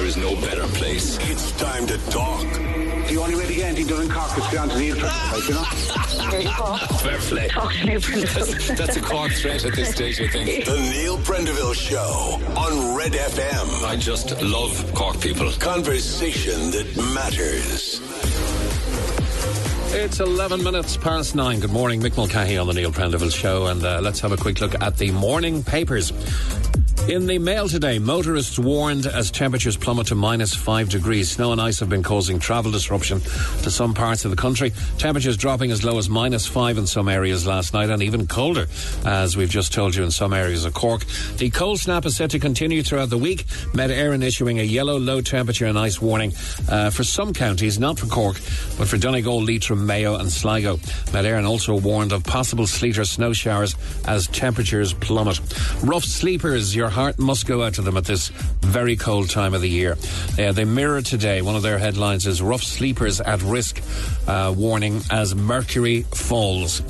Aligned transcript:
there 0.00 0.08
is 0.08 0.16
no 0.16 0.34
better 0.36 0.66
place. 0.78 1.18
It's 1.20 1.52
time 1.52 1.86
to 1.86 1.98
talk. 2.10 2.40
The 3.08 3.18
only 3.20 3.36
way 3.36 3.46
to 3.46 3.54
get 3.54 3.66
anything 3.66 3.86
done 3.88 4.04
in 4.04 4.10
Cork 4.10 4.38
is 4.38 4.46
to 4.46 4.54
go 4.54 4.62
on 4.62 4.68
to 4.70 4.78
Neil 4.78 4.96
Prendeville, 4.96 5.48
you 5.48 5.54
know? 5.54 6.30
There 6.30 6.40
you 6.40 6.56
go. 6.56 6.76
Fair 6.96 7.18
play. 7.18 7.48
Talk 7.48 7.72
to 7.74 7.84
Neil 7.84 8.00
Prendeville. 8.00 8.66
That's, 8.66 8.78
that's 8.78 8.96
a 8.96 9.02
Cork 9.02 9.30
threat 9.32 9.62
at 9.62 9.74
this 9.74 9.90
stage, 9.90 10.18
I 10.22 10.28
think. 10.28 10.64
The 10.64 10.80
Neil 10.90 11.18
Prendeville 11.18 11.74
Show 11.74 12.40
on 12.56 12.96
Red 12.96 13.12
FM. 13.12 13.84
I 13.84 13.96
just 13.96 14.40
love 14.40 14.90
Cork 14.94 15.20
people. 15.20 15.52
Conversation 15.52 16.70
that 16.70 16.96
matters. 17.14 18.00
It's 19.92 20.20
11 20.20 20.62
minutes 20.62 20.96
past 20.96 21.34
nine. 21.34 21.60
Good 21.60 21.72
morning, 21.72 22.00
Mick 22.00 22.16
Mulcahy 22.16 22.56
on 22.56 22.68
the 22.68 22.72
Neil 22.72 22.90
Prendeville 22.90 23.34
Show, 23.34 23.66
and 23.66 23.84
uh, 23.84 24.00
let's 24.00 24.20
have 24.20 24.32
a 24.32 24.38
quick 24.38 24.62
look 24.62 24.80
at 24.80 24.96
the 24.96 25.10
morning 25.10 25.62
papers. 25.62 26.10
In 27.10 27.26
the 27.26 27.40
mail 27.40 27.68
today, 27.68 27.98
motorists 27.98 28.56
warned 28.56 29.04
as 29.04 29.32
temperatures 29.32 29.76
plummet 29.76 30.06
to 30.06 30.14
minus 30.14 30.54
five 30.54 30.90
degrees. 30.90 31.28
Snow 31.28 31.50
and 31.50 31.60
ice 31.60 31.80
have 31.80 31.88
been 31.88 32.04
causing 32.04 32.38
travel 32.38 32.70
disruption 32.70 33.18
to 33.18 33.70
some 33.72 33.94
parts 33.94 34.24
of 34.24 34.30
the 34.30 34.36
country. 34.36 34.72
Temperatures 34.96 35.36
dropping 35.36 35.72
as 35.72 35.82
low 35.82 35.98
as 35.98 36.08
minus 36.08 36.46
five 36.46 36.78
in 36.78 36.86
some 36.86 37.08
areas 37.08 37.44
last 37.44 37.74
night 37.74 37.90
and 37.90 38.00
even 38.00 38.28
colder, 38.28 38.68
as 39.04 39.36
we've 39.36 39.50
just 39.50 39.72
told 39.72 39.96
you 39.96 40.04
in 40.04 40.12
some 40.12 40.32
areas 40.32 40.64
of 40.64 40.72
Cork. 40.72 41.04
The 41.38 41.50
cold 41.50 41.80
snap 41.80 42.06
is 42.06 42.14
set 42.14 42.30
to 42.30 42.38
continue 42.38 42.84
throughout 42.84 43.10
the 43.10 43.18
week. 43.18 43.44
Met 43.74 43.90
Éireann 43.90 44.22
issuing 44.22 44.60
a 44.60 44.62
yellow 44.62 44.96
low 44.96 45.20
temperature 45.20 45.66
and 45.66 45.76
ice 45.76 46.00
warning 46.00 46.32
uh, 46.68 46.90
for 46.90 47.02
some 47.02 47.32
counties, 47.32 47.80
not 47.80 47.98
for 47.98 48.06
Cork, 48.06 48.36
but 48.78 48.86
for 48.86 48.98
Donegal, 48.98 49.42
Leitrim, 49.42 49.84
Mayo 49.84 50.14
and 50.14 50.30
Sligo. 50.30 50.76
Met 51.12 51.24
Éireann 51.24 51.48
also 51.48 51.76
warned 51.76 52.12
of 52.12 52.22
possible 52.22 52.68
sleet 52.68 52.98
or 52.98 53.04
snow 53.04 53.32
showers 53.32 53.74
as 54.06 54.28
temperatures 54.28 54.92
plummet. 54.92 55.40
Rough 55.82 56.04
sleepers, 56.04 56.76
your 56.76 56.99
heart 57.00 57.18
must 57.18 57.46
go 57.46 57.62
out 57.62 57.74
to 57.74 57.82
them 57.82 57.96
at 57.96 58.04
this 58.04 58.28
very 58.60 58.94
cold 58.94 59.30
time 59.30 59.54
of 59.54 59.62
the 59.62 59.68
year. 59.68 59.96
Uh, 60.38 60.52
they 60.52 60.66
mirror 60.66 61.00
today. 61.00 61.40
One 61.40 61.56
of 61.56 61.62
their 61.62 61.78
headlines 61.78 62.26
is 62.26 62.42
Rough 62.42 62.62
Sleepers 62.62 63.22
at 63.22 63.40
Risk, 63.42 63.82
uh, 64.28 64.52
warning 64.54 65.00
as 65.10 65.34
mercury 65.34 66.02
falls. 66.02 66.82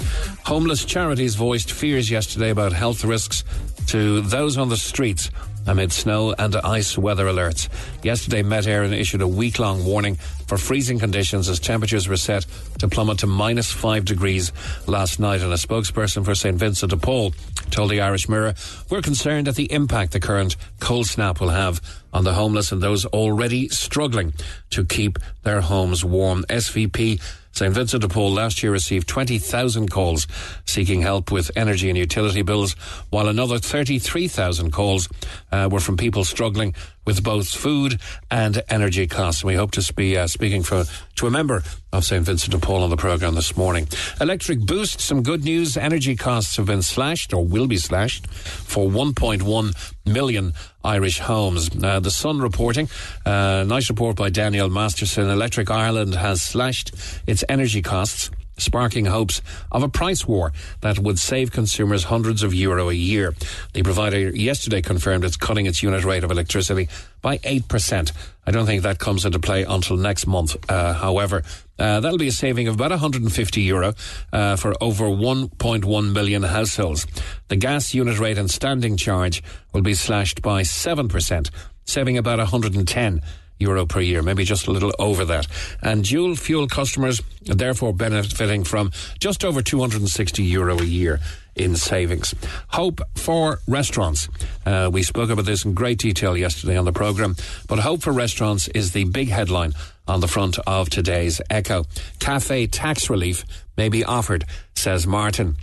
Homeless 0.44 0.84
charities 0.84 1.36
voiced 1.36 1.70
fears 1.70 2.10
yesterday 2.10 2.50
about 2.50 2.72
health 2.72 3.04
risks 3.04 3.44
to 3.86 4.20
those 4.22 4.58
on 4.58 4.68
the 4.68 4.76
streets 4.76 5.30
amid 5.66 5.92
snow 5.92 6.34
and 6.36 6.56
ice 6.56 6.98
weather 6.98 7.26
alerts. 7.26 7.68
Yesterday, 8.02 8.42
Met 8.42 8.64
Éireann 8.64 8.92
issued 8.92 9.22
a 9.22 9.28
week 9.28 9.60
long 9.60 9.84
warning 9.84 10.18
for 10.50 10.58
freezing 10.58 10.98
conditions 10.98 11.48
as 11.48 11.60
temperatures 11.60 12.08
were 12.08 12.16
set 12.16 12.44
to 12.80 12.88
plummet 12.88 13.20
to 13.20 13.26
minus 13.28 13.70
five 13.70 14.04
degrees 14.04 14.52
last 14.88 15.20
night. 15.20 15.42
And 15.42 15.52
a 15.52 15.56
spokesperson 15.56 16.24
for 16.24 16.34
St. 16.34 16.56
Vincent 16.56 16.90
de 16.90 16.96
Paul 16.96 17.32
told 17.70 17.92
the 17.92 18.00
Irish 18.00 18.28
Mirror, 18.28 18.54
We're 18.90 19.00
concerned 19.00 19.46
at 19.46 19.54
the 19.54 19.70
impact 19.72 20.10
the 20.10 20.18
current 20.18 20.56
cold 20.80 21.06
snap 21.06 21.40
will 21.40 21.50
have 21.50 21.80
on 22.12 22.24
the 22.24 22.32
homeless 22.32 22.72
and 22.72 22.82
those 22.82 23.06
already 23.06 23.68
struggling 23.68 24.32
to 24.70 24.84
keep 24.84 25.20
their 25.44 25.60
homes 25.60 26.04
warm. 26.04 26.42
SVP 26.50 27.20
St. 27.52 27.74
Vincent 27.74 28.02
de 28.02 28.08
Paul 28.08 28.32
last 28.32 28.62
year 28.62 28.72
received 28.72 29.08
20,000 29.08 29.90
calls 29.90 30.26
seeking 30.66 31.02
help 31.02 31.30
with 31.30 31.50
energy 31.56 31.88
and 31.88 31.98
utility 31.98 32.42
bills, 32.42 32.74
while 33.10 33.28
another 33.28 33.58
33,000 33.58 34.70
calls 34.70 35.08
uh, 35.50 35.68
were 35.70 35.80
from 35.80 35.96
people 35.96 36.24
struggling 36.24 36.74
with 37.10 37.24
both 37.24 37.48
food 37.48 38.00
and 38.30 38.62
energy 38.68 39.08
costs. 39.08 39.42
And 39.42 39.48
we 39.48 39.56
hope 39.56 39.72
to 39.72 39.94
be 39.94 40.16
uh, 40.16 40.28
speaking 40.28 40.62
for, 40.62 40.84
to 41.16 41.26
a 41.26 41.30
member 41.30 41.64
of 41.92 42.04
St. 42.04 42.24
Vincent 42.24 42.52
de 42.52 42.58
Paul 42.60 42.84
on 42.84 42.90
the 42.90 42.96
programme 42.96 43.34
this 43.34 43.56
morning. 43.56 43.88
Electric 44.20 44.60
Boost, 44.60 45.00
some 45.00 45.24
good 45.24 45.42
news. 45.42 45.76
Energy 45.76 46.14
costs 46.14 46.56
have 46.56 46.66
been 46.66 46.82
slashed 46.82 47.34
or 47.34 47.44
will 47.44 47.66
be 47.66 47.78
slashed 47.78 48.28
for 48.28 48.88
1.1 48.88 49.92
million 50.06 50.52
Irish 50.84 51.18
homes. 51.18 51.68
Uh, 51.82 51.98
the 51.98 52.12
Sun 52.12 52.38
reporting, 52.38 52.88
uh, 53.26 53.64
nice 53.66 53.90
report 53.90 54.14
by 54.14 54.30
Daniel 54.30 54.70
Masterson. 54.70 55.28
Electric 55.28 55.68
Ireland 55.68 56.14
has 56.14 56.40
slashed 56.40 56.94
its 57.26 57.42
energy 57.48 57.82
costs 57.82 58.30
sparking 58.60 59.06
hopes 59.06 59.42
of 59.72 59.82
a 59.82 59.88
price 59.88 60.26
war 60.26 60.52
that 60.80 60.98
would 60.98 61.18
save 61.18 61.52
consumers 61.52 62.04
hundreds 62.04 62.42
of 62.42 62.54
euro 62.54 62.88
a 62.88 62.94
year. 62.94 63.34
The 63.72 63.82
provider 63.82 64.30
yesterday 64.30 64.82
confirmed 64.82 65.24
it's 65.24 65.36
cutting 65.36 65.66
its 65.66 65.82
unit 65.82 66.04
rate 66.04 66.24
of 66.24 66.30
electricity 66.30 66.88
by 67.22 67.38
8%. 67.38 68.12
I 68.46 68.50
don't 68.50 68.66
think 68.66 68.82
that 68.82 68.98
comes 68.98 69.24
into 69.24 69.38
play 69.38 69.64
until 69.64 69.96
next 69.96 70.26
month. 70.26 70.56
Uh, 70.68 70.94
however, 70.94 71.42
uh, 71.78 72.00
that'll 72.00 72.18
be 72.18 72.28
a 72.28 72.32
saving 72.32 72.68
of 72.68 72.74
about 72.74 72.90
150 72.90 73.60
euro 73.62 73.94
uh, 74.32 74.56
for 74.56 74.74
over 74.82 75.04
1.1 75.04 76.12
million 76.12 76.42
households. 76.42 77.06
The 77.48 77.56
gas 77.56 77.94
unit 77.94 78.18
rate 78.18 78.38
and 78.38 78.50
standing 78.50 78.96
charge 78.96 79.42
will 79.72 79.82
be 79.82 79.94
slashed 79.94 80.42
by 80.42 80.62
7%, 80.62 81.50
saving 81.84 82.18
about 82.18 82.38
110 82.38 83.22
euro 83.60 83.86
per 83.86 84.00
year, 84.00 84.22
maybe 84.22 84.44
just 84.44 84.66
a 84.66 84.72
little 84.72 84.92
over 84.98 85.24
that. 85.26 85.46
And 85.82 86.04
dual 86.04 86.34
fuel 86.36 86.66
customers 86.66 87.20
are 87.48 87.54
therefore 87.54 87.92
benefiting 87.92 88.64
from 88.64 88.90
just 89.18 89.44
over 89.44 89.62
260 89.62 90.42
euro 90.42 90.78
a 90.78 90.84
year 90.84 91.20
in 91.54 91.76
savings. 91.76 92.34
Hope 92.68 93.00
for 93.16 93.60
restaurants. 93.68 94.28
Uh, 94.64 94.88
we 94.92 95.02
spoke 95.02 95.30
about 95.30 95.44
this 95.44 95.64
in 95.64 95.74
great 95.74 95.98
detail 95.98 96.36
yesterday 96.36 96.76
on 96.76 96.84
the 96.84 96.92
programme, 96.92 97.36
but 97.68 97.78
Hope 97.78 98.02
for 98.02 98.12
Restaurants 98.12 98.68
is 98.68 98.92
the 98.92 99.04
big 99.04 99.28
headline 99.28 99.74
on 100.08 100.20
the 100.20 100.28
front 100.28 100.58
of 100.66 100.90
today's 100.90 101.40
Echo. 101.50 101.84
Cafe 102.18 102.66
tax 102.66 103.10
relief 103.10 103.44
may 103.76 103.88
be 103.88 104.04
offered, 104.04 104.44
says 104.74 105.06
Martin. 105.06 105.56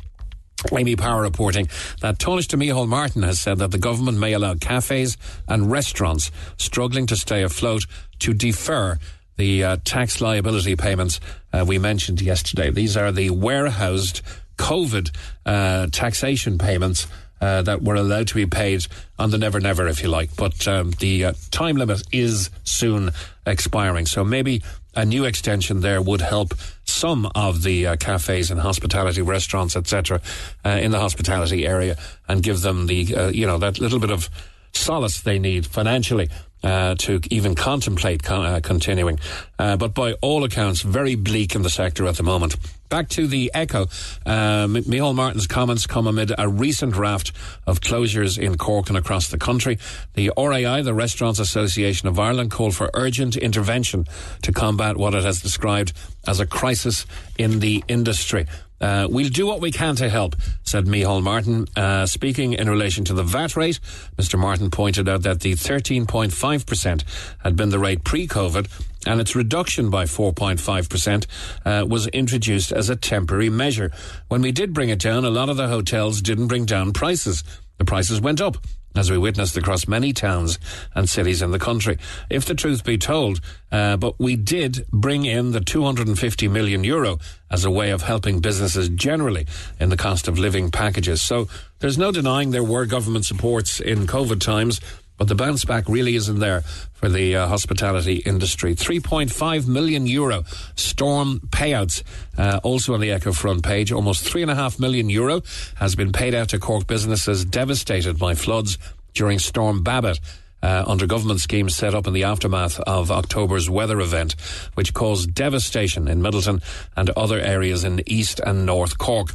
Amy 0.72 0.96
Power 0.96 1.22
reporting 1.22 1.68
that 2.02 2.18
Tánaiste 2.18 2.58
Micheál 2.58 2.88
Martin 2.88 3.24
has 3.24 3.40
said 3.40 3.60
that 3.60 3.72
the 3.72 3.78
government 3.78 4.18
may 4.18 4.34
allow 4.34 4.56
cafes 4.56 5.18
and 5.48 5.72
restaurants 5.72 6.32
struggling 6.58 7.06
to 7.08 7.16
stay 7.16 7.44
afloat 7.44 7.86
to 8.20 8.34
defer 8.34 8.98
the 9.38 9.64
uh, 9.64 9.78
tax 9.86 10.20
liability 10.20 10.76
payments 10.76 11.20
uh, 11.54 11.64
we 11.66 11.78
mentioned 11.78 12.22
yesterday. 12.22 12.72
These 12.72 12.98
are 12.98 13.12
the 13.12 13.30
warehoused 13.30 14.22
COVID 14.58 15.16
uh, 15.46 15.88
taxation 15.92 16.58
payments 16.58 17.08
uh, 17.40 17.62
that 17.62 17.84
were 17.84 17.96
allowed 17.96 18.28
to 18.28 18.36
be 18.36 18.48
paid 18.48 18.86
on 19.20 19.30
the 19.30 19.38
never 19.38 19.60
never, 19.60 19.88
if 19.88 20.02
you 20.02 20.10
like. 20.10 20.36
But 20.36 20.68
um, 20.68 20.92
the 21.00 21.26
uh, 21.26 21.34
time 21.52 21.78
limit 21.78 22.02
is 22.12 22.50
soon 22.64 23.12
expiring. 23.46 24.08
So 24.08 24.24
maybe 24.24 24.64
a 24.96 25.06
new 25.06 25.26
extension 25.26 25.82
there 25.82 26.02
would 26.02 26.22
help 26.22 26.56
some 26.88 27.30
of 27.36 27.64
the 27.64 27.88
uh, 27.88 27.96
cafes 27.98 28.50
and 28.50 28.60
hospitality 28.60 29.22
restaurants, 29.22 29.76
etc., 29.76 30.22
uh, 30.66 30.70
in 30.70 30.92
the 30.92 31.00
hospitality 31.00 31.68
area 31.68 31.98
and 32.28 32.42
give 32.42 32.62
them 32.62 32.88
the, 32.88 33.16
uh, 33.16 33.28
you 33.30 33.46
know, 33.46 33.58
that 33.58 33.80
little 33.80 34.00
bit 34.00 34.12
of 34.12 34.30
solace 34.74 35.22
they 35.22 35.40
need 35.40 35.66
financially. 35.66 36.30
Uh, 36.64 36.96
to 36.96 37.22
even 37.30 37.54
contemplate 37.54 38.24
con- 38.24 38.44
uh, 38.44 38.60
continuing. 38.60 39.20
Uh, 39.60 39.78
but 39.78 39.94
by 39.94 40.14
all 40.24 40.44
accounts, 40.44 40.82
very 40.82 41.14
bleak 41.14 41.54
in 41.54 41.62
the 41.62 41.70
sector 41.70 42.08
at 42.08 42.16
the 42.16 42.24
moment. 42.24 42.56
Back 42.90 43.10
to 43.10 43.28
the 43.28 43.52
Echo. 43.54 43.82
Um, 44.26 44.76
Micheál 44.76 45.14
Martin's 45.14 45.48
comments 45.48 45.86
come 45.86 46.08
amid 46.08 46.32
a 46.38 46.48
recent 46.48 46.96
raft 46.96 47.34
of 47.66 47.82
closures 47.82 48.38
in 48.38 48.58
Cork 48.58 48.88
and 48.88 48.98
across 48.98 49.30
the 49.30 49.38
country. 49.38 49.78
The 50.14 50.32
RAI, 50.38 50.82
the 50.84 50.94
Restaurants 50.94 51.40
Association 51.40 52.08
of 52.08 52.18
Ireland, 52.18 52.52
called 52.52 52.76
for 52.76 52.90
urgent 52.94 53.36
intervention 53.36 54.06
to 54.44 54.54
combat 54.54 54.96
what 54.96 55.14
it 55.14 55.24
has 55.24 55.42
described 55.42 55.92
as 56.26 56.40
a 56.40 56.46
crisis 56.46 57.06
in 57.38 57.60
the 57.60 57.84
industry. 57.88 58.46
Uh, 58.80 59.08
we'll 59.10 59.30
do 59.30 59.48
what 59.48 59.60
we 59.60 59.72
can 59.72 59.96
to 59.96 60.08
help, 60.08 60.36
said 60.64 60.86
Micheál 60.86 61.24
Martin. 61.24 61.66
Uh, 61.76 62.06
speaking 62.06 62.54
in 62.54 62.70
relation 62.70 63.04
to 63.06 63.14
the 63.14 63.24
VAT 63.24 63.56
rate, 63.56 63.80
Mr. 64.18 64.38
Martin 64.38 64.70
pointed 64.70 65.10
out 65.10 65.24
that 65.24 65.42
the 65.42 65.54
13.5% 65.54 67.04
had 67.44 67.56
been 67.56 67.70
the 67.70 67.80
rate 67.80 68.04
pre-COVID 68.04 68.68
and 69.08 69.22
its 69.22 69.36
reduction 69.36 69.90
by 69.90 70.04
4.5% 70.04 71.26
uh, 71.66 71.86
was 71.86 72.08
introduced 72.08 72.72
as 72.78 72.90
a 72.90 72.96
temporary 72.96 73.50
measure. 73.50 73.92
When 74.28 74.42
we 74.42 74.52
did 74.52 74.74
bring 74.74 74.90
it 74.90 75.00
down, 75.00 75.26
a 75.26 75.30
lot 75.30 75.50
of 75.50 75.58
the 75.58 75.68
hotels 75.68 76.22
didn't 76.22 76.48
bring 76.48 76.66
down 76.66 76.94
prices. 76.94 77.44
The 77.78 77.86
prices 77.86 78.22
went 78.22 78.40
up 78.40 78.58
as 78.96 79.12
we 79.12 79.18
witnessed 79.18 79.56
across 79.58 79.88
many 79.88 80.12
towns 80.12 80.58
and 80.96 81.10
cities 81.10 81.42
in 81.42 81.52
the 81.52 81.60
country. 81.60 81.98
If 82.30 82.46
the 82.46 82.56
truth 82.56 82.84
be 82.84 82.98
told, 82.98 83.40
uh, 83.72 83.98
but 83.98 84.20
we 84.20 84.36
did 84.36 84.88
bring 84.92 85.26
in 85.26 85.52
the 85.52 85.60
250 85.60 86.48
million 86.48 86.84
euro 86.84 87.20
as 87.52 87.64
a 87.64 87.72
way 87.72 87.92
of 87.92 88.02
helping 88.02 88.40
businesses 88.40 88.90
generally 88.90 89.46
in 89.80 89.90
the 89.90 89.98
cost 89.98 90.28
of 90.28 90.40
living 90.40 90.72
packages. 90.72 91.22
So 91.22 91.48
there's 91.80 91.98
no 91.98 92.12
denying 92.12 92.52
there 92.52 92.64
were 92.64 92.86
government 92.86 93.26
supports 93.26 93.80
in 93.80 94.08
COVID 94.08 94.42
times. 94.42 94.82
But 95.18 95.28
the 95.28 95.36
bounce 95.36 95.66
back 95.66 95.86
really 95.88 96.16
isn't 96.16 96.40
there 96.40 96.62
for 96.94 97.10
the 97.10 97.36
uh, 97.36 97.48
hospitality 97.48 98.18
industry. 98.18 98.76
3.5 98.76 99.68
million 99.68 100.06
euro 100.06 100.44
storm 100.76 101.40
payouts, 101.50 102.04
uh, 102.38 102.60
also 102.64 102.94
on 102.94 103.02
the 103.02 103.12
Echo 103.12 103.32
front 103.32 103.64
page. 103.64 103.92
Almost 103.92 104.24
3.5 104.32 104.80
million 104.80 105.10
euro 105.10 105.42
has 105.76 105.96
been 105.96 106.12
paid 106.12 106.36
out 106.36 106.50
to 106.50 106.60
Cork 106.60 106.88
businesses 106.88 107.46
devastated 107.46 108.20
by 108.20 108.36
floods 108.36 108.78
during 109.14 109.40
Storm 109.40 109.84
Babet. 109.84 110.20
Uh, 110.68 110.84
under 110.86 111.08
government 111.08 111.40
schemes 111.40 111.74
set 111.74 111.96
up 111.96 112.08
in 112.08 112.14
the 112.14 112.26
aftermath 112.26 112.78
of 112.82 113.10
October's 113.10 113.70
weather 113.70 114.02
event, 114.02 114.36
which 114.74 114.94
caused 114.94 115.34
devastation 115.34 116.10
in 116.10 116.20
Midleton 116.20 116.62
and 116.98 117.10
other 117.12 117.40
areas 117.40 117.86
in 117.86 118.02
East 118.06 118.42
and 118.46 118.66
North 118.66 118.98
Cork. 118.98 119.30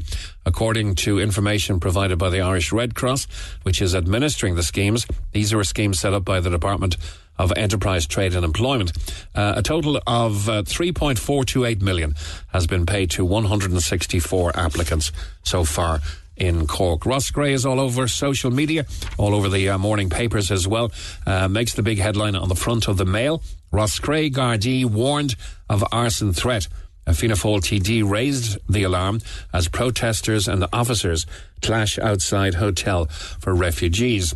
According 0.45 0.95
to 0.97 1.19
information 1.19 1.81
provided 1.81 2.19
by 2.19 2.29
the 2.29 2.43
Irish 2.43 2.71
Red 2.71 2.95
Cross, 2.95 3.29
which 3.63 3.81
is 3.81 3.95
administering 3.95 4.57
the 4.57 4.63
schemes, 4.63 5.07
these 5.33 5.55
are 5.55 5.65
schemes 5.65 6.01
set 6.01 6.13
up 6.13 6.23
by 6.23 6.39
the 6.39 6.51
Department 6.51 6.99
of 7.39 7.51
Enterprise, 7.57 8.07
Trade 8.07 8.35
and 8.35 8.45
Employment. 8.45 8.93
Uh, 9.35 9.55
a 9.57 9.63
total 9.63 10.03
of 10.07 10.51
uh, 10.51 10.65
3.428 10.65 11.81
million 11.81 12.15
has 12.49 12.67
been 12.67 12.85
paid 12.85 13.09
to 13.13 13.25
164 13.25 14.55
applicants 14.55 15.13
so 15.45 15.65
far 15.65 16.01
in 16.37 16.67
Cork. 16.67 17.05
Roscrea 17.05 17.53
is 17.53 17.67
all 17.67 17.81
over 17.81 18.09
social 18.09 18.51
media, 18.51 18.87
all 19.19 19.35
over 19.35 19.49
the 19.49 19.69
uh, 19.71 19.79
morning 19.79 20.11
papers 20.11 20.51
as 20.51 20.67
well. 20.67 20.91
Uh, 21.27 21.49
makes 21.49 21.75
the 21.75 21.83
big 21.83 21.99
headline 21.99 22.35
on 22.35 22.49
the 22.49 22.55
front 22.55 22.89
of 22.89 22.97
the 22.97 23.05
Mail. 23.05 23.43
Roscrea 23.73 24.31
Gardaí 24.31 24.85
warned 24.85 25.35
of 25.69 25.85
arson 25.93 26.33
threat. 26.33 26.69
A 27.07 27.15
Fianna 27.15 27.35
Fáil 27.35 27.61
TD 27.61 28.09
raised 28.09 28.59
the 28.69 28.85
alarm 28.85 29.21
as 29.53 29.67
protesters 29.67 30.47
and 30.47 30.65
officers 30.73 31.27
clash 31.61 31.99
outside 31.99 32.55
hotel 32.55 33.07
for 33.07 33.55
refugees. 33.55 34.35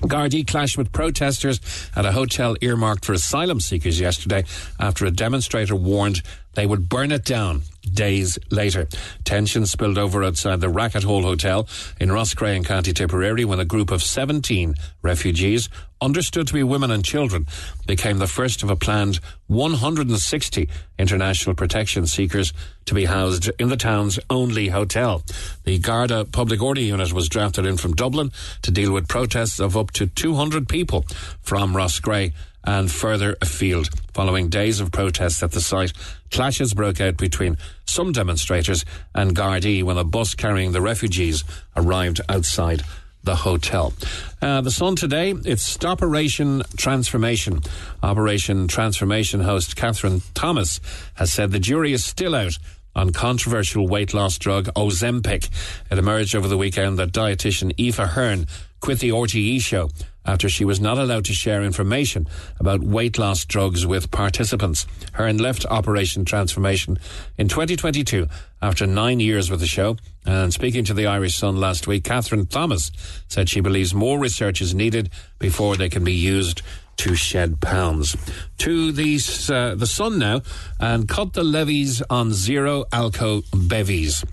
Gardaí 0.00 0.46
clashed 0.46 0.78
with 0.78 0.90
protesters 0.90 1.60
at 1.94 2.06
a 2.06 2.12
hotel 2.12 2.56
earmarked 2.62 3.04
for 3.04 3.12
asylum 3.12 3.60
seekers 3.60 4.00
yesterday 4.00 4.44
after 4.80 5.04
a 5.04 5.10
demonstrator 5.10 5.76
warned 5.76 6.22
they 6.54 6.66
would 6.66 6.88
burn 6.88 7.12
it 7.12 7.24
down 7.24 7.62
days 7.92 8.38
later. 8.50 8.86
Tension 9.24 9.66
spilled 9.66 9.98
over 9.98 10.22
outside 10.22 10.60
the 10.60 10.68
Racket 10.68 11.02
Hall 11.02 11.22
Hotel 11.22 11.68
in 12.00 12.12
Roscrea 12.12 12.54
in 12.54 12.64
County 12.64 12.92
Tipperary 12.92 13.44
when 13.44 13.60
a 13.60 13.64
group 13.64 13.90
of 13.90 14.02
17 14.02 14.74
refugees, 15.02 15.68
understood 16.00 16.46
to 16.48 16.54
be 16.54 16.62
women 16.62 16.90
and 16.90 17.04
children, 17.04 17.46
became 17.86 18.18
the 18.18 18.26
first 18.26 18.62
of 18.62 18.70
a 18.70 18.76
planned 18.76 19.20
160 19.46 20.68
international 20.98 21.54
protection 21.54 22.06
seekers 22.06 22.52
to 22.86 22.94
be 22.94 23.04
housed 23.04 23.50
in 23.58 23.68
the 23.68 23.76
town's 23.76 24.18
only 24.30 24.68
hotel. 24.68 25.22
The 25.64 25.78
Garda 25.78 26.24
Public 26.24 26.62
Order 26.62 26.80
Unit 26.80 27.12
was 27.12 27.28
drafted 27.28 27.66
in 27.66 27.76
from 27.76 27.94
Dublin 27.94 28.32
to 28.62 28.70
deal 28.70 28.92
with 28.92 29.08
protests 29.08 29.60
of 29.60 29.76
up 29.76 29.90
to 29.92 30.06
200 30.06 30.68
people 30.68 31.04
from 31.40 31.76
Roscrea 31.76 32.32
and 32.64 32.90
further 32.90 33.36
afield. 33.40 33.88
Following 34.14 34.48
days 34.48 34.80
of 34.80 34.92
protests 34.92 35.42
at 35.42 35.52
the 35.52 35.60
site, 35.60 35.92
clashes 36.32 36.74
broke 36.74 37.00
out 37.00 37.16
between 37.16 37.56
some 37.86 38.12
demonstrators 38.12 38.84
and 39.14 39.36
Gardaí 39.36 39.82
when 39.82 39.98
a 39.98 40.04
bus 40.04 40.34
carrying 40.34 40.72
the 40.72 40.80
refugees 40.80 41.44
arrived 41.76 42.20
outside 42.28 42.82
the 43.22 43.36
hotel. 43.36 43.92
Uh, 44.40 44.60
the 44.60 44.70
Sun 44.70 44.96
today, 44.96 45.30
it's 45.44 45.82
Operation 45.84 46.62
Transformation. 46.76 47.60
Operation 48.02 48.66
Transformation 48.66 49.40
host 49.40 49.76
Kathryn 49.76 50.22
Thomas 50.34 50.80
has 51.14 51.32
said 51.32 51.52
the 51.52 51.60
jury 51.60 51.92
is 51.92 52.04
still 52.04 52.34
out 52.34 52.58
on 52.94 53.10
controversial 53.10 53.86
weight 53.86 54.12
loss 54.12 54.38
drug 54.38 54.66
Ozempic. 54.74 55.48
It 55.90 55.98
emerged 55.98 56.34
over 56.34 56.48
the 56.48 56.58
weekend 56.58 56.98
that 56.98 57.12
dietitian 57.12 57.72
Aoife 57.78 58.10
Hearne 58.10 58.46
quit 58.80 58.98
the 58.98 59.10
RTE 59.10 59.60
show 59.60 59.88
after 60.24 60.48
she 60.48 60.64
was 60.64 60.80
not 60.80 60.98
allowed 60.98 61.24
to 61.26 61.32
share 61.32 61.62
information 61.62 62.28
about 62.58 62.80
weight 62.80 63.18
loss 63.18 63.44
drugs 63.44 63.86
with 63.86 64.10
participants. 64.10 64.86
Hearne 65.14 65.38
left 65.38 65.66
Operation 65.66 66.24
Transformation 66.24 66.98
in 67.36 67.48
2022 67.48 68.28
after 68.60 68.86
nine 68.86 69.20
years 69.20 69.50
with 69.50 69.60
the 69.60 69.66
show. 69.66 69.96
And 70.24 70.52
speaking 70.52 70.84
to 70.84 70.94
the 70.94 71.06
Irish 71.06 71.36
Sun 71.36 71.56
last 71.56 71.86
week, 71.86 72.04
Kathryn 72.04 72.48
Thomas 72.48 72.92
said 73.28 73.48
she 73.48 73.60
believes 73.60 73.92
more 73.92 74.18
research 74.18 74.60
is 74.60 74.74
needed 74.74 75.10
before 75.38 75.76
they 75.76 75.88
can 75.88 76.04
be 76.04 76.12
used 76.12 76.62
to 76.98 77.14
shed 77.14 77.60
pounds. 77.60 78.16
To 78.58 78.92
the, 78.92 79.18
uh, 79.50 79.74
the 79.74 79.86
Sun 79.86 80.18
now 80.18 80.42
and 80.78 81.08
cut 81.08 81.32
the 81.32 81.42
levies 81.42 82.02
on 82.08 82.32
zero 82.32 82.84
alco 82.92 83.42
bevies. 83.68 84.24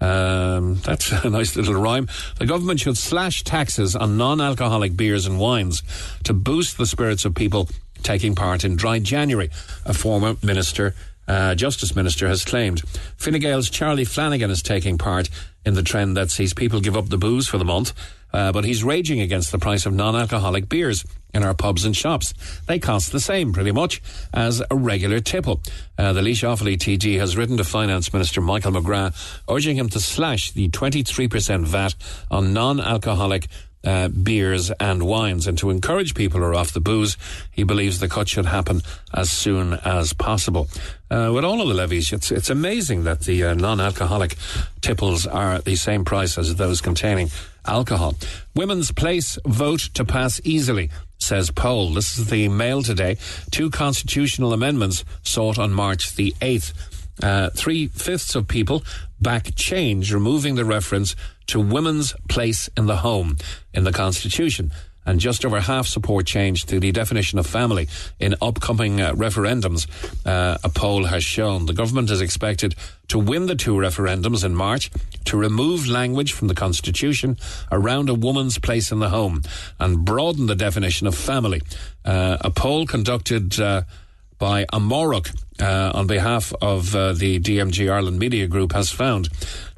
Um, 0.00 0.76
that's 0.76 1.12
a 1.24 1.30
nice 1.30 1.56
little 1.56 1.74
rhyme. 1.74 2.08
The 2.38 2.46
government 2.46 2.80
should 2.80 2.98
slash 2.98 3.42
taxes 3.44 3.96
on 3.96 4.16
non 4.16 4.40
alcoholic 4.40 4.96
beers 4.96 5.26
and 5.26 5.38
wines 5.38 5.82
to 6.24 6.32
boost 6.32 6.78
the 6.78 6.86
spirits 6.86 7.24
of 7.24 7.34
people 7.34 7.68
taking 8.02 8.34
part 8.34 8.64
in 8.64 8.76
Dry 8.76 8.98
January, 8.98 9.50
a 9.84 9.94
former 9.94 10.36
minister. 10.42 10.94
Uh, 11.26 11.54
Justice 11.54 11.94
Minister 11.94 12.26
has 12.26 12.42
claimed. 12.42 12.80
Fine 13.18 13.40
Gael's 13.40 13.68
Charlie 13.68 14.06
Flanagan 14.06 14.50
is 14.50 14.62
taking 14.62 14.96
part 14.96 15.28
in 15.64 15.74
the 15.74 15.82
trend 15.82 16.16
that 16.16 16.30
sees 16.30 16.54
people 16.54 16.80
give 16.80 16.96
up 16.96 17.10
the 17.10 17.18
booze 17.18 17.46
for 17.46 17.58
the 17.58 17.66
month, 17.66 17.92
uh, 18.32 18.52
but 18.52 18.64
he's 18.64 18.84
raging 18.84 19.20
against 19.20 19.52
the 19.52 19.58
price 19.58 19.86
of 19.86 19.92
non-alcoholic 19.92 20.68
beers 20.68 21.04
in 21.34 21.42
our 21.42 21.54
pubs 21.54 21.84
and 21.84 21.96
shops. 21.96 22.32
They 22.66 22.78
cost 22.78 23.12
the 23.12 23.20
same, 23.20 23.52
pretty 23.52 23.72
much, 23.72 24.00
as 24.32 24.62
a 24.70 24.76
regular 24.76 25.20
tipple. 25.20 25.60
Uh, 25.96 26.12
the 26.12 26.22
Laois 26.22 26.42
Offaly 26.42 26.76
TD 26.76 27.18
has 27.18 27.36
written 27.36 27.56
to 27.58 27.64
Finance 27.64 28.12
Minister 28.12 28.40
Michael 28.40 28.72
McGrath, 28.72 29.40
urging 29.48 29.76
him 29.76 29.88
to 29.90 30.00
slash 30.00 30.52
the 30.52 30.68
23% 30.70 31.64
VAT 31.64 31.94
on 32.30 32.52
non-alcoholic 32.52 33.48
uh, 33.88 34.08
beers 34.08 34.70
and 34.72 35.02
wines. 35.02 35.46
And 35.46 35.56
to 35.58 35.70
encourage 35.70 36.14
people 36.14 36.40
who 36.40 36.46
are 36.46 36.54
off 36.54 36.72
the 36.72 36.80
booze, 36.80 37.16
he 37.50 37.62
believes 37.62 38.00
the 38.00 38.08
cut 38.08 38.28
should 38.28 38.44
happen 38.44 38.82
as 39.14 39.30
soon 39.30 39.72
as 39.72 40.12
possible. 40.12 40.68
Uh, 41.10 41.30
with 41.34 41.42
all 41.42 41.62
of 41.62 41.68
the 41.68 41.74
levies, 41.74 42.12
it's, 42.12 42.30
it's 42.30 42.50
amazing 42.50 43.04
that 43.04 43.20
the 43.20 43.42
uh, 43.44 43.54
non-alcoholic 43.54 44.36
tipples 44.82 45.26
are 45.26 45.60
the 45.60 45.76
same 45.76 46.04
price 46.04 46.36
as 46.36 46.56
those 46.56 46.82
containing 46.82 47.30
alcohol. 47.64 48.14
Women's 48.54 48.92
place 48.92 49.38
vote 49.46 49.88
to 49.94 50.04
pass 50.04 50.38
easily 50.44 50.90
says 51.16 51.50
poll. 51.50 51.94
This 51.94 52.18
is 52.18 52.28
the 52.28 52.48
Mail 52.48 52.82
today. 52.82 53.16
Two 53.50 53.70
constitutional 53.70 54.52
amendments 54.52 55.02
sought 55.22 55.58
on 55.58 55.72
March 55.72 56.14
the 56.14 56.34
8th. 56.42 56.74
Uh, 57.22 57.50
three 57.50 57.88
fifths 57.88 58.34
of 58.34 58.48
people 58.48 58.82
back 59.20 59.54
change, 59.56 60.12
removing 60.12 60.54
the 60.54 60.64
reference 60.64 61.16
to 61.48 61.60
women's 61.60 62.14
place 62.28 62.68
in 62.76 62.86
the 62.86 62.96
home 62.96 63.36
in 63.74 63.84
the 63.84 63.92
Constitution. 63.92 64.70
And 65.08 65.18
just 65.18 65.46
over 65.46 65.58
half 65.58 65.86
support 65.86 66.26
change 66.26 66.66
to 66.66 66.78
the 66.78 66.92
definition 66.92 67.38
of 67.38 67.46
family 67.46 67.88
in 68.20 68.34
upcoming 68.42 69.00
uh, 69.00 69.14
referendums, 69.14 69.86
uh, 70.26 70.58
a 70.62 70.68
poll 70.68 71.04
has 71.04 71.24
shown. 71.24 71.64
The 71.64 71.72
government 71.72 72.10
is 72.10 72.20
expected 72.20 72.74
to 73.08 73.18
win 73.18 73.46
the 73.46 73.54
two 73.54 73.72
referendums 73.72 74.44
in 74.44 74.54
March 74.54 74.90
to 75.24 75.38
remove 75.38 75.88
language 75.88 76.34
from 76.34 76.48
the 76.48 76.54
Constitution 76.54 77.38
around 77.72 78.10
a 78.10 78.14
woman's 78.14 78.58
place 78.58 78.92
in 78.92 78.98
the 78.98 79.08
home 79.08 79.40
and 79.80 80.04
broaden 80.04 80.44
the 80.44 80.54
definition 80.54 81.06
of 81.06 81.14
family. 81.14 81.62
Uh, 82.04 82.36
a 82.42 82.50
poll 82.50 82.84
conducted 82.84 83.58
uh, 83.58 83.84
by 84.38 84.66
Amárach 84.66 85.34
uh, 85.60 85.92
on 85.94 86.06
behalf 86.06 86.52
of 86.60 86.94
uh, 86.94 87.12
the 87.12 87.40
DMG 87.40 87.90
Ireland 87.92 88.18
Media 88.18 88.46
Group 88.46 88.72
has 88.72 88.90
found. 88.90 89.28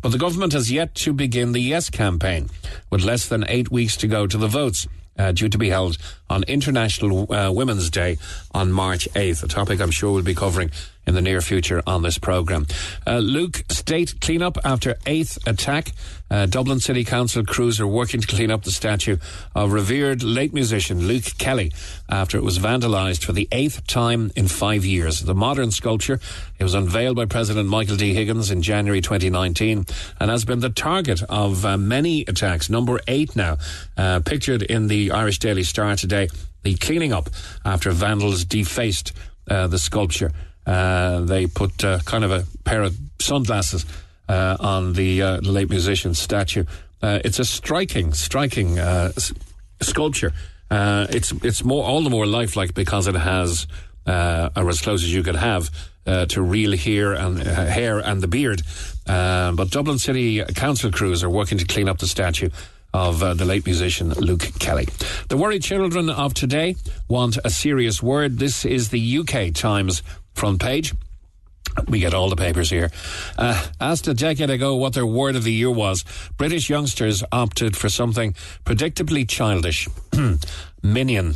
But 0.03 0.13
the 0.13 0.19
government 0.19 0.53
has 0.53 0.71
yet 0.71 0.95
to 0.97 1.13
begin 1.13 1.53
the 1.53 1.61
Yes 1.61 1.91
campaign, 1.91 2.51
with 2.91 3.03
less 3.03 3.29
than 3.29 3.45
eight 3.49 3.71
weeks 3.71 3.97
to 3.99 4.07
go 4.07 4.27
to 4.27 4.39
the 4.39 4.49
votes. 4.49 4.87
Uh, 5.19 5.33
due 5.33 5.51
to 5.51 5.59
be 5.59 5.69
held 5.69 5.99
on 6.31 6.43
International 6.45 7.31
uh, 7.31 7.51
Women's 7.53 7.91
Day 7.91 8.17
on 8.53 8.73
March 8.73 9.07
8th, 9.15 9.43
a 9.43 9.49
topic 9.49 9.79
I'm 9.81 9.91
sure 9.91 10.13
we'll 10.13 10.23
be 10.23 10.35
covering 10.35 10.71
in 11.11 11.15
the 11.17 11.21
near 11.21 11.41
future 11.41 11.83
on 11.89 12.03
this 12.03 12.19
programme. 12.19 12.67
Uh, 13.05 13.19
Luke, 13.19 13.65
state 13.69 14.15
cleanup 14.21 14.57
after 14.65 14.97
eighth 15.07 15.39
attack. 15.45 15.91
Uh, 16.31 16.47
Dublin 16.47 16.79
City 16.79 17.03
Council 17.03 17.45
crews 17.45 17.81
are 17.81 17.87
working 17.87 18.21
to 18.21 18.27
clean 18.29 18.53
up 18.53 18.63
the 18.63 18.71
statue 18.71 19.17
of 19.53 19.73
revered 19.73 20.23
late 20.23 20.55
musician 20.55 21.09
Luke 21.09 21.25
Kelly 21.39 21.73
after 22.09 22.39
it 22.39 22.45
was 22.45 22.61
vandalised 22.61 23.25
for 23.25 23.33
the 23.33 23.49
eighth 23.51 23.85
time 23.89 24.31
in 24.37 24.47
five 24.47 24.85
years. 24.85 25.23
The 25.23 25.35
modern 25.35 25.73
sculpture 25.73 26.21
it 26.61 26.63
was 26.63 26.75
unveiled 26.75 27.17
by 27.17 27.25
President 27.25 27.69
Michael 27.69 27.97
D. 27.97 28.15
Higgins 28.15 28.53
in 28.53 28.63
January 28.63 29.01
2019 29.01 29.87
and 30.21 30.31
has 30.31 30.45
been 30.45 30.61
the 30.61 30.71
target 30.71 31.25
of 31.29 31.65
uh, 31.65 31.77
many 31.77 32.21
attacks. 32.23 32.71
Number 32.71 33.01
eight 33.09 33.35
now, 33.35 33.59
uh, 33.97 34.21
pictured 34.21 34.63
in 34.63 34.87
the 34.87 35.11
Irish 35.11 35.41
Daily 35.41 35.65
Star 35.65 35.97
today. 35.97 36.29
The 36.63 36.77
cleaning 36.77 37.13
up 37.13 37.31
after 37.65 37.91
vandals 37.91 38.45
defaced 38.45 39.13
uh, 39.49 39.67
the 39.67 39.79
sculpture. 39.79 40.31
Uh, 40.71 41.21
they 41.23 41.49
put 41.49 41.83
uh, 41.83 41.99
kind 42.05 42.23
of 42.23 42.31
a 42.31 42.45
pair 42.63 42.83
of 42.83 42.97
sunglasses 43.19 43.85
uh, 44.29 44.57
on 44.61 44.93
the, 44.93 45.21
uh, 45.21 45.41
late 45.41 45.69
musician's 45.69 46.17
statue. 46.19 46.65
Uh, 47.03 47.19
it's 47.25 47.41
a 47.41 47.45
striking, 47.45 48.13
striking 48.13 48.79
s- 48.79 49.33
sculpture. 49.81 50.33
it's 50.71 51.33
it's 51.43 51.65
more 51.65 51.85
all 51.85 52.03
the 52.05 52.11
more 52.11 52.25
lifelike 52.27 52.73
because 52.75 53.09
it 53.09 53.17
has, 53.17 53.67
or 54.07 54.69
as 54.69 54.81
close 54.81 55.03
as 55.03 55.13
you 55.13 55.25
could 55.25 55.35
have, 55.35 55.71
to 56.29 56.41
real 56.41 56.77
hair 56.77 57.15
and 57.15 57.39
hair 57.43 57.99
and 57.99 58.21
the 58.23 58.29
beard. 58.29 58.63
but 59.07 59.71
Dublin 59.71 59.99
City 59.99 60.45
Council 60.55 60.93
crews 60.93 61.25
are 61.25 61.31
working 61.31 61.59
to 61.59 61.65
clean 61.65 61.89
up 61.89 61.99
the 61.99 62.07
statue 62.07 62.51
of 62.93 63.23
uh, 63.23 63.35
the 63.35 63.45
late 63.45 63.65
musician 63.67 64.11
Luke 64.11 64.47
Kelly. 64.59 64.87
The 65.29 65.37
worried 65.37 65.63
children 65.63 66.11
of 66.11 66.35
today 66.35 66.77
want 67.09 67.39
a 67.45 67.51
serious 67.51 68.03
word. 68.03 68.39
This 68.39 68.65
is 68.65 68.89
the 68.91 69.19
UK 69.19 69.55
Times 69.55 70.03
front 70.41 70.59
page. 70.59 70.95
We 71.87 72.01
get 72.01 72.15
all 72.15 72.31
the 72.31 72.37
papers 72.37 72.71
here. 72.71 72.91
Uh, 73.37 73.63
asked 73.79 74.09
a 74.09 74.15
decade 74.15 74.49
ago 74.49 74.75
what 74.75 74.95
their 74.95 75.05
word 75.05 75.37
of 75.37 75.45
the 75.45 75.53
year 75.53 75.71
was, 75.71 76.03
British 76.39 76.71
youngsters 76.71 77.23
opted 77.31 77.77
for 77.77 77.91
something 77.91 78.33
predictably 78.65 79.29
childish. 79.29 79.87
Minion, 80.83 81.35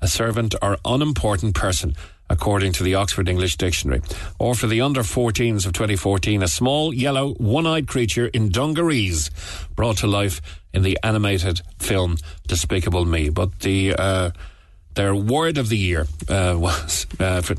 a 0.00 0.08
servant 0.08 0.54
or 0.62 0.78
unimportant 0.86 1.54
person, 1.54 1.94
according 2.30 2.72
to 2.72 2.82
the 2.82 2.94
Oxford 2.94 3.28
English 3.28 3.58
Dictionary. 3.58 4.00
Or 4.38 4.54
for 4.54 4.68
the 4.68 4.80
under 4.80 5.02
14s 5.02 5.66
of 5.66 5.74
2014, 5.74 6.42
a 6.42 6.48
small, 6.48 6.94
yellow, 6.94 7.34
one 7.34 7.66
eyed 7.66 7.86
creature 7.86 8.28
in 8.28 8.48
dungarees 8.48 9.30
brought 9.76 9.98
to 9.98 10.06
life 10.06 10.40
in 10.72 10.82
the 10.82 10.98
animated 11.02 11.60
film 11.78 12.16
Despicable 12.46 13.04
Me. 13.04 13.28
But 13.28 13.60
the. 13.60 13.94
Uh, 13.94 14.30
their 14.96 15.14
word 15.14 15.58
of 15.58 15.68
the 15.68 15.76
year 15.76 16.06
uh, 16.28 16.54
was 16.58 17.06
uh, 17.20 17.42
for, 17.42 17.54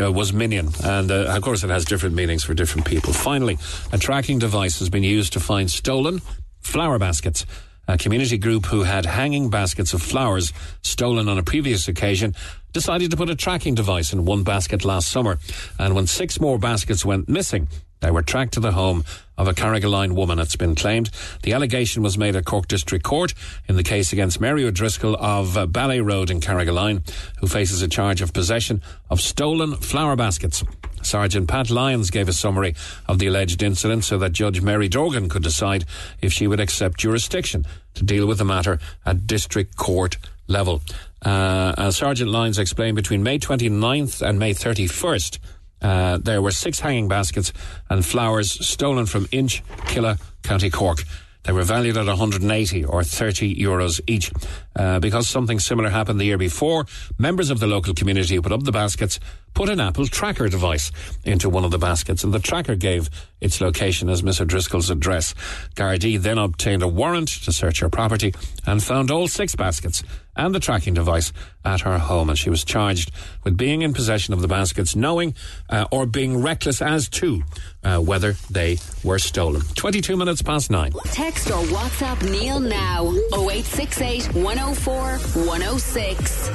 uh, 0.00 0.12
was 0.12 0.32
minion, 0.32 0.70
and 0.84 1.10
uh, 1.10 1.34
of 1.36 1.42
course 1.42 1.64
it 1.64 1.70
has 1.70 1.84
different 1.84 2.14
meanings 2.14 2.44
for 2.44 2.54
different 2.54 2.86
people. 2.86 3.12
Finally, 3.12 3.58
a 3.92 3.98
tracking 3.98 4.38
device 4.38 4.78
has 4.78 4.88
been 4.88 5.02
used 5.02 5.32
to 5.32 5.40
find 5.40 5.70
stolen 5.70 6.20
flower 6.60 6.98
baskets. 6.98 7.46
A 7.88 7.96
community 7.96 8.36
group 8.36 8.66
who 8.66 8.82
had 8.82 9.06
hanging 9.06 9.48
baskets 9.48 9.94
of 9.94 10.02
flowers 10.02 10.52
stolen 10.82 11.28
on 11.28 11.38
a 11.38 11.42
previous 11.44 11.86
occasion 11.86 12.34
decided 12.72 13.12
to 13.12 13.16
put 13.16 13.30
a 13.30 13.36
tracking 13.36 13.76
device 13.76 14.12
in 14.12 14.24
one 14.24 14.42
basket 14.42 14.84
last 14.84 15.08
summer. 15.08 15.38
And 15.78 15.94
when 15.94 16.08
six 16.08 16.40
more 16.40 16.58
baskets 16.58 17.04
went 17.04 17.28
missing, 17.28 17.68
they 18.00 18.10
were 18.10 18.22
tracked 18.22 18.54
to 18.54 18.60
the 18.60 18.72
home 18.72 19.04
of 19.38 19.48
a 19.48 19.52
Carrigaline 19.52 20.12
woman, 20.12 20.38
it's 20.38 20.56
been 20.56 20.74
claimed. 20.74 21.10
The 21.42 21.52
allegation 21.52 22.02
was 22.02 22.16
made 22.16 22.36
at 22.36 22.44
Cork 22.44 22.68
District 22.68 23.04
Court 23.04 23.34
in 23.68 23.76
the 23.76 23.82
case 23.82 24.12
against 24.12 24.40
Mary 24.40 24.64
O'Driscoll 24.64 25.16
of 25.16 25.56
uh, 25.56 25.66
Ballea 25.66 26.02
Road 26.02 26.30
in 26.30 26.40
Carrigaline, 26.40 27.08
who 27.40 27.46
faces 27.46 27.82
a 27.82 27.88
charge 27.88 28.22
of 28.22 28.32
possession 28.32 28.82
of 29.10 29.20
stolen 29.20 29.76
flower 29.76 30.16
baskets. 30.16 30.64
Sergeant 31.02 31.48
Pat 31.48 31.70
Lyons 31.70 32.10
gave 32.10 32.28
a 32.28 32.32
summary 32.32 32.74
of 33.06 33.18
the 33.18 33.26
alleged 33.28 33.62
incident 33.62 34.04
so 34.04 34.18
that 34.18 34.32
Judge 34.32 34.60
Mary 34.60 34.88
Dorgan 34.88 35.28
could 35.28 35.42
decide 35.42 35.84
if 36.20 36.32
she 36.32 36.46
would 36.46 36.60
accept 36.60 36.98
jurisdiction 36.98 37.66
to 37.94 38.04
deal 38.04 38.26
with 38.26 38.38
the 38.38 38.44
matter 38.44 38.78
at 39.04 39.26
District 39.26 39.76
Court 39.76 40.16
level. 40.48 40.82
Uh, 41.22 41.90
Sergeant 41.90 42.30
Lyons 42.30 42.58
explained, 42.58 42.96
between 42.96 43.22
May 43.22 43.38
29th 43.38 44.26
and 44.26 44.38
May 44.38 44.52
31st, 44.54 45.38
uh, 45.82 46.18
there 46.18 46.40
were 46.40 46.50
six 46.50 46.80
hanging 46.80 47.08
baskets 47.08 47.52
and 47.90 48.04
flowers 48.04 48.66
stolen 48.66 49.06
from 49.06 49.26
Inch, 49.30 49.62
Killeagh, 49.86 50.20
County 50.42 50.70
Cork. 50.70 51.02
They 51.46 51.52
were 51.52 51.62
valued 51.62 51.96
at 51.96 52.06
180 52.06 52.84
or 52.84 53.04
30 53.04 53.54
euros 53.54 54.00
each. 54.08 54.32
Uh, 54.74 54.98
because 54.98 55.28
something 55.28 55.60
similar 55.60 55.90
happened 55.90 56.18
the 56.18 56.24
year 56.24 56.38
before, 56.38 56.86
members 57.18 57.50
of 57.50 57.60
the 57.60 57.68
local 57.68 57.94
community 57.94 58.40
put 58.40 58.50
up 58.50 58.64
the 58.64 58.72
baskets 58.72 59.20
put 59.56 59.70
an 59.70 59.80
Apple 59.80 60.06
tracker 60.06 60.50
device 60.50 60.92
into 61.24 61.48
one 61.48 61.64
of 61.64 61.70
the 61.70 61.78
baskets, 61.78 62.22
and 62.22 62.34
the 62.34 62.38
tracker 62.38 62.76
gave 62.76 63.08
its 63.40 63.58
location 63.58 64.10
as 64.10 64.22
Miss 64.22 64.38
O'Driscoll's 64.38 64.90
address. 64.90 65.34
Gardaí 65.74 66.20
then 66.20 66.36
obtained 66.36 66.82
a 66.82 66.88
warrant 66.88 67.28
to 67.28 67.52
search 67.52 67.80
her 67.80 67.88
property 67.88 68.34
and 68.66 68.84
found 68.84 69.10
all 69.10 69.28
six 69.28 69.54
baskets 69.54 70.02
and 70.36 70.54
the 70.54 70.60
tracking 70.60 70.92
device 70.92 71.32
at 71.64 71.80
her 71.80 71.98
home, 71.98 72.28
and 72.28 72.38
she 72.38 72.50
was 72.50 72.64
charged 72.64 73.10
with 73.44 73.56
being 73.56 73.80
in 73.80 73.94
possession 73.94 74.34
of 74.34 74.42
the 74.42 74.48
baskets, 74.48 74.94
knowing 74.94 75.34
uh, 75.70 75.86
or 75.90 76.04
being 76.04 76.42
reckless 76.42 76.82
as 76.82 77.08
to 77.08 77.42
uh, 77.86 78.00
whether 78.00 78.32
they 78.50 78.78
were 79.04 79.18
stolen. 79.18 79.62
22 79.76 80.16
minutes 80.16 80.42
past 80.42 80.70
nine. 80.70 80.92
Text 81.06 81.50
or 81.50 81.62
WhatsApp 81.64 82.20
Neil 82.30 82.58
now 82.58 83.06
0868 83.32 84.34
104 84.34 85.18
106. 85.46 86.48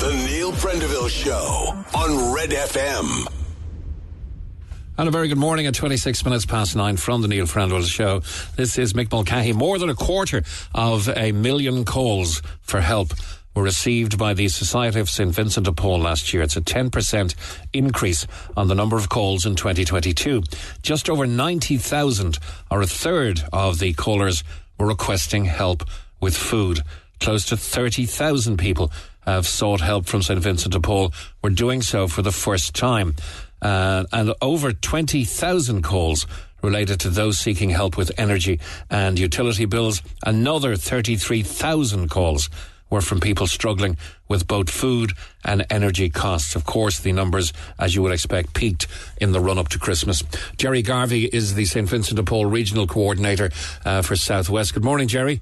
The 0.00 0.24
Neil 0.28 0.52
Prendeville 0.52 1.10
Show 1.10 1.74
on 1.94 2.34
Red 2.34 2.50
FM. 2.50 3.26
And 4.96 5.08
a 5.08 5.12
very 5.12 5.28
good 5.28 5.38
morning 5.38 5.66
at 5.66 5.74
26 5.74 6.24
minutes 6.24 6.44
past 6.44 6.74
nine 6.74 6.96
from 6.96 7.22
the 7.22 7.28
Neil 7.28 7.46
Prendeville 7.46 7.88
Show. 7.88 8.20
This 8.56 8.78
is 8.78 8.94
Mick 8.94 9.12
Mulcahy. 9.12 9.52
More 9.52 9.78
than 9.78 9.90
a 9.90 9.94
quarter 9.94 10.42
of 10.74 11.08
a 11.08 11.32
million 11.32 11.84
calls 11.84 12.42
for 12.62 12.80
help 12.80 13.12
were 13.54 13.62
received 13.62 14.18
by 14.18 14.34
the 14.34 14.48
Society 14.48 15.00
of 15.00 15.10
St. 15.10 15.34
Vincent 15.34 15.66
de 15.66 15.72
Paul 15.72 16.00
last 16.00 16.32
year. 16.32 16.42
It's 16.42 16.56
a 16.56 16.60
10% 16.60 17.34
increase 17.72 18.26
on 18.56 18.68
the 18.68 18.74
number 18.74 18.96
of 18.96 19.08
calls 19.08 19.46
in 19.46 19.56
2022. 19.56 20.42
Just 20.82 21.10
over 21.10 21.26
90,000, 21.26 22.38
or 22.70 22.82
a 22.82 22.86
third 22.86 23.42
of 23.52 23.78
the 23.78 23.92
callers, 23.94 24.44
were 24.78 24.86
requesting 24.86 25.46
help 25.46 25.82
with 26.20 26.36
food. 26.36 26.80
Close 27.20 27.44
to 27.46 27.56
30,000 27.56 28.58
people 28.58 28.92
have 29.22 29.46
sought 29.46 29.80
help 29.80 30.06
from 30.06 30.22
St. 30.22 30.40
Vincent 30.40 30.72
de 30.72 30.80
Paul 30.80 31.12
were 31.42 31.50
doing 31.50 31.82
so 31.82 32.08
for 32.08 32.22
the 32.22 32.32
first 32.32 32.74
time. 32.74 33.14
Uh, 33.60 34.04
and 34.12 34.32
over 34.40 34.72
20,000 34.72 35.82
calls 35.82 36.26
related 36.62 37.00
to 37.00 37.10
those 37.10 37.38
seeking 37.38 37.70
help 37.70 37.96
with 37.96 38.10
energy 38.18 38.60
and 38.90 39.18
utility 39.18 39.64
bills. 39.64 40.02
Another 40.24 40.76
33,000 40.76 42.08
calls 42.08 42.48
were 42.90 43.00
from 43.00 43.20
people 43.20 43.46
struggling 43.46 43.96
with 44.28 44.46
both 44.46 44.70
food 44.70 45.12
and 45.44 45.66
energy 45.70 46.10
costs. 46.10 46.54
Of 46.54 46.64
course, 46.64 47.00
the 47.00 47.12
numbers, 47.12 47.52
as 47.78 47.94
you 47.94 48.02
would 48.02 48.12
expect, 48.12 48.54
peaked 48.54 48.86
in 49.20 49.32
the 49.32 49.40
run 49.40 49.58
up 49.58 49.68
to 49.70 49.78
Christmas. 49.78 50.22
Jerry 50.56 50.82
Garvey 50.82 51.24
is 51.24 51.54
the 51.54 51.64
St. 51.64 51.88
Vincent 51.88 52.16
de 52.16 52.22
Paul 52.22 52.46
Regional 52.46 52.86
Coordinator 52.86 53.50
uh, 53.84 54.02
for 54.02 54.16
Southwest. 54.16 54.74
Good 54.74 54.84
morning, 54.84 55.08
Jerry. 55.08 55.40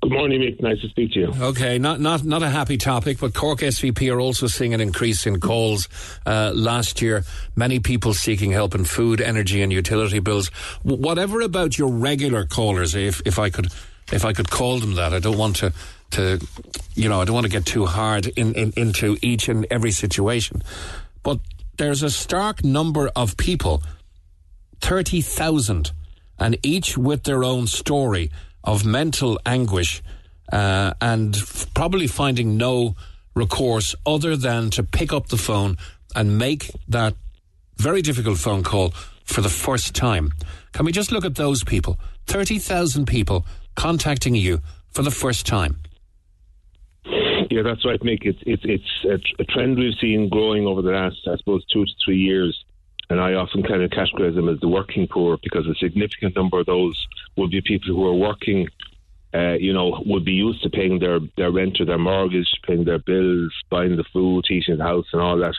Good 0.00 0.12
morning, 0.12 0.40
Mick. 0.40 0.62
Nice 0.62 0.80
to 0.80 0.88
speak 0.88 1.12
to 1.12 1.20
you. 1.20 1.34
Okay, 1.38 1.76
not 1.78 2.00
not 2.00 2.24
not 2.24 2.42
a 2.42 2.48
happy 2.48 2.78
topic, 2.78 3.18
but 3.20 3.34
Cork 3.34 3.58
SVP 3.58 4.10
are 4.10 4.20
also 4.20 4.46
seeing 4.46 4.72
an 4.72 4.80
increase 4.80 5.26
in 5.26 5.40
calls 5.40 5.88
uh, 6.24 6.52
last 6.54 7.02
year. 7.02 7.24
Many 7.54 7.78
people 7.78 8.14
seeking 8.14 8.50
help 8.50 8.74
in 8.74 8.84
food, 8.84 9.20
energy, 9.20 9.60
and 9.60 9.70
utility 9.70 10.20
bills. 10.20 10.50
W- 10.84 11.02
whatever 11.02 11.42
about 11.42 11.76
your 11.76 11.90
regular 11.90 12.46
callers, 12.46 12.94
if 12.94 13.20
if 13.26 13.38
I 13.38 13.50
could 13.50 13.66
if 14.10 14.24
I 14.24 14.32
could 14.32 14.50
call 14.50 14.78
them 14.78 14.94
that, 14.94 15.12
I 15.12 15.18
don't 15.18 15.36
want 15.36 15.56
to 15.56 15.72
to 16.10 16.38
you 16.94 17.08
know 17.08 17.20
I 17.20 17.24
don't 17.24 17.34
want 17.34 17.46
to 17.46 17.52
get 17.52 17.66
too 17.66 17.86
hard 17.86 18.26
in, 18.26 18.54
in 18.54 18.72
into 18.76 19.16
each 19.22 19.48
and 19.48 19.66
every 19.70 19.90
situation, 19.90 20.62
but 21.22 21.40
there's 21.76 22.02
a 22.02 22.10
stark 22.10 22.64
number 22.64 23.10
of 23.14 23.36
people, 23.36 23.82
thirty 24.80 25.20
thousand, 25.20 25.92
and 26.38 26.58
each 26.62 26.96
with 26.98 27.24
their 27.24 27.44
own 27.44 27.66
story 27.66 28.30
of 28.64 28.84
mental 28.84 29.38
anguish 29.46 30.02
uh, 30.52 30.92
and 31.00 31.36
f- 31.36 31.66
probably 31.74 32.06
finding 32.06 32.56
no 32.56 32.96
recourse 33.34 33.94
other 34.04 34.36
than 34.36 34.70
to 34.70 34.82
pick 34.82 35.12
up 35.12 35.28
the 35.28 35.36
phone 35.36 35.76
and 36.14 36.38
make 36.38 36.70
that 36.88 37.14
very 37.76 38.02
difficult 38.02 38.38
phone 38.38 38.62
call 38.62 38.92
for 39.24 39.40
the 39.40 39.48
first 39.48 39.94
time. 39.94 40.32
Can 40.72 40.84
we 40.84 40.92
just 40.92 41.12
look 41.12 41.24
at 41.24 41.36
those 41.36 41.62
people? 41.62 41.98
30,000 42.26 43.06
people 43.06 43.46
contacting 43.76 44.34
you 44.34 44.60
for 44.90 45.02
the 45.02 45.10
first 45.10 45.46
time. 45.46 45.78
Yeah, 47.50 47.62
that's 47.62 47.84
right, 47.84 48.00
Mick. 48.00 48.20
It's 48.22 48.38
it's 48.46 48.62
it's 48.64 49.34
a, 49.38 49.44
trend 49.44 49.78
we've 49.78 49.94
seen 50.00 50.28
growing 50.28 50.66
over 50.66 50.82
the 50.82 50.90
last, 50.90 51.16
I 51.26 51.36
suppose, 51.36 51.64
two 51.72 51.84
to 51.84 51.92
three 52.04 52.18
years. 52.18 52.64
And 53.10 53.18
I 53.20 53.34
often 53.34 53.62
kind 53.62 53.82
of 53.82 53.90
categorize 53.90 54.34
them 54.34 54.50
as 54.50 54.60
the 54.60 54.68
working 54.68 55.08
poor 55.10 55.38
because 55.42 55.66
a 55.66 55.74
significant 55.76 56.36
number 56.36 56.60
of 56.60 56.66
those 56.66 57.06
would 57.38 57.50
be 57.50 57.62
people 57.62 57.94
who 57.94 58.06
are 58.06 58.14
working, 58.14 58.68
uh, 59.32 59.54
you 59.54 59.72
know, 59.72 60.02
would 60.04 60.26
be 60.26 60.32
used 60.32 60.62
to 60.62 60.68
paying 60.68 60.98
their, 60.98 61.18
their 61.38 61.50
rent 61.50 61.80
or 61.80 61.86
their 61.86 61.96
mortgage, 61.96 62.50
paying 62.66 62.84
their 62.84 62.98
bills, 62.98 63.50
buying 63.70 63.96
the 63.96 64.04
food, 64.12 64.44
heating 64.46 64.76
the 64.76 64.84
house, 64.84 65.06
and 65.14 65.22
all 65.22 65.38
that. 65.38 65.54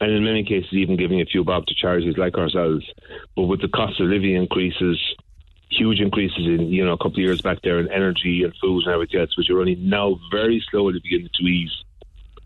And 0.00 0.10
in 0.10 0.24
many 0.24 0.42
cases, 0.42 0.72
even 0.72 0.96
giving 0.96 1.20
a 1.20 1.24
few 1.24 1.44
bob 1.44 1.66
to 1.66 1.74
charities 1.74 2.18
like 2.18 2.34
ourselves. 2.36 2.84
But 3.36 3.44
with 3.44 3.60
the 3.60 3.68
cost 3.68 4.00
of 4.00 4.08
living 4.08 4.34
increases, 4.34 4.98
huge 5.70 6.00
increases 6.00 6.46
in, 6.46 6.68
you 6.68 6.84
know, 6.84 6.92
a 6.92 6.96
couple 6.96 7.14
of 7.14 7.18
years 7.18 7.40
back 7.40 7.62
there 7.62 7.78
in 7.78 7.90
energy 7.90 8.42
and 8.42 8.54
food 8.60 8.84
and 8.84 8.94
everything 8.94 9.20
else, 9.20 9.36
which 9.36 9.50
are 9.50 9.60
only 9.60 9.74
now 9.76 10.18
very 10.30 10.64
slowly 10.70 11.00
beginning 11.02 11.30
to 11.34 11.44
ease. 11.44 11.84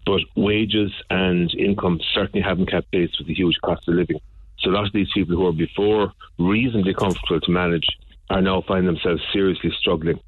But 0.04 0.20
wages 0.34 0.92
and 1.10 1.52
income 1.54 2.00
certainly 2.12 2.42
haven't 2.42 2.70
kept 2.70 2.90
pace 2.90 3.16
with 3.18 3.28
the 3.28 3.34
huge 3.34 3.56
cost 3.62 3.88
of 3.88 3.94
living. 3.94 4.20
So 4.58 4.70
a 4.70 4.72
lot 4.72 4.86
of 4.86 4.92
these 4.92 5.08
people 5.14 5.36
who 5.36 5.42
were 5.42 5.52
before 5.52 6.12
reasonably 6.38 6.94
comfortable 6.94 7.40
to 7.40 7.50
manage 7.50 7.86
are 8.30 8.40
now 8.40 8.62
finding 8.66 8.86
themselves 8.86 9.22
seriously 9.32 9.72
struggling. 9.78 10.18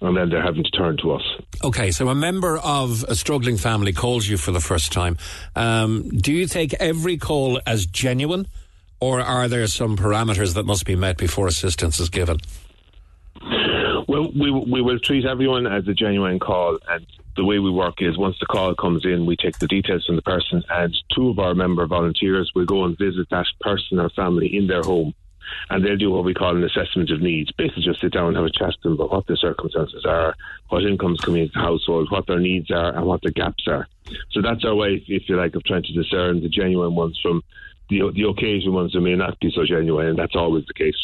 And 0.00 0.16
then 0.16 0.28
they're 0.28 0.42
having 0.42 0.62
to 0.62 0.70
turn 0.70 0.98
to 0.98 1.12
us. 1.12 1.22
Okay, 1.64 1.90
so 1.90 2.08
a 2.08 2.14
member 2.14 2.58
of 2.58 3.02
a 3.08 3.14
struggling 3.14 3.56
family 3.56 3.94
calls 3.94 4.28
you 4.28 4.36
for 4.36 4.50
the 4.50 4.60
first 4.60 4.92
time. 4.92 5.16
Um, 5.54 6.08
do 6.10 6.32
you 6.32 6.46
take 6.46 6.74
every 6.74 7.16
call 7.16 7.60
as 7.66 7.86
genuine, 7.86 8.46
or 9.00 9.20
are 9.20 9.48
there 9.48 9.66
some 9.66 9.96
parameters 9.96 10.54
that 10.54 10.64
must 10.64 10.84
be 10.84 10.96
met 10.96 11.16
before 11.16 11.46
assistance 11.46 12.00
is 12.00 12.08
given? 12.08 12.38
Well, 14.08 14.30
we 14.32 14.50
we 14.50 14.80
will 14.82 14.98
treat 15.00 15.24
everyone 15.24 15.66
as 15.66 15.86
a 15.88 15.94
genuine 15.94 16.38
call, 16.38 16.78
and 16.88 17.06
the 17.36 17.44
way 17.44 17.58
we 17.58 17.70
work 17.70 18.00
is 18.00 18.16
once 18.16 18.36
the 18.40 18.46
call 18.46 18.74
comes 18.74 19.04
in, 19.04 19.26
we 19.26 19.36
take 19.36 19.58
the 19.58 19.66
details 19.66 20.06
from 20.06 20.16
the 20.16 20.22
person, 20.22 20.62
and 20.70 20.96
two 21.14 21.30
of 21.30 21.38
our 21.38 21.54
member 21.54 21.86
volunteers 21.86 22.50
will 22.54 22.64
go 22.64 22.84
and 22.84 22.96
visit 22.96 23.28
that 23.30 23.46
person 23.60 23.98
or 23.98 24.08
family 24.10 24.56
in 24.56 24.68
their 24.68 24.82
home, 24.82 25.12
and 25.70 25.84
they'll 25.84 25.96
do 25.96 26.10
what 26.10 26.24
we 26.24 26.34
call 26.34 26.56
an 26.56 26.64
assessment 26.64 27.10
of 27.10 27.20
needs. 27.20 27.52
Basically, 27.52 27.82
just 27.82 28.00
sit 28.00 28.12
down 28.12 28.28
and 28.28 28.36
have 28.36 28.46
a 28.46 28.50
chat 28.50 28.70
to 28.70 28.78
them 28.84 28.92
about 28.92 29.10
what 29.10 29.26
their 29.26 29.36
circumstances 29.36 30.04
are, 30.06 30.34
what 30.68 30.84
incomes 30.84 31.20
coming 31.20 31.42
into 31.42 31.52
the 31.54 31.60
household, 31.60 32.10
what 32.10 32.26
their 32.26 32.40
needs 32.40 32.70
are, 32.70 32.96
and 32.96 33.04
what 33.06 33.20
their 33.22 33.32
gaps 33.32 33.66
are. 33.66 33.86
So 34.30 34.40
that's 34.40 34.64
our 34.64 34.74
way, 34.74 35.04
if 35.08 35.28
you 35.28 35.36
like, 35.36 35.54
of 35.56 35.64
trying 35.64 35.82
to 35.82 35.92
discern 35.92 36.40
the 36.40 36.48
genuine 36.48 36.94
ones 36.94 37.18
from 37.20 37.42
the 37.88 38.10
the 38.14 38.28
occasional 38.28 38.74
ones 38.74 38.92
that 38.92 39.00
may 39.00 39.14
not 39.14 39.38
be 39.40 39.50
so 39.54 39.64
genuine, 39.64 40.06
and 40.08 40.18
that's 40.18 40.34
always 40.36 40.64
the 40.66 40.74
case. 40.74 40.94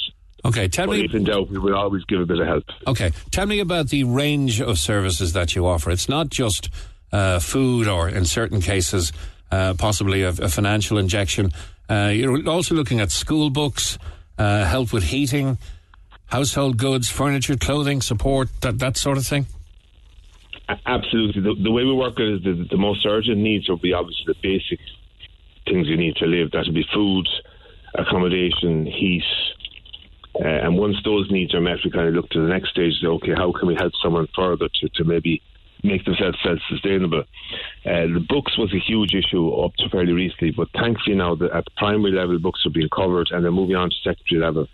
Okay, 0.45 0.67
tell 0.67 0.87
But 0.89 0.99
me. 0.99 1.05
if 1.05 1.15
in 1.15 1.25
doubt, 1.25 1.51
we 1.51 1.59
will 1.59 1.77
always 1.77 2.05
give 2.05 2.21
a 2.21 2.27
bit 2.27 2.41
of 2.41 2.47
help. 2.49 2.65
Okay, 2.89 3.13
tell 3.31 3.47
me 3.47 3.61
about 3.61 3.91
the 3.91 4.03
range 4.05 4.61
of 4.61 4.79
services 4.79 5.33
that 5.35 5.55
you 5.55 5.67
offer. 5.67 5.91
It's 5.91 6.09
not 6.09 6.31
just 6.31 6.69
uh, 7.13 7.39
food, 7.39 7.87
or 7.87 8.09
in 8.09 8.25
certain 8.25 8.61
cases, 8.61 9.13
uh, 9.53 9.75
possibly 9.79 10.23
a, 10.23 10.31
a 10.31 10.49
financial 10.49 10.99
injection. 10.99 11.53
Uh, 11.89 12.11
you're 12.13 12.49
also 12.49 12.75
looking 12.75 12.99
at 13.01 13.13
school 13.13 13.51
books, 13.51 13.99
uh, 14.37 14.65
help 14.65 14.93
with 14.93 15.05
heating, 15.05 15.59
household 16.27 16.77
goods, 16.77 17.09
furniture, 17.09 17.57
clothing, 17.57 18.01
support, 18.03 18.49
that 18.63 18.79
that 18.81 18.97
sort 18.97 19.19
of 19.19 19.27
thing. 19.27 19.47
Absolutely. 20.87 21.43
The, 21.43 21.55
the 21.63 21.71
way 21.71 21.85
we 21.85 21.93
work 21.93 22.15
is 22.19 22.43
the, 22.43 22.67
the 22.71 22.77
most 22.77 23.05
urgent 23.07 23.39
needs 23.39 23.69
will 23.69 23.77
be 23.77 23.93
obviously 23.93 24.25
the 24.27 24.35
basic 24.43 24.81
things 25.67 25.89
you 25.89 25.97
need 25.97 26.17
to 26.17 26.27
live. 26.27 26.51
That 26.51 26.65
would 26.67 26.75
be 26.75 26.87
food, 26.93 27.29
accommodation, 27.95 28.87
heat. 28.87 29.25
Uh, 30.35 30.49
and 30.49 30.79
once 30.79 30.97
those 31.05 31.31
needs 31.31 31.55
are 31.55 31.61
met, 31.61 31.79
we 31.85 31.91
kind 31.91 32.09
of 32.09 32.15
look 32.15 32.31
to 32.31 32.41
the 32.41 32.49
next 32.49 32.71
stage. 32.71 32.95
Say, 33.01 33.07
okay, 33.07 33.33
how 33.37 33.53
can 33.53 33.69
we 33.69 33.75
help 33.75 33.93
someone 34.03 34.29
further 34.35 34.69
to, 34.69 34.89
to 34.97 35.05
maybe 35.05 35.43
make 35.83 36.05
themselves 36.05 36.39
self-sustainable? 36.43 37.25
Uh, 37.85 38.07
the 38.07 38.25
books 38.29 38.57
was 38.57 38.73
a 38.73 38.79
huge 38.79 39.15
issue 39.15 39.51
up 39.51 39.75
to 39.77 39.89
fairly 39.91 40.13
recently, 40.13 40.51
but 40.51 40.69
thankfully 40.73 41.17
now 41.17 41.35
that 41.35 41.53
at 41.53 41.65
the 41.65 41.71
primary 41.77 42.13
level, 42.13 42.39
books 42.39 42.65
are 42.65 42.71
being 42.71 42.89
covered 42.89 43.29
and 43.31 43.45
they're 43.45 43.53
moving 43.53 43.77
on 43.77 43.91
to 43.91 43.97
secondary 44.03 44.41
level. 44.41 44.67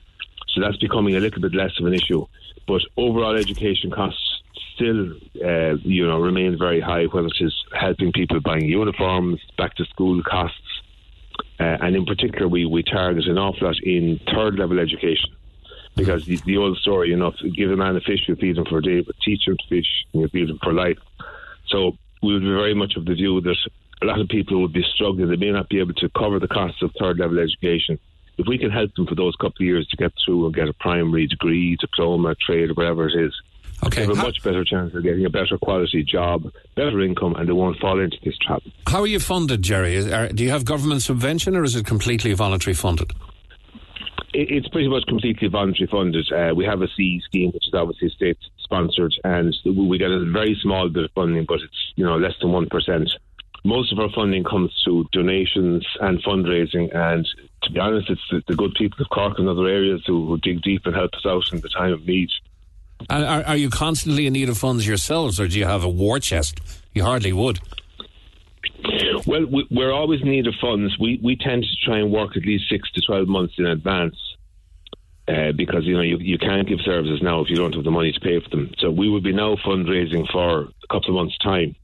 So 0.49 0.61
that's 0.61 0.77
becoming 0.77 1.17
a 1.17 1.21
little 1.21 1.43
bit 1.43 1.55
less 1.55 1.73
of 1.81 1.87
an 1.87 1.95
issue. 1.95 2.25
But 2.67 2.83
overall 2.97 3.37
education 3.37 3.91
costs 3.91 4.43
still, 4.75 5.13
uh, 5.45 5.75
you 5.83 6.07
know, 6.07 6.21
remain 6.21 6.57
very 6.57 6.81
high, 6.81 7.05
whether 7.07 7.27
it 7.27 7.41
is 7.41 7.55
helping 7.73 8.13
people 8.13 8.41
buying 8.41 8.65
uniforms, 8.65 9.41
back 9.57 9.75
to 9.77 9.85
school 9.87 10.23
costs, 10.23 10.61
Uh, 11.61 11.77
and 11.81 11.97
in 11.97 12.05
particular, 12.05 12.47
we, 12.47 12.65
we 12.65 12.83
target 12.83 13.27
an 13.27 13.39
awful 13.39 13.67
lot 13.67 13.77
in 13.83 14.21
third 14.33 14.59
level 14.59 14.79
education. 14.79 15.31
Because 15.97 16.25
the, 16.27 16.37
the 16.47 16.57
old 16.57 16.79
story, 16.79 17.09
you 17.09 17.17
know, 17.17 17.33
give 17.57 17.73
a 17.73 17.77
man 17.77 17.97
a 17.97 18.01
fish, 18.01 18.21
you 18.29 18.37
feed 18.37 18.57
him 18.57 18.65
for 18.67 18.79
a 18.79 18.83
day, 18.83 19.01
but 19.01 19.17
teach 19.25 19.49
him 19.49 19.57
to 19.57 19.69
fish, 19.69 20.07
and 20.13 20.23
you 20.23 20.29
feed 20.29 20.49
him 20.49 20.61
for 20.63 20.73
life. 20.73 20.99
So 21.67 21.97
we 22.23 22.33
would 22.33 22.43
be 22.43 22.49
very 22.49 22.75
much 22.75 22.95
of 22.97 23.05
the 23.05 23.15
view 23.15 23.41
that 23.41 23.57
a 24.03 24.07
lot 24.07 24.21
of 24.21 24.29
people 24.29 24.63
would 24.63 24.73
be 24.73 24.85
struggling. 24.95 25.29
They 25.29 25.37
may 25.37 25.51
not 25.51 25.69
be 25.69 25.81
able 25.81 25.95
to 25.95 26.09
cover 26.11 26.39
the 26.39 26.47
costs 26.47 26.83
of 26.83 26.93
third 27.01 27.19
level 27.19 27.41
education. 27.41 27.99
If 28.37 28.47
we 28.47 28.59
can 28.59 28.71
help 28.71 28.95
them 28.95 29.07
for 29.07 29.17
those 29.17 29.35
couple 29.35 29.57
of 29.61 29.67
years 29.67 29.89
to 29.89 29.97
get 29.97 30.13
through 30.25 30.47
and 30.47 30.55
get 30.55 30.69
a 30.69 30.73
primary 30.73 31.27
degree, 31.27 31.77
diploma, 31.77 32.37
trade, 32.37 32.77
whatever 32.77 33.09
it 33.09 33.17
is, 33.17 33.35
Okay. 33.87 34.01
they 34.03 34.07
have 34.07 34.17
a 34.17 34.21
How, 34.21 34.27
much 34.27 34.43
better 34.43 34.65
chance 34.65 34.95
of 34.95 35.03
getting 35.03 35.25
a 35.25 35.31
better 35.31 35.57
quality 35.59 36.03
job, 36.03 36.51
better 36.75 37.01
income, 37.01 37.35
and 37.37 37.49
they 37.49 37.53
won't 37.53 37.79
fall 37.79 38.01
into 38.01 38.17
this 38.25 38.37
trap. 38.39 38.63
how 38.87 39.01
are 39.03 39.07
you 39.07 39.21
funded, 39.21 39.63
Jerry? 39.63 39.95
Is, 39.95 40.07
are, 40.11 40.29
do 40.29 40.43
you 40.43 40.51
have 40.51 40.65
government 40.65 41.03
subvention 41.03 41.57
or 41.57 41.63
is 41.65 41.77
it 41.77 41.87
completely 41.87 42.33
voluntary 42.33 42.75
funded? 42.75 43.13
It- 44.35 44.51
It's 44.51 44.69
pretty 44.69 44.89
much 44.89 45.05
completely 45.07 45.49
voluntary 45.49 45.87
funded. 45.87 46.31
Uh, 46.33 46.55
we 46.55 46.65
have 46.65 46.83
a 46.83 46.89
CE 46.89 47.23
scheme, 47.25 47.51
which 47.53 47.67
is 47.67 47.75
obviously 47.75 48.11
state 48.11 48.39
sponsored, 48.59 49.15
and 49.25 49.57
we 49.65 49.97
get 49.97 50.11
a 50.11 50.25
very 50.27 50.55
small 50.63 50.89
bit 50.89 51.05
of 51.05 51.11
funding, 51.13 51.45
but 51.47 51.61
it's 51.61 51.93
you 51.97 52.05
know 52.05 52.17
less 52.19 52.35
than 52.41 52.53
one 52.53 52.69
percent. 52.69 53.09
Most 53.65 53.93
of 53.93 53.99
our 53.99 54.11
funding 54.15 54.45
comes 54.45 54.71
through 54.85 55.09
donations 55.13 55.85
and 56.01 56.23
fundraising, 56.23 56.95
and 56.95 57.27
to 57.63 57.73
be 57.73 57.81
honest, 57.81 58.09
it's 58.11 58.21
the, 58.31 58.43
the 58.47 58.55
good 58.55 58.73
people 58.75 59.01
of 59.03 59.09
Cork 59.11 59.39
and 59.39 59.49
other 59.49 59.67
areas 59.67 60.03
who, 60.07 60.27
who 60.27 60.39
dig 60.39 60.63
deep 60.63 60.83
and 60.87 60.95
help 60.95 61.13
us 61.15 61.27
out 61.27 61.53
in 61.53 61.61
the 61.61 61.69
time 61.69 61.93
of 61.93 62.07
need. 62.07 62.31
And 63.09 63.25
are, 63.25 63.43
are 63.45 63.57
you 63.57 63.71
constantly 63.71 64.27
in 64.27 64.33
need 64.33 64.49
of 64.49 64.59
funds 64.59 64.87
yourselves 64.87 65.41
or 65.41 65.49
do 65.49 65.59
you 65.59 65.65
have 65.65 65.85
a 65.85 65.89
war 65.89 66.19
chest? 66.19 66.61
You 66.95 67.05
hardly 67.05 67.33
would. 67.33 67.61
Well, 69.27 69.47
we, 69.47 69.67
we're 69.71 69.93
always 69.93 70.21
in 70.23 70.29
need 70.31 70.47
of 70.47 70.55
funds. 70.61 70.97
We 70.99 71.21
we 71.23 71.37
tend 71.37 71.63
to 71.65 71.85
try 71.85 71.99
and 71.99 72.13
work 72.13 72.37
at 72.37 72.45
least 72.45 72.65
six 72.71 72.91
to 72.93 73.03
twelve 73.07 73.29
months 73.29 73.55
in 73.59 73.67
advance. 73.67 74.17
Uh, 75.29 75.53
because 75.53 75.85
you 75.85 75.95
know 75.95 76.01
you, 76.01 76.17
you 76.19 76.39
can't 76.39 76.67
give 76.67 76.79
services 76.81 77.21
now 77.21 77.41
if 77.43 77.51
you 77.51 77.57
don't 77.57 77.75
have 77.75 77.85
the 77.85 77.91
money 77.91 78.11
to 78.13 78.21
pay 78.21 78.41
for 78.41 78.49
them. 78.49 78.71
So 78.79 78.91
we 78.91 79.11
will 79.11 79.21
be 79.21 79.35
now 79.35 79.57
fundraising 79.57 80.27
for 80.33 80.61
a 80.63 80.87
couple 80.91 81.11
of 81.11 81.15
months' 81.17 81.37
time. 81.39 81.77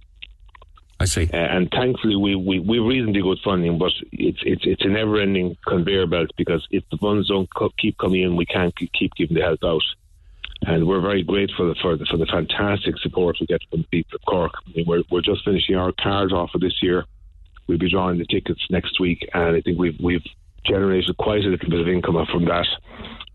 I 0.98 1.04
see. 1.04 1.28
Uh, 1.30 1.36
and 1.36 1.70
thankfully, 1.70 2.16
we, 2.16 2.36
we 2.36 2.58
we 2.60 2.78
reasonably 2.78 3.20
good 3.20 3.38
funding, 3.44 3.76
but 3.76 3.92
it's 4.12 4.38
it's 4.44 4.62
it's 4.64 4.84
a 4.84 4.88
never-ending 4.88 5.56
conveyor 5.66 6.06
belt 6.06 6.30
because 6.38 6.66
if 6.70 6.84
the 6.90 6.96
funds 6.96 7.28
don't 7.28 7.48
co- 7.54 7.72
keep 7.78 7.98
coming 7.98 8.22
in, 8.22 8.36
we 8.36 8.46
can't 8.46 8.74
keep 8.76 9.12
giving 9.14 9.36
the 9.36 9.42
help 9.42 9.60
out. 9.62 9.82
And 10.66 10.86
we're 10.86 11.00
very 11.00 11.22
grateful 11.22 11.74
for 11.80 11.96
the 11.96 12.06
for 12.06 12.16
the 12.16 12.26
fantastic 12.26 12.96
support 12.98 13.36
we 13.40 13.46
get 13.46 13.60
from 13.70 13.82
the 13.82 13.88
people 13.88 14.16
of 14.16 14.24
Cork. 14.26 14.52
I 14.66 14.70
mean, 14.74 14.86
we're 14.86 15.02
we're 15.10 15.20
just 15.20 15.44
finishing 15.44 15.76
our 15.76 15.92
card 15.92 16.32
off 16.32 16.50
for 16.50 16.58
this 16.58 16.82
year. 16.82 17.04
We'll 17.66 17.78
be 17.78 17.90
drawing 17.90 18.18
the 18.18 18.26
tickets 18.26 18.60
next 18.70 19.00
week, 19.00 19.28
and 19.34 19.56
I 19.56 19.60
think 19.60 19.78
we've 19.78 19.98
we've 20.00 20.24
generated 20.64 21.16
quite 21.18 21.44
a 21.44 21.48
little 21.48 21.68
bit 21.68 21.80
of 21.80 21.88
income 21.88 22.16
from 22.32 22.46
that. 22.46 22.66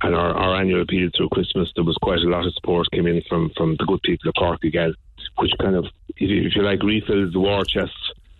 And 0.02 0.16
our, 0.16 0.32
our 0.32 0.60
annual 0.60 0.82
appeal 0.82 1.10
through 1.16 1.30
Christmas, 1.30 1.70
there 1.76 1.84
was 1.84 1.98
quite 2.02 2.20
a 2.20 2.30
lot 2.30 2.46
of 2.46 2.54
support 2.54 2.90
came 2.92 3.06
in 3.06 3.22
from 3.30 3.52
from 3.56 3.76
the 3.78 3.86
good 3.86 4.02
people 4.02 4.30
of 4.30 4.36
Cork 4.36 4.64
again, 4.64 4.94
which 5.38 5.52
kind 5.60 5.76
of, 5.76 5.86
if 6.16 6.30
you, 6.30 6.48
if 6.48 6.56
you 6.56 6.64
like, 6.64 6.82
refills 6.82 7.34
the 7.34 7.40
war 7.40 7.64
chest 7.66 7.94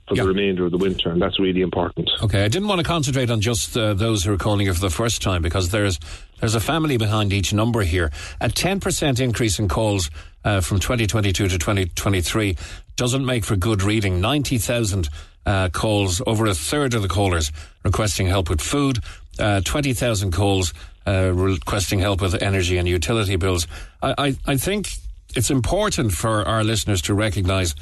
for 0.10 0.16
Yeah. 0.16 0.24
the 0.24 0.30
remainder 0.30 0.66
of 0.66 0.72
the 0.72 0.78
winter, 0.78 1.10
and 1.12 1.22
that's 1.22 1.40
really 1.40 1.62
important. 1.62 2.10
Okay, 2.22 2.44
I 2.44 2.48
didn't 2.50 2.68
want 2.68 2.80
to 2.80 2.84
concentrate 2.86 3.30
on 3.32 3.40
just 3.40 3.78
uh, 3.78 3.94
those 3.94 4.24
who 4.26 4.34
are 4.34 4.38
calling 4.38 4.66
you 4.66 4.74
for 4.74 4.82
the 4.82 4.90
first 4.90 5.22
time 5.22 5.42
because 5.42 5.70
there's 5.70 6.00
there's 6.42 6.56
a 6.56 6.60
family 6.60 6.98
behind 6.98 7.32
each 7.32 7.54
number 7.54 7.82
here. 7.82 8.12
A 8.42 8.48
10% 8.50 9.20
increase 9.20 9.60
in 9.60 9.68
calls 9.68 10.10
uh, 10.44 10.62
from 10.62 10.80
2022 10.80 11.48
to 11.50 11.58
2023 11.58 12.58
doesn't 12.96 13.26
make 13.26 13.44
for 13.46 13.56
good 13.58 13.82
reading. 13.84 14.20
90,000 14.22 15.10
uh, 15.46 15.70
calls, 15.70 16.22
over 16.26 16.46
a 16.46 16.54
third 16.54 16.94
of 16.94 17.02
the 17.02 17.08
callers 17.10 17.52
requesting 17.84 18.28
help 18.28 18.50
with 18.50 18.62
food, 18.62 19.00
uh, 19.38 19.62
20,000 19.66 20.32
calls 20.32 20.74
uh, 21.08 21.32
requesting 21.34 22.00
help 22.00 22.22
with 22.22 22.42
energy 22.42 22.78
and 22.78 22.88
utility 22.88 23.36
bills. 23.36 23.68
I, 24.02 24.14
I, 24.18 24.36
I 24.54 24.58
think 24.58 24.90
it's 25.36 25.50
important 25.52 26.12
for 26.14 26.48
our 26.48 26.64
listeners 26.64 27.02
to 27.04 27.14
recognise 27.14 27.76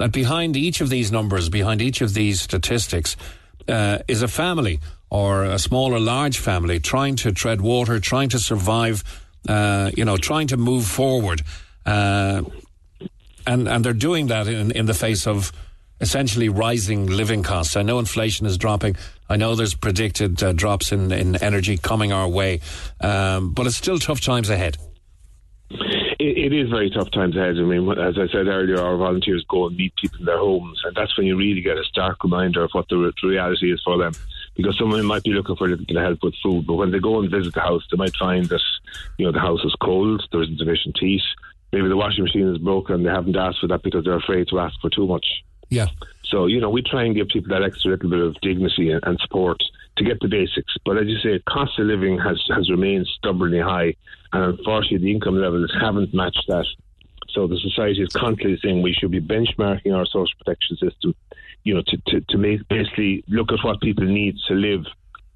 that 0.00 0.12
behind 0.12 0.56
each 0.56 0.80
of 0.80 0.88
these 0.88 1.12
numbers, 1.12 1.50
behind 1.50 1.82
each 1.82 2.00
of 2.00 2.14
these 2.14 2.40
statistics, 2.40 3.18
uh, 3.68 3.98
is 4.08 4.22
a 4.22 4.28
family 4.28 4.80
or 5.10 5.44
a 5.44 5.58
small 5.58 5.92
or 5.94 6.00
large 6.00 6.38
family 6.38 6.80
trying 6.80 7.16
to 7.16 7.32
tread 7.32 7.60
water, 7.60 8.00
trying 8.00 8.30
to 8.30 8.38
survive, 8.38 9.04
uh, 9.46 9.90
you 9.94 10.06
know, 10.06 10.16
trying 10.16 10.46
to 10.46 10.56
move 10.56 10.86
forward. 10.86 11.42
Uh, 11.84 12.40
and, 13.46 13.68
and 13.68 13.84
they're 13.84 13.92
doing 13.92 14.28
that 14.28 14.48
in, 14.48 14.70
in 14.70 14.86
the 14.86 14.94
face 14.94 15.26
of 15.26 15.52
essentially 16.00 16.48
rising 16.48 17.04
living 17.04 17.42
costs. 17.42 17.76
I 17.76 17.82
know 17.82 17.98
inflation 17.98 18.46
is 18.46 18.56
dropping. 18.56 18.96
I 19.28 19.36
know 19.36 19.54
there's 19.54 19.74
predicted 19.74 20.42
uh, 20.42 20.54
drops 20.54 20.92
in, 20.92 21.12
in 21.12 21.36
energy 21.36 21.76
coming 21.76 22.10
our 22.10 22.26
way. 22.26 22.60
Um, 23.02 23.52
but 23.52 23.66
it's 23.66 23.76
still 23.76 23.98
tough 23.98 24.22
times 24.22 24.48
ahead. 24.48 24.78
It, 26.20 26.36
it 26.36 26.52
is 26.52 26.70
very 26.70 26.90
tough 26.90 27.10
times 27.10 27.36
ahead. 27.36 27.56
I 27.56 27.62
mean, 27.62 27.90
as 27.98 28.18
I 28.18 28.28
said 28.28 28.46
earlier, 28.46 28.80
our 28.80 28.96
volunteers 28.96 29.44
go 29.48 29.66
and 29.66 29.76
meet 29.76 29.94
people 29.96 30.20
in 30.20 30.26
their 30.26 30.38
homes, 30.38 30.80
and 30.84 30.94
that's 30.94 31.16
when 31.16 31.26
you 31.26 31.36
really 31.36 31.62
get 31.62 31.78
a 31.78 31.84
stark 31.84 32.22
reminder 32.22 32.62
of 32.62 32.70
what 32.72 32.88
the, 32.88 33.12
reality 33.22 33.72
is 33.72 33.82
for 33.84 33.98
them. 33.98 34.12
Because 34.56 34.76
someone 34.78 35.04
might 35.06 35.22
be 35.22 35.30
looking 35.30 35.56
for 35.56 35.66
a 35.66 35.70
little 35.70 35.86
bit 35.86 35.96
of 35.96 36.02
help 36.02 36.22
with 36.22 36.34
food, 36.42 36.66
but 36.66 36.74
when 36.74 36.90
they 36.90 36.98
go 36.98 37.20
and 37.20 37.30
visit 37.30 37.54
the 37.54 37.60
house, 37.60 37.82
they 37.90 37.96
might 37.96 38.14
find 38.16 38.44
that 38.46 38.60
you 39.16 39.24
know 39.24 39.32
the 39.32 39.40
house 39.40 39.64
is 39.64 39.74
cold, 39.80 40.22
there 40.30 40.42
isn't 40.42 40.58
sufficient 40.58 40.98
heat, 40.98 41.22
maybe 41.72 41.88
the 41.88 41.96
washing 41.96 42.24
machine 42.24 42.48
is 42.48 42.58
broken, 42.58 42.96
and 42.96 43.06
they 43.06 43.10
haven't 43.10 43.36
asked 43.36 43.60
for 43.60 43.68
that 43.68 43.82
because 43.82 44.04
they're 44.04 44.16
afraid 44.16 44.48
to 44.48 44.58
ask 44.58 44.78
for 44.80 44.90
too 44.90 45.06
much. 45.06 45.26
Yeah. 45.70 45.86
So, 46.24 46.46
you 46.46 46.60
know, 46.60 46.70
we 46.70 46.82
try 46.82 47.04
and 47.04 47.14
give 47.14 47.28
people 47.28 47.50
that 47.50 47.64
extra 47.64 47.92
little 47.92 48.10
bit 48.10 48.20
of 48.20 48.34
dignity 48.40 48.90
and, 48.90 49.02
and 49.04 49.18
support 49.20 49.62
to 49.96 50.04
get 50.04 50.20
the 50.20 50.28
basics. 50.28 50.74
But 50.84 50.98
as 50.98 51.06
you 51.06 51.18
say, 51.18 51.38
cost 51.48 51.78
of 51.78 51.86
living 51.86 52.18
has, 52.18 52.42
has 52.54 52.70
remained 52.70 53.06
stubbornly 53.18 53.60
high. 53.60 53.94
And 54.32 54.44
unfortunately, 54.44 54.98
the 54.98 55.12
income 55.12 55.40
levels 55.40 55.72
haven't 55.80 56.14
matched 56.14 56.44
that. 56.48 56.66
So 57.30 57.46
the 57.46 57.58
society 57.58 58.02
is 58.02 58.12
constantly 58.12 58.58
saying 58.62 58.82
we 58.82 58.92
should 58.92 59.10
be 59.10 59.20
benchmarking 59.20 59.94
our 59.94 60.06
social 60.06 60.34
protection 60.38 60.76
system, 60.76 61.14
you 61.64 61.74
know, 61.74 61.82
to, 61.86 61.96
to, 62.08 62.20
to 62.20 62.38
make 62.38 62.66
basically 62.68 63.24
look 63.28 63.52
at 63.52 63.58
what 63.62 63.80
people 63.80 64.04
need 64.04 64.36
to 64.48 64.54
live 64.54 64.84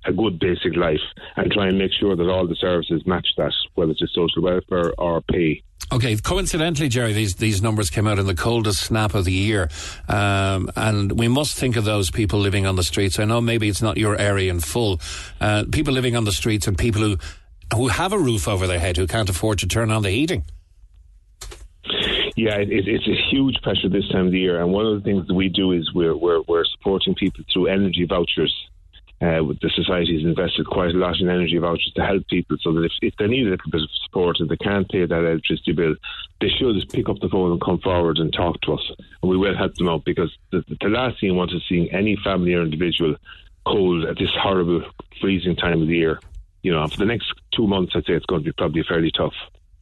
a 0.06 0.12
good 0.12 0.38
basic 0.38 0.76
life 0.76 1.00
and 1.36 1.50
try 1.50 1.68
and 1.68 1.78
make 1.78 1.92
sure 1.92 2.14
that 2.14 2.28
all 2.28 2.46
the 2.46 2.56
services 2.56 3.06
match 3.06 3.26
that, 3.36 3.52
whether 3.74 3.92
it's 3.92 4.14
social 4.14 4.42
welfare 4.42 4.92
or 4.98 5.20
pay. 5.22 5.62
Okay, 5.92 6.16
coincidentally, 6.16 6.88
Jerry, 6.88 7.12
these 7.12 7.36
these 7.36 7.62
numbers 7.62 7.90
came 7.90 8.06
out 8.06 8.18
in 8.18 8.26
the 8.26 8.34
coldest 8.34 8.80
snap 8.82 9.14
of 9.14 9.24
the 9.24 9.32
year, 9.32 9.68
um, 10.08 10.70
and 10.76 11.18
we 11.18 11.28
must 11.28 11.56
think 11.56 11.76
of 11.76 11.84
those 11.84 12.10
people 12.10 12.38
living 12.38 12.66
on 12.66 12.76
the 12.76 12.82
streets. 12.82 13.18
I 13.18 13.24
know 13.24 13.40
maybe 13.40 13.68
it's 13.68 13.82
not 13.82 13.96
your 13.96 14.18
area 14.18 14.50
in 14.50 14.60
full. 14.60 15.00
Uh, 15.40 15.64
people 15.70 15.92
living 15.92 16.16
on 16.16 16.24
the 16.24 16.32
streets 16.32 16.66
and 16.66 16.76
people 16.76 17.02
who 17.02 17.18
who 17.72 17.88
have 17.88 18.12
a 18.12 18.18
roof 18.18 18.48
over 18.48 18.66
their 18.66 18.78
head 18.78 18.96
who 18.96 19.06
can't 19.06 19.28
afford 19.28 19.58
to 19.60 19.66
turn 19.66 19.90
on 19.90 20.02
the 20.02 20.10
heating. 20.10 20.44
Yeah, 22.36 22.56
it, 22.56 22.68
it's 22.70 23.06
a 23.06 23.30
huge 23.30 23.56
pressure 23.62 23.88
this 23.88 24.08
time 24.08 24.26
of 24.26 24.32
the 24.32 24.40
year, 24.40 24.60
and 24.60 24.72
one 24.72 24.86
of 24.86 24.94
the 24.96 25.04
things 25.08 25.26
that 25.28 25.34
we 25.34 25.48
do 25.48 25.72
is 25.72 25.92
we're 25.94 26.16
we're, 26.16 26.42
we're 26.48 26.64
supporting 26.64 27.14
people 27.14 27.44
through 27.52 27.68
energy 27.68 28.06
vouchers. 28.08 28.52
Uh, 29.22 29.40
the 29.62 29.70
society 29.74 30.14
has 30.14 30.24
invested 30.24 30.66
quite 30.66 30.90
a 30.90 30.98
lot 30.98 31.18
in 31.20 31.28
energy 31.28 31.56
vouchers 31.58 31.92
to 31.94 32.04
help 32.04 32.26
people, 32.26 32.56
so 32.60 32.72
that 32.72 32.84
if, 32.84 32.92
if 33.00 33.14
they 33.18 33.28
need 33.28 33.46
a 33.46 33.50
little 33.50 33.70
bit 33.70 33.82
of 33.82 33.88
support 34.04 34.40
and 34.40 34.48
they 34.48 34.56
can't 34.56 34.90
pay 34.90 35.06
that 35.06 35.24
electricity 35.24 35.72
bill, 35.72 35.94
they 36.40 36.48
should 36.48 36.74
just 36.74 36.92
pick 36.92 37.08
up 37.08 37.20
the 37.20 37.28
phone 37.28 37.52
and 37.52 37.62
come 37.62 37.78
forward 37.78 38.18
and 38.18 38.32
talk 38.32 38.60
to 38.62 38.72
us, 38.74 38.90
and 39.22 39.30
we 39.30 39.36
will 39.36 39.56
help 39.56 39.74
them 39.76 39.88
out. 39.88 40.04
Because 40.04 40.36
the, 40.50 40.64
the 40.80 40.88
last 40.88 41.20
thing 41.20 41.30
you 41.30 41.34
want 41.34 41.52
is 41.52 41.62
seeing 41.68 41.90
any 41.92 42.18
family 42.24 42.52
or 42.54 42.62
individual 42.62 43.14
cold 43.64 44.04
at 44.04 44.18
this 44.18 44.30
horrible 44.42 44.82
freezing 45.20 45.54
time 45.56 45.80
of 45.80 45.88
the 45.88 45.96
year. 45.96 46.18
You 46.62 46.72
know, 46.72 46.86
for 46.88 46.96
the 46.96 47.04
next 47.04 47.32
two 47.56 47.66
months, 47.66 47.92
I'd 47.94 48.04
say 48.04 48.14
it's 48.14 48.26
going 48.26 48.42
to 48.42 48.44
be 48.44 48.52
probably 48.52 48.84
fairly 48.88 49.10
tough. 49.16 49.34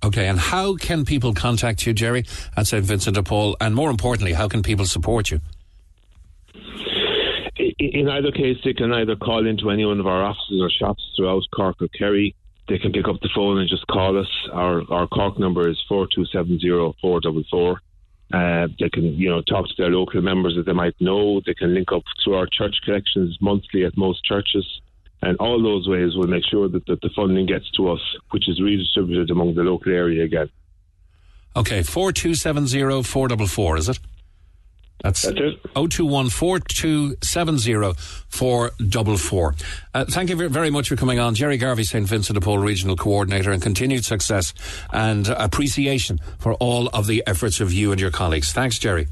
Okay, 0.04 0.26
and 0.26 0.38
how 0.38 0.74
can 0.74 1.04
people 1.04 1.32
contact 1.32 1.86
you, 1.86 1.92
Jerry, 1.92 2.24
at 2.56 2.66
St 2.66 2.84
Vincent 2.84 3.14
de 3.14 3.22
Paul? 3.22 3.56
And 3.60 3.74
more 3.74 3.88
importantly, 3.88 4.32
how 4.32 4.48
can 4.48 4.62
people 4.62 4.84
support 4.84 5.30
you? 5.30 5.40
In 7.78 8.08
either 8.08 8.32
case, 8.32 8.58
they 8.64 8.74
can 8.74 8.92
either 8.92 9.14
call 9.14 9.46
into 9.46 9.70
any 9.70 9.84
one 9.84 10.00
of 10.00 10.06
our 10.06 10.22
offices 10.22 10.60
or 10.60 10.70
shops 10.70 11.04
throughout 11.16 11.42
Cork 11.54 11.80
or 11.80 11.88
Kerry. 11.88 12.34
They 12.68 12.78
can 12.78 12.92
pick 12.92 13.06
up 13.06 13.20
the 13.20 13.28
phone 13.34 13.58
and 13.58 13.68
just 13.68 13.86
call 13.86 14.18
us. 14.18 14.28
Our 14.52 14.82
our 14.90 15.06
Cork 15.06 15.38
number 15.38 15.68
is 15.68 15.80
four 15.88 16.08
two 16.12 16.24
seven 16.26 16.58
zero 16.58 16.94
four 17.00 17.20
double 17.20 17.44
four. 17.50 17.80
Uh, 18.32 18.66
they 18.80 18.88
can, 18.88 19.04
you 19.14 19.28
know, 19.28 19.42
talk 19.42 19.66
to 19.66 19.74
their 19.76 19.90
local 19.90 20.22
members 20.22 20.54
that 20.56 20.64
they 20.64 20.72
might 20.72 20.94
know. 21.00 21.42
They 21.44 21.54
can 21.54 21.74
link 21.74 21.92
up 21.92 22.02
through 22.24 22.34
our 22.34 22.46
church 22.50 22.76
collections 22.84 23.36
monthly 23.40 23.84
at 23.84 23.96
most 23.96 24.24
churches. 24.24 24.66
And 25.22 25.36
all 25.38 25.62
those 25.62 25.88
ways 25.88 26.16
will 26.16 26.26
make 26.26 26.44
sure 26.44 26.68
that, 26.68 26.84
that 26.86 27.00
the 27.00 27.10
funding 27.14 27.46
gets 27.46 27.70
to 27.72 27.90
us, 27.90 28.00
which 28.30 28.48
is 28.48 28.60
redistributed 28.60 29.30
among 29.30 29.54
the 29.54 29.62
local 29.62 29.92
area 29.92 30.24
again. 30.24 30.50
Okay, 31.54 31.82
4270 31.82 33.02
444, 33.04 33.76
is 33.76 33.88
it? 33.90 33.98
That's, 35.02 35.22
That's 35.22 35.38
it. 35.38 35.74
021 35.74 36.30
Uh, 39.94 40.04
thank 40.04 40.30
you 40.30 40.48
very 40.48 40.70
much 40.70 40.88
for 40.88 40.96
coming 40.96 41.18
on. 41.18 41.34
Jerry 41.34 41.56
Garvey, 41.56 41.82
St. 41.82 42.06
Vincent 42.06 42.38
de 42.38 42.40
Paul 42.40 42.58
Regional 42.58 42.96
Coordinator, 42.96 43.50
and 43.50 43.60
continued 43.60 44.04
success 44.04 44.54
and 44.92 45.28
appreciation 45.28 46.20
for 46.38 46.54
all 46.54 46.88
of 46.88 47.08
the 47.08 47.22
efforts 47.26 47.60
of 47.60 47.72
you 47.72 47.90
and 47.90 48.00
your 48.00 48.12
colleagues. 48.12 48.52
Thanks, 48.52 48.78
Jerry. 48.78 49.08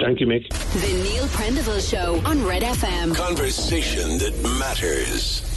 Thank 0.00 0.20
you, 0.20 0.26
Mick. 0.26 0.48
The 0.48 1.02
Neil 1.02 1.26
Prendeville 1.26 1.90
Show 1.90 2.20
on 2.28 2.44
Red 2.44 2.62
FM. 2.62 3.14
Conversation 3.14 4.18
that 4.18 4.34
matters. 4.58 5.50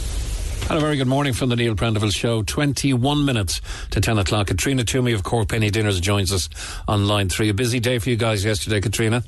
And 0.70 0.76
a 0.76 0.80
very 0.80 0.96
good 0.96 1.08
morning 1.08 1.32
from 1.32 1.48
the 1.48 1.56
Neil 1.56 1.74
Prendeville 1.74 2.14
Show. 2.14 2.42
21 2.42 3.24
minutes 3.24 3.60
to 3.90 4.00
10 4.00 4.18
o'clock. 4.18 4.46
Catríona 4.46 4.82
Twomey 4.82 5.14
of 5.14 5.24
Cork 5.24 5.48
Penny 5.48 5.70
Dinners 5.70 6.00
joins 6.00 6.32
us 6.32 6.48
on 6.86 7.08
line 7.08 7.28
three. 7.28 7.48
A 7.48 7.54
busy 7.54 7.80
day 7.80 7.98
for 7.98 8.10
you 8.10 8.16
guys 8.16 8.44
yesterday, 8.44 8.80
Catríona. 8.80 9.24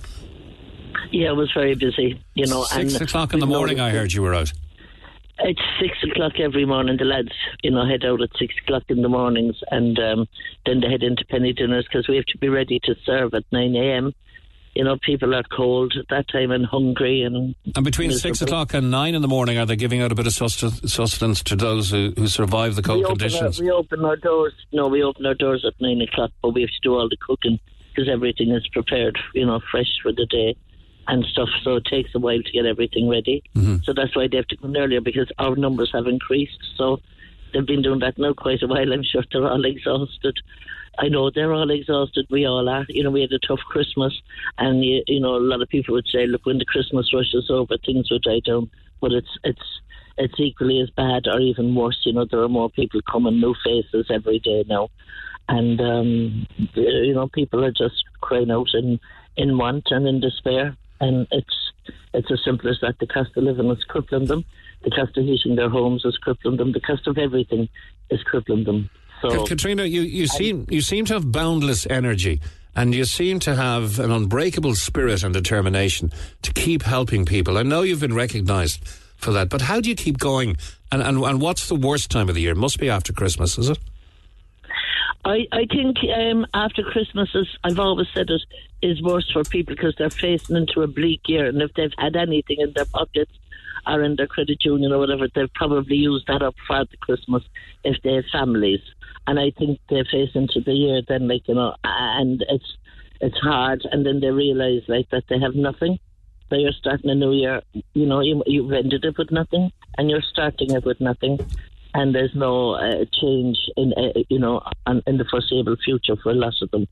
Yeah, 1.11 1.31
it 1.31 1.37
was 1.37 1.51
very 1.53 1.75
busy, 1.75 2.23
you 2.35 2.47
know. 2.47 2.63
Six 2.65 2.95
and 2.95 3.03
o'clock 3.03 3.33
in 3.33 3.41
the 3.41 3.47
we 3.47 3.53
morning, 3.53 3.81
I 3.81 3.91
heard 3.91 4.13
you 4.13 4.23
were 4.23 4.35
out. 4.35 4.53
It's 5.41 5.61
six 5.81 5.97
o'clock 6.09 6.39
every 6.39 6.67
morning. 6.67 6.99
The 6.99 7.05
lads, 7.05 7.33
you 7.63 7.71
know, 7.71 7.85
head 7.87 8.05
out 8.05 8.21
at 8.21 8.31
six 8.39 8.55
o'clock 8.63 8.85
in 8.89 9.03
the 9.03 9.09
mornings, 9.09 9.57
and 9.71 9.99
um, 9.99 10.29
then 10.67 10.81
they 10.81 10.89
head 10.89 11.03
into 11.03 11.25
penny 11.25 11.53
dinners 11.53 11.87
because 11.91 12.07
we 12.07 12.17
have 12.17 12.27
to 12.27 12.39
be 12.39 12.49
ready 12.49 12.79
to 12.85 12.95
serve 13.05 13.35
at 13.35 13.45
nine 13.51 13.75
a.m. 13.75 14.13
You 14.81 14.85
know, 14.85 14.97
people 14.97 15.35
are 15.35 15.43
cold 15.43 15.93
at 15.99 16.09
that 16.09 16.27
time 16.29 16.51
and 16.51 16.65
hungry, 16.65 17.21
and 17.21 17.55
And 17.77 17.85
between 17.85 18.13
six 18.13 18.41
o'clock 18.41 18.73
and 18.73 18.91
nine 18.91 19.15
in 19.15 19.21
the 19.21 19.29
morning, 19.29 19.59
are 19.59 19.67
they 19.67 19.77
giving 19.77 20.01
out 20.01 20.11
a 20.11 20.15
bit 20.15 20.27
of 20.27 20.33
sustenance 20.33 21.43
to 21.43 21.55
those 21.55 21.91
who, 21.91 22.15
who 22.17 22.29
survive 22.29 22.77
the 22.77 22.83
cold 22.83 23.01
we 23.01 23.05
open, 23.05 23.13
our, 23.13 23.29
conditions? 23.29 23.61
we 23.61 23.71
open 23.71 24.03
our 24.07 24.17
doors. 24.17 24.55
No, 24.73 24.89
we 24.89 25.03
open 25.03 25.27
our 25.27 25.35
doors 25.35 25.67
at 25.67 25.75
nine 25.83 26.01
o'clock, 26.01 26.31
but 26.41 26.55
we 26.55 26.63
have 26.63 26.71
to 26.71 26.81
do 26.83 26.95
all 26.95 27.11
the 27.11 27.19
cooking 27.19 27.61
because 27.91 28.09
everything 28.11 28.53
is 28.53 28.67
prepared, 28.69 29.19
you 29.35 29.45
know, 29.45 29.61
fresh 29.71 29.99
for 30.03 30.13
the 30.13 30.25
day 30.25 30.57
and 31.09 31.27
stuff. 31.27 31.51
So 31.63 31.77
it 31.77 31.85
takes 31.85 32.15
a 32.15 32.19
while 32.19 32.41
to 32.43 32.51
get 32.51 32.65
everything 32.65 33.07
ready. 33.07 33.43
Mm-hmm. 33.55 33.83
So 33.83 33.93
that's 33.93 34.17
why 34.17 34.29
they 34.31 34.39
have 34.39 34.47
to 34.47 34.57
come 34.57 34.75
earlier 34.77 35.03
because 35.03 35.31
our 35.39 35.57
numbers 35.57 35.91
have 35.93 36.07
increased. 36.07 36.59
So 36.79 37.01
they've 37.53 37.67
been 37.67 37.83
doing 37.83 38.01
that 38.01 38.17
now 38.17 38.33
quite 38.33 38.63
a 38.63 38.67
while. 38.67 38.95
I'm 38.95 39.05
sure 39.05 39.25
they're 39.31 39.47
all 39.47 39.63
exhausted. 39.67 40.39
I 41.01 41.09
know 41.09 41.31
they're 41.31 41.55
all 41.55 41.71
exhausted. 41.71 42.27
We 42.31 42.47
all 42.47 42.69
are. 42.69 42.85
You 42.89 43.03
know, 43.03 43.11
we 43.11 43.23
had 43.23 43.33
a 43.33 43.39
tough 43.39 43.61
Christmas, 43.61 44.13
and 44.59 44.85
you, 44.85 45.03
you 45.07 45.19
know, 45.19 45.35
a 45.37 45.41
lot 45.41 45.63
of 45.63 45.69
people 45.71 45.95
would 45.95 46.07
say, 46.07 46.27
"Look, 46.27 46.45
when 46.45 46.59
the 46.59 46.67
Christmas 46.67 47.13
rush 47.15 47.33
is 47.33 47.49
over, 47.51 47.77
things 47.79 48.11
will 48.11 48.19
die 48.19 48.43
down." 48.45 48.71
But 49.01 49.13
it's 49.13 49.39
it's 49.43 49.81
it's 50.19 50.39
equally 50.39 50.79
as 50.81 50.91
bad, 50.91 51.27
or 51.27 51.41
even 51.41 51.75
worse. 51.75 51.99
You 52.05 52.13
know, 52.13 52.27
there 52.27 52.43
are 52.43 52.49
more 52.51 52.69
people 52.69 53.01
coming, 53.11 53.41
new 53.41 53.55
faces 53.65 54.11
every 54.11 54.41
day 54.41 54.65
now, 54.69 54.91
and 55.49 55.81
um, 55.81 56.47
you 56.75 57.15
know, 57.15 57.29
people 57.29 57.65
are 57.65 57.73
just 57.73 58.05
crying 58.21 58.51
out 58.51 58.69
in 58.75 59.01
in 59.39 59.57
want 59.57 59.87
and 59.91 60.07
in 60.07 60.21
despair. 60.21 60.77
And 61.01 61.27
it's 61.31 61.73
it's 62.13 62.31
as 62.31 62.45
simple 62.45 62.69
as 62.69 62.79
that. 62.83 62.99
The 62.99 63.07
cost 63.07 63.35
of 63.37 63.45
living 63.45 63.71
is 63.71 63.85
crippling 63.85 64.27
them. 64.27 64.45
The 64.85 64.91
cost 64.91 65.17
of 65.17 65.25
heating 65.25 65.57
their 65.57 65.71
homes 65.71 66.05
is 66.05 66.19
crippling 66.19 66.59
them. 66.59 66.73
The 66.73 66.81
cost 66.81 67.07
of 67.07 67.17
everything 67.17 67.71
is 68.11 68.23
crippling 68.23 68.65
them. 68.65 68.91
So 69.21 69.31
Ka- 69.31 69.45
Catríona, 69.45 69.91
you, 69.91 70.03
you 70.03 70.27
seem 70.27 70.67
you 70.71 70.81
seem 70.81 71.05
to 71.07 71.15
have 71.15 71.31
boundless 71.31 71.87
energy, 71.87 72.41
and 72.75 72.95
you 72.95 73.05
seem 73.05 73.39
to 73.41 73.55
have 73.55 73.99
an 73.99 74.11
unbreakable 74.11 74.75
spirit 74.75 75.23
and 75.23 75.35
determination 75.35 76.11
to 76.43 76.53
keep 76.53 76.83
helping 76.83 77.25
people. 77.25 77.59
I 77.59 77.63
know 77.63 77.83
you've 77.83 78.01
been 78.01 78.15
recognised 78.15 78.87
for 79.17 79.33
that, 79.33 79.49
but 79.49 79.63
how 79.63 79.81
do 79.81 79.89
you 79.89 79.97
keep 79.97 80.19
going? 80.19 80.57
And, 80.91 81.03
and 81.03 81.19
and 81.19 81.41
what's 81.41 81.69
the 81.69 81.77
worst 81.77 82.11
time 82.11 82.29
of 82.29 82.35
the 82.35 82.41
year? 82.41 82.53
It 82.53 82.57
must 82.57 82.79
be 82.79 82.89
after 82.89 83.13
Christmas, 83.13 83.59
is 83.59 83.69
it? 83.71 83.79
I, 85.25 85.47
I 85.53 85.67
think 85.67 85.99
um, 86.17 86.47
after 86.55 86.83
Christmas, 86.83 87.29
is, 87.35 87.47
I've 87.63 87.79
always 87.79 88.07
said 88.15 88.31
it, 88.31 88.41
is 88.81 89.03
worse 89.03 89.31
for 89.31 89.45
people 89.45 89.75
because 89.75 89.95
they're 89.99 90.09
facing 90.09 90.57
into 90.57 90.81
a 90.81 90.87
bleak 90.87 91.21
year. 91.27 91.47
And 91.47 91.61
if 91.61 91.75
they've 91.75 91.93
had 91.99 92.17
anything 92.17 92.57
in 92.61 92.73
their 92.75 92.87
pockets 92.87 93.31
or 93.87 94.03
in 94.03 94.17
their 94.17 94.27
credit 94.27 94.65
union 94.65 94.93
or 94.93 94.99
whatever, 94.99 95.29
they've 95.35 95.53
probably 95.53 95.97
used 95.97 96.27
that 96.29 96.43
up 96.43 96.55
for 96.67 96.85
the 96.87 96.97
Christmas 96.97 97.43
if 97.85 98.01
they 98.03 98.15
have 98.15 98.25
families. 98.33 98.81
And 99.27 99.39
I 99.39 99.53
think 99.59 99.79
they 99.89 100.03
face 100.11 100.31
into 100.35 100.61
the 100.61 100.73
year 100.73 101.03
then, 101.07 101.29
like, 101.29 101.47
you 101.47 101.55
know, 101.55 101.75
and 101.85 102.45
it's 102.49 102.77
it's 103.21 103.39
hard. 103.39 103.87
And 103.93 104.05
then 104.05 104.21
they 104.21 104.31
realise, 104.31 104.83
like, 104.89 105.11
that 105.11 105.25
they 105.29 105.39
have 105.39 105.55
nothing. 105.55 105.99
So 106.49 106.57
you're 106.57 106.73
starting 106.73 107.11
a 107.11 107.15
new 107.15 107.33
year, 107.33 107.63
you 107.95 108.07
know, 108.07 108.21
you, 108.21 108.43
you've 108.47 108.73
ended 108.73 109.05
it 109.05 109.17
with 109.17 109.31
nothing 109.31 109.71
and 109.97 110.11
you're 110.11 110.23
starting 110.23 110.73
it 110.73 110.85
with 110.85 111.01
nothing 111.01 111.39
and 111.95 112.15
there's 112.15 112.35
no 112.35 112.73
uh, 112.75 113.05
change 113.21 113.59
in 113.77 113.93
uh, 113.97 114.21
you 114.29 114.39
know 114.39 114.63
in 115.07 115.17
the 115.17 115.25
foreseeable 115.31 115.77
future 115.85 116.17
for 116.23 116.31
a 116.31 116.35
lot 116.35 116.55
of 116.63 116.71
them. 116.71 116.87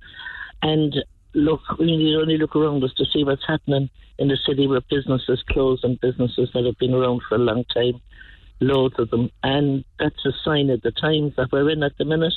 And 0.62 0.94
look, 1.34 1.60
we 1.78 1.96
need 1.96 2.16
only 2.16 2.36
look 2.36 2.56
around 2.56 2.82
us 2.84 2.92
to 2.94 3.04
see 3.12 3.24
what's 3.24 3.46
happening 3.46 3.90
in 4.18 4.28
the 4.28 4.38
city 4.46 4.66
with 4.66 4.88
businesses 4.88 5.42
closed 5.48 5.84
and 5.84 6.00
businesses 6.00 6.50
that 6.54 6.64
have 6.64 6.78
been 6.78 6.94
around 6.94 7.22
for 7.28 7.36
a 7.36 7.38
long 7.38 7.64
time, 7.72 8.00
loads 8.61 8.94
of 8.99 9.11
them, 9.11 9.31
and 9.42 9.85
that's 9.99 10.25
a 10.25 10.33
sign 10.44 10.71
of 10.71 10.83
the 10.83 10.90
times 10.92 11.35
that 11.37 11.49
we're 11.53 11.71
in 11.71 11.83
at 11.83 11.97
the 11.99 12.05
minute. 12.05 12.35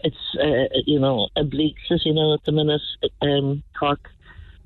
It's 0.00 0.16
uh, 0.40 0.78
you 0.86 0.98
know 0.98 1.28
a 1.36 1.44
bleak 1.44 1.76
city 1.88 2.12
now 2.12 2.34
at 2.34 2.44
the 2.44 2.52
minute, 2.52 2.82
um, 3.20 3.62
Cork, 3.78 4.08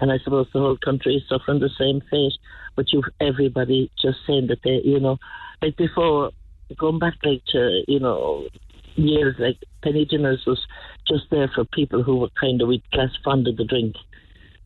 and 0.00 0.10
I 0.10 0.18
suppose 0.18 0.46
the 0.52 0.60
whole 0.60 0.78
country 0.78 1.16
is 1.16 1.28
suffering 1.28 1.60
the 1.60 1.70
same 1.78 2.02
fate. 2.10 2.32
But 2.74 2.92
you, 2.92 3.02
everybody, 3.20 3.90
just 4.00 4.18
saying 4.26 4.48
that 4.48 4.62
they, 4.64 4.80
you 4.84 5.00
know, 5.00 5.18
like 5.62 5.76
before 5.76 6.30
going 6.78 6.98
back 6.98 7.14
like 7.22 7.42
to 7.52 7.82
you 7.86 8.00
know 8.00 8.48
years 8.96 9.36
like 9.38 9.58
penny 9.82 10.04
dinners 10.04 10.42
was 10.46 10.60
just 11.06 11.24
there 11.30 11.50
for 11.54 11.64
people 11.64 12.02
who 12.02 12.16
were 12.16 12.30
kind 12.40 12.60
of 12.60 12.68
we 12.68 12.82
class 12.92 13.10
fond 13.24 13.46
of 13.46 13.56
the 13.56 13.64
drink. 13.64 13.94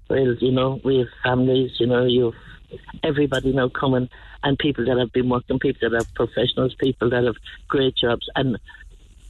Well, 0.09 0.35
you 0.41 0.51
know, 0.51 0.81
we 0.85 0.99
have 0.99 1.09
families, 1.23 1.73
you 1.79 1.87
know, 1.87 2.05
you 2.05 2.25
have 2.25 2.81
everybody 3.05 3.53
now 3.53 3.69
coming 3.69 4.09
and 4.43 4.59
people 4.59 4.85
that 4.87 4.99
have 4.99 5.13
been 5.13 5.29
working, 5.29 5.59
people 5.59 5.91
that 5.91 5.97
have 5.97 6.15
professionals, 6.15 6.75
people 6.79 7.11
that 7.11 7.25
have 7.25 7.37
great 7.69 7.95
jobs 7.97 8.27
and 8.35 8.59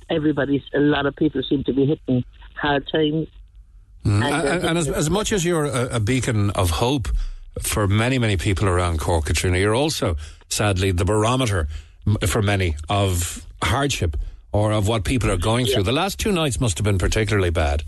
everybody's 0.09 0.62
a 0.75 0.81
lot 0.81 1.07
of 1.07 1.14
people 1.16 1.42
seem 1.49 1.64
to 1.64 1.73
be 1.73 1.87
hitting 1.87 2.25
hard 2.55 2.87
times. 2.92 3.29
Mm. 4.05 4.25
And, 4.25 4.25
And, 4.25 4.49
and, 4.49 4.64
and 4.64 4.79
as, 4.79 4.88
as 4.88 5.11
much 5.11 5.33
as 5.33 5.44
you're 5.44 5.66
a, 5.66 5.96
a 5.96 6.01
beacon 6.01 6.51
of 6.51 6.70
hope 6.70 7.09
for 7.61 7.87
many, 7.87 8.18
many 8.18 8.37
people 8.37 8.68
around 8.68 8.99
Cork, 8.99 9.27
Catríona, 9.27 9.61
you're 9.61 9.75
also, 9.75 10.16
sadly, 10.49 10.90
the 10.90 11.05
barometer 11.05 11.68
for 12.27 12.42
many 12.42 12.77
of 12.88 13.46
hardship 13.62 14.16
or 14.53 14.73
of 14.73 14.88
what 14.88 15.05
people 15.05 15.31
are 15.31 15.37
going 15.37 15.66
through. 15.66 15.83
The 15.83 15.92
last 15.92 16.18
two 16.18 16.33
nights 16.33 16.61
must 16.61 16.79
have 16.79 16.85
been 16.85 16.99
particularly 16.99 17.51
bad. 17.51 17.85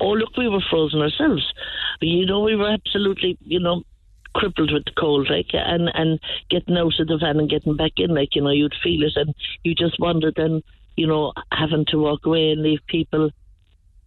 Oh, 0.00 0.10
look, 0.10 0.36
we 0.36 0.48
were 0.48 0.62
frozen 0.70 1.00
ourselves. 1.00 1.52
You 2.00 2.26
know, 2.26 2.40
we 2.40 2.56
were 2.56 2.70
absolutely, 2.70 3.38
you 3.44 3.60
know, 3.60 3.82
crippled 4.34 4.72
with 4.72 4.84
the 4.84 4.92
cold, 4.98 5.28
like, 5.30 5.50
and 5.52 5.90
and 5.94 6.20
getting 6.50 6.76
out 6.76 6.98
of 6.98 7.06
the 7.06 7.18
van 7.18 7.38
and 7.38 7.50
getting 7.50 7.76
back 7.76 7.92
in, 7.96 8.14
like, 8.14 8.34
you 8.34 8.42
know, 8.42 8.50
you'd 8.50 8.74
feel 8.82 9.02
it, 9.02 9.16
and 9.16 9.34
you 9.62 9.74
just 9.74 9.98
wonder 9.98 10.32
then, 10.34 10.62
you 10.96 11.06
know, 11.06 11.32
having 11.52 11.84
to 11.88 11.98
walk 11.98 12.26
away 12.26 12.50
and 12.50 12.62
leave 12.62 12.80
people. 12.86 13.30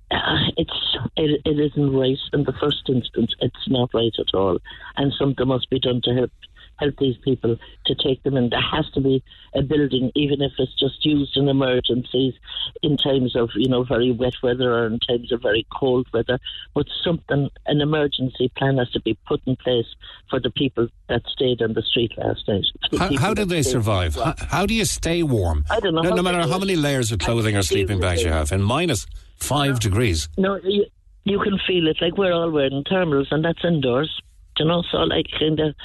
Uh, 0.10 0.52
it's 0.56 0.98
it, 1.18 1.42
it 1.46 1.60
isn't 1.60 1.94
right 1.94 2.18
in 2.34 2.44
the 2.44 2.54
first 2.62 2.88
instance. 2.88 3.36
It's 3.40 3.68
not 3.68 3.94
right 3.94 4.14
at 4.20 4.34
all, 4.34 4.60
and 4.96 5.14
something 5.14 5.48
must 5.48 5.70
be 5.70 5.80
done 5.80 6.02
to 6.04 6.14
help 6.14 6.32
help 6.78 6.96
these 6.98 7.18
people 7.18 7.58
to 7.86 7.96
take 7.96 8.24
them 8.24 8.38
in. 8.38 8.50
There 8.50 8.62
has 8.62 8.90
to 8.92 9.02
be 9.02 9.24
a 9.56 9.62
building, 9.62 10.12
even 10.16 10.42
if 10.42 10.54
it's 10.58 10.78
just 10.80 11.06
used 11.06 11.36
in 11.36 11.48
emergencies, 11.48 12.34
in 12.82 12.98
times 12.98 13.36
of 13.36 13.50
you 13.56 13.70
know 13.70 13.84
very 13.84 14.12
wet 14.12 14.36
weather 14.44 14.74
or 14.74 14.88
in 14.88 15.00
times 15.00 15.32
of 15.32 15.42
very 15.42 15.66
cold 15.78 16.08
weather. 16.14 16.40
But 16.74 16.88
something, 17.04 17.50
an 17.66 17.82
emergency 17.82 18.52
plan 18.58 18.78
has 18.78 18.90
to 18.92 19.02
be 19.02 19.18
put 19.28 19.42
in 19.46 19.56
place 19.56 19.88
for 20.30 20.40
the 20.40 20.52
people 20.52 20.88
that 21.10 21.24
stayed 21.28 21.62
on 21.62 21.74
the 21.74 21.82
street 21.82 22.12
last 22.18 22.48
night. 22.48 22.66
How, 22.98 23.18
how 23.18 23.34
did 23.34 23.50
they 23.50 23.64
survive? 23.64 24.16
How, 24.16 24.36
how 24.38 24.66
do 24.66 24.74
you 24.74 24.86
stay 24.86 25.24
warm? 25.24 25.66
I 25.70 25.80
don't 25.80 25.96
know 25.96 26.02
No, 26.02 26.16
no 26.16 26.22
matter 26.22 26.48
how 26.48 26.60
many 26.60 26.76
layers 26.76 27.12
of 27.12 27.20
clothing 27.20 27.56
or 27.56 27.64
sleeping 27.64 28.00
bags 28.00 28.24
you 28.24 28.30
have, 28.30 28.52
in 28.52 28.62
minus 28.62 29.06
five 29.38 29.80
degrees. 29.80 30.30
No, 30.38 30.60
you, 30.64 30.86
you 31.24 31.40
can 31.40 31.60
feel 31.68 31.88
it. 31.88 31.98
Like 32.02 32.18
we're 32.18 32.34
all 32.34 32.52
wearing 32.52 32.84
thermals, 32.84 33.28
and 33.32 33.44
that's 33.44 33.64
indoors. 33.64 34.22
You 34.60 34.66
know, 34.66 34.84
so 34.92 34.98
like 35.00 35.28
kind 35.40 35.60
of, 35.60 35.76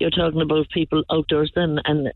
you're 0.00 0.10
talking 0.10 0.40
about 0.40 0.70
people 0.70 1.04
outdoors 1.10 1.52
then, 1.54 1.78
and 1.84 2.12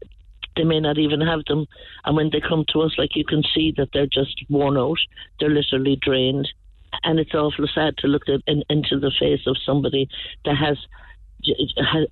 they 0.57 0.65
may 0.65 0.81
not 0.81 0.99
even 0.99 1.21
have 1.21 1.45
them. 1.47 1.67
And 2.05 2.17
when 2.17 2.31
they 2.31 2.41
come 2.41 2.65
to 2.73 2.83
us, 2.83 2.93
like 2.99 3.15
you 3.15 3.25
can 3.25 3.43
see 3.55 3.73
that 3.77 3.89
they're 3.93 4.07
just 4.07 4.45
worn 4.49 4.77
out. 4.77 4.99
They're 5.39 5.51
literally 5.51 5.97
drained, 6.01 6.49
and 7.05 7.19
it's 7.19 7.35
awful 7.35 7.67
sad 7.75 7.99
to 7.99 8.09
look 8.09 8.29
at 8.29 8.41
in, 8.47 8.63
into 8.71 8.99
the 8.99 9.13
face 9.19 9.47
of 9.47 9.57
somebody 9.65 10.09
that 10.45 10.57
has 10.57 10.79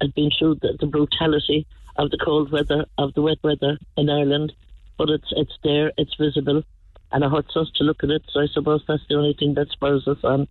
has 0.01 0.11
been 0.15 0.31
through 0.39 0.57
the, 0.57 0.77
the 0.79 0.87
brutality 0.87 1.67
of 1.97 2.11
the 2.11 2.19
cold 2.23 2.53
weather, 2.53 2.85
of 2.99 3.15
the 3.15 3.23
wet 3.23 3.39
weather 3.43 3.79
in 3.97 4.11
Ireland. 4.11 4.53
But 4.99 5.09
it's 5.09 5.33
it's 5.33 5.59
there, 5.65 5.93
it's 5.97 6.15
visible, 6.15 6.63
and 7.11 7.25
it 7.25 7.31
hurts 7.31 7.57
us 7.57 7.71
to 7.77 7.85
look 7.85 8.05
at 8.05 8.11
it. 8.11 8.23
So 8.31 8.41
I 8.41 8.47
suppose 8.53 8.85
that's 8.87 9.03
the 9.09 9.17
only 9.17 9.35
thing 9.39 9.55
that 9.55 9.71
spurs 9.71 10.07
us 10.07 10.19
on. 10.23 10.47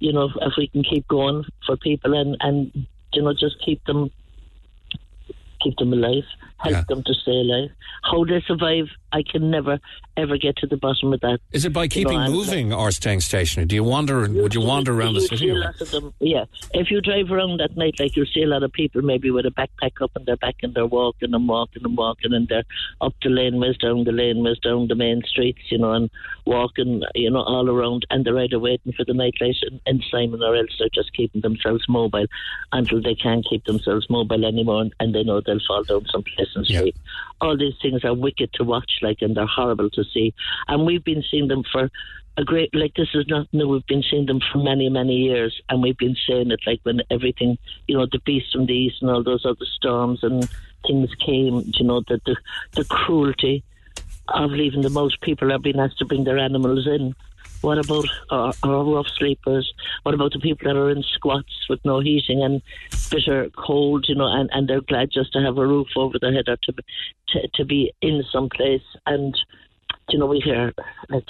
You 0.00 0.12
know, 0.12 0.30
if 0.40 0.54
we 0.56 0.68
can 0.68 0.82
keep 0.82 1.06
going 1.06 1.44
for 1.66 1.76
people 1.76 2.14
and 2.14 2.36
and 2.40 2.86
you 3.14 3.22
know 3.22 3.32
just 3.32 3.56
keep 3.64 3.84
them 3.84 4.10
keep 5.60 5.76
them 5.78 5.92
alive, 5.92 6.24
help 6.64 6.74
Yeah. 6.74 6.82
them 6.88 7.02
to 7.04 7.14
stay 7.14 7.32
alive. 7.32 7.70
How 8.02 8.24
they 8.24 8.40
survive, 8.46 8.88
I 9.12 9.22
can 9.22 9.50
never 9.50 9.78
ever 10.16 10.36
get 10.38 10.56
to 10.56 10.66
the 10.68 10.76
bottom 10.76 11.12
of 11.12 11.20
that. 11.20 11.40
Is 11.52 11.64
it 11.64 11.72
by 11.72 11.84
You 11.84 11.88
keeping 11.88 12.12
know, 12.18 12.20
and- 12.24 12.32
moving 12.32 12.72
or 12.72 12.92
staying 12.92 13.20
stationary? 13.20 13.66
Do 13.66 13.74
you 13.74 13.82
wander? 13.82 14.20
Would 14.28 14.54
you 14.54 14.60
wander 14.60 14.92
around 14.94 15.14
the 15.14 15.22
city? 15.22 15.36
See 15.38 15.48
a 15.48 15.54
or- 15.54 15.58
lot 15.60 15.80
of 15.80 15.90
them, 15.90 16.14
yeah. 16.20 16.44
If 16.72 16.90
you 16.92 17.00
drive 17.00 17.32
around 17.32 17.60
at 17.60 17.76
night, 17.76 17.94
like 17.98 18.14
you'll 18.14 18.26
see 18.32 18.42
a 18.42 18.46
lot 18.46 18.62
of 18.62 18.72
people 18.72 19.02
maybe 19.02 19.30
with 19.32 19.44
a 19.46 19.50
backpack 19.50 20.00
up 20.00 20.12
and 20.14 20.24
their 20.26 20.36
back 20.36 20.56
and 20.62 20.72
they're 20.74 20.86
walking 20.86 21.34
and 21.34 21.48
walking 21.48 21.82
and 21.84 21.96
walking 21.96 22.32
and 22.32 22.46
they're 22.48 22.62
up 23.00 23.14
the 23.22 23.28
laneways, 23.28 23.76
down 23.78 24.04
the 24.04 24.12
laneways, 24.12 24.60
down 24.60 24.86
the 24.86 24.94
main 24.94 25.22
streets, 25.26 25.62
you 25.70 25.78
know, 25.78 25.92
and 25.92 26.10
walking, 26.46 27.02
you 27.16 27.30
know, 27.30 27.42
all 27.42 27.68
around 27.68 28.06
and 28.10 28.24
they're 28.24 28.38
either 28.38 28.58
waiting 28.60 28.92
for 28.92 29.04
the 29.04 29.14
night 29.14 29.34
light 29.40 29.56
in, 29.68 29.80
in 29.86 30.00
Simon 30.10 30.42
or 30.42 30.54
else 30.54 30.70
they're 30.78 30.88
just 30.94 31.12
keeping 31.12 31.40
themselves 31.40 31.84
mobile 31.88 32.26
until 32.72 33.02
they 33.02 33.14
can't 33.14 33.44
keep 33.48 33.64
themselves 33.64 34.08
mobile 34.08 34.44
anymore 34.44 34.82
and, 34.82 34.92
and 35.00 35.14
they 35.14 35.24
know 35.24 35.40
they'll 35.40 35.58
fall 35.66 35.82
down 35.82 36.04
someplace 36.12 36.53
and 36.56 36.68
Yeah. 36.68 36.90
All 37.40 37.56
these 37.56 37.74
things 37.82 38.04
are 38.04 38.14
wicked 38.14 38.52
to 38.54 38.64
watch, 38.64 38.98
like, 39.02 39.18
and 39.20 39.36
they're 39.36 39.46
horrible 39.46 39.90
to 39.90 40.04
see. 40.04 40.32
And 40.68 40.86
we've 40.86 41.04
been 41.04 41.24
seeing 41.30 41.48
them 41.48 41.62
for 41.70 41.90
a 42.36 42.44
great 42.44 42.74
like 42.74 42.94
this 42.94 43.08
is 43.14 43.26
not 43.28 43.46
new. 43.52 43.68
We've 43.68 43.86
been 43.86 44.02
seeing 44.08 44.26
them 44.26 44.40
for 44.52 44.58
many, 44.58 44.88
many 44.88 45.14
years, 45.14 45.60
and 45.68 45.82
we've 45.82 45.96
been 45.96 46.16
saying 46.28 46.50
it 46.50 46.60
like 46.66 46.80
when 46.82 47.00
everything, 47.10 47.58
you 47.86 47.96
know, 47.96 48.06
the 48.10 48.18
beast 48.20 48.52
from 48.52 48.66
the 48.66 48.74
east 48.74 48.96
and 49.02 49.10
all 49.10 49.22
those 49.22 49.44
other 49.46 49.66
storms 49.76 50.20
and 50.22 50.48
things 50.86 51.10
came. 51.24 51.62
You 51.74 51.84
know, 51.84 52.02
that 52.08 52.24
the 52.24 52.36
the 52.72 52.84
cruelty 52.84 53.62
of 54.28 54.50
leaving 54.50 54.82
them 54.82 54.96
out. 54.96 55.12
People 55.20 55.52
are 55.52 55.58
being 55.58 55.78
asked 55.78 55.98
to 55.98 56.04
bring 56.04 56.24
their 56.24 56.38
animals 56.38 56.86
in. 56.86 57.14
What 57.64 57.78
about 57.78 58.04
our, 58.30 58.52
our 58.62 58.84
rough 58.84 59.06
sleepers? 59.16 59.72
What 60.02 60.14
about 60.14 60.32
the 60.32 60.38
people 60.38 60.68
that 60.68 60.78
are 60.78 60.90
in 60.90 61.02
squats 61.02 61.66
with 61.70 61.80
no 61.82 62.00
heating 62.00 62.42
and 62.42 62.60
bitter 63.10 63.48
cold, 63.56 64.04
you 64.06 64.14
know, 64.14 64.26
and, 64.26 64.50
and 64.52 64.68
they're 64.68 64.82
glad 64.82 65.10
just 65.10 65.32
to 65.32 65.40
have 65.40 65.56
a 65.56 65.66
roof 65.66 65.88
over 65.96 66.18
their 66.18 66.32
head 66.32 66.48
or 66.48 66.58
to, 66.64 66.72
to, 67.28 67.48
to 67.54 67.64
be 67.64 67.90
in 68.02 68.22
some 68.30 68.50
place 68.50 68.82
and 69.06 69.34
you 70.10 70.18
know, 70.18 70.26
we 70.26 70.40
hear 70.40 70.74
like 71.08 71.24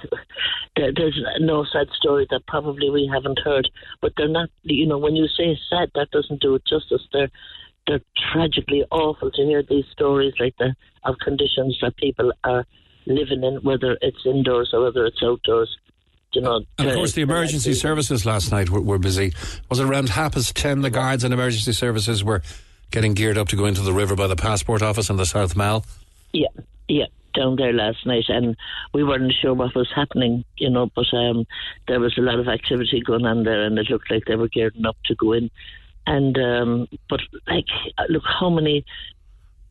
there, 0.74 0.90
there's 0.92 1.20
no 1.38 1.64
sad 1.72 1.86
story 1.96 2.26
that 2.30 2.46
probably 2.48 2.90
we 2.90 3.08
haven't 3.12 3.38
heard, 3.44 3.70
but 4.02 4.12
they're 4.16 4.26
not. 4.26 4.48
You 4.62 4.86
know, 4.86 4.98
when 4.98 5.14
you 5.14 5.28
say 5.28 5.56
sad, 5.70 5.92
that 5.94 6.10
doesn't 6.10 6.40
do 6.40 6.56
it 6.56 6.66
justice. 6.66 7.06
They're 7.12 7.30
they're 7.86 8.00
tragically 8.32 8.84
awful 8.90 9.30
to 9.30 9.44
hear 9.44 9.62
these 9.62 9.84
stories 9.92 10.34
like 10.40 10.56
the 10.58 10.74
of 11.04 11.14
conditions 11.22 11.78
that 11.82 11.96
people 11.98 12.32
are 12.42 12.66
living 13.06 13.44
in, 13.44 13.56
whether 13.62 13.96
it's 14.00 14.26
indoors 14.26 14.70
or 14.72 14.82
whether 14.82 15.04
it's 15.06 15.22
outdoors. 15.22 15.76
You 16.34 16.40
know, 16.42 16.60
And 16.78 16.88
of 16.88 16.94
course, 16.94 17.12
the 17.12 17.22
emergency 17.22 17.70
like- 17.70 17.78
services 17.80 18.26
last 18.26 18.50
night 18.50 18.70
were, 18.70 18.80
were 18.80 18.98
busy. 18.98 19.32
Was 19.70 19.78
it 19.80 19.86
around 19.86 20.08
half 20.10 20.34
past 20.34 20.56
ten? 20.56 20.80
The 20.82 20.90
guards 20.90 21.24
and 21.24 21.32
emergency 21.32 21.72
services 21.72 22.24
were 22.24 22.42
getting 22.90 23.14
geared 23.14 23.38
up 23.38 23.48
to 23.48 23.56
go 23.56 23.64
into 23.66 23.80
the 23.82 23.92
river 23.92 24.14
by 24.16 24.26
the 24.26 24.36
passport 24.36 24.82
office 24.82 25.10
in 25.10 25.16
the 25.16 25.26
South 25.26 25.56
Mall. 25.56 25.84
Yeah, 26.32 26.48
yeah, 26.88 27.06
down 27.34 27.56
there 27.56 27.72
last 27.72 28.04
night, 28.06 28.24
and 28.28 28.56
we 28.92 29.04
weren't 29.04 29.32
sure 29.40 29.54
what 29.54 29.74
was 29.74 29.90
happening, 29.94 30.44
you 30.56 30.68
know, 30.70 30.90
but 30.94 31.06
um, 31.12 31.46
there 31.88 32.00
was 32.00 32.16
a 32.18 32.20
lot 32.20 32.38
of 32.38 32.48
activity 32.48 33.00
going 33.04 33.24
on 33.26 33.44
there, 33.44 33.64
and 33.64 33.78
it 33.78 33.88
looked 33.90 34.10
like 34.10 34.24
they 34.26 34.36
were 34.36 34.48
gearing 34.48 34.84
up 34.86 34.96
to 35.06 35.14
go 35.14 35.32
in. 35.32 35.50
And 36.06 36.36
um, 36.38 36.88
but 37.08 37.20
like, 37.48 37.66
look 38.08 38.24
how 38.26 38.50
many, 38.50 38.84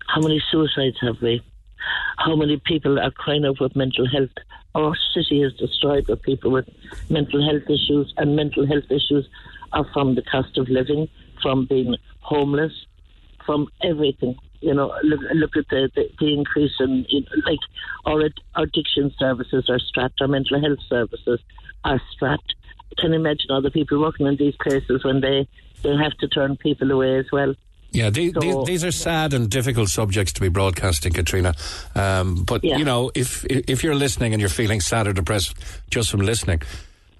how 0.08 0.22
many 0.22 0.42
suicides 0.52 0.98
have 1.02 1.22
we? 1.22 1.42
How 2.18 2.36
many 2.36 2.62
people 2.64 3.00
are 3.00 3.12
crying 3.12 3.46
out 3.46 3.60
with 3.60 3.76
mental 3.76 4.08
health? 4.08 4.30
Our 4.76 4.96
city 5.14 5.44
is 5.44 5.54
destroyed 5.54 6.08
with 6.08 6.22
people 6.22 6.52
with 6.52 6.68
mental 7.10 7.46
health 7.46 7.64
issues, 7.70 8.14
and 8.18 8.36
mental 8.36 8.66
health 8.66 8.90
issues 8.90 9.28
are 9.72 9.86
from 9.94 10.16
the 10.16 10.22
cost 10.22 10.58
of 10.58 10.70
living, 10.70 11.10
from 11.42 11.66
being 11.66 11.96
homeless, 12.22 12.74
from 13.46 13.68
everything. 13.84 14.36
You 14.62 14.74
know, 14.74 14.94
look, 15.04 15.20
look 15.34 15.58
at 15.58 15.68
the, 15.70 15.92
the, 15.94 16.10
the 16.20 16.34
increase 16.34 16.72
in, 16.80 17.06
like 17.46 17.60
our 18.06 18.30
our 18.56 18.64
addiction 18.64 19.14
services 19.20 19.70
are 19.70 19.80
strapped, 19.80 20.22
our 20.22 20.28
mental 20.28 20.62
health 20.62 20.80
services 20.88 21.40
are 21.84 22.02
strapped. 22.12 22.56
Can 22.98 23.12
you 23.12 23.20
imagine 23.20 23.48
the 23.62 23.72
people 23.72 24.00
working 24.00 24.28
in 24.28 24.38
these 24.38 24.56
places 24.62 25.04
when 25.04 25.22
they 25.22 25.48
they 25.82 25.96
have 25.96 26.14
to 26.20 26.28
turn 26.28 26.56
people 26.56 26.92
away 26.92 27.18
as 27.18 27.26
well? 27.32 27.56
Yeah, 27.94 28.10
the, 28.10 28.32
So- 28.34 28.40
these, 28.40 28.66
these 28.66 28.84
are 28.84 28.92
sad 28.92 29.34
and 29.34 29.50
difficult 29.50 29.90
subjects 29.90 30.34
to 30.34 30.42
be 30.42 30.50
broadcasting, 30.50 31.14
Catríona. 31.14 31.54
Um, 31.96 32.44
but 32.44 32.64
Yeah. 32.64 32.78
you 32.78 32.86
know, 32.86 33.12
if 33.16 33.46
if 33.46 33.84
you're 33.84 33.96
listening 33.96 34.34
and 34.34 34.42
you're 34.42 34.50
feeling 34.50 34.82
sad 34.82 35.08
or 35.08 35.14
depressed 35.14 35.54
just 35.92 36.10
from 36.10 36.22
listening, 36.22 36.62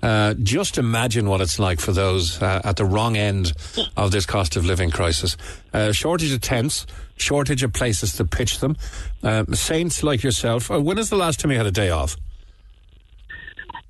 uh, 0.02 0.34
just 0.42 0.78
imagine 0.78 1.30
what 1.30 1.42
it's 1.42 1.60
like 1.60 1.80
for 1.80 1.92
those 1.94 2.42
uh, 2.42 2.60
at 2.64 2.76
the 2.76 2.86
wrong 2.86 3.16
end 3.16 3.54
of 3.96 4.12
this 4.12 4.26
cost 4.26 4.56
of 4.58 4.66
living 4.66 4.90
crisis. 4.92 5.38
Uh, 5.74 5.92
shortage 5.92 6.34
of 6.34 6.42
tents, 6.42 6.86
shortage 7.18 7.62
of 7.64 7.72
places 7.72 8.14
to 8.18 8.26
pitch 8.26 8.60
them. 8.60 8.76
Uh, 9.24 9.46
saints 9.54 10.02
like 10.04 10.24
yourself. 10.24 10.70
Uh, 10.72 10.82
when 10.82 10.98
is 10.98 11.10
the 11.10 11.16
last 11.16 11.40
time 11.40 11.52
you 11.52 11.58
had 11.58 11.68
a 11.68 11.72
day 11.72 11.90
off? 11.92 12.18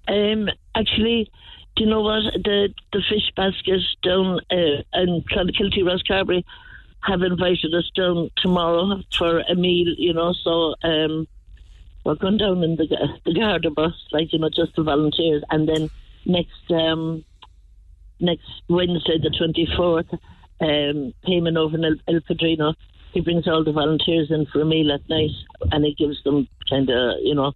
Um, 0.07 0.49
actually, 0.75 1.31
do 1.75 1.85
you 1.85 1.89
know 1.89 2.01
what 2.01 2.23
the 2.43 2.69
the 2.91 3.01
fish 3.09 3.31
basket 3.35 3.81
down 4.03 4.39
uh, 4.51 5.01
in 5.01 5.23
Clonakilty 5.31 5.79
Rosscarbery 5.81 6.43
have 7.05 7.21
invited 7.21 7.73
us 7.73 7.89
down 7.95 8.31
tomorrow 8.37 9.01
for 9.17 9.39
a 9.39 9.55
meal. 9.55 9.93
You 9.97 10.13
know, 10.13 10.33
so 10.33 10.75
um, 10.83 11.27
we're 12.03 12.15
going 12.15 12.37
down 12.37 12.63
in 12.63 12.75
the 12.75 12.87
the 13.25 13.33
Garda 13.33 13.71
bus, 13.71 13.93
like 14.11 14.33
you 14.33 14.39
know, 14.39 14.49
just 14.49 14.75
the 14.75 14.83
volunteers, 14.83 15.43
and 15.49 15.67
then 15.67 15.89
next 16.25 16.71
um, 16.71 17.23
next 18.19 18.49
Wednesday, 18.69 19.17
the 19.21 19.29
twenty 19.29 19.67
fourth, 19.75 20.11
um, 20.61 21.13
Payman 21.25 21.57
over 21.57 21.77
in 21.77 21.85
El, 21.85 21.95
El 22.07 22.21
Padrino. 22.21 22.73
He 23.13 23.21
brings 23.21 23.47
all 23.47 23.63
the 23.63 23.71
volunteers 23.71 24.31
in 24.31 24.47
for 24.47 24.61
a 24.61 24.65
meal 24.65 24.91
at 24.91 25.07
night, 25.07 25.29
and 25.71 25.85
he 25.85 25.93
gives 25.93 26.23
them 26.23 26.47
kind 26.67 26.89
of, 26.89 27.17
you 27.21 27.35
know, 27.35 27.53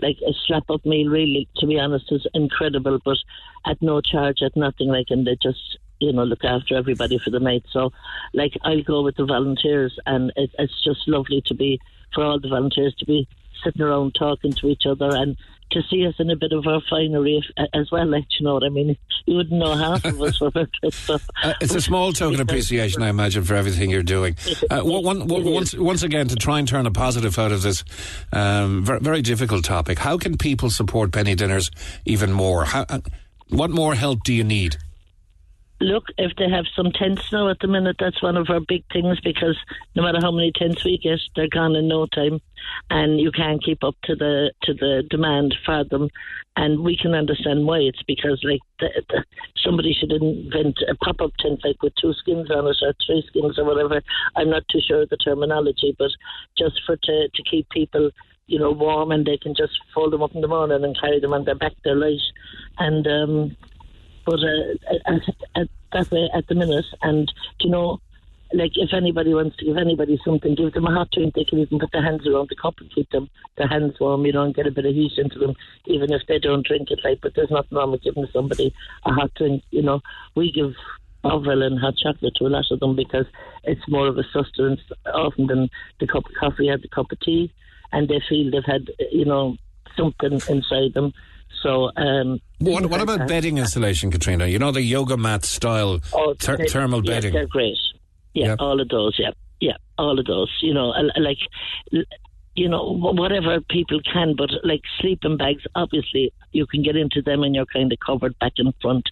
like 0.00 0.16
a 0.26 0.32
slap 0.46 0.70
up 0.70 0.86
meal. 0.86 1.10
Really, 1.10 1.46
to 1.58 1.66
be 1.66 1.78
honest, 1.78 2.10
is 2.10 2.26
incredible, 2.32 2.98
but 3.04 3.18
at 3.66 3.82
no 3.82 4.00
charge, 4.00 4.38
at 4.42 4.56
nothing. 4.56 4.88
Like, 4.88 5.08
and 5.10 5.26
they 5.26 5.36
just, 5.42 5.78
you 6.04 6.12
know, 6.12 6.24
look 6.24 6.44
after 6.44 6.76
everybody 6.76 7.18
for 7.18 7.30
the 7.30 7.40
night. 7.40 7.64
So, 7.70 7.92
like, 8.32 8.52
I'll 8.62 8.82
go 8.82 9.02
with 9.02 9.16
the 9.16 9.24
volunteers, 9.24 9.98
and 10.06 10.32
it, 10.36 10.50
it's 10.58 10.84
just 10.84 11.06
lovely 11.06 11.42
to 11.46 11.54
be 11.54 11.80
for 12.14 12.24
all 12.24 12.40
the 12.40 12.48
volunteers 12.48 12.94
to 12.98 13.06
be 13.06 13.28
sitting 13.64 13.82
around 13.82 14.14
talking 14.18 14.52
to 14.52 14.68
each 14.68 14.84
other 14.86 15.08
and 15.10 15.36
to 15.70 15.82
see 15.90 16.06
us 16.06 16.14
in 16.18 16.30
a 16.30 16.36
bit 16.36 16.52
of 16.52 16.66
our 16.66 16.80
finery 16.88 17.42
as 17.74 17.90
well. 17.90 18.06
Like, 18.06 18.24
you 18.38 18.44
know 18.44 18.54
what 18.54 18.64
I 18.64 18.68
mean? 18.68 18.96
You 19.26 19.36
wouldn't 19.36 19.58
know 19.58 19.74
half 19.74 20.04
of 20.04 20.20
us 20.20 20.38
were 20.42 20.48
about 20.48 20.68
this 20.82 20.94
stuff. 20.94 21.26
Uh, 21.42 21.54
it's 21.58 21.74
a 21.74 21.80
small 21.80 22.12
token 22.12 22.40
appreciation, 22.40 23.02
I 23.02 23.08
imagine, 23.08 23.42
for 23.42 23.54
everything 23.54 23.88
you're 23.88 24.02
doing. 24.02 24.36
Uh, 24.70 24.82
one, 24.82 25.26
one, 25.26 25.44
once, 25.44 25.72
once 25.72 26.02
again, 26.02 26.28
to 26.28 26.36
try 26.36 26.58
and 26.58 26.68
turn 26.68 26.84
a 26.84 26.90
positive 26.90 27.38
out 27.38 27.50
of 27.50 27.62
this 27.62 27.84
um, 28.34 28.84
very, 28.84 29.00
very 29.00 29.22
difficult 29.22 29.64
topic, 29.64 29.98
how 29.98 30.18
can 30.18 30.36
people 30.36 30.68
support 30.68 31.10
penny 31.10 31.34
dinners 31.34 31.70
even 32.04 32.32
more? 32.32 32.66
How, 32.66 32.84
uh, 32.86 32.98
what 33.48 33.70
more 33.70 33.94
help 33.94 34.24
do 34.24 34.34
you 34.34 34.44
need? 34.44 34.76
Look, 35.80 36.04
if 36.18 36.32
they 36.36 36.48
have 36.48 36.66
some 36.74 36.92
tents 36.92 37.30
now 37.32 37.48
at 37.48 37.58
the 37.60 37.68
minute, 37.68 37.96
that's 37.98 38.22
one 38.22 38.36
of 38.36 38.50
our 38.50 38.60
big 38.60 38.84
things 38.92 39.20
because 39.20 39.56
no 39.94 40.02
matter 40.02 40.18
how 40.20 40.30
many 40.30 40.52
tents 40.52 40.84
we 40.84 40.98
get, 40.98 41.20
they're 41.34 41.48
gone 41.48 41.76
in 41.76 41.88
no 41.88 42.06
time, 42.06 42.40
and 42.90 43.20
you 43.20 43.30
can't 43.30 43.62
keep 43.62 43.82
up 43.84 43.96
to 44.04 44.14
the 44.14 44.52
to 44.62 44.74
the 44.74 45.02
demand 45.10 45.54
for 45.64 45.84
them. 45.84 46.08
And 46.56 46.84
we 46.84 46.96
can 46.96 47.14
understand 47.14 47.66
why. 47.66 47.78
It's 47.78 48.02
because 48.04 48.40
like 48.44 48.60
the, 48.78 49.02
the, 49.08 49.24
somebody 49.64 49.92
should 49.92 50.12
invent 50.12 50.78
a 50.88 50.94
pop 50.96 51.20
up 51.20 51.32
tent 51.40 51.60
like 51.64 51.82
with 51.82 51.94
two 52.00 52.12
skins 52.14 52.50
on 52.50 52.66
it 52.68 52.76
or 52.80 52.94
three 53.04 53.24
skins 53.26 53.58
or 53.58 53.64
whatever. 53.64 54.00
I'm 54.36 54.50
not 54.50 54.62
too 54.70 54.80
sure 54.86 55.02
of 55.02 55.08
the 55.08 55.16
terminology, 55.16 55.96
but 55.98 56.10
just 56.56 56.80
for 56.86 56.96
to 56.96 57.28
to 57.28 57.42
keep 57.50 57.68
people 57.70 58.10
you 58.46 58.58
know, 58.58 58.70
warm 58.70 59.10
and 59.10 59.24
they 59.24 59.38
can 59.38 59.54
just 59.54 59.72
fold 59.94 60.12
them 60.12 60.22
up 60.22 60.34
in 60.34 60.42
the 60.42 60.48
morning 60.48 60.84
and 60.84 61.00
carry 61.00 61.18
them 61.18 61.32
on 61.32 61.44
their 61.44 61.54
back, 61.54 61.72
they're 61.82 61.96
light. 61.96 62.20
And, 62.78 63.06
um, 63.06 63.56
but 64.24 64.40
uh, 64.40 64.96
at, 65.06 65.22
at 65.54 65.68
that 65.92 66.10
way 66.10 66.28
at 66.34 66.46
the 66.48 66.54
minute, 66.54 66.86
and 67.02 67.32
you 67.60 67.70
know, 67.70 68.00
like 68.52 68.72
if 68.76 68.92
anybody 68.92 69.34
wants 69.34 69.56
to 69.56 69.64
give 69.64 69.76
anybody 69.76 70.18
something, 70.24 70.54
give 70.54 70.72
them 70.72 70.86
a 70.86 70.94
hot 70.94 71.10
drink. 71.10 71.34
They 71.34 71.44
can 71.44 71.58
even 71.58 71.78
put 71.78 71.92
their 71.92 72.02
hands 72.02 72.26
around 72.26 72.48
the 72.48 72.56
cup 72.56 72.74
and 72.80 72.92
keep 72.92 73.10
them 73.10 73.28
their 73.56 73.68
hands 73.68 73.94
warm, 74.00 74.26
you 74.26 74.32
know, 74.32 74.42
and 74.42 74.54
get 74.54 74.66
a 74.66 74.70
bit 74.70 74.86
of 74.86 74.94
heat 74.94 75.12
into 75.16 75.38
them, 75.38 75.54
even 75.86 76.12
if 76.12 76.22
they 76.28 76.38
don't 76.38 76.66
drink 76.66 76.90
it. 76.90 77.00
Like, 77.04 77.20
but 77.20 77.34
there's 77.34 77.50
nothing 77.50 77.76
wrong 77.76 77.92
with 77.92 78.02
giving 78.02 78.26
somebody 78.32 78.74
a 79.04 79.12
hot 79.12 79.32
drink. 79.34 79.62
You 79.70 79.82
know, 79.82 80.00
we 80.34 80.52
give 80.52 80.74
Bovril 81.22 81.62
and 81.62 81.78
hot 81.78 81.96
chocolate 81.96 82.34
to 82.36 82.46
a 82.46 82.48
lot 82.48 82.66
of 82.70 82.80
them 82.80 82.94
because 82.94 83.26
it's 83.64 83.88
more 83.88 84.06
of 84.08 84.18
a 84.18 84.24
sustenance 84.32 84.80
often 85.12 85.46
than 85.46 85.70
the 85.98 86.06
cup 86.06 86.26
of 86.26 86.34
coffee 86.38 86.68
or 86.68 86.78
the 86.78 86.88
cup 86.88 87.10
of 87.10 87.20
tea, 87.20 87.52
and 87.92 88.08
they 88.08 88.20
feel 88.28 88.50
they've 88.50 88.64
had, 88.64 88.90
you 89.10 89.24
know, 89.24 89.56
something 89.96 90.34
inside 90.48 90.94
them. 90.94 91.12
So, 91.62 91.90
um, 91.96 92.38
What, 92.58 92.86
what 92.86 93.00
about 93.00 93.26
bedding 93.28 93.58
installation, 93.58 94.10
Catríona? 94.10 94.50
You 94.50 94.58
know, 94.58 94.70
the 94.72 94.82
yoga 94.82 95.16
mat 95.16 95.44
style 95.44 96.00
Oh, 96.12 96.34
ther- 96.38 96.56
they- 96.56 96.66
thermal 96.66 97.04
yeah, 97.04 97.14
bedding. 97.14 97.32
They're 97.32 97.46
great. 97.46 97.76
Yeah, 98.34 98.46
Yep. 98.48 98.56
all 98.60 98.80
of 98.80 98.88
those. 98.88 99.14
Yeah, 99.18 99.30
yeah, 99.60 99.76
all 99.96 100.18
of 100.18 100.26
those. 100.26 100.50
You 100.60 100.74
know, 100.74 100.88
like 101.16 101.38
you 102.56 102.68
know, 102.68 102.84
whatever 102.96 103.60
people 103.68 103.98
can, 104.12 104.34
but 104.36 104.48
like 104.62 104.80
sleeping 105.00 105.36
bags, 105.36 105.62
obviously 105.74 106.32
you 106.52 106.66
can 106.66 106.82
get 106.82 106.94
into 106.96 107.20
them 107.20 107.42
and 107.42 107.52
you're 107.54 107.66
kind 107.66 107.90
of 107.92 107.98
covered 108.04 108.38
back 108.38 108.52
and 108.58 108.72
front, 108.80 109.08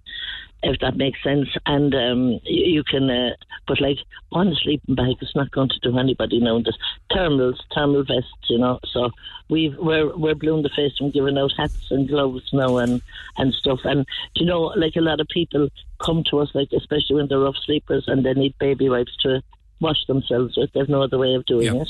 if 0.63 0.79
that 0.81 0.97
makes 0.97 1.23
sense. 1.23 1.49
And 1.67 1.95
um, 1.95 2.29
you, 2.45 2.65
you 2.77 2.85
can, 2.85 3.11
uh, 3.11 3.31
but 3.67 3.81
like 3.81 3.99
one 4.31 4.55
sleeping 4.63 4.95
bag 4.95 5.17
is 5.21 5.33
not 5.35 5.51
going 5.51 5.69
to 5.71 5.79
do 5.81 5.99
anybody 5.99 6.41
now. 6.41 6.61
There's 6.61 6.79
thermals, 7.11 7.59
thermal 7.75 8.05
vests, 8.05 8.31
you 8.49 8.59
know. 8.59 8.79
So 8.93 9.11
we've 9.49 9.77
we're 9.79 10.17
we're 10.17 10.35
blue 10.35 10.57
in 10.57 10.63
the 10.63 10.71
face 10.71 10.97
from 10.97 11.11
giving 11.11 11.39
out 11.39 11.53
hats 11.57 11.91
and 11.91 12.09
gloves 12.09 12.49
now 12.53 12.77
and 12.79 13.03
and 13.39 13.53
stuff. 13.55 13.81
And 13.85 14.07
you 14.37 14.47
know, 14.47 14.63
like 14.77 14.97
a 14.97 15.01
lot 15.01 15.21
of 15.21 15.29
people 15.29 15.69
come 16.05 16.25
to 16.31 16.39
us, 16.39 16.51
like 16.55 16.69
especially 16.73 17.17
when 17.17 17.29
they're 17.29 17.39
rough 17.41 17.57
sleepers 17.65 18.05
and 18.07 18.25
they 18.25 18.35
need 18.35 18.55
baby 18.59 18.89
wipes 18.89 19.17
to 19.23 19.43
wash 19.81 20.05
themselves 20.07 20.57
with. 20.57 20.71
They've 20.73 20.89
no 20.89 21.03
other 21.03 21.19
way 21.19 21.35
of 21.35 21.45
doing 21.47 21.75
Yeah. 21.75 21.83
it 21.83 21.89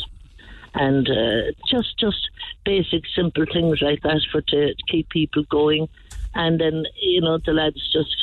and 0.74 1.06
uh, 1.10 1.52
just 1.68 1.98
just 1.98 2.30
basic 2.64 3.02
simple 3.14 3.44
things 3.52 3.82
like 3.82 4.00
that 4.02 4.22
for 4.32 4.40
to 4.40 4.74
keep 4.88 5.06
people 5.10 5.44
going 5.50 5.86
and 6.34 6.58
then 6.58 6.84
you 7.00 7.20
know 7.20 7.36
the 7.44 7.52
lads 7.52 7.92
just 7.92 8.16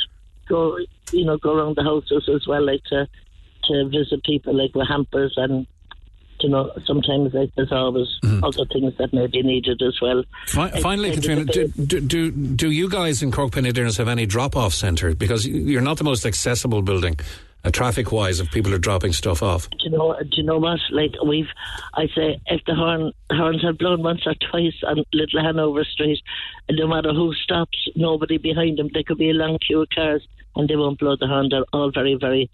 go 0.50 0.76
you 1.12 1.24
know 1.24 1.38
go 1.38 1.56
around 1.56 1.76
the 1.76 1.82
houses 1.82 2.28
as 2.34 2.46
well 2.46 2.64
like 2.64 2.82
to 2.84 3.06
to 3.64 3.88
visit 3.88 4.22
people 4.24 4.54
like 4.54 4.74
with 4.74 4.88
hampers 4.88 5.34
and 5.36 5.66
you 6.40 6.48
know 6.48 6.70
sometimes 6.86 7.32
like 7.34 7.50
there's 7.56 7.72
always 7.72 8.08
mm-hmm. 8.24 8.42
other 8.44 8.64
things 8.72 8.92
that 8.98 9.12
may 9.12 9.26
be 9.26 9.42
needed 9.42 9.80
as 9.82 10.00
well. 10.00 10.22
Fi- 10.46 10.70
finally, 10.80 11.10
Catríona, 11.12 11.50
do, 11.50 11.68
do, 11.68 12.00
do, 12.00 12.30
do 12.30 12.70
you 12.70 12.88
guys 12.88 13.22
in 13.22 13.30
Cork 13.30 13.52
Penny 13.52 13.72
Dinners 13.72 13.98
have 13.98 14.08
any 14.08 14.26
drop 14.26 14.56
off 14.56 14.72
centre? 14.72 15.14
Because 15.14 15.46
you're 15.46 15.82
not 15.82 15.98
the 15.98 16.04
most 16.04 16.24
accessible 16.24 16.82
building, 16.82 17.16
uh, 17.64 17.70
traffic 17.70 18.12
wise, 18.12 18.40
if 18.40 18.50
people 18.50 18.72
are 18.74 18.78
dropping 18.78 19.12
stuff 19.12 19.42
off. 19.42 19.68
do 19.70 19.76
you 19.80 19.90
know? 19.90 20.16
Do 20.20 20.36
you 20.36 20.42
know 20.42 20.58
what? 20.58 20.80
Like 20.90 21.12
we've, 21.24 21.48
I 21.94 22.06
say, 22.14 22.40
if 22.46 22.64
the 22.66 22.74
horn 22.74 23.12
horns 23.30 23.62
have 23.62 23.78
blown 23.78 24.02
once 24.02 24.22
or 24.26 24.34
twice 24.50 24.74
on 24.86 25.04
Little 25.12 25.42
Hanover 25.42 25.84
Street, 25.84 26.20
no 26.70 26.86
matter 26.86 27.12
who 27.12 27.34
stops, 27.34 27.88
nobody 27.96 28.38
behind 28.38 28.78
them. 28.78 28.88
There 28.92 29.02
could 29.02 29.18
be 29.18 29.30
a 29.30 29.34
long 29.34 29.58
queue 29.58 29.82
of 29.82 29.88
cars, 29.94 30.26
and 30.56 30.68
they 30.68 30.76
won't 30.76 30.98
blow 30.98 31.16
the 31.16 31.26
horn. 31.26 31.48
They're 31.50 31.64
all 31.72 31.90
very, 31.90 32.14
very 32.14 32.50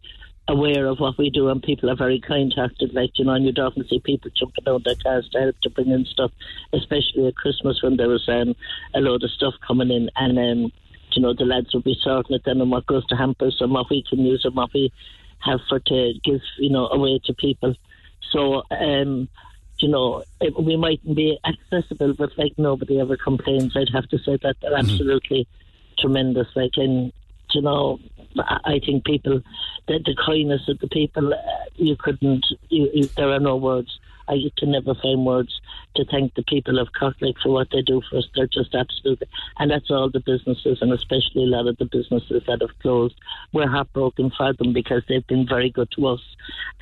aware 0.48 0.86
of 0.86 0.98
what 0.98 1.18
we 1.18 1.30
do, 1.30 1.48
and 1.48 1.62
people 1.62 1.90
are 1.90 1.96
very 1.96 2.20
kind-hearted. 2.20 2.94
Like 2.94 3.10
you 3.14 3.24
know, 3.24 3.32
and 3.32 3.44
you'd 3.44 3.58
often 3.58 3.86
see 3.88 4.00
people 4.00 4.30
jumping 4.36 4.64
out 4.68 4.84
their 4.84 4.94
cars 5.02 5.28
to 5.30 5.40
help 5.40 5.60
to 5.62 5.70
bring 5.70 5.90
in 5.90 6.04
stuff, 6.04 6.32
especially 6.72 7.26
at 7.26 7.36
Christmas 7.36 7.82
when 7.82 7.96
there 7.96 8.08
was 8.08 8.28
um, 8.28 8.54
a 8.94 9.00
load 9.00 9.22
of 9.22 9.30
stuff 9.30 9.54
coming 9.66 9.90
in, 9.90 10.10
and 10.16 10.38
um, 10.38 10.72
you 11.16 11.22
know 11.22 11.34
the 11.34 11.44
lads 11.44 11.72
will 11.72 11.80
be 11.80 11.98
sorting 12.00 12.36
it 12.36 12.42
then 12.44 12.60
and 12.60 12.70
what 12.70 12.86
goes 12.86 13.06
to 13.06 13.16
hampers 13.16 13.56
and 13.60 13.72
what 13.72 13.90
we 13.90 14.04
can 14.08 14.20
use 14.20 14.44
and 14.44 14.54
what 14.54 14.72
we 14.74 14.92
have 15.38 15.60
for 15.68 15.80
to 15.80 16.12
give 16.22 16.40
you 16.58 16.70
know 16.70 16.86
away 16.88 17.18
to 17.24 17.34
people. 17.34 17.74
So 18.30 18.62
um, 18.70 19.28
you 19.78 19.88
know 19.88 20.22
it, 20.40 20.62
we 20.62 20.76
mightn't 20.76 21.16
be 21.16 21.38
accessible, 21.44 22.14
but 22.14 22.36
like 22.36 22.52
nobody 22.58 23.00
ever 23.00 23.16
complains. 23.16 23.76
I'd 23.76 23.90
have 23.94 24.08
to 24.10 24.18
say 24.18 24.38
that 24.42 24.56
they're 24.60 24.76
absolutely 24.76 25.48
tremendous. 25.98 26.48
Like 26.54 26.76
and 26.76 27.12
you 27.52 27.62
know. 27.62 27.98
I 28.38 28.58
I 28.64 28.80
think 28.84 29.06
people, 29.06 29.40
the, 29.88 29.98
the 30.04 30.14
kindness 30.26 30.68
of 30.68 30.78
the 30.80 30.88
people, 30.88 31.32
uh, 31.32 31.38
you 31.76 31.96
couldn't, 31.96 32.44
you, 32.68 32.90
you, 32.92 33.06
there 33.16 33.30
are 33.30 33.40
no 33.40 33.56
words. 33.56 33.98
I 34.28 34.36
can 34.58 34.72
never 34.72 34.94
find 34.94 35.24
words 35.24 35.60
to 35.96 36.04
thank 36.04 36.34
the 36.34 36.42
people 36.42 36.78
of 36.78 36.88
Corklick 37.00 37.34
for 37.42 37.50
what 37.50 37.68
they 37.72 37.82
do 37.82 38.02
for 38.08 38.18
us. 38.18 38.28
They're 38.34 38.46
just 38.46 38.74
absolutely, 38.74 39.28
and 39.58 39.70
that's 39.70 39.90
all 39.90 40.10
the 40.10 40.20
businesses, 40.20 40.78
and 40.80 40.92
especially 40.92 41.44
a 41.44 41.46
lot 41.46 41.66
of 41.66 41.76
the 41.78 41.84
businesses 41.84 42.42
that 42.46 42.60
have 42.60 42.78
closed. 42.80 43.14
We're 43.52 43.68
heartbroken 43.68 44.30
for 44.36 44.52
them 44.52 44.72
because 44.72 45.02
they've 45.08 45.26
been 45.26 45.46
very 45.46 45.70
good 45.70 45.90
to 45.96 46.06
us. 46.08 46.20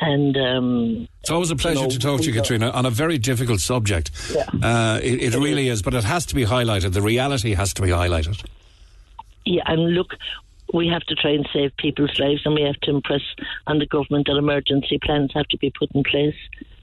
And 0.00 0.36
um, 0.36 1.08
It's 1.20 1.30
always 1.30 1.50
a 1.50 1.56
pleasure 1.56 1.82
know, 1.82 1.90
to 1.90 1.98
talk 1.98 2.20
to 2.22 2.30
you, 2.30 2.40
Catríona, 2.40 2.74
on 2.74 2.86
a 2.86 2.90
very 2.90 3.18
difficult 3.18 3.60
subject. 3.60 4.10
Yeah. 4.34 4.48
Uh, 4.62 5.00
it 5.02 5.34
it 5.34 5.38
really 5.38 5.68
is, 5.68 5.82
but 5.82 5.94
it 5.94 6.04
has 6.04 6.26
to 6.26 6.34
be 6.34 6.44
highlighted. 6.44 6.92
The 6.92 7.02
reality 7.02 7.54
has 7.54 7.72
to 7.74 7.82
be 7.82 7.88
highlighted. 7.88 8.44
yeah, 9.44 9.62
and 9.66 9.94
look, 9.94 10.14
we 10.72 10.88
have 10.88 11.02
to 11.02 11.14
try 11.14 11.30
and 11.30 11.48
save 11.52 11.76
people's 11.76 12.18
lives, 12.18 12.42
and 12.44 12.54
we 12.54 12.62
have 12.62 12.80
to 12.82 12.90
impress 12.90 13.22
on 13.66 13.78
the 13.78 13.86
government 13.86 14.26
that 14.26 14.36
emergency 14.36 14.98
plans 14.98 15.30
have 15.34 15.46
to 15.48 15.58
be 15.58 15.70
put 15.78 15.90
in 15.94 16.02
place. 16.02 16.34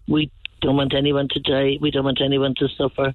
We 0.08 0.32
don't 0.62 0.78
want 0.78 0.93
anyone 0.95 1.28
to 1.32 1.39
die. 1.39 1.78
We 1.82 1.91
don't 1.91 2.06
want 2.06 2.21
anyone 2.21 2.56
to 2.58 2.67
suffer 2.69 3.13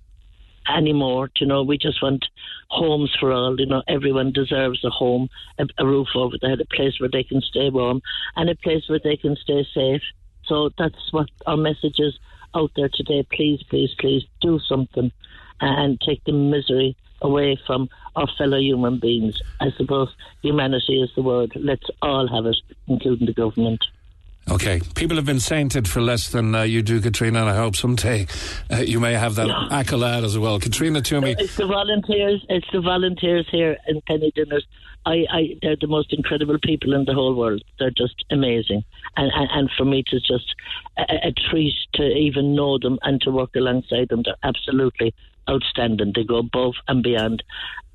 anymore. 0.68 1.30
You 1.36 1.46
know, 1.46 1.62
we 1.62 1.78
just 1.78 2.02
want 2.02 2.24
homes 2.68 3.14
for 3.18 3.32
all. 3.32 3.58
You 3.58 3.66
know, 3.66 3.82
everyone 3.88 4.32
deserves 4.32 4.84
a 4.84 4.90
home, 4.90 5.28
a, 5.58 5.66
a 5.78 5.86
roof 5.86 6.08
over 6.14 6.36
their 6.40 6.50
head, 6.50 6.60
a 6.60 6.76
place 6.76 7.00
where 7.00 7.10
they 7.10 7.22
can 7.22 7.40
stay 7.40 7.70
warm, 7.70 8.02
and 8.34 8.50
a 8.50 8.54
place 8.56 8.88
where 8.88 9.00
they 9.02 9.16
can 9.16 9.36
stay 9.36 9.66
safe. 9.74 10.02
So 10.46 10.70
that's 10.78 11.12
what 11.12 11.28
our 11.46 11.56
message 11.56 11.98
is 11.98 12.18
out 12.54 12.70
there 12.76 12.90
today. 12.92 13.26
Please, 13.32 13.62
please, 13.68 13.94
please 13.98 14.24
do 14.40 14.58
something 14.60 15.12
and 15.60 16.00
take 16.00 16.22
the 16.24 16.32
misery 16.32 16.96
away 17.22 17.58
from 17.66 17.88
our 18.14 18.28
fellow 18.38 18.58
human 18.58 18.98
beings. 18.98 19.40
I 19.60 19.70
suppose 19.76 20.14
humanity 20.42 21.00
is 21.02 21.10
the 21.16 21.22
word. 21.22 21.52
Let's 21.56 21.88
all 22.02 22.28
have 22.28 22.46
it, 22.46 22.56
including 22.88 23.26
the 23.26 23.32
government. 23.32 23.84
Okay, 24.48 24.80
people 24.94 25.16
have 25.16 25.26
been 25.26 25.40
sainted 25.40 25.88
for 25.88 26.00
less 26.00 26.28
than 26.30 26.54
uh, 26.54 26.62
you 26.62 26.80
do, 26.80 27.00
Catríona, 27.00 27.40
and 27.40 27.50
I 27.50 27.56
hope 27.56 27.74
someday 27.74 28.28
uh, 28.70 28.76
you 28.76 29.00
may 29.00 29.14
have 29.14 29.34
that 29.34 29.48
accolade 29.72 30.22
as 30.22 30.38
well. 30.38 30.60
Catríona 30.60 31.02
Twomey, 31.02 31.34
It's 31.36 31.56
the 31.56 31.66
volunteers. 31.66 32.46
It's 32.48 32.66
the 32.72 32.80
volunteers 32.80 33.48
here 33.50 33.76
in 33.88 34.00
Penny 34.02 34.30
Dinners. 34.36 34.64
I, 35.04 35.24
I, 35.32 35.58
they're 35.62 35.76
the 35.80 35.88
most 35.88 36.12
incredible 36.12 36.58
people 36.62 36.94
in 36.94 37.06
the 37.06 37.14
whole 37.14 37.34
world. 37.34 37.62
They're 37.80 37.90
just 37.90 38.24
amazing, 38.30 38.84
and 39.16 39.32
and, 39.34 39.48
and 39.52 39.70
for 39.76 39.84
me 39.84 40.04
to 40.08 40.20
just 40.20 40.54
a, 40.96 41.28
a 41.28 41.32
treat 41.50 41.74
to 41.94 42.04
even 42.04 42.54
know 42.54 42.78
them 42.78 43.00
and 43.02 43.20
to 43.22 43.32
work 43.32 43.50
alongside 43.56 44.10
them. 44.10 44.22
They're 44.24 44.36
absolutely 44.44 45.12
outstanding. 45.50 46.12
They 46.14 46.24
go 46.24 46.38
above 46.38 46.74
and 46.86 47.02
beyond, 47.02 47.42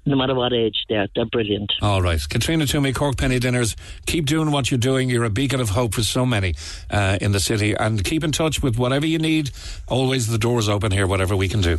no 0.05 0.15
matter 0.15 0.33
what 0.35 0.53
age 0.53 0.85
they 0.89 0.95
are. 0.95 1.07
They're 1.15 1.25
brilliant. 1.25 1.71
All 1.81 2.01
right. 2.01 2.19
Catríona 2.19 2.63
Twomey, 2.63 2.93
Cork 2.93 3.17
Penny 3.17 3.39
Dinners. 3.39 3.75
Keep 4.05 4.25
doing 4.25 4.51
what 4.51 4.71
you're 4.71 4.77
doing. 4.79 5.09
You're 5.09 5.25
a 5.25 5.29
beacon 5.29 5.59
of 5.59 5.69
hope 5.69 5.93
for 5.93 6.03
so 6.03 6.25
many 6.25 6.55
uh, 6.89 7.17
in 7.21 7.31
the 7.31 7.39
city. 7.39 7.73
And 7.73 8.03
keep 8.03 8.23
in 8.23 8.31
touch 8.31 8.61
with 8.63 8.77
whatever 8.77 9.05
you 9.05 9.19
need. 9.19 9.51
Always 9.87 10.27
the 10.27 10.37
door's 10.37 10.67
open 10.67 10.91
here, 10.91 11.05
whatever 11.07 11.35
we 11.35 11.47
can 11.47 11.61
do. 11.61 11.77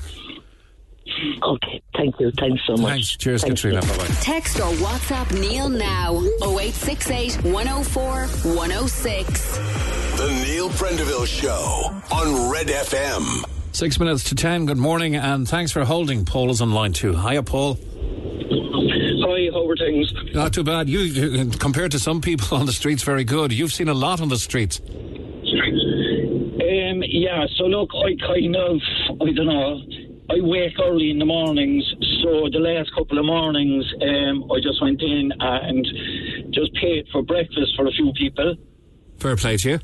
Okay, 1.43 1.83
thank 1.97 2.19
you. 2.21 2.31
Thanks 2.39 2.63
so 2.67 2.77
much. 2.77 2.91
Thanks. 2.91 3.17
Cheers, 3.17 3.43
Thank 3.43 3.55
Catríona. 3.55 3.83
Bye 3.83 3.97
bye. 3.99 4.15
Text 4.21 4.59
or 4.59 4.73
WhatsApp 4.75 5.39
Neil 5.41 5.69
now 5.69 6.15
0868 6.43 7.43
104 7.45 8.27
106. 8.55 9.59
The 10.17 10.43
Neil 10.45 10.69
Prendeville 10.71 11.27
Show 11.27 11.91
on 12.15 12.51
Red 12.51 12.69
FM. 12.69 13.45
Six 13.73 13.99
minutes 13.99 14.25
to 14.25 14.35
ten. 14.35 14.67
Good 14.67 14.79
morning, 14.79 15.17
and 15.17 15.49
thanks 15.49 15.73
for 15.73 15.85
holding. 15.85 16.25
Paul 16.25 16.51
is 16.51 16.61
on 16.61 16.73
line 16.73 16.93
two. 16.93 17.15
Hiya, 17.17 17.43
Paul. 17.43 17.79
Hi, 19.25 19.48
how 19.53 19.68
are 19.68 19.77
things? 19.77 20.12
Not 20.35 20.53
too 20.53 20.64
bad. 20.64 20.88
You, 20.88 21.51
compared 21.59 21.90
to 21.92 21.98
some 21.98 22.20
people 22.20 22.57
on 22.57 22.66
the 22.66 22.72
streets, 22.72 23.03
very 23.03 23.25
good. 23.25 23.53
You've 23.53 23.72
seen 23.72 23.88
a 23.88 23.94
lot 23.94 24.20
on 24.20 24.29
the 24.29 24.38
streets. 24.38 24.81
Um, 24.81 27.03
yeah, 27.07 27.46
so 27.57 27.64
look, 27.64 27.90
I 27.94 28.16
kind 28.27 28.57
of, 28.57 28.81
I 29.20 29.33
don't 29.33 29.46
know, 29.46 29.81
I 30.31 30.40
wake 30.40 30.79
early 30.81 31.11
in 31.11 31.18
the 31.18 31.25
mornings, 31.25 31.85
so 32.22 32.48
the 32.51 32.59
last 32.59 32.92
couple 32.94 33.18
of 33.18 33.25
mornings, 33.25 33.85
um, 34.01 34.51
I 34.51 34.61
just 34.61 34.81
went 34.81 35.03
in 35.03 35.33
and 35.38 35.87
just 36.53 36.72
paid 36.75 37.07
for 37.12 37.22
breakfast 37.22 37.75
for 37.77 37.87
a 37.87 37.92
few 37.92 38.12
people. 38.16 38.57
Fair 39.18 39.37
play 39.37 39.57
to 39.59 39.70
you. 39.70 39.79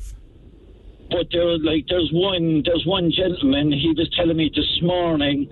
But 1.09 1.27
there, 1.31 1.57
like, 1.57 1.85
there's 1.89 2.09
one, 2.13 2.61
there's 2.65 2.85
one 2.85 3.11
gentleman. 3.11 3.71
He 3.71 3.93
was 3.97 4.09
telling 4.15 4.37
me 4.37 4.51
this 4.55 4.79
morning, 4.83 5.47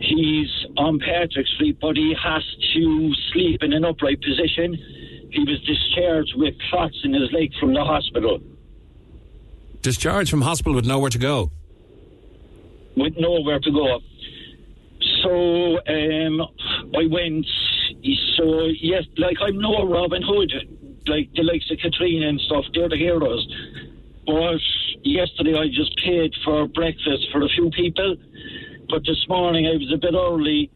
he's 0.00 0.50
on 0.76 0.98
Patrick 0.98 1.46
Street, 1.54 1.78
but 1.80 1.96
he 1.96 2.14
has 2.22 2.42
to 2.74 3.12
sleep 3.32 3.62
in 3.62 3.72
an 3.74 3.84
upright 3.84 4.20
position. 4.22 4.74
He 5.30 5.40
was 5.40 5.60
discharged 5.66 6.32
with 6.36 6.54
clots 6.70 6.96
in 7.04 7.12
his 7.12 7.30
leg 7.32 7.52
from 7.60 7.74
the 7.74 7.84
hospital. 7.84 8.40
Discharged 9.82 10.30
from 10.30 10.42
hospital 10.42 10.74
with 10.74 10.86
nowhere 10.86 11.10
to 11.10 11.18
go. 11.18 11.50
with 12.96 13.14
nowhere 13.18 13.60
to 13.60 13.70
go. 13.70 14.00
So 15.22 15.78
um, 15.86 16.40
I 16.96 17.06
went. 17.10 17.46
So 18.36 18.66
yes, 18.80 19.04
like 19.18 19.36
I'm 19.40 19.58
no 19.60 19.86
Robin 19.88 20.22
Hood, 20.22 20.52
like 21.06 21.30
the 21.34 21.42
likes 21.42 21.70
of 21.70 21.78
Catríona 21.78 22.24
and 22.28 22.40
stuff. 22.40 22.64
They're 22.74 22.88
the 22.88 22.96
heroes. 22.96 23.46
Yesterday 24.28 25.54
I 25.54 25.68
just 25.68 25.96
paid 26.04 26.34
for 26.44 26.68
breakfast 26.68 27.28
for 27.32 27.42
a 27.42 27.48
few 27.48 27.70
people. 27.70 28.16
But 28.90 29.02
this 29.06 29.24
morning 29.28 29.66
I 29.66 29.72
was 29.72 29.90
a 29.94 29.96
bit 29.96 30.14
early. 30.14 30.70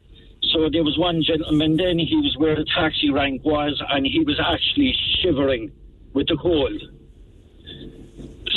So 0.52 0.68
there 0.72 0.82
was 0.82 0.96
one 0.98 1.22
gentleman 1.22 1.76
then, 1.76 1.98
he 1.98 2.16
was 2.16 2.34
where 2.38 2.56
the 2.56 2.64
taxi 2.74 3.10
rank 3.10 3.44
was, 3.44 3.80
and 3.90 4.06
he 4.06 4.20
was 4.24 4.40
actually 4.40 4.94
shivering 5.20 5.70
with 6.14 6.28
the 6.28 6.36
cold. 6.40 6.80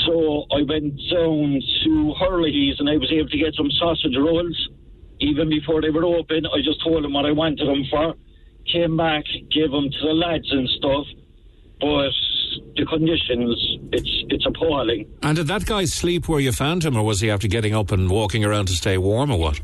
So 0.05 0.45
I 0.51 0.63
went 0.63 0.95
down 1.11 1.61
to 1.83 2.13
Hurley's 2.19 2.79
and 2.79 2.89
I 2.89 2.97
was 2.97 3.11
able 3.11 3.29
to 3.29 3.37
get 3.37 3.53
some 3.55 3.69
sausage 3.71 4.15
rolls. 4.17 4.69
Even 5.19 5.49
before 5.49 5.81
they 5.81 5.89
were 5.89 6.05
open, 6.05 6.45
I 6.45 6.61
just 6.63 6.81
told 6.83 7.03
them 7.03 7.13
what 7.13 7.25
I 7.25 7.31
wanted 7.31 7.67
them 7.67 7.83
for. 7.89 8.15
Came 8.71 8.97
back, 8.97 9.25
gave 9.51 9.71
them 9.71 9.89
to 9.89 9.99
the 10.07 10.13
lads 10.13 10.51
and 10.51 10.69
stuff. 10.69 11.05
But 11.79 12.11
the 12.75 12.85
conditions, 12.85 13.77
it's 13.91 14.23
it's 14.29 14.45
appalling. 14.45 15.07
And 15.21 15.37
did 15.37 15.47
that 15.47 15.65
guy 15.65 15.85
sleep 15.85 16.27
where 16.27 16.39
you 16.39 16.51
found 16.51 16.83
him, 16.83 16.95
or 16.95 17.03
was 17.03 17.21
he 17.21 17.29
after 17.29 17.47
getting 17.47 17.73
up 17.73 17.91
and 17.91 18.09
walking 18.09 18.43
around 18.43 18.67
to 18.67 18.73
stay 18.73 18.97
warm, 18.97 19.31
or 19.31 19.39
what? 19.39 19.61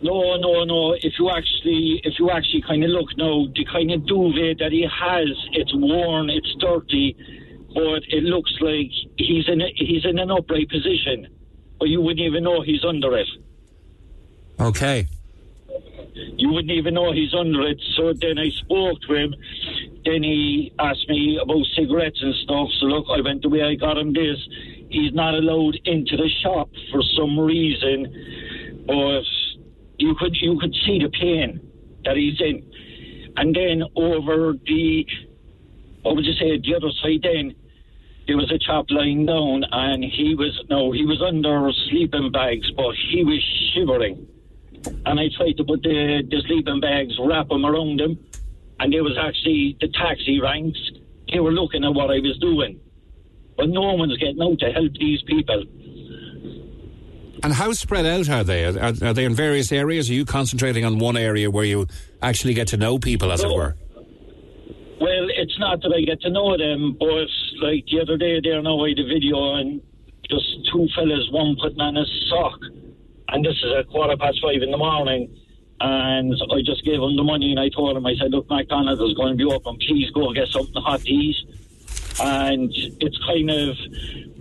No, 0.00 0.36
no, 0.36 0.64
no. 0.64 0.92
If 0.92 1.14
you 1.18 1.30
actually, 1.30 2.00
if 2.04 2.18
you 2.18 2.30
actually 2.30 2.62
kind 2.62 2.84
of 2.84 2.90
look 2.90 3.08
now, 3.16 3.46
the 3.54 3.64
kind 3.64 3.90
of 3.90 4.06
duvet 4.06 4.58
that 4.58 4.70
he 4.70 4.82
has, 4.82 5.28
it's 5.52 5.72
worn, 5.74 6.30
it's 6.30 6.54
dirty, 6.60 7.16
but 7.74 8.02
it 8.08 8.22
looks 8.22 8.52
like 8.60 8.90
he's 9.16 9.48
in 9.48 9.60
a, 9.60 9.72
he's 9.74 10.04
in 10.04 10.18
an 10.18 10.30
upright 10.30 10.68
position, 10.68 11.26
but 11.80 11.88
you 11.88 12.00
wouldn't 12.00 12.20
even 12.20 12.44
know 12.44 12.62
he's 12.62 12.84
under 12.84 13.16
it. 13.16 13.28
Okay. 14.60 15.06
You 16.36 16.50
wouldn't 16.50 16.72
even 16.72 16.94
know 16.94 17.12
he's 17.12 17.34
under 17.34 17.66
it. 17.66 17.80
So 17.96 18.12
then 18.12 18.38
I 18.38 18.50
spoke 18.50 19.00
to 19.08 19.14
him. 19.14 19.34
Then 20.04 20.22
he 20.22 20.72
asked 20.78 21.08
me 21.08 21.38
about 21.42 21.64
cigarettes 21.76 22.18
and 22.22 22.34
stuff. 22.44 22.68
So 22.80 22.86
look, 22.86 23.06
I 23.10 23.20
went 23.20 23.42
the 23.42 23.48
way 23.48 23.62
I 23.62 23.74
got 23.74 23.98
him 23.98 24.12
this. 24.12 24.38
He's 24.88 25.12
not 25.12 25.34
allowed 25.34 25.78
into 25.84 26.16
the 26.16 26.28
shop 26.42 26.70
for 26.90 27.02
some 27.16 27.38
reason, 27.38 28.84
but 28.86 29.22
you 29.98 30.14
could 30.14 30.36
you 30.40 30.58
could 30.58 30.74
see 30.86 30.98
the 30.98 31.10
pain 31.10 31.60
that 32.04 32.16
he's 32.16 32.40
in. 32.40 32.62
And 33.36 33.54
then 33.54 33.82
over 33.96 34.54
the 34.66 35.06
what 36.02 36.16
would 36.16 36.24
you 36.24 36.32
say 36.34 36.58
the 36.58 36.74
other 36.76 36.90
side 37.02 37.20
then 37.22 37.54
there 38.26 38.36
was 38.36 38.50
a 38.52 38.58
chap 38.58 38.86
lying 38.90 39.26
down 39.26 39.64
and 39.70 40.04
he 40.04 40.34
was 40.34 40.58
no, 40.70 40.92
he 40.92 41.04
was 41.04 41.20
under 41.20 41.70
sleeping 41.90 42.30
bags 42.30 42.70
but 42.76 42.94
he 43.10 43.24
was 43.24 43.42
shivering. 43.74 44.26
And 45.04 45.18
I 45.18 45.28
tried 45.36 45.56
to 45.56 45.64
put 45.64 45.82
the, 45.82 46.22
the 46.30 46.40
sleeping 46.46 46.80
bags, 46.80 47.14
wrap 47.20 47.48
them 47.48 47.66
around 47.66 48.00
him 48.00 48.18
and 48.80 48.92
there 48.92 49.02
was 49.02 49.18
actually 49.20 49.76
the 49.80 49.88
taxi 49.88 50.40
ranks, 50.40 50.78
they 51.32 51.40
were 51.40 51.52
looking 51.52 51.84
at 51.84 51.94
what 51.94 52.10
I 52.10 52.20
was 52.20 52.38
doing. 52.40 52.80
But 53.56 53.68
no 53.68 53.94
one's 53.94 54.16
getting 54.18 54.40
out 54.40 54.58
to 54.60 54.70
help 54.72 54.92
these 54.94 55.22
people. 55.22 55.64
And 57.42 57.52
how 57.52 57.72
spread 57.72 58.06
out 58.06 58.28
are 58.28 58.44
they? 58.44 58.64
Are, 58.64 58.94
are 59.02 59.14
they 59.14 59.24
in 59.24 59.34
various 59.34 59.70
areas? 59.70 60.10
Are 60.10 60.14
you 60.14 60.24
concentrating 60.24 60.84
on 60.84 60.98
one 60.98 61.16
area 61.16 61.50
where 61.50 61.64
you 61.64 61.86
actually 62.22 62.54
get 62.54 62.68
to 62.68 62.76
know 62.76 62.98
people, 62.98 63.30
as 63.30 63.42
it 63.42 63.48
were? 63.48 63.76
Well, 65.00 65.26
it's 65.36 65.56
not 65.58 65.80
that 65.82 65.94
I 65.94 66.02
get 66.02 66.20
to 66.22 66.30
know 66.30 66.56
them, 66.56 66.96
but 66.98 67.28
like 67.62 67.86
the 67.86 68.00
other 68.02 68.16
day 68.16 68.40
there 68.42 68.60
now 68.62 68.84
I 68.84 68.90
had 68.90 68.98
a 68.98 69.06
video 69.06 69.54
and 69.54 69.80
just 70.28 70.44
two 70.72 70.86
fellas, 70.94 71.28
one 71.30 71.56
putting 71.62 71.80
on 71.80 71.96
a 71.96 72.04
sock, 72.28 72.58
and 73.28 73.44
this 73.44 73.54
is 73.54 73.72
at 73.78 73.88
quarter 73.88 74.16
past 74.16 74.38
five 74.42 74.62
in 74.62 74.70
the 74.70 74.76
morning, 74.76 75.30
and 75.80 76.34
I 76.52 76.60
just 76.64 76.84
gave 76.84 77.00
him 77.00 77.16
the 77.16 77.22
money 77.22 77.50
and 77.50 77.60
I 77.60 77.68
told 77.68 77.96
him, 77.96 78.06
I 78.06 78.14
said, 78.16 78.30
look, 78.32 78.48
McDonald's 78.48 79.00
is 79.00 79.14
going 79.14 79.36
to 79.36 79.36
be 79.36 79.44
open, 79.44 79.76
please 79.78 80.10
go 80.10 80.32
get 80.32 80.48
something 80.48 80.82
hot 80.82 81.00
to 81.00 81.10
eat. 81.10 81.36
And 82.20 82.70
it's 82.74 83.18
kind 83.24 83.50
of, 83.50 83.76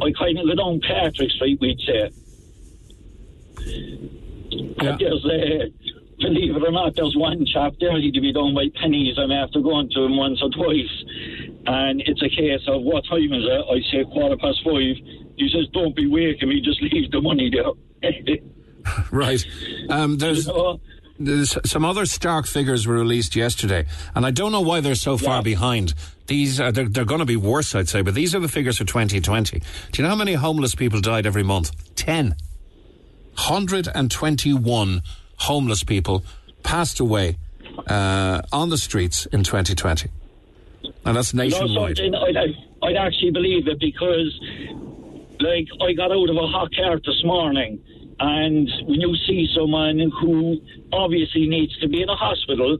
I 0.01 0.11
kind 0.17 0.39
of 0.39 0.45
go 0.47 0.55
down 0.55 0.81
Patrick 0.81 1.29
Street, 1.31 1.59
we'd 1.61 1.79
say. 1.81 2.11
Yeah. 4.81 4.89
And 4.89 4.99
there's 4.99 5.25
uh, 5.25 5.65
believe 6.19 6.55
it 6.55 6.63
or 6.63 6.71
not, 6.71 6.95
there's 6.95 7.15
one 7.15 7.45
chap 7.45 7.73
there, 7.79 7.97
he'd 7.97 8.13
be 8.13 8.33
done 8.33 8.55
by 8.55 8.69
Penneys. 8.81 9.19
I'm 9.19 9.31
after 9.31 9.61
going 9.61 9.89
to 9.91 10.03
him 10.05 10.17
once 10.17 10.41
or 10.41 10.49
twice. 10.49 11.03
And 11.67 12.01
it's 12.05 12.21
a 12.23 12.29
case 12.29 12.61
of 12.67 12.81
what 12.81 13.05
time 13.05 13.31
is 13.33 13.43
it? 13.43 13.65
I 13.69 13.91
say 13.91 14.03
quarter 14.11 14.37
past 14.37 14.63
five. 14.63 14.95
He 15.35 15.49
says, 15.53 15.67
Don't 15.73 15.95
be 15.95 16.07
waking 16.07 16.49
me, 16.49 16.61
just 16.61 16.81
leave 16.81 17.11
the 17.11 17.21
money 17.21 17.51
there. 17.51 17.71
Right. 19.11 19.45
Um, 19.89 20.17
there's, 20.17 20.47
Oh, 20.47 20.79
there's 20.79 20.79
some 21.65 21.83
other 21.85 22.05
stark 22.05 22.45
figures 22.45 22.85
were 22.85 22.93
released 22.95 23.35
yesterday, 23.35 23.85
and 24.15 24.25
I 24.25 24.31
don't 24.31 24.51
know 24.51 24.61
why 24.61 24.81
they're 24.81 24.95
so 24.95 25.17
far 25.17 25.37
Yeah. 25.37 25.41
behind. 25.41 25.93
These 26.27 26.59
are, 26.59 26.71
they're, 26.71 26.87
they're 26.89 27.05
going 27.05 27.19
to 27.19 27.25
be 27.25 27.37
worse, 27.37 27.73
I'd 27.73 27.87
say, 27.89 28.01
but 28.01 28.13
these 28.13 28.35
are 28.35 28.39
the 28.39 28.47
figures 28.49 28.77
for 28.77 28.83
2020. 28.83 29.59
Do 29.59 29.65
you 29.95 30.03
know 30.03 30.09
how 30.09 30.15
many 30.15 30.33
homeless 30.33 30.75
people 30.75 30.99
died 31.01 31.25
every 31.25 31.43
month? 31.43 31.71
10. 31.95 32.35
121 33.35 35.01
homeless 35.37 35.83
people 35.83 36.23
passed 36.63 36.99
away 36.99 37.37
uh, 37.87 38.41
on 38.51 38.69
the 38.69 38.77
streets 38.77 39.25
in 39.27 39.43
2020. 39.43 40.09
And 41.05 41.15
that's 41.15 41.33
you 41.33 41.37
know 41.37 41.43
nationwide. 41.45 41.99
I'd, 41.99 42.37
I'd 42.83 42.95
actually 42.97 43.31
believe 43.31 43.67
it 43.67 43.79
because, 43.79 44.39
like, 45.39 45.67
I 45.81 45.93
got 45.93 46.11
out 46.11 46.29
of 46.29 46.35
a 46.35 46.47
hot 46.47 46.69
car 46.75 46.97
this 46.97 47.23
morning, 47.23 47.79
and 48.19 48.69
when 48.87 49.01
you 49.01 49.15
see 49.27 49.47
someone 49.55 50.11
who 50.21 50.57
obviously 50.91 51.47
needs 51.47 51.77
to 51.79 51.87
be 51.87 52.01
in 52.01 52.09
a 52.09 52.15
hospital, 52.15 52.77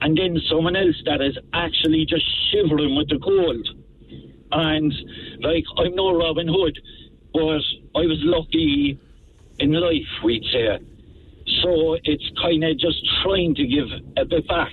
and 0.00 0.16
then 0.16 0.38
someone 0.50 0.76
else 0.76 0.96
that 1.06 1.22
is 1.22 1.38
actually 1.54 2.04
just 2.06 2.24
shivering 2.50 2.94
with 2.94 3.08
the 3.08 3.18
cold, 3.18 3.68
and 4.52 4.92
like, 5.40 5.64
I'm 5.78 5.94
no 5.94 6.14
Robin 6.16 6.48
Hood, 6.48 6.78
but 7.32 7.62
I 7.96 8.06
was 8.06 8.18
lucky 8.22 8.98
in 9.58 9.72
life, 9.72 10.22
we'd 10.22 10.44
say. 10.52 10.78
So 11.62 11.96
it's 12.04 12.30
kind 12.40 12.64
of 12.64 12.78
just 12.78 12.98
trying 13.22 13.54
to 13.54 13.66
give 13.66 13.86
a 14.16 14.24
bit 14.24 14.46
back. 14.48 14.72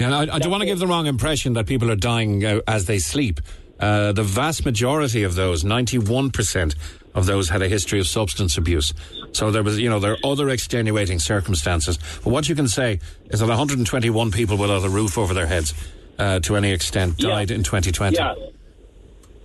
Yeah, 0.00 0.16
I, 0.16 0.22
I 0.22 0.38
don't 0.38 0.50
want 0.50 0.60
to 0.60 0.66
give 0.66 0.78
the 0.78 0.86
wrong 0.86 1.06
impression 1.06 1.54
that 1.54 1.66
people 1.66 1.90
are 1.90 1.96
dying 1.96 2.44
uh, 2.44 2.60
as 2.66 2.86
they 2.86 2.98
sleep. 2.98 3.40
Uh, 3.78 4.12
the 4.12 4.22
vast 4.22 4.64
majority 4.64 5.22
of 5.22 5.34
those, 5.34 5.64
91% 5.64 6.74
of 7.16 7.26
those, 7.26 7.48
had 7.48 7.62
a 7.62 7.68
history 7.68 7.98
of 7.98 8.06
substance 8.06 8.56
abuse. 8.56 8.92
So 9.32 9.50
there 9.50 9.62
was, 9.64 9.78
you 9.80 9.88
know, 9.90 9.98
there 9.98 10.12
are 10.12 10.18
other 10.24 10.48
extenuating 10.50 11.18
circumstances. 11.18 11.98
But 12.22 12.30
what 12.30 12.48
you 12.48 12.54
can 12.54 12.68
say 12.68 13.00
is 13.30 13.40
that 13.40 13.48
121 13.48 14.30
people 14.30 14.56
without 14.56 14.84
a 14.84 14.88
roof 14.88 15.18
over 15.18 15.34
their 15.34 15.46
heads, 15.46 15.74
uh, 16.18 16.40
to 16.40 16.56
any 16.56 16.70
extent, 16.72 17.14
Yeah. 17.18 17.30
died 17.30 17.50
in 17.50 17.62
2020. 17.64 18.14
Yeah. 18.16 18.34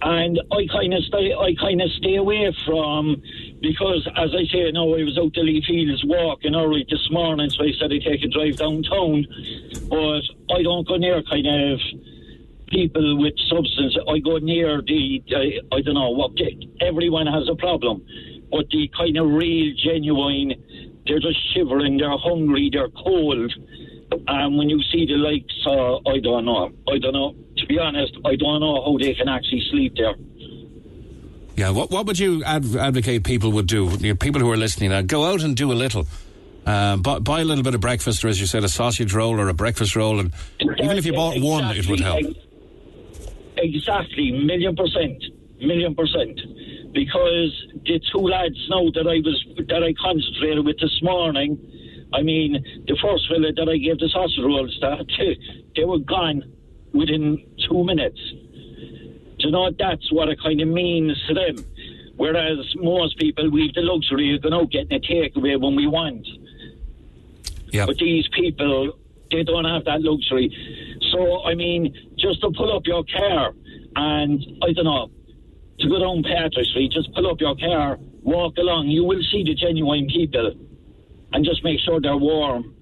And 0.04 0.42
I 0.52 0.66
kind 0.72 0.94
of 0.96 1.04
stay, 1.04 1.32
I 1.32 1.54
kind 1.60 1.80
of 1.80 1.92
stay 1.92 2.16
away 2.16 2.52
from 2.66 3.22
because, 3.62 4.08
as 4.18 4.32
I 4.34 4.46
say, 4.52 4.72
no, 4.72 4.98
I 4.98 5.04
was 5.04 5.16
out 5.20 5.32
the 5.36 5.42
Lee 5.44 5.62
Fields 5.62 6.04
walking 6.04 6.56
early 6.56 6.84
this 6.90 7.08
morning, 7.12 7.52
so 7.52 7.64
I 7.64 7.72
said 7.80 7.94
I'd 7.94 8.02
take 8.02 8.24
a 8.24 8.28
drive 8.28 8.58
downtown. 8.58 9.28
But 9.90 10.22
I 10.56 10.64
don't 10.64 10.88
go 10.88 10.98
near 10.98 11.22
kind 11.22 11.46
of 11.46 11.80
people 12.72 13.20
with 13.20 13.34
substance. 13.50 13.96
I 14.10 14.20
go 14.20 14.38
near 14.38 14.82
the, 14.82 15.22
uh, 15.30 15.76
I 15.76 15.82
don't 15.82 15.94
know 15.94 16.10
what. 16.12 16.32
Everyone 16.82 17.28
has 17.28 17.48
a 17.52 17.56
problem, 17.56 18.04
but 18.50 18.66
the 18.70 18.90
kind 18.98 19.18
of 19.18 19.30
real, 19.30 19.74
genuine, 19.84 20.54
they're 21.06 21.20
just 21.20 21.38
shivering, 21.54 21.98
they're 21.98 22.18
hungry, 22.18 22.70
they're 22.72 22.90
cold. 22.90 23.54
And 24.28 24.58
when 24.58 24.70
you 24.70 24.82
see 24.92 25.06
the 25.06 25.16
likes, 25.16 25.54
uh, 25.66 25.98
I 26.10 26.20
don't 26.20 26.46
know. 26.46 26.72
I 26.90 26.98
don't 26.98 27.14
know. 27.14 27.36
To 27.58 27.66
be 27.68 27.80
honest, 27.80 28.14
I 28.26 28.36
don't 28.36 28.60
know 28.60 28.84
how 28.84 28.98
they 28.98 29.14
can 29.14 29.30
actually 29.30 29.64
sleep 29.72 29.94
there. 29.96 30.16
Yeah, 31.56 31.70
what, 31.70 31.92
what 31.92 32.06
would 32.08 32.18
you 32.18 32.44
adv- 32.44 32.76
advocate 32.76 33.24
people 33.24 33.52
would 33.52 33.68
do? 33.68 33.90
You 34.00 34.10
know, 34.10 34.16
people 34.16 34.42
who 34.42 34.50
are 34.52 34.58
listening 34.58 34.90
now, 34.90 35.02
go 35.02 35.26
out 35.26 35.44
and 35.44 35.56
do 35.56 35.72
a 35.72 35.76
little. 35.76 36.08
Um, 36.66 37.02
buy, 37.02 37.20
buy 37.20 37.42
a 37.42 37.44
little 37.44 37.64
bit 37.64 37.74
of 37.74 37.82
breakfast, 37.82 38.24
or 38.24 38.28
as 38.28 38.40
you 38.40 38.48
said, 38.48 38.64
a 38.64 38.70
sausage 38.70 39.14
roll 39.14 39.40
or 39.40 39.50
a 39.50 39.54
breakfast 39.54 39.96
roll, 39.96 40.20
and 40.20 40.32
even 40.60 40.98
if 40.98 41.06
you 41.06 41.14
bought 41.14 41.40
one, 41.42 41.76
it 41.76 41.88
would 41.88 42.00
help. 42.00 42.22
Exactly, 43.62 44.32
million 44.32 44.76
percent, 44.76 45.24
million 45.60 45.96
percent. 45.96 46.40
Because 46.94 47.54
the 47.86 48.02
two 48.12 48.20
lads 48.20 48.58
now 48.70 48.90
that 48.96 49.08
I 49.08 49.22
was 49.24 49.46
that 49.70 49.84
I 49.84 49.94
concentrated 49.94 50.66
with 50.66 50.80
this 50.80 51.00
morning, 51.02 51.58
I 52.14 52.22
mean, 52.24 52.64
the 52.88 52.98
first 53.02 53.28
fella 53.30 53.54
that 53.54 53.70
I 53.70 53.78
gave 53.78 54.00
the 54.00 54.10
sausage 54.10 54.44
rolls 54.44 54.78
to, 54.82 55.36
they 55.76 55.86
were 55.86 56.00
gone 56.00 56.44
within 56.94 57.46
two 57.70 57.84
minutes. 57.84 58.20
Do 59.40 59.48
you 59.48 59.52
know 59.52 59.72
that's 59.78 60.12
what 60.12 60.30
it 60.30 60.40
kind 60.42 60.60
of 60.60 60.68
means 60.68 61.18
to 61.28 61.34
them? 61.34 61.66
Whereas 62.18 62.60
most 62.76 63.18
people, 63.18 63.50
we've 63.50 63.74
the 63.74 63.82
luxury 63.82 64.36
of 64.36 64.42
going 64.42 64.54
out 64.54 64.70
getting 64.72 64.94
a 64.94 65.00
takeaway 65.00 65.60
when 65.60 65.76
we 65.76 65.88
want. 65.88 66.28
Yeah. 67.72 67.86
But 67.86 67.98
these 67.98 68.28
people, 68.34 68.94
they 69.32 69.44
don't 69.44 69.66
have 69.66 69.86
that 69.86 70.02
luxury. 70.02 70.52
So, 71.12 71.44
I 71.44 71.56
mean, 71.56 71.96
just 72.22 72.42
to 72.42 72.52
pull 72.56 72.76
up 72.76 72.84
your 72.86 73.04
car 73.06 73.54
and, 73.96 74.40
I 74.64 74.72
don't 74.74 74.86
know, 74.86 75.10
to 75.80 75.90
go 75.90 76.00
down 76.00 76.24
Patrick 76.24 76.66
Street, 76.68 76.92
just 76.92 77.12
pull 77.14 77.30
up 77.30 77.42
your 77.42 77.56
car, 77.56 77.98
walk 78.22 78.58
along, 78.58 78.88
you 78.88 79.04
will 79.04 79.22
see 79.32 79.44
the 79.44 79.56
genuine 79.56 80.08
people. 80.08 80.54
And 81.34 81.46
just 81.46 81.64
make 81.64 81.80
sure 81.80 82.00
they're 82.02 82.18
warm. 82.18 82.76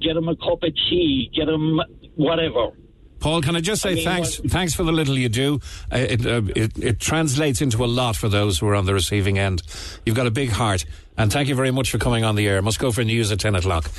Get 0.00 0.14
them 0.14 0.28
a 0.28 0.34
cup 0.36 0.62
of 0.62 0.74
tea, 0.88 1.30
get 1.34 1.46
them 1.46 1.78
whatever. 2.14 2.70
Paul, 3.18 3.42
can 3.42 3.54
I 3.54 3.60
just 3.60 3.82
say 3.82 3.90
I 3.90 3.94
mean, 3.96 4.04
thanks? 4.04 4.40
what- 4.40 4.50
Thanks 4.50 4.74
for 4.74 4.82
the 4.82 4.92
little 4.92 5.18
you 5.18 5.28
do. 5.28 5.60
Uh, 5.92 5.98
it, 5.98 6.26
uh, 6.26 6.40
it 6.56 6.78
it 6.78 7.00
translates 7.00 7.60
into 7.60 7.84
a 7.84 7.86
lot 7.86 8.16
for 8.16 8.30
those 8.30 8.58
who 8.58 8.66
are 8.68 8.74
on 8.74 8.86
the 8.86 8.94
receiving 8.94 9.38
end. 9.38 9.60
You've 10.06 10.16
got 10.16 10.26
a 10.26 10.30
big 10.30 10.48
heart, 10.48 10.86
and 11.18 11.30
thank 11.30 11.48
you 11.50 11.54
very 11.54 11.70
much 11.70 11.90
for 11.90 11.98
coming 11.98 12.24
on 12.24 12.34
the 12.36 12.48
air. 12.48 12.62
Must 12.62 12.78
go 12.78 12.90
for 12.90 13.04
news 13.04 13.30
at 13.30 13.38
ten 13.40 13.54
o'clock. 13.54 13.90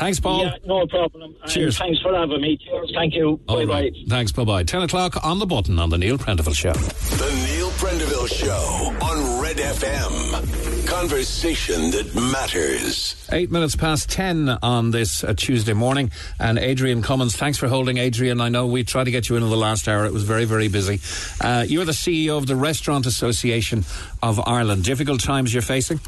Thanks, 0.00 0.18
Paul. 0.18 0.44
Yeah, 0.44 0.54
no 0.64 0.86
problem. 0.86 1.36
And 1.42 1.50
Cheers. 1.50 1.78
thanks 1.78 2.00
for 2.00 2.14
having 2.14 2.40
me. 2.40 2.56
Cheers. 2.56 2.92
Thank 2.94 3.14
you. 3.14 3.38
All 3.46 3.56
bye 3.58 3.64
right. 3.64 3.92
bye. 3.92 4.00
Thanks. 4.08 4.32
Bye 4.32 4.44
bye. 4.44 4.62
Ten 4.64 4.82
o'clock 4.82 5.22
on 5.24 5.38
the 5.38 5.46
button 5.46 5.78
on 5.78 5.90
the 5.90 5.98
Neil 5.98 6.16
Prendeville 6.18 6.56
Show. 6.56 6.72
The 6.72 7.46
Neil 7.46 7.60
Neil 7.70 7.70
Prendeville 7.78 8.28
Show 8.28 8.96
on 9.04 9.40
Red 9.42 9.56
FM. 9.58 10.86
Conversation 10.86 11.90
that 11.92 12.14
matters. 12.14 13.14
Eight 13.30 13.50
minutes 13.50 13.76
past 13.76 14.10
ten 14.10 14.48
on 14.48 14.90
this 14.90 15.22
uh, 15.22 15.34
Tuesday 15.36 15.72
morning. 15.72 16.10
And 16.38 16.58
Adrian 16.58 17.02
Cummins, 17.02 17.36
thanks 17.36 17.58
for 17.58 17.68
holding, 17.68 17.98
Adrian. 17.98 18.40
I 18.40 18.48
know 18.48 18.66
we 18.66 18.82
tried 18.82 19.04
to 19.04 19.10
get 19.10 19.28
you 19.28 19.36
in 19.36 19.42
in 19.42 19.50
the 19.50 19.56
last 19.56 19.86
hour. 19.88 20.04
It 20.04 20.12
was 20.12 20.24
very, 20.24 20.46
very 20.46 20.68
busy. 20.68 21.00
Uh, 21.40 21.64
you're 21.66 21.84
the 21.84 21.92
CEO 21.92 22.36
of 22.38 22.46
the 22.46 22.56
Restaurant 22.56 23.06
Association 23.06 23.84
of 24.22 24.40
Ireland. 24.46 24.84
Difficult 24.84 25.20
times 25.20 25.52
you're 25.54 25.62
facing? 25.62 26.00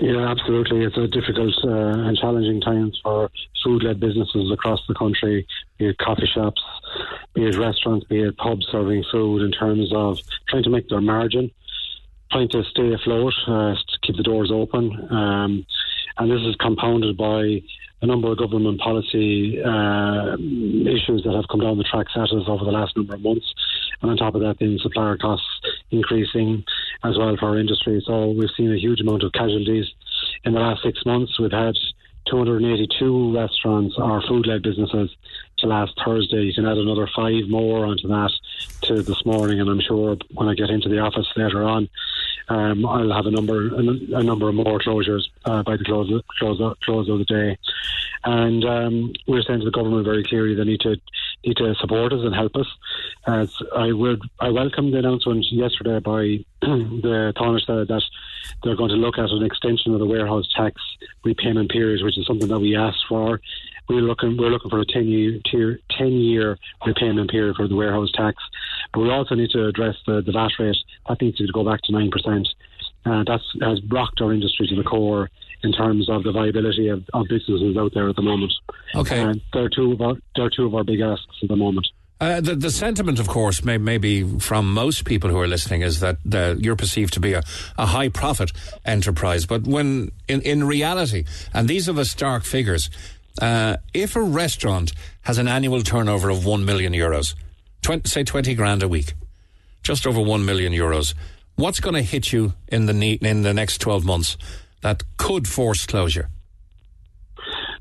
Yeah, 0.00 0.30
absolutely. 0.30 0.84
It's 0.84 0.96
a 0.96 1.08
difficult 1.08 1.54
uh, 1.64 1.68
and 2.06 2.16
challenging 2.16 2.60
times 2.60 2.98
for 3.02 3.30
food-led 3.64 3.98
businesses 3.98 4.50
across 4.52 4.80
the 4.86 4.94
country, 4.94 5.46
be 5.78 5.86
it 5.86 5.98
coffee 5.98 6.26
shops, 6.32 6.62
be 7.34 7.44
it 7.44 7.56
restaurants, 7.56 8.06
be 8.06 8.20
it 8.20 8.36
pubs 8.36 8.66
serving 8.70 9.04
food 9.10 9.42
in 9.42 9.50
terms 9.50 9.92
of 9.92 10.18
trying 10.48 10.62
to 10.62 10.70
make 10.70 10.88
their 10.88 11.00
margin, 11.00 11.50
trying 12.30 12.48
to 12.50 12.62
stay 12.64 12.92
afloat, 12.92 13.34
uh, 13.48 13.74
to 13.74 13.98
keep 14.02 14.16
the 14.16 14.22
doors 14.22 14.50
open. 14.52 15.08
Um, 15.10 15.66
and 16.18 16.30
this 16.30 16.42
is 16.42 16.54
compounded 16.56 17.16
by 17.16 17.62
a 18.00 18.06
number 18.06 18.30
of 18.30 18.38
government 18.38 18.80
policy 18.80 19.60
uh, 19.62 20.34
issues 20.34 21.22
that 21.24 21.34
have 21.34 21.48
come 21.50 21.60
down 21.60 21.78
the 21.78 21.84
tracks 21.84 22.12
at 22.14 22.30
us 22.30 22.44
over 22.46 22.64
the 22.64 22.70
last 22.70 22.96
number 22.96 23.14
of 23.14 23.22
months. 23.22 23.52
And 24.02 24.10
on 24.10 24.16
top 24.16 24.34
of 24.34 24.42
that, 24.42 24.58
the 24.58 24.78
supplier 24.78 25.16
costs 25.16 25.46
increasing 25.90 26.64
as 27.04 27.16
well 27.16 27.36
for 27.36 27.46
our 27.46 27.58
industry. 27.58 28.02
So 28.06 28.30
we've 28.30 28.50
seen 28.56 28.72
a 28.72 28.78
huge 28.78 29.00
amount 29.00 29.22
of 29.22 29.32
casualties 29.32 29.86
in 30.44 30.54
the 30.54 30.60
last 30.60 30.82
six 30.82 31.04
months. 31.04 31.38
We've 31.38 31.50
had 31.50 31.74
282 32.30 33.34
restaurants 33.34 33.94
or 33.98 34.22
food-led 34.22 34.62
businesses 34.62 35.14
to 35.58 35.66
last 35.66 35.92
Thursday. 36.04 36.42
You 36.42 36.54
can 36.54 36.66
add 36.66 36.76
another 36.76 37.08
five 37.14 37.48
more 37.48 37.86
onto 37.86 38.08
that 38.08 38.30
to 38.82 39.02
this 39.02 39.24
morning, 39.24 39.60
and 39.60 39.68
I'm 39.68 39.80
sure 39.80 40.16
when 40.34 40.48
I 40.48 40.54
get 40.54 40.70
into 40.70 40.88
the 40.88 40.98
office 40.98 41.26
later 41.36 41.64
on, 41.64 41.88
um, 42.48 42.86
I'll 42.86 43.12
have 43.12 43.26
a 43.26 43.30
number 43.30 43.74
a, 43.74 44.22
number 44.22 44.48
of 44.48 44.54
more 44.54 44.78
closures 44.78 45.24
uh, 45.44 45.62
by 45.62 45.76
the 45.76 45.84
close 45.84 46.10
close 46.38 46.76
close 46.84 47.08
of 47.08 47.18
the 47.18 47.24
day. 47.24 47.58
And 48.24 48.64
um, 48.64 49.12
we're 49.26 49.42
saying 49.42 49.60
to 49.60 49.64
the 49.64 49.70
government 49.70 50.04
very 50.04 50.24
clearly 50.24 50.54
they 50.54 50.64
need 50.64 50.80
to 50.80 50.96
need 51.44 51.56
to 51.56 51.74
support 51.76 52.12
us 52.12 52.20
and 52.22 52.34
help 52.34 52.56
us. 52.56 52.66
As 53.26 53.54
I 53.74 53.92
would, 53.92 54.22
I 54.40 54.50
welcome 54.50 54.90
the 54.90 54.98
announcement 54.98 55.44
yesterday 55.50 55.98
by 56.00 56.44
the 56.60 57.32
Taoiseach 57.36 57.66
that 57.88 58.02
they're 58.62 58.76
going 58.76 58.90
to 58.90 58.96
look 58.96 59.18
at 59.18 59.30
an 59.30 59.44
extension 59.44 59.92
of 59.92 60.00
the 60.00 60.06
warehouse 60.06 60.48
tax 60.56 60.80
repayment 61.24 61.70
period, 61.70 62.02
which 62.02 62.18
is 62.18 62.26
something 62.26 62.48
that 62.48 62.58
we 62.58 62.76
asked 62.76 63.04
for. 63.08 63.40
We're 63.88 64.02
looking 64.02 64.36
we're 64.36 64.50
looking 64.50 64.70
for 64.70 64.80
a 64.80 64.86
ten 64.86 65.06
year 65.06 65.40
ten 65.90 66.12
year 66.12 66.58
repayment 66.84 67.30
period 67.30 67.56
for 67.56 67.68
the 67.68 67.76
warehouse 67.76 68.12
tax, 68.12 68.42
but 68.92 69.00
we 69.00 69.10
also 69.10 69.34
need 69.34 69.50
to 69.50 69.66
address 69.66 69.96
the, 70.06 70.20
the 70.20 70.32
VAT 70.32 70.50
rate 70.58 70.76
that 71.08 71.22
needs 71.22 71.38
to 71.38 71.46
go 71.52 71.64
back 71.64 71.80
to 71.82 71.92
nine 71.92 72.10
percent. 72.10 72.48
Uh, 73.06 73.24
that 73.24 73.40
has 73.62 73.80
rocked 73.88 74.20
our 74.20 74.34
industry 74.34 74.66
to 74.66 74.76
the 74.76 74.82
core 74.82 75.30
in 75.62 75.72
terms 75.72 76.08
of 76.08 76.22
the 76.22 76.32
viability 76.32 76.88
of, 76.88 77.04
of 77.14 77.26
businesses 77.28 77.76
out 77.76 77.92
there 77.94 78.08
at 78.08 78.16
the 78.16 78.22
moment. 78.22 78.52
Okay, 78.94 79.20
uh, 79.20 79.34
they're 79.52 79.68
two 79.68 79.92
of 79.92 80.00
our 80.00 80.14
they're 80.36 80.50
two 80.50 80.66
of 80.66 80.74
our 80.74 80.84
big 80.84 81.00
asks 81.00 81.26
at 81.42 81.48
the 81.48 81.56
moment. 81.56 81.86
Uh, 82.20 82.40
the, 82.40 82.56
the 82.56 82.70
sentiment, 82.70 83.20
of 83.20 83.28
course, 83.28 83.64
may, 83.64 83.78
maybe 83.78 84.24
from 84.40 84.72
most 84.72 85.04
people 85.04 85.30
who 85.30 85.38
are 85.38 85.46
listening, 85.46 85.82
is 85.82 86.00
that 86.00 86.16
the, 86.24 86.58
you're 86.60 86.74
perceived 86.74 87.12
to 87.12 87.20
be 87.20 87.32
a, 87.32 87.42
a 87.76 87.86
high 87.86 88.08
profit 88.08 88.50
enterprise. 88.84 89.46
But 89.46 89.68
when, 89.68 90.10
in, 90.26 90.40
in 90.42 90.64
reality, 90.64 91.24
and 91.54 91.68
these 91.68 91.88
are 91.88 91.92
the 91.92 92.04
stark 92.04 92.42
figures, 92.42 92.90
uh, 93.40 93.76
if 93.94 94.16
a 94.16 94.22
restaurant 94.22 94.92
has 95.22 95.38
an 95.38 95.46
annual 95.46 95.82
turnover 95.82 96.28
of 96.28 96.44
1 96.44 96.64
million 96.64 96.92
euros, 96.92 97.36
20, 97.82 98.08
say 98.08 98.24
20 98.24 98.52
grand 98.56 98.82
a 98.82 98.88
week, 98.88 99.14
just 99.84 100.04
over 100.04 100.20
1 100.20 100.44
million 100.44 100.72
euros, 100.72 101.14
what's 101.54 101.78
going 101.78 101.94
to 101.94 102.02
hit 102.02 102.32
you 102.32 102.52
in 102.66 102.86
the, 102.86 103.18
in 103.22 103.42
the 103.42 103.54
next 103.54 103.78
12 103.78 104.04
months 104.04 104.36
that 104.82 105.02
could 105.16 105.48
force 105.48 105.86
closure? 105.86 106.28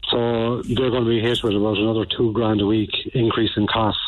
So 0.09 0.61
they're 0.63 0.89
going 0.89 1.03
to 1.03 1.09
be 1.09 1.19
hit 1.19 1.43
with 1.43 1.55
about 1.55 1.77
another 1.77 2.05
two 2.05 2.31
grand 2.33 2.61
a 2.61 2.65
week 2.65 2.91
increase 3.13 3.51
in 3.57 3.67
costs. 3.67 4.01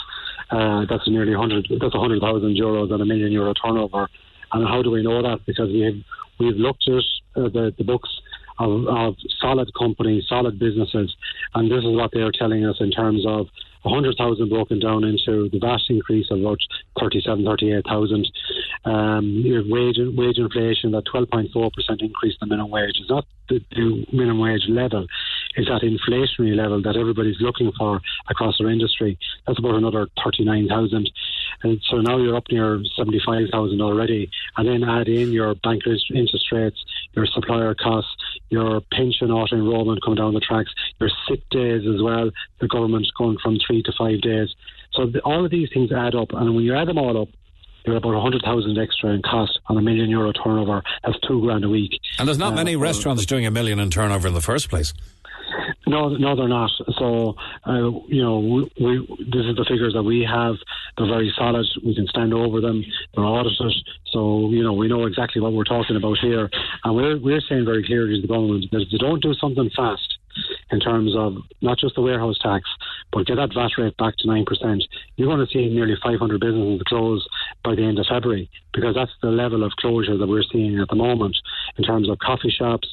Uh, 0.49 0.85
that's 0.89 1.07
nearly 1.07 1.35
100, 1.35 1.67
that's 1.79 1.93
100,000 1.93 2.55
euros 2.55 2.91
on 2.91 3.01
a 3.01 3.05
million 3.05 3.31
euro 3.31 3.53
turnover. 3.53 4.09
And 4.51 4.67
how 4.67 4.81
do 4.81 4.89
we 4.89 5.03
know 5.03 5.21
that? 5.21 5.45
Because 5.45 5.69
we 5.69 5.81
have, 5.81 5.95
we've 6.39 6.55
looked 6.55 6.87
at 6.87 7.03
uh, 7.35 7.49
the, 7.49 7.73
the 7.77 7.83
books 7.83 8.09
of, 8.57 8.87
of 8.87 9.15
solid 9.39 9.71
companies, 9.77 10.25
solid 10.27 10.57
businesses, 10.57 11.15
and 11.53 11.69
this 11.69 11.83
is 11.83 11.95
what 11.95 12.11
they're 12.13 12.31
telling 12.31 12.65
us 12.65 12.77
in 12.79 12.91
terms 12.91 13.25
of 13.27 13.47
100,000 13.83 14.49
broken 14.49 14.79
down 14.79 15.03
into 15.03 15.49
the 15.49 15.59
VAT 15.59 15.79
increase 15.89 16.27
of 16.31 16.39
about 16.39 16.59
37, 16.99 17.45
38,000. 17.45 18.31
Um, 18.85 19.43
wage, 19.69 19.97
wage 19.99 20.37
inflation, 20.37 20.91
that 20.91 21.03
12.4% 21.13 21.51
increase 22.01 22.35
in 22.41 22.49
the 22.49 22.55
minimum 22.55 22.71
wage 22.71 22.97
is 22.99 23.09
not 23.09 23.25
the, 23.49 23.59
the 23.71 24.05
minimum 24.11 24.39
wage 24.39 24.65
level, 24.69 25.05
it's 25.55 25.67
that 25.67 25.81
inflationary 25.81 26.55
level 26.55 26.81
that 26.83 26.95
everybody's 26.95 27.41
looking 27.41 27.71
for 27.77 27.99
across 28.29 28.59
our 28.61 28.69
industry. 28.69 29.17
That's 29.45 29.59
about 29.59 29.75
another 29.75 30.07
39,000. 30.23 31.09
And 31.63 31.81
so 31.89 31.97
now 31.97 32.17
you're 32.17 32.35
up 32.35 32.45
near 32.51 32.81
75,000 32.95 33.81
already. 33.81 34.29
And 34.55 34.67
then 34.67 34.87
add 34.87 35.07
in 35.07 35.31
your 35.31 35.55
bankers' 35.55 36.05
interest 36.13 36.51
rates, 36.51 36.77
your 37.13 37.25
supplier 37.25 37.75
costs, 37.75 38.15
your 38.49 38.81
pension 38.91 39.31
auto 39.31 39.55
enrollment 39.55 40.01
coming 40.03 40.17
down 40.17 40.33
the 40.33 40.39
tracks, 40.39 40.71
your 40.99 41.09
sick 41.27 41.47
days 41.49 41.83
as 41.87 42.01
well. 42.01 42.31
The 42.59 42.67
government's 42.67 43.11
going 43.11 43.37
from 43.41 43.57
three 43.65 43.83
to 43.83 43.91
five 43.97 44.21
days. 44.21 44.49
So 44.93 45.05
the, 45.05 45.19
all 45.21 45.45
of 45.45 45.51
these 45.51 45.69
things 45.73 45.91
add 45.91 46.15
up. 46.15 46.31
And 46.33 46.55
when 46.55 46.63
you 46.63 46.75
add 46.75 46.87
them 46.87 46.97
all 46.97 47.21
up, 47.21 47.29
you're 47.85 47.95
about 47.95 48.13
100,000 48.13 48.77
extra 48.77 49.11
in 49.11 49.21
cost 49.21 49.59
on 49.67 49.77
a 49.77 49.81
million 49.81 50.09
euro 50.09 50.33
turnover. 50.33 50.83
That's 51.03 51.17
two 51.21 51.41
grand 51.41 51.63
a 51.63 51.69
week. 51.69 51.99
And 52.17 52.27
there's 52.27 52.37
not 52.37 52.53
uh, 52.53 52.57
many 52.57 52.75
restaurants 52.75 53.25
doing 53.25 53.45
a 53.45 53.51
million 53.51 53.79
in 53.79 53.89
turnover 53.89 54.27
in 54.27 54.33
the 54.33 54.41
first 54.41 54.69
place. 54.69 54.93
No, 55.89 56.09
no, 56.09 56.35
they're 56.35 56.47
not. 56.47 56.69
So, 56.99 57.35
uh, 57.65 57.89
you 58.07 58.21
know, 58.21 58.39
we, 58.39 58.71
we, 58.79 59.07
this 59.31 59.45
is 59.45 59.55
the 59.55 59.65
figures 59.67 59.93
that 59.93 60.03
we 60.03 60.21
have. 60.29 60.55
They're 60.97 61.07
very 61.07 61.33
solid. 61.35 61.65
We 61.83 61.95
can 61.95 62.05
stand 62.07 62.33
over 62.33 62.61
them. 62.61 62.85
They're 63.15 63.25
audited. 63.25 63.73
So, 64.11 64.49
you 64.51 64.63
know, 64.63 64.73
we 64.73 64.87
know 64.87 65.05
exactly 65.05 65.41
what 65.41 65.53
we're 65.53 65.63
talking 65.63 65.95
about 65.95 66.19
here. 66.19 66.49
And 66.83 66.95
we're, 66.95 67.17
we're 67.17 67.41
saying 67.41 67.65
very 67.65 67.83
clearly 67.83 68.15
to 68.15 68.21
the 68.21 68.27
government 68.27 68.65
that 68.71 68.81
if 68.81 68.89
they 68.91 68.97
don't 68.97 69.21
do 69.21 69.33
something 69.33 69.69
fast, 69.75 70.19
in 70.71 70.79
terms 70.79 71.15
of 71.17 71.35
not 71.61 71.77
just 71.77 71.95
the 71.95 72.01
warehouse 72.01 72.37
tax, 72.41 72.69
but 73.11 73.25
get 73.25 73.35
that 73.35 73.53
VAT 73.53 73.71
rate 73.77 73.97
back 73.97 74.15
to 74.17 74.27
9%, 74.27 74.45
you're 75.15 75.27
going 75.27 75.45
to 75.45 75.51
see 75.51 75.67
nearly 75.69 75.95
500 76.01 76.39
businesses 76.39 76.81
close 76.87 77.27
by 77.63 77.75
the 77.75 77.83
end 77.83 77.99
of 77.99 78.05
February 78.07 78.49
because 78.73 78.95
that's 78.95 79.11
the 79.21 79.29
level 79.29 79.63
of 79.63 79.71
closure 79.79 80.17
that 80.17 80.27
we're 80.27 80.43
seeing 80.51 80.79
at 80.79 80.87
the 80.89 80.95
moment 80.95 81.35
in 81.77 81.83
terms 81.83 82.09
of 82.09 82.19
coffee 82.19 82.51
shops, 82.51 82.87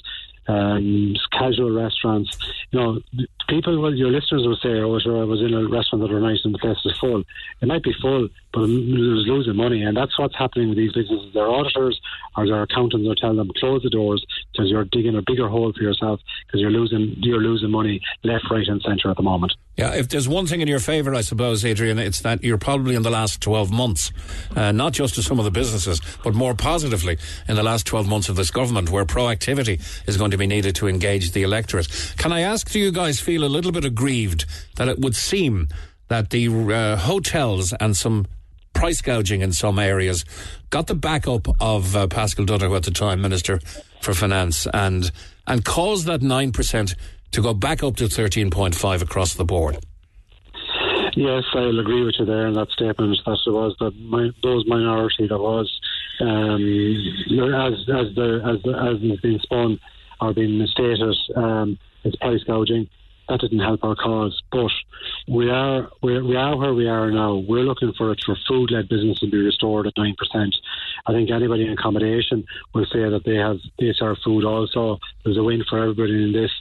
um, 0.48 1.14
casual 1.32 1.70
restaurants. 1.70 2.36
You 2.70 2.80
know, 2.80 3.00
people, 3.48 3.80
well, 3.80 3.94
your 3.94 4.10
listeners 4.10 4.46
will 4.46 4.56
say, 4.56 4.80
oh, 4.80 4.98
sure, 4.98 5.20
I 5.20 5.24
was 5.24 5.40
in 5.40 5.54
a 5.54 5.68
restaurant 5.68 6.02
that 6.02 6.12
were 6.12 6.20
nice 6.20 6.40
and 6.44 6.54
the 6.54 6.58
place 6.58 6.78
was 6.84 6.96
full. 6.98 7.22
It 7.60 7.68
might 7.68 7.82
be 7.82 7.94
full, 8.00 8.28
but 8.52 8.62
it 8.62 8.66
was 8.66 9.26
losing 9.26 9.56
money. 9.56 9.82
And 9.82 9.96
that's 9.96 10.18
what's 10.18 10.36
happening 10.36 10.68
with 10.68 10.78
these 10.78 10.92
businesses. 10.92 11.32
Their 11.32 11.48
auditors 11.48 12.00
or 12.36 12.46
their 12.46 12.62
accountants 12.62 13.08
are 13.08 13.14
telling 13.14 13.36
them, 13.36 13.50
close 13.58 13.82
the 13.82 13.90
doors 13.90 14.24
because 14.52 14.70
you're 14.70 14.84
digging 14.84 15.16
a 15.16 15.22
bigger 15.26 15.48
hole 15.48 15.72
for 15.72 15.82
yourself 15.82 16.20
because 16.46 16.60
you're 16.60 16.70
losing, 16.70 17.16
you're 17.18 17.40
losing 17.40 17.70
money 17.70 18.00
left, 18.24 18.44
right, 18.50 18.66
and 18.66 18.82
centre 18.82 19.10
at 19.10 19.16
the 19.16 19.22
moment. 19.22 19.52
Yeah, 19.76 19.92
if 19.92 20.08
there's 20.08 20.26
one 20.26 20.46
thing 20.46 20.62
in 20.62 20.68
your 20.68 20.78
favour, 20.78 21.14
I 21.14 21.20
suppose, 21.20 21.62
Adrian, 21.62 21.98
it's 21.98 22.20
that 22.20 22.42
you're 22.42 22.56
probably 22.56 22.94
in 22.94 23.02
the 23.02 23.10
last 23.10 23.42
12 23.42 23.70
months, 23.70 24.10
uh, 24.54 24.72
not 24.72 24.94
just 24.94 25.16
to 25.16 25.22
some 25.22 25.38
of 25.38 25.44
the 25.44 25.50
businesses, 25.50 26.00
but 26.24 26.34
more 26.34 26.54
positively 26.54 27.18
in 27.46 27.56
the 27.56 27.62
last 27.62 27.86
12 27.86 28.08
months 28.08 28.30
of 28.30 28.36
this 28.36 28.50
government, 28.50 28.88
where 28.88 29.04
proactivity 29.04 29.82
is 30.08 30.16
going 30.16 30.30
to 30.30 30.38
be 30.38 30.46
needed 30.46 30.74
to 30.76 30.88
engage 30.88 31.32
the 31.32 31.42
electorate. 31.42 31.88
Can 32.16 32.32
I 32.32 32.40
ask, 32.40 32.70
do 32.70 32.78
you 32.78 32.90
guys 32.90 33.20
feel 33.20 33.44
a 33.44 33.52
little 33.52 33.70
bit 33.70 33.84
aggrieved 33.84 34.46
that 34.76 34.88
it 34.88 34.98
would 34.98 35.14
seem 35.14 35.68
that 36.08 36.30
the 36.30 36.48
uh, 36.48 36.96
hotels 36.96 37.74
and 37.74 37.94
some 37.94 38.26
price 38.72 39.02
gouging 39.02 39.42
in 39.42 39.52
some 39.52 39.78
areas 39.78 40.24
got 40.70 40.86
the 40.86 40.94
backup 40.94 41.48
of 41.60 41.94
uh, 41.94 42.06
Paschal 42.06 42.46
Donohoe 42.46 42.76
at 42.76 42.84
the 42.84 42.90
time, 42.90 43.20
Minister 43.20 43.60
for 44.00 44.14
Finance, 44.14 44.66
and, 44.72 45.10
and 45.46 45.64
caused 45.64 46.06
that 46.06 46.20
9% 46.20 46.94
to 47.36 47.42
go 47.42 47.52
back 47.52 47.82
up 47.82 47.96
to 47.96 48.04
13.5 48.04 49.02
across 49.02 49.34
the 49.34 49.44
board. 49.44 49.78
Yes, 51.14 51.44
I'll 51.54 51.78
agree 51.78 52.02
with 52.02 52.16
you 52.18 52.24
there 52.24 52.46
in 52.46 52.54
that 52.54 52.70
statement 52.70 53.18
that 53.24 53.38
it 53.46 53.50
was 53.50 53.74
the 53.78 54.32
those 54.42 54.66
minority 54.66 55.28
that 55.28 55.38
was 55.38 55.80
um, 56.20 56.62
as 57.54 57.72
as 57.88 58.14
the 58.14 58.40
as 58.44 58.58
as 58.66 59.10
has 59.10 59.20
been 59.20 59.38
spun 59.40 59.80
or 60.20 60.34
been 60.34 60.66
stated 60.66 61.16
um, 61.34 61.78
it's 62.04 62.16
price 62.16 62.42
gouging. 62.44 62.88
That 63.28 63.40
didn't 63.40 63.58
help 63.58 63.82
our 63.82 63.96
cause, 63.96 64.40
but 64.52 64.70
we 65.26 65.50
are 65.50 65.90
we 66.02 66.20
we 66.22 66.36
are 66.36 66.56
where 66.56 66.74
we 66.74 66.86
are 66.86 67.10
now. 67.10 67.36
We're 67.36 67.64
looking 67.64 67.92
for 67.98 68.12
it 68.12 68.20
for 68.24 68.36
food 68.46 68.70
led 68.70 68.88
business 68.88 69.18
to 69.20 69.30
be 69.30 69.38
restored 69.38 69.86
at 69.86 69.94
nine 69.96 70.14
percent. 70.16 70.54
I 71.06 71.12
think 71.12 71.30
anybody 71.30 71.66
in 71.66 71.72
accommodation 71.72 72.44
will 72.72 72.86
say 72.86 73.08
that 73.08 73.24
they 73.24 73.36
have 73.36 73.58
they 73.78 73.92
serve 73.94 74.18
food 74.24 74.44
also. 74.44 74.98
There's 75.24 75.38
a 75.38 75.42
win 75.42 75.64
for 75.68 75.78
everybody 75.80 76.22
in 76.22 76.32
this. 76.32 76.52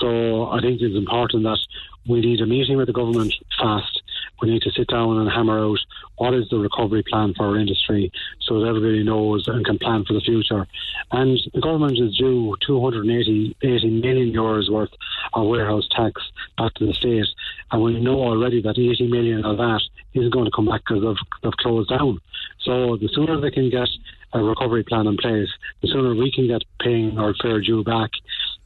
So 0.00 0.48
I 0.50 0.60
think 0.60 0.80
it's 0.80 0.96
important 0.96 1.44
that 1.44 1.58
we 2.06 2.20
need 2.20 2.40
a 2.40 2.46
meeting 2.46 2.76
with 2.76 2.86
the 2.86 2.92
government 2.92 3.34
fast. 3.58 4.02
we 4.40 4.50
need 4.50 4.62
to 4.62 4.72
sit 4.72 4.88
down 4.88 5.18
and 5.18 5.30
hammer 5.30 5.64
out 5.64 5.78
what 6.16 6.34
is 6.34 6.48
the 6.50 6.58
recovery 6.58 7.04
plan 7.08 7.32
for 7.34 7.46
our 7.46 7.56
industry 7.56 8.10
so 8.40 8.60
that 8.60 8.66
everybody 8.66 9.04
knows 9.04 9.46
and 9.46 9.64
can 9.64 9.78
plan 9.78 10.04
for 10.04 10.14
the 10.14 10.20
future. 10.20 10.66
And 11.12 11.38
the 11.54 11.60
government 11.60 11.98
is 11.98 12.16
due 12.16 12.56
280 12.66 13.56
80 13.62 14.00
million 14.00 14.32
euros 14.32 14.70
worth 14.70 14.90
of 15.34 15.46
warehouse 15.46 15.88
tax 15.92 16.20
back 16.58 16.74
to 16.74 16.86
the 16.86 16.94
state. 16.94 17.26
And 17.70 17.82
we 17.82 18.00
know 18.00 18.20
already 18.20 18.60
that 18.62 18.78
80 18.78 19.06
million 19.08 19.44
of 19.44 19.56
that 19.58 19.82
isn't 20.14 20.32
going 20.32 20.46
to 20.46 20.50
come 20.50 20.66
back 20.66 20.82
because 20.86 21.02
they've, 21.02 21.40
they've 21.42 21.56
closed 21.58 21.90
down. 21.90 22.20
So 22.60 22.96
the 22.96 23.08
sooner 23.12 23.40
they 23.40 23.50
can 23.50 23.70
get 23.70 23.88
a 24.32 24.42
recovery 24.42 24.82
plan 24.82 25.06
in 25.06 25.16
place, 25.16 25.48
the 25.82 25.88
sooner 25.88 26.14
we 26.14 26.32
can 26.32 26.48
get 26.48 26.62
paying 26.80 27.18
our 27.18 27.34
fair 27.42 27.60
due 27.60 27.84
back 27.84 28.10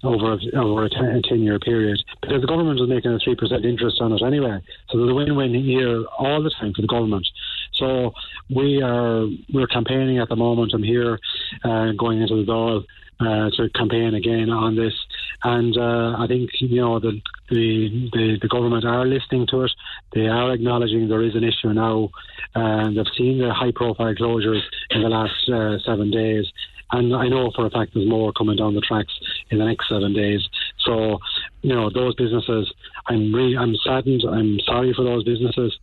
over 0.06 0.34
a, 0.34 0.58
over 0.58 0.84
a 0.84 0.90
10, 0.90 1.22
10 1.22 1.40
year 1.40 1.58
period 1.58 2.02
because 2.22 2.40
the 2.40 2.46
government 2.46 2.80
is 2.80 2.88
making 2.88 3.12
a 3.12 3.18
3% 3.18 3.64
interest 3.64 4.00
on 4.00 4.12
it 4.12 4.22
anyway. 4.22 4.60
So 4.88 4.98
there's 4.98 5.10
a 5.10 5.14
win 5.14 5.36
win 5.36 5.54
here 5.54 6.04
all 6.18 6.42
the 6.42 6.50
time 6.50 6.72
for 6.74 6.82
the 6.82 6.88
government. 6.88 7.26
So 7.74 8.12
we 8.48 8.82
are 8.82 9.26
we're 9.52 9.66
campaigning 9.66 10.18
at 10.18 10.28
the 10.28 10.36
moment. 10.36 10.72
I'm 10.74 10.82
here 10.82 11.18
uh, 11.64 11.92
going 11.92 12.22
into 12.22 12.44
the 12.44 12.50
Dáil 12.50 12.84
uh, 13.20 13.50
to 13.50 13.70
campaign 13.70 14.14
again 14.14 14.50
on 14.50 14.76
this. 14.76 14.94
And 15.42 15.76
uh, 15.76 16.16
I 16.18 16.26
think 16.26 16.50
you 16.60 16.80
know 16.80 16.98
the, 16.98 17.20
the, 17.50 18.10
the 18.12 18.38
the 18.40 18.48
government 18.48 18.84
are 18.84 19.06
listening 19.06 19.46
to 19.48 19.64
it. 19.64 19.72
They 20.14 20.26
are 20.26 20.52
acknowledging 20.52 21.08
there 21.08 21.22
is 21.22 21.34
an 21.34 21.44
issue 21.44 21.72
now, 21.72 22.10
and 22.54 22.96
they've 22.96 23.04
seen 23.16 23.38
the 23.38 23.52
high 23.52 23.72
profile 23.74 24.14
closures 24.14 24.62
in 24.90 25.02
the 25.02 25.08
last 25.08 25.48
uh, 25.48 25.78
seven 25.84 26.10
days. 26.10 26.46
And 26.92 27.14
I 27.14 27.28
know 27.28 27.50
for 27.54 27.66
a 27.66 27.70
fact 27.70 27.92
there's 27.94 28.08
more 28.08 28.32
coming 28.32 28.56
down 28.56 28.74
the 28.74 28.80
tracks 28.80 29.12
in 29.50 29.58
the 29.58 29.64
next 29.64 29.88
seven 29.88 30.12
days. 30.12 30.46
So, 30.84 31.18
you 31.62 31.74
know, 31.74 31.90
those 31.90 32.14
businesses, 32.14 32.72
I'm 33.08 33.34
really, 33.34 33.56
I'm 33.56 33.74
saddened. 33.84 34.22
I'm 34.28 34.58
sorry 34.60 34.94
for 34.94 35.04
those 35.04 35.24
businesses 35.24 35.76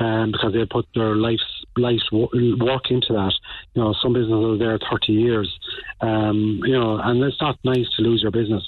um, 0.00 0.32
because 0.32 0.52
they 0.52 0.64
put 0.66 0.86
their 0.94 1.16
life's 1.16 1.64
life's 1.76 2.10
work 2.12 2.90
into 2.90 3.12
that. 3.12 3.32
You 3.74 3.82
know, 3.82 3.94
some 4.02 4.12
businesses 4.12 4.44
are 4.44 4.58
there 4.58 4.78
30 4.90 5.12
years. 5.12 5.58
Um, 6.00 6.60
you 6.64 6.78
know, 6.78 6.98
and 6.98 7.22
it's 7.22 7.40
not 7.40 7.58
nice 7.64 7.86
to 7.96 8.02
lose 8.02 8.22
your 8.22 8.32
business 8.32 8.64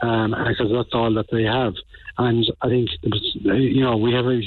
um, 0.00 0.34
because 0.48 0.70
that's 0.72 0.90
all 0.92 1.12
that 1.14 1.26
they 1.30 1.44
have. 1.44 1.74
And 2.18 2.44
I 2.62 2.68
think 2.68 2.90
you 3.02 3.82
know 3.82 3.96
we 3.96 4.12
have 4.12 4.26
a 4.26 4.40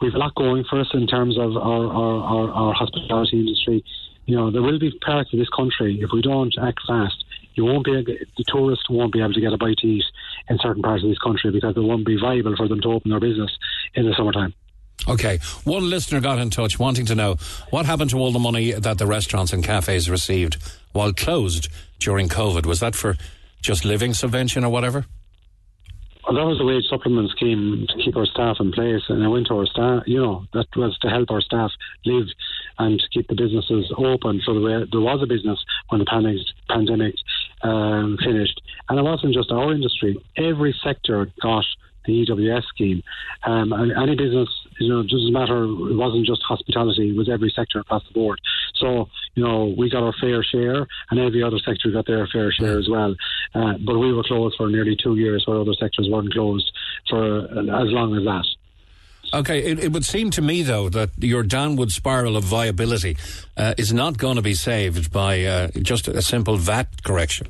we 0.00 0.08
have 0.08 0.14
a 0.14 0.18
lot 0.18 0.34
going 0.34 0.64
for 0.68 0.80
us 0.80 0.88
in 0.94 1.06
terms 1.06 1.38
of 1.38 1.56
our, 1.56 1.86
our, 1.86 2.20
our, 2.20 2.50
our 2.50 2.74
hospitality 2.74 3.38
industry. 3.38 3.84
You 4.26 4.36
know, 4.36 4.50
there 4.50 4.62
will 4.62 4.78
be 4.78 4.96
parts 5.04 5.32
of 5.32 5.38
this 5.38 5.48
country 5.48 6.00
if 6.00 6.10
we 6.12 6.22
don't 6.22 6.54
act 6.62 6.80
fast. 6.86 7.24
You 7.54 7.64
won't 7.64 7.84
be 7.84 7.92
the 7.92 8.44
tourists 8.48 8.88
won't 8.88 9.12
be 9.12 9.20
able 9.20 9.34
to 9.34 9.40
get 9.40 9.52
a 9.52 9.58
bite 9.58 9.78
to 9.78 9.86
eat 9.86 10.04
in 10.48 10.58
certain 10.62 10.82
parts 10.82 11.02
of 11.02 11.10
this 11.10 11.18
country 11.18 11.50
because 11.50 11.76
it 11.76 11.80
won't 11.80 12.06
be 12.06 12.18
viable 12.18 12.56
for 12.56 12.68
them 12.68 12.80
to 12.80 12.88
open 12.88 13.10
their 13.10 13.20
business 13.20 13.50
in 13.94 14.06
the 14.06 14.14
summertime. 14.16 14.54
Okay. 15.08 15.38
One 15.64 15.90
listener 15.90 16.20
got 16.20 16.38
in 16.38 16.50
touch 16.50 16.78
wanting 16.78 17.06
to 17.06 17.14
know 17.14 17.36
what 17.70 17.86
happened 17.86 18.10
to 18.10 18.18
all 18.18 18.32
the 18.32 18.38
money 18.38 18.72
that 18.72 18.98
the 18.98 19.06
restaurants 19.06 19.52
and 19.52 19.62
cafes 19.62 20.08
received 20.08 20.62
while 20.92 21.12
closed 21.12 21.68
during 21.98 22.28
COVID. 22.28 22.66
Was 22.66 22.80
that 22.80 22.94
for 22.94 23.16
just 23.60 23.84
living 23.84 24.14
subvention 24.14 24.64
or 24.64 24.70
whatever? 24.70 25.06
Well, 26.24 26.36
that 26.36 26.46
was 26.46 26.58
the 26.58 26.64
wage 26.64 26.84
supplement 26.88 27.30
scheme 27.30 27.84
to 27.88 27.96
keep 27.96 28.16
our 28.16 28.26
staff 28.26 28.58
in 28.60 28.70
place, 28.70 29.02
and 29.08 29.22
it 29.22 29.28
went 29.28 29.48
to 29.48 29.58
our 29.58 29.66
staff. 29.66 30.04
You 30.06 30.22
know, 30.22 30.44
that 30.52 30.66
was 30.76 30.96
to 30.98 31.08
help 31.08 31.30
our 31.32 31.40
staff 31.40 31.72
live 32.06 32.28
and 32.78 32.98
to 32.98 33.08
keep 33.12 33.28
the 33.28 33.34
businesses 33.34 33.92
open. 33.96 34.40
So 34.44 34.60
there, 34.60 34.86
there 34.90 35.00
was 35.00 35.20
a 35.22 35.26
business 35.26 35.58
when 35.88 35.98
the 35.98 36.06
pandemic, 36.06 36.46
pandemic 36.68 37.14
um, 37.62 38.18
finished, 38.24 38.60
and 38.88 38.98
it 38.98 39.02
wasn't 39.02 39.34
just 39.34 39.50
our 39.50 39.72
industry. 39.72 40.16
Every 40.36 40.74
sector 40.82 41.30
got 41.40 41.64
the 42.06 42.26
EWS 42.26 42.64
scheme. 42.64 43.02
Um, 43.44 43.72
any 43.72 44.16
business, 44.16 44.48
you 44.80 44.88
know, 44.88 45.00
it 45.00 45.08
doesn't 45.08 45.32
matter. 45.32 45.64
It 45.64 45.96
wasn't 45.96 46.26
just 46.26 46.42
hospitality; 46.42 47.10
it 47.10 47.16
was 47.16 47.28
every 47.28 47.52
sector 47.54 47.80
across 47.80 48.02
the 48.08 48.14
board. 48.14 48.40
So, 48.74 49.08
you 49.34 49.44
know, 49.44 49.74
we 49.76 49.90
got 49.90 50.02
our 50.02 50.14
fair 50.20 50.42
share, 50.42 50.86
and 51.10 51.20
every 51.20 51.42
other 51.42 51.58
sector 51.58 51.90
got 51.92 52.06
their 52.06 52.26
fair 52.26 52.50
share 52.52 52.78
as 52.78 52.88
well. 52.88 53.14
Uh, 53.54 53.74
but 53.84 53.98
we 53.98 54.12
were 54.12 54.24
closed 54.24 54.56
for 54.56 54.68
nearly 54.68 54.96
two 54.96 55.16
years, 55.16 55.44
where 55.46 55.60
other 55.60 55.74
sectors 55.78 56.08
weren't 56.10 56.32
closed 56.32 56.70
for 57.08 57.44
as 57.44 57.90
long 57.92 58.16
as 58.16 58.24
that. 58.24 58.46
Okay, 59.34 59.62
it, 59.62 59.78
it, 59.78 59.92
would 59.92 60.04
seem 60.04 60.30
to 60.32 60.42
me, 60.42 60.62
though, 60.62 60.90
that 60.90 61.10
your 61.18 61.42
downward 61.42 61.90
spiral 61.90 62.36
of 62.36 62.44
viability 62.44 63.16
uh, 63.56 63.74
is 63.78 63.92
not 63.92 64.18
going 64.18 64.36
to 64.36 64.42
be 64.42 64.54
saved 64.54 65.10
by 65.10 65.42
uh, 65.44 65.68
just 65.80 66.06
a 66.06 66.20
simple 66.20 66.56
VAT 66.56 67.02
correction. 67.02 67.46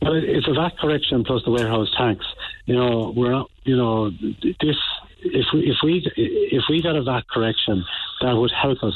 Well, 0.00 0.14
it's 0.14 0.46
a 0.46 0.54
VAT 0.54 0.78
correction 0.78 1.24
plus 1.24 1.42
the 1.44 1.50
warehouse 1.50 1.90
tax. 1.98 2.24
You 2.66 2.76
know, 2.76 3.12
we're 3.14 3.32
not, 3.32 3.50
you 3.64 3.76
know, 3.76 4.10
this, 4.10 4.76
if 5.22 5.46
we, 5.52 5.70
if 5.70 5.76
we, 5.82 6.12
if 6.16 6.62
we 6.70 6.80
got 6.80 6.94
a 6.94 7.02
VAT 7.02 7.28
correction, 7.28 7.84
that 8.22 8.34
would 8.36 8.52
help 8.52 8.82
us 8.84 8.94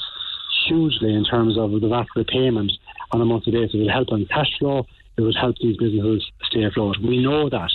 hugely 0.69 1.15
in 1.15 1.25
terms 1.25 1.59
of 1.59 1.73
the 1.73 1.89
VAT 1.89 2.07
repayment 2.15 2.71
on 3.11 3.21
a 3.21 3.25
monthly 3.25 3.53
basis. 3.53 3.75
It 3.75 3.79
would 3.79 3.91
help 3.91 4.13
on 4.13 4.25
cash 4.27 4.51
flow. 4.59 4.87
It 5.17 5.23
would 5.23 5.37
help 5.37 5.57
these 5.61 5.77
businesses 5.77 6.31
stay 6.45 6.65
afloat. 6.65 6.99
We 6.99 7.23
know 7.23 7.49
that. 7.51 7.71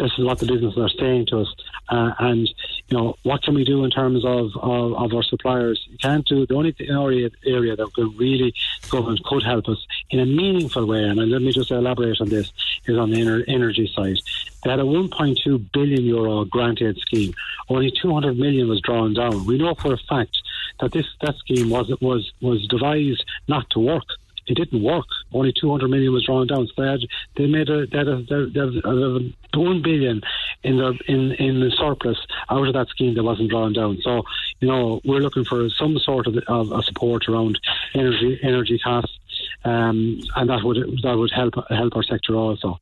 This 0.00 0.12
is 0.16 0.24
what 0.24 0.38
the 0.38 0.46
businesses 0.46 0.78
are 0.78 0.88
saying 0.88 1.26
to 1.26 1.40
us. 1.40 1.54
Uh, 1.90 2.12
and, 2.20 2.48
you 2.88 2.96
know, 2.96 3.16
what 3.22 3.42
can 3.42 3.54
we 3.54 3.64
do 3.64 3.84
in 3.84 3.90
terms 3.90 4.24
of, 4.24 4.56
of, 4.56 4.94
of 4.94 5.12
our 5.12 5.22
suppliers? 5.22 5.86
You 5.90 5.98
can't 5.98 6.26
do, 6.26 6.46
the 6.46 6.54
only 6.54 6.74
area, 6.80 7.28
area 7.44 7.76
that 7.76 7.92
could 7.92 8.18
really, 8.18 8.54
government 8.88 9.22
could 9.24 9.42
help 9.42 9.68
us 9.68 9.86
in 10.08 10.20
a 10.20 10.24
meaningful 10.24 10.86
way, 10.86 11.04
and 11.04 11.18
let 11.30 11.42
me 11.42 11.52
just 11.52 11.70
elaborate 11.70 12.18
on 12.18 12.30
this, 12.30 12.50
is 12.86 12.96
on 12.96 13.10
the 13.10 13.44
energy 13.46 13.92
side. 13.94 14.16
They 14.64 14.70
had 14.70 14.80
a 14.80 14.84
1.2 14.84 15.72
billion 15.72 16.02
euro 16.02 16.46
grant 16.46 16.80
aid 16.80 16.96
scheme. 16.98 17.34
Only 17.68 17.90
200 17.90 18.38
million 18.38 18.68
was 18.68 18.80
drawn 18.80 19.12
down. 19.12 19.44
We 19.44 19.58
know 19.58 19.74
for 19.74 19.92
a 19.92 19.98
fact 19.98 20.36
that 20.80 20.92
this 20.92 21.06
that 21.20 21.36
scheme 21.36 21.68
was 21.68 21.90
was 22.00 22.32
was 22.40 22.66
devised 22.68 23.24
not 23.48 23.68
to 23.70 23.80
work. 23.80 24.06
It 24.50 24.56
didn't 24.56 24.82
work. 24.82 25.06
Only 25.32 25.52
200 25.52 25.88
million 25.88 26.12
was 26.12 26.24
drawn 26.24 26.46
down. 26.46 26.66
So 26.66 26.82
they, 26.82 26.88
had, 26.90 27.00
they 27.36 27.46
made 27.46 27.68
a, 27.68 27.86
they 27.86 27.98
had 27.98 28.08
a, 28.08 28.22
they 28.22 28.60
had 28.60 28.84
a, 28.84 29.32
one 29.58 29.82
billion 29.82 30.22
in 30.62 30.76
the 30.76 30.98
in 31.06 31.32
in 31.32 31.60
the 31.60 31.70
surplus 31.70 32.18
out 32.50 32.66
of 32.66 32.74
that 32.74 32.88
scheme 32.88 33.14
that 33.14 33.22
wasn't 33.22 33.50
drawn 33.50 33.72
down. 33.72 33.98
So 34.02 34.22
you 34.60 34.68
know 34.68 35.00
we're 35.04 35.20
looking 35.20 35.44
for 35.44 35.68
some 35.70 35.98
sort 35.98 36.26
of, 36.26 36.36
of, 36.46 36.72
of 36.72 36.84
support 36.84 37.28
around 37.28 37.58
energy 37.94 38.38
energy 38.42 38.78
costs, 38.78 39.18
um, 39.64 40.20
and 40.36 40.50
that 40.50 40.62
would 40.62 40.78
that 41.02 41.16
would 41.16 41.30
help 41.32 41.54
help 41.68 41.96
our 41.96 42.02
sector 42.02 42.34
also. 42.34 42.80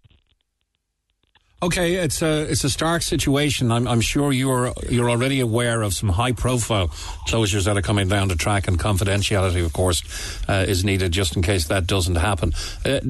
Okay, 1.61 1.95
it's 1.97 2.23
a 2.23 2.43
it's 2.43 2.63
a 2.63 2.71
stark 2.71 3.03
situation. 3.03 3.73
I'm, 3.73 3.89
I'm 3.89 4.01
sure 4.01 4.33
you're 4.33 4.73
you're 4.89 5.11
already 5.11 5.41
aware 5.41 5.83
of 5.83 5.93
some 5.93 6.09
high 6.09 6.31
profile 6.31 6.87
closures 7.27 7.65
that 7.65 7.77
are 7.77 7.83
coming 7.83 8.07
down 8.07 8.29
the 8.29 8.37
track, 8.37 8.69
and 8.69 8.79
confidentiality, 8.79 9.65
of 9.65 9.73
course, 9.73 10.05
uh, 10.49 10.65
is 10.69 10.85
needed 10.85 11.11
just 11.11 11.35
in 11.35 11.43
case 11.43 11.67
that 11.67 11.89
doesn't 11.89 12.15
happen. 12.15 12.53
Uh, 12.85 13.01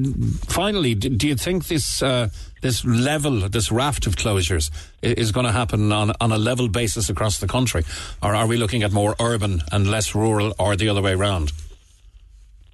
finally, 0.47 0.95
do, 0.95 1.09
do, 1.09 1.27
you 1.27 1.35
think 1.35 1.67
this 1.67 2.01
uh, 2.01 2.29
this 2.61 2.83
level, 2.83 3.47
this 3.49 3.71
raft 3.71 4.07
of 4.07 4.15
closures, 4.15 4.71
is 5.03 5.31
going 5.31 5.45
to 5.45 5.51
happen 5.51 5.91
on 5.91 6.13
on 6.19 6.31
a 6.31 6.37
level 6.39 6.69
basis 6.69 7.07
across 7.07 7.37
the 7.37 7.47
country, 7.47 7.83
or 8.23 8.33
are 8.33 8.47
we 8.47 8.57
looking 8.57 8.81
at 8.81 8.91
more 8.91 9.15
urban 9.19 9.61
and 9.71 9.85
less 9.85 10.15
rural, 10.15 10.55
or 10.57 10.75
the 10.75 10.89
other 10.89 11.03
way 11.03 11.13
around? 11.13 11.51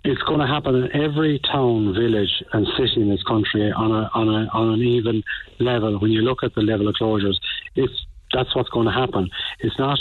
It's 0.05 0.21
going 0.21 0.39
to 0.39 0.47
happen 0.47 0.75
in 0.75 0.95
every 0.95 1.39
town, 1.39 1.93
village, 1.93 2.43
and 2.53 2.67
city 2.77 3.01
in 3.01 3.09
this 3.09 3.23
country 3.23 3.71
on 3.71 3.91
a 3.91 4.09
on 4.13 4.29
a 4.29 4.47
on 4.53 4.73
an 4.73 4.81
even 4.81 5.23
level. 5.59 5.99
When 5.99 6.11
you 6.11 6.21
look 6.21 6.43
at 6.43 6.53
the 6.53 6.61
level 6.61 6.87
of 6.87 6.95
closures, 6.95 7.37
it's 7.75 8.05
that's 8.31 8.55
what's 8.55 8.69
going 8.69 8.85
to 8.85 8.93
happen. 8.93 9.29
It's 9.59 9.77
not 9.79 9.99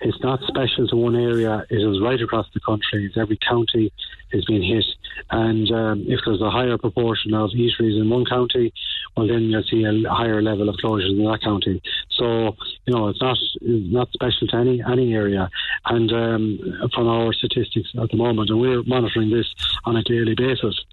it's 0.00 0.20
not 0.20 0.40
special 0.46 0.86
to 0.88 0.96
one 0.96 1.16
area. 1.16 1.64
It 1.70 1.76
is 1.76 2.00
right 2.00 2.20
across 2.20 2.46
the 2.52 2.60
country. 2.60 3.06
It's 3.06 3.16
every 3.16 3.38
county 3.38 3.92
is 4.32 4.44
being 4.44 4.62
hit. 4.62 4.84
And 5.30 5.70
um, 5.70 6.04
if 6.06 6.20
there's 6.24 6.40
a 6.40 6.50
higher 6.50 6.76
proportion 6.78 7.34
of 7.34 7.50
eateries 7.50 8.00
in 8.00 8.10
one 8.10 8.24
county, 8.24 8.72
well, 9.16 9.26
then 9.26 9.42
you'll 9.44 9.62
see 9.62 9.84
a 9.84 10.10
higher 10.10 10.42
level 10.42 10.68
of 10.68 10.76
closures 10.76 11.10
in 11.10 11.24
that 11.24 11.40
county. 11.42 11.80
So, 12.10 12.56
you 12.86 12.94
know, 12.94 13.08
it's 13.08 13.20
not 13.20 13.36
it's 13.60 13.92
not 13.92 14.10
special 14.12 14.48
to 14.48 14.56
any 14.56 14.82
any 14.82 15.14
area. 15.14 15.48
And 15.86 16.12
um, 16.12 16.90
from 16.94 17.08
our 17.08 17.32
statistics 17.32 17.90
at 18.00 18.10
the 18.10 18.16
moment, 18.16 18.50
and 18.50 18.60
we're 18.60 18.82
monitoring 18.82 19.30
this 19.30 19.46
on 19.84 19.96
a 19.96 20.02
daily 20.02 20.34
basis. 20.34 20.84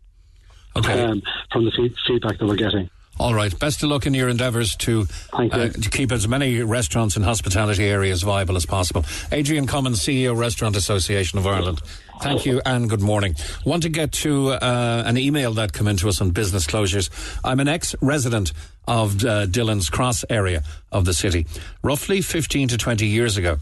Okay. 0.76 1.04
Um, 1.04 1.22
from 1.52 1.66
the 1.66 1.72
feed- 1.72 1.95
feedback 2.08 2.38
that 2.38 2.45
we're 2.45 2.56
getting. 2.56 2.89
All 3.22 3.36
right. 3.36 3.57
Best 3.59 3.84
of 3.84 3.89
luck 3.89 4.07
in 4.07 4.15
your 4.15 4.30
endeavours 4.30 4.76
to, 4.78 5.05
uh, 5.32 5.69
to 5.69 5.89
keep 5.91 6.11
as 6.11 6.28
many 6.28 6.63
restaurants 6.63 7.15
and 7.15 7.24
hospitality 7.24 7.86
areas 7.86 8.24
viable 8.24 8.55
as 8.55 8.65
possible. 8.65 9.05
Adrian 9.32 9.67
Cummins, 9.67 9.99
CEO, 9.99 10.36
Restaurant 10.36 10.76
Association 10.76 11.38
of 11.38 11.45
Ireland. 11.45 11.82
Thank 12.24 12.47
you 12.47 12.61
and 12.65 12.89
good 12.89 12.99
morning. 12.99 13.36
Want 13.63 13.84
to 13.84 13.89
get 13.89 14.11
to 14.13 14.53
uh, 14.53 15.03
an 15.05 15.19
email 15.19 15.53
that 15.53 15.72
came 15.72 15.88
into 15.88 16.09
us 16.09 16.19
on 16.19 16.32
business 16.32 16.65
closures. 16.65 17.11
I'm 17.43 17.59
an 17.59 17.67
ex-resident 17.67 18.53
of 18.88 19.24
uh, 19.24 19.45
Dillon's 19.45 19.91
Cross 19.91 20.26
area 20.28 20.63
of 20.91 21.05
the 21.05 21.13
city. 21.13 21.45
Roughly 21.84 22.22
15 22.22 22.69
to 22.69 22.78
20 22.78 23.05
years 23.05 23.38
ago, 23.38 23.57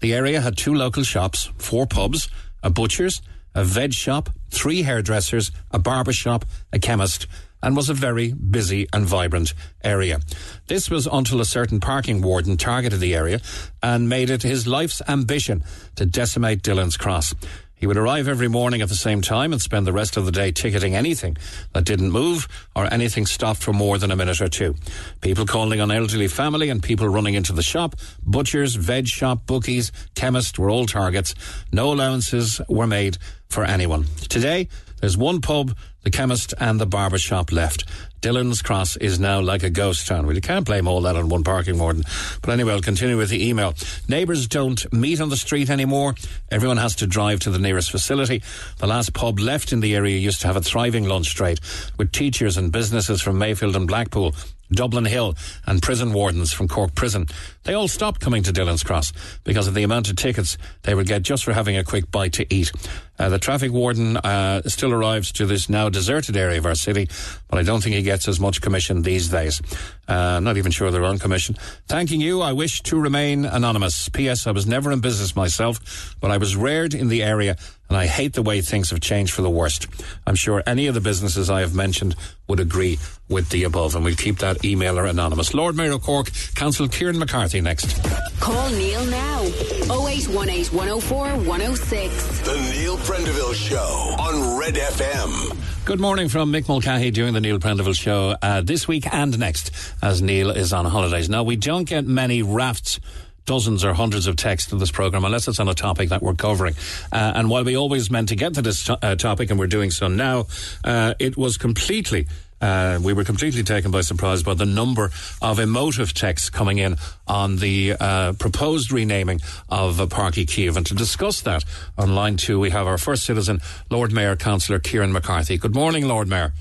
the 0.00 0.12
area 0.12 0.40
had 0.40 0.56
two 0.56 0.74
local 0.74 1.04
shops, 1.04 1.52
four 1.56 1.86
pubs, 1.86 2.28
a 2.64 2.70
butcher's, 2.70 3.22
a 3.54 3.62
veg 3.62 3.92
shop, 3.92 4.30
three 4.50 4.82
hairdressers, 4.82 5.52
a 5.70 5.78
barber 5.78 6.12
shop, 6.12 6.44
a 6.72 6.80
chemist, 6.80 7.28
and 7.64 7.74
was 7.74 7.88
a 7.88 7.94
very 7.94 8.32
busy 8.32 8.86
and 8.92 9.06
vibrant 9.06 9.54
area. 9.82 10.20
This 10.66 10.90
was 10.90 11.08
until 11.10 11.40
a 11.40 11.46
certain 11.46 11.80
parking 11.80 12.20
warden 12.20 12.58
targeted 12.58 13.00
the 13.00 13.14
area 13.14 13.40
and 13.82 14.08
made 14.08 14.28
it 14.28 14.42
his 14.42 14.66
life's 14.66 15.00
ambition 15.08 15.64
to 15.96 16.04
decimate 16.04 16.62
Dillon's 16.62 16.98
Cross. 16.98 17.34
He 17.74 17.86
would 17.86 17.96
arrive 17.96 18.28
every 18.28 18.48
morning 18.48 18.82
at 18.82 18.88
the 18.90 18.94
same 18.94 19.22
time 19.22 19.52
and 19.52 19.60
spend 19.60 19.86
the 19.86 19.92
rest 19.92 20.16
of 20.16 20.26
the 20.26 20.32
day 20.32 20.52
ticketing 20.52 20.94
anything 20.94 21.36
that 21.72 21.84
didn't 21.84 22.12
move 22.12 22.48
or 22.76 22.92
anything 22.92 23.26
stopped 23.26 23.62
for 23.62 23.72
more 23.72 23.98
than 23.98 24.10
a 24.10 24.16
minute 24.16 24.40
or 24.40 24.48
two. 24.48 24.74
People 25.22 25.46
calling 25.46 25.80
on 25.80 25.90
elderly 25.90 26.28
family 26.28 26.68
and 26.68 26.82
people 26.82 27.08
running 27.08 27.34
into 27.34 27.52
the 27.52 27.62
shop, 27.62 27.96
butchers, 28.22 28.74
veg 28.74 29.06
shop, 29.06 29.46
bookies, 29.46 29.90
chemists 30.14 30.58
were 30.58 30.70
all 30.70 30.86
targets. 30.86 31.34
No 31.72 31.92
allowances 31.92 32.60
were 32.68 32.86
made 32.86 33.16
for 33.48 33.64
anyone. 33.64 34.04
Today, 34.28 34.68
there's 35.00 35.16
one 35.18 35.40
pub, 35.40 35.76
the 36.04 36.10
chemist 36.10 36.54
and 36.60 36.80
the 36.80 36.86
barber 36.86 37.18
shop 37.18 37.50
left. 37.50 37.84
Dillon's 38.20 38.62
Cross 38.62 38.96
is 38.96 39.20
now 39.20 39.40
like 39.40 39.62
a 39.62 39.68
ghost 39.68 40.06
town. 40.06 40.24
Well, 40.26 40.34
you 40.34 40.40
can't 40.40 40.64
blame 40.64 40.88
all 40.88 41.02
that 41.02 41.16
on 41.16 41.28
one 41.28 41.44
parking 41.44 41.78
warden. 41.78 42.04
But 42.40 42.52
anyway, 42.52 42.72
I'll 42.72 42.80
continue 42.80 43.18
with 43.18 43.28
the 43.28 43.46
email. 43.46 43.74
Neighbours 44.08 44.46
don't 44.46 44.90
meet 44.92 45.20
on 45.20 45.28
the 45.28 45.36
street 45.36 45.68
anymore. 45.68 46.14
Everyone 46.50 46.78
has 46.78 46.96
to 46.96 47.06
drive 47.06 47.40
to 47.40 47.50
the 47.50 47.58
nearest 47.58 47.90
facility. 47.90 48.42
The 48.78 48.86
last 48.86 49.12
pub 49.12 49.38
left 49.38 49.72
in 49.72 49.80
the 49.80 49.94
area 49.94 50.16
used 50.16 50.40
to 50.40 50.46
have 50.46 50.56
a 50.56 50.62
thriving 50.62 51.04
lunch 51.04 51.34
trade 51.34 51.60
with 51.98 52.12
teachers 52.12 52.56
and 52.56 52.72
businesses 52.72 53.20
from 53.20 53.38
Mayfield 53.38 53.76
and 53.76 53.86
Blackpool. 53.86 54.34
Dublin 54.74 55.04
Hill 55.04 55.34
and 55.66 55.82
prison 55.82 56.12
wardens 56.12 56.52
from 56.52 56.68
Cork 56.68 56.94
Prison. 56.94 57.26
They 57.64 57.74
all 57.74 57.88
stopped 57.88 58.20
coming 58.20 58.42
to 58.42 58.52
Dillon's 58.52 58.82
Cross 58.82 59.12
because 59.44 59.66
of 59.66 59.74
the 59.74 59.82
amount 59.82 60.10
of 60.10 60.16
tickets 60.16 60.58
they 60.82 60.94
would 60.94 61.06
get 61.06 61.22
just 61.22 61.44
for 61.44 61.52
having 61.52 61.76
a 61.76 61.84
quick 61.84 62.10
bite 62.10 62.34
to 62.34 62.54
eat. 62.54 62.70
Uh, 63.18 63.28
the 63.28 63.38
traffic 63.38 63.70
warden 63.70 64.16
uh, 64.16 64.60
still 64.62 64.92
arrives 64.92 65.30
to 65.32 65.46
this 65.46 65.68
now 65.68 65.88
deserted 65.88 66.36
area 66.36 66.58
of 66.58 66.66
our 66.66 66.74
city, 66.74 67.08
but 67.48 67.58
I 67.58 67.62
don't 67.62 67.80
think 67.80 67.94
he 67.94 68.02
gets 68.02 68.26
as 68.26 68.40
much 68.40 68.60
commission 68.60 69.02
these 69.02 69.28
days. 69.28 69.62
Uh, 70.08 70.12
I'm 70.12 70.44
not 70.44 70.56
even 70.56 70.72
sure 70.72 70.90
they're 70.90 71.04
on 71.04 71.18
commission. 71.18 71.54
Thanking 71.86 72.20
you, 72.20 72.40
I 72.40 72.52
wish 72.52 72.82
to 72.82 73.00
remain 73.00 73.44
anonymous. 73.44 74.08
P.S. 74.08 74.46
I 74.46 74.50
was 74.50 74.66
never 74.66 74.90
in 74.90 75.00
business 75.00 75.36
myself, 75.36 76.16
but 76.20 76.32
I 76.32 76.38
was 76.38 76.56
reared 76.56 76.92
in 76.92 77.08
the 77.08 77.22
area 77.22 77.56
and 77.88 77.98
I 77.98 78.06
hate 78.06 78.32
the 78.32 78.42
way 78.42 78.60
things 78.60 78.90
have 78.90 79.00
changed 79.00 79.32
for 79.32 79.42
the 79.42 79.50
worst. 79.50 79.86
I'm 80.26 80.34
sure 80.34 80.62
any 80.66 80.86
of 80.86 80.94
the 80.94 81.00
businesses 81.00 81.50
I 81.50 81.60
have 81.60 81.74
mentioned 81.74 82.16
would 82.48 82.60
agree 82.60 82.98
with 83.28 83.48
the 83.50 83.64
above, 83.64 83.94
and 83.94 84.04
we'll 84.04 84.16
keep 84.16 84.38
that 84.38 84.58
emailer 84.58 85.08
anonymous. 85.08 85.54
Lord 85.54 85.76
Mayor 85.76 85.92
of 85.92 86.02
Cork, 86.02 86.30
Councillor 86.54 86.88
Kieran 86.88 87.18
McCarthy 87.18 87.60
next. 87.60 88.02
Call 88.40 88.70
Neil 88.70 89.04
now 89.06 89.42
0818 89.42 90.76
104 90.76 91.26
106. 91.28 92.40
The 92.40 92.54
Neil 92.74 92.96
Prendeville 92.98 93.54
Show 93.54 94.16
on 94.18 94.58
Red 94.58 94.74
FM. 94.74 95.84
Good 95.84 96.00
morning 96.00 96.28
from 96.28 96.50
Mick 96.50 96.68
Mulcahy 96.68 97.10
doing 97.10 97.34
the 97.34 97.40
Neil 97.40 97.58
Prendeville 97.58 97.94
Show 97.94 98.36
uh, 98.40 98.62
this 98.62 98.88
week 98.88 99.06
and 99.12 99.38
next 99.38 99.70
as 100.02 100.22
Neil 100.22 100.50
is 100.50 100.72
on 100.72 100.86
holidays. 100.86 101.28
Now, 101.28 101.42
we 101.42 101.56
don't 101.56 101.84
get 101.84 102.06
many 102.06 102.42
rafts 102.42 103.00
dozens 103.46 103.84
or 103.84 103.94
hundreds 103.94 104.26
of 104.26 104.36
texts 104.36 104.70
to 104.70 104.76
this 104.76 104.90
program 104.90 105.24
unless 105.24 105.48
it's 105.48 105.60
on 105.60 105.68
a 105.68 105.74
topic 105.74 106.08
that 106.08 106.22
we're 106.22 106.34
covering. 106.34 106.74
Uh, 107.12 107.32
and 107.34 107.50
while 107.50 107.64
we 107.64 107.76
always 107.76 108.10
meant 108.10 108.28
to 108.28 108.36
get 108.36 108.54
to 108.54 108.62
this 108.62 108.84
to- 108.84 108.98
uh, 109.02 109.14
topic 109.16 109.50
and 109.50 109.58
we're 109.58 109.66
doing 109.66 109.90
so 109.90 110.08
now, 110.08 110.46
uh, 110.84 111.14
it 111.18 111.36
was 111.36 111.56
completely. 111.56 112.26
Uh, 112.60 112.98
we 113.02 113.12
were 113.12 113.24
completely 113.24 113.62
taken 113.62 113.90
by 113.90 114.00
surprise 114.00 114.42
by 114.42 114.54
the 114.54 114.64
number 114.64 115.10
of 115.42 115.58
emotive 115.58 116.14
texts 116.14 116.48
coming 116.48 116.78
in 116.78 116.96
on 117.26 117.56
the 117.56 117.94
uh, 118.00 118.32
proposed 118.34 118.90
renaming 118.90 119.38
of 119.68 120.00
uh, 120.00 120.06
Páirc 120.06 120.32
Uí 120.32 120.46
Chaoimh. 120.46 120.76
And 120.78 120.86
to 120.86 120.94
discuss 120.94 121.42
that 121.42 121.64
on 121.98 122.14
line 122.14 122.38
two, 122.38 122.58
we 122.58 122.70
have 122.70 122.86
our 122.86 122.96
first 122.96 123.24
citizen, 123.24 123.60
Lord 123.90 124.12
Mayor 124.12 124.36
Councillor 124.36 124.78
Kieran 124.78 125.12
McCarthy. 125.12 125.58
Good 125.58 125.74
morning, 125.74 126.08
Lord 126.08 126.28
Mayor. 126.28 126.52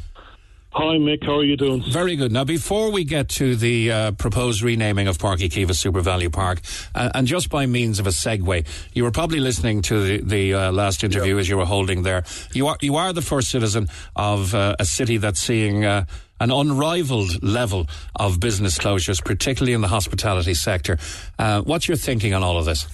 Hi, 0.76 0.97
Mick. 0.97 1.24
How 1.24 1.38
are 1.38 1.43
you 1.43 1.55
doing? 1.55 1.84
Very 1.84 2.15
good. 2.15 2.32
Now, 2.32 2.45
before 2.45 2.91
we 2.91 3.03
get 3.03 3.30
to 3.30 3.55
the 3.55 3.91
uh, 3.91 4.11
proposed 4.13 4.63
renaming 4.63 5.07
of 5.07 5.19
Páirc 5.19 5.38
Uí 5.38 5.49
Chaoimh 5.49 5.76
Super 5.76 6.01
Value 6.01 6.32
Park, 6.32 6.61
uh, 6.95 7.11
and 7.13 7.28
just 7.28 7.51
by 7.51 7.67
means 7.67 7.99
of 7.99 8.07
a 8.07 8.09
segue, 8.09 8.65
you 8.91 9.03
were 9.03 9.11
probably 9.11 9.39
listening 9.39 9.84
to 9.84 10.03
the, 10.03 10.24
the 10.24 10.53
uh, 10.55 10.71
last 10.71 11.03
interview 11.03 11.38
as 11.38 11.47
you 11.47 11.57
were 11.57 11.65
holding 11.65 12.01
there. 12.01 12.24
You 12.53 12.65
are 12.67 12.78
you 12.82 12.95
are 12.95 13.13
the 13.13 13.21
first 13.21 13.49
citizen 13.49 13.88
of 14.15 14.55
uh, 14.55 14.76
a 14.80 14.86
city 14.86 15.17
that's 15.17 15.39
seeing. 15.39 15.86
Uh, 15.86 16.05
an 16.39 16.51
unrivaled 16.51 17.41
level 17.41 17.88
of 18.17 18.38
business 18.38 18.78
closures, 18.78 19.24
particularly 19.24 19.71
in 19.71 19.80
the 19.80 19.88
hospitality 19.88 20.53
sector. 20.53 20.97
Uh, 21.39 21.61
what's 21.61 21.88
your 21.88 21.95
thinking 21.95 22.34
on 22.34 22.43
all 22.43 22.57
of 22.57 22.65
this? 22.65 22.86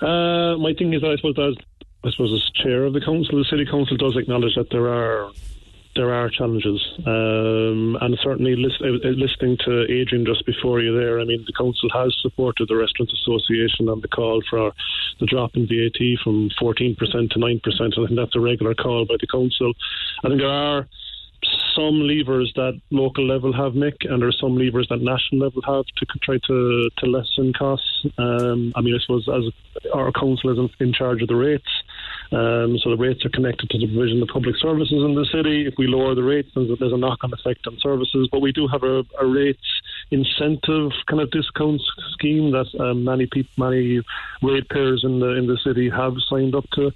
Uh, 0.00 0.56
my 0.58 0.74
thing 0.76 0.92
is, 0.94 1.04
I 1.04 1.14
suppose, 1.14 1.38
as 1.38 1.54
I 2.04 2.10
suppose, 2.10 2.32
as 2.32 2.62
chair 2.64 2.84
of 2.84 2.94
the 2.94 3.00
council, 3.00 3.38
the 3.38 3.44
city 3.44 3.66
council 3.66 3.96
does 3.96 4.16
acknowledge 4.16 4.56
that 4.56 4.68
there 4.70 4.88
are 4.88 5.30
there 5.98 6.14
are 6.14 6.30
challenges, 6.30 6.80
um, 7.06 7.98
and 8.00 8.16
certainly 8.22 8.54
list, 8.54 8.80
uh, 8.80 9.08
listening 9.08 9.58
to 9.64 9.82
Adrian 9.90 10.24
just 10.24 10.46
before 10.46 10.80
you 10.80 10.96
there, 10.96 11.20
I 11.20 11.24
mean, 11.24 11.44
the 11.44 11.52
council 11.52 11.90
has 11.92 12.16
supported 12.22 12.68
the 12.68 12.76
Restaurant 12.76 13.10
Association 13.12 13.88
on 13.88 14.00
the 14.00 14.08
call 14.08 14.40
for 14.48 14.72
the 15.18 15.26
drop 15.26 15.56
in 15.56 15.66
VAT 15.66 15.98
from 16.22 16.50
14% 16.60 16.96
to 16.96 17.38
9%, 17.38 17.80
and 17.80 17.94
I 17.94 18.06
think 18.06 18.16
that's 18.16 18.36
a 18.36 18.40
regular 18.40 18.74
call 18.74 19.06
by 19.06 19.16
the 19.20 19.26
council. 19.26 19.72
I 20.24 20.28
think 20.28 20.40
there 20.40 20.48
are 20.48 20.86
some 21.74 22.06
levers 22.06 22.52
that 22.54 22.80
local 22.90 23.26
level 23.26 23.52
have, 23.52 23.72
Mick, 23.72 24.08
and 24.08 24.22
there 24.22 24.28
are 24.28 24.40
some 24.40 24.56
levers 24.56 24.86
that 24.90 25.00
national 25.00 25.42
level 25.42 25.62
have 25.62 25.84
to 25.96 26.18
try 26.22 26.38
to, 26.46 26.90
to 26.98 27.06
lessen 27.06 27.52
costs. 27.52 28.06
Um, 28.18 28.72
I 28.76 28.80
mean, 28.80 28.94
I 28.94 28.98
suppose 29.00 29.28
as 29.28 29.52
our 29.92 30.12
council 30.12 30.50
is 30.50 30.70
in 30.78 30.92
charge 30.92 31.22
of 31.22 31.28
the 31.28 31.36
rates, 31.36 31.68
um, 32.30 32.76
so 32.82 32.90
the 32.90 32.96
rates 32.98 33.24
are 33.24 33.30
connected 33.30 33.70
to 33.70 33.78
the 33.78 33.86
provision 33.86 34.22
of 34.22 34.28
public 34.28 34.54
services 34.60 35.02
in 35.02 35.14
the 35.14 35.26
city. 35.32 35.66
If 35.66 35.74
we 35.78 35.86
lower 35.86 36.14
the 36.14 36.22
rates, 36.22 36.50
then 36.54 36.68
there's 36.78 36.92
a 36.92 36.96
knock-on 36.96 37.32
effect 37.32 37.66
on 37.66 37.78
services. 37.80 38.28
But 38.30 38.40
we 38.40 38.52
do 38.52 38.68
have 38.68 38.82
a, 38.82 39.02
a 39.20 39.26
rates 39.26 39.64
incentive 40.10 40.90
kind 41.06 41.22
of 41.22 41.30
discount 41.30 41.80
scheme 42.12 42.52
that 42.52 42.66
um, 42.80 43.04
many 43.04 43.26
people, 43.26 43.50
many 43.56 44.00
ratepayers 44.42 45.04
in 45.04 45.20
the 45.20 45.36
in 45.36 45.46
the 45.46 45.58
city 45.64 45.88
have 45.88 46.14
signed 46.28 46.54
up 46.54 46.64
to. 46.74 46.92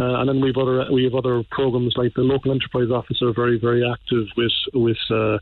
Uh, 0.00 0.20
and 0.20 0.28
then 0.28 0.40
we've 0.40 0.56
other 0.56 0.86
we 0.92 1.04
have 1.04 1.14
other 1.14 1.42
programs 1.50 1.94
like 1.96 2.14
the 2.14 2.22
local 2.22 2.50
enterprise 2.50 2.90
officer, 2.90 3.32
very 3.32 3.58
very 3.58 3.82
active 3.88 4.26
with 4.36 4.52
with 4.74 4.98
uh, 5.10 5.38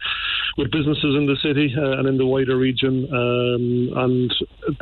with 0.59 0.71
businesses 0.71 1.15
in 1.17 1.27
the 1.27 1.37
city 1.43 1.75
uh, 1.77 1.99
and 1.99 2.09
in 2.09 2.19
the 2.19 2.27
wider 2.27 2.57
region. 2.57 3.09
Um, 3.13 3.93
and 3.97 4.35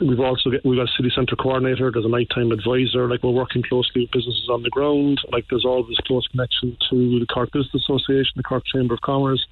we've 0.02 0.20
also 0.20 0.50
get, 0.50 0.64
we've 0.64 0.78
got 0.78 0.88
a 0.88 0.96
city 0.96 1.12
centre 1.14 1.36
coordinator. 1.36 1.90
There's 1.90 2.04
a 2.04 2.08
nighttime 2.08 2.52
advisor. 2.52 3.08
Like 3.08 3.22
we're 3.22 3.30
working 3.30 3.62
closely 3.62 4.02
with 4.02 4.10
businesses 4.10 4.48
on 4.50 4.62
the 4.62 4.70
ground. 4.70 5.20
Like 5.30 5.46
there's 5.48 5.64
always 5.64 5.96
close 6.06 6.26
connection 6.28 6.76
to 6.90 7.20
the 7.20 7.26
Cork 7.26 7.52
Business 7.52 7.82
Association, 7.84 8.32
the 8.36 8.42
Cork 8.42 8.64
Chamber 8.66 8.94
of 8.94 9.00
Commerce. 9.02 9.44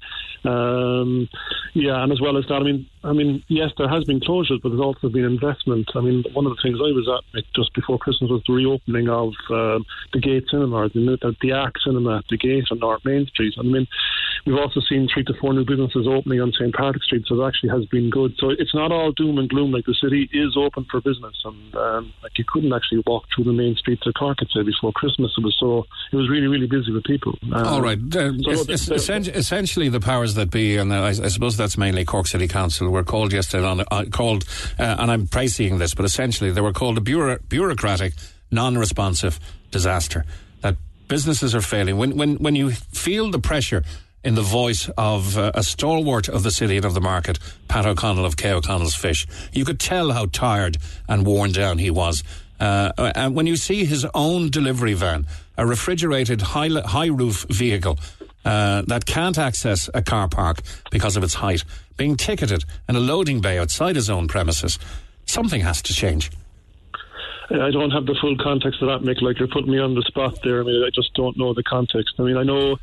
Um, 0.43 1.29
yeah, 1.73 2.03
and 2.03 2.11
as 2.11 2.21
well 2.21 2.37
as 2.37 2.45
that, 2.47 2.55
I 2.55 2.63
mean, 2.63 2.87
I 3.03 3.13
mean, 3.13 3.43
yes, 3.47 3.71
there 3.77 3.89
has 3.89 4.03
been 4.03 4.19
closures, 4.19 4.61
but 4.61 4.69
there's 4.69 4.81
also 4.81 5.09
been 5.09 5.25
investment. 5.25 5.89
I 5.95 6.01
mean, 6.01 6.23
one 6.33 6.45
of 6.45 6.55
the 6.55 6.61
things 6.61 6.77
I 6.79 6.91
was 6.91 7.07
at 7.35 7.43
just 7.55 7.73
before 7.73 7.97
Christmas 7.97 8.29
was 8.29 8.43
the 8.47 8.53
reopening 8.53 9.07
of 9.09 9.33
um, 9.49 9.85
the 10.13 10.19
Gate 10.19 10.45
Cinema, 10.49 10.89
the, 10.89 11.17
the, 11.21 11.35
the 11.41 11.51
Arc 11.51 11.75
Cinema 11.85 12.17
at 12.19 12.25
the 12.29 12.37
Gate 12.37 12.65
on 12.71 12.79
North 12.79 13.03
Main 13.05 13.25
Street. 13.27 13.53
I 13.59 13.63
mean, 13.63 13.87
we've 14.45 14.57
also 14.57 14.79
seen 14.89 15.07
three 15.13 15.23
to 15.25 15.33
four 15.39 15.53
new 15.53 15.65
businesses 15.65 16.07
opening 16.07 16.41
on 16.41 16.51
St. 16.53 16.73
Patrick's 16.73 17.05
Street, 17.07 17.25
so 17.27 17.41
it 17.41 17.47
actually 17.47 17.69
has 17.69 17.85
been 17.85 18.09
good. 18.09 18.33
So 18.37 18.49
it's 18.49 18.73
not 18.73 18.91
all 18.91 19.11
doom 19.11 19.37
and 19.37 19.49
gloom. 19.49 19.71
Like 19.71 19.85
the 19.85 19.93
city 19.95 20.29
is 20.33 20.55
open 20.57 20.85
for 20.89 21.01
business, 21.01 21.35
and 21.45 21.75
um, 21.75 22.13
like 22.23 22.37
you 22.37 22.45
couldn't 22.47 22.73
actually 22.73 23.03
walk 23.05 23.25
through 23.35 23.45
the 23.45 23.53
main 23.53 23.75
streets 23.75 24.05
of 24.07 24.13
Cork, 24.15 24.37
I'd 24.41 24.47
say, 24.53 24.63
before 24.63 24.91
Christmas. 24.93 25.31
It 25.37 25.43
was 25.43 25.55
so 25.59 25.85
it 26.11 26.15
was 26.15 26.29
really 26.29 26.47
really 26.47 26.67
busy 26.67 26.91
with 26.91 27.03
people. 27.03 27.37
Um, 27.53 27.65
All 27.65 27.81
right. 27.81 27.97
Uh, 27.99 28.33
so 28.39 28.51
es- 28.51 28.65
the- 28.65 28.73
es- 28.73 28.91
essen- 28.91 29.33
essentially, 29.35 29.89
the 29.89 29.99
powers 29.99 30.35
that 30.35 30.51
be, 30.51 30.77
and 30.77 30.93
I, 30.93 31.07
I 31.09 31.11
suppose 31.13 31.57
that's 31.57 31.77
mainly 31.77 32.05
Cork 32.05 32.27
City 32.27 32.47
Council, 32.47 32.89
were 32.89 33.03
called 33.03 33.33
yesterday 33.33 33.65
on 33.65 33.81
uh, 33.91 34.05
called, 34.11 34.45
uh, 34.79 34.95
and 34.99 35.11
I'm 35.11 35.27
pricing 35.27 35.77
this, 35.77 35.93
but 35.93 36.05
essentially 36.05 36.51
they 36.51 36.61
were 36.61 36.73
called 36.73 36.97
a 36.97 37.01
bureau- 37.01 37.39
bureaucratic, 37.49 38.13
non-responsive 38.51 39.39
disaster. 39.71 40.25
That 40.61 40.75
businesses 41.07 41.53
are 41.55 41.61
failing. 41.61 41.97
When 41.97 42.17
when 42.17 42.35
when 42.37 42.55
you 42.55 42.71
feel 42.71 43.31
the 43.31 43.39
pressure 43.39 43.83
in 44.23 44.35
the 44.35 44.41
voice 44.41 44.89
of 44.97 45.37
uh, 45.37 45.51
a 45.53 45.63
stalwart 45.63 46.27
of 46.27 46.43
the 46.43 46.51
city 46.51 46.75
and 46.75 46.85
of 46.85 46.93
the 46.93 47.01
market, 47.01 47.39
Pat 47.67 47.85
O'Connell 47.85 48.25
of 48.25 48.35
K 48.35 48.51
O'Connell's 48.51 48.95
Fish, 48.95 49.25
you 49.53 49.63
could 49.63 49.79
tell 49.79 50.11
how 50.11 50.25
tired 50.25 50.77
and 51.07 51.25
worn 51.25 51.51
down 51.51 51.77
he 51.77 51.89
was. 51.89 52.23
Uh, 52.59 52.91
and 53.15 53.35
when 53.35 53.47
you 53.47 53.55
see 53.55 53.85
his 53.85 54.05
own 54.13 54.49
delivery 54.49 54.93
van, 54.93 55.25
a 55.57 55.65
refrigerated 55.65 56.41
high, 56.41 56.67
high 56.67 57.07
roof 57.07 57.45
vehicle 57.49 57.97
uh, 58.43 58.81
that 58.87 59.05
can't 59.05 59.37
access 59.37 59.89
a 59.93 60.01
car 60.01 60.27
park 60.27 60.61
because 60.91 61.15
of 61.15 61.23
its 61.23 61.35
height, 61.35 61.63
being 61.95 62.17
ticketed 62.17 62.65
in 62.89 62.95
a 62.95 62.99
loading 62.99 63.39
bay 63.39 63.57
outside 63.57 63.95
his 63.95 64.09
own 64.09 64.27
premises, 64.27 64.77
something 65.25 65.61
has 65.61 65.81
to 65.81 65.93
change. 65.93 66.31
I 67.51 67.71
don't 67.71 67.91
have 67.91 68.05
the 68.05 68.17
full 68.19 68.37
context 68.37 68.81
of 68.81 68.89
that, 68.89 69.07
Mick. 69.07 69.21
Like 69.21 69.39
you're 69.39 69.47
putting 69.47 69.71
me 69.71 69.79
on 69.79 69.95
the 69.95 70.03
spot 70.03 70.39
there. 70.43 70.61
I 70.61 70.63
mean, 70.63 70.83
I 70.83 70.89
just 70.93 71.13
don't 71.15 71.37
know 71.37 71.53
the 71.53 71.63
context. 71.63 72.15
I 72.19 72.23
mean, 72.23 72.37
I 72.37 72.43
know 72.43 72.77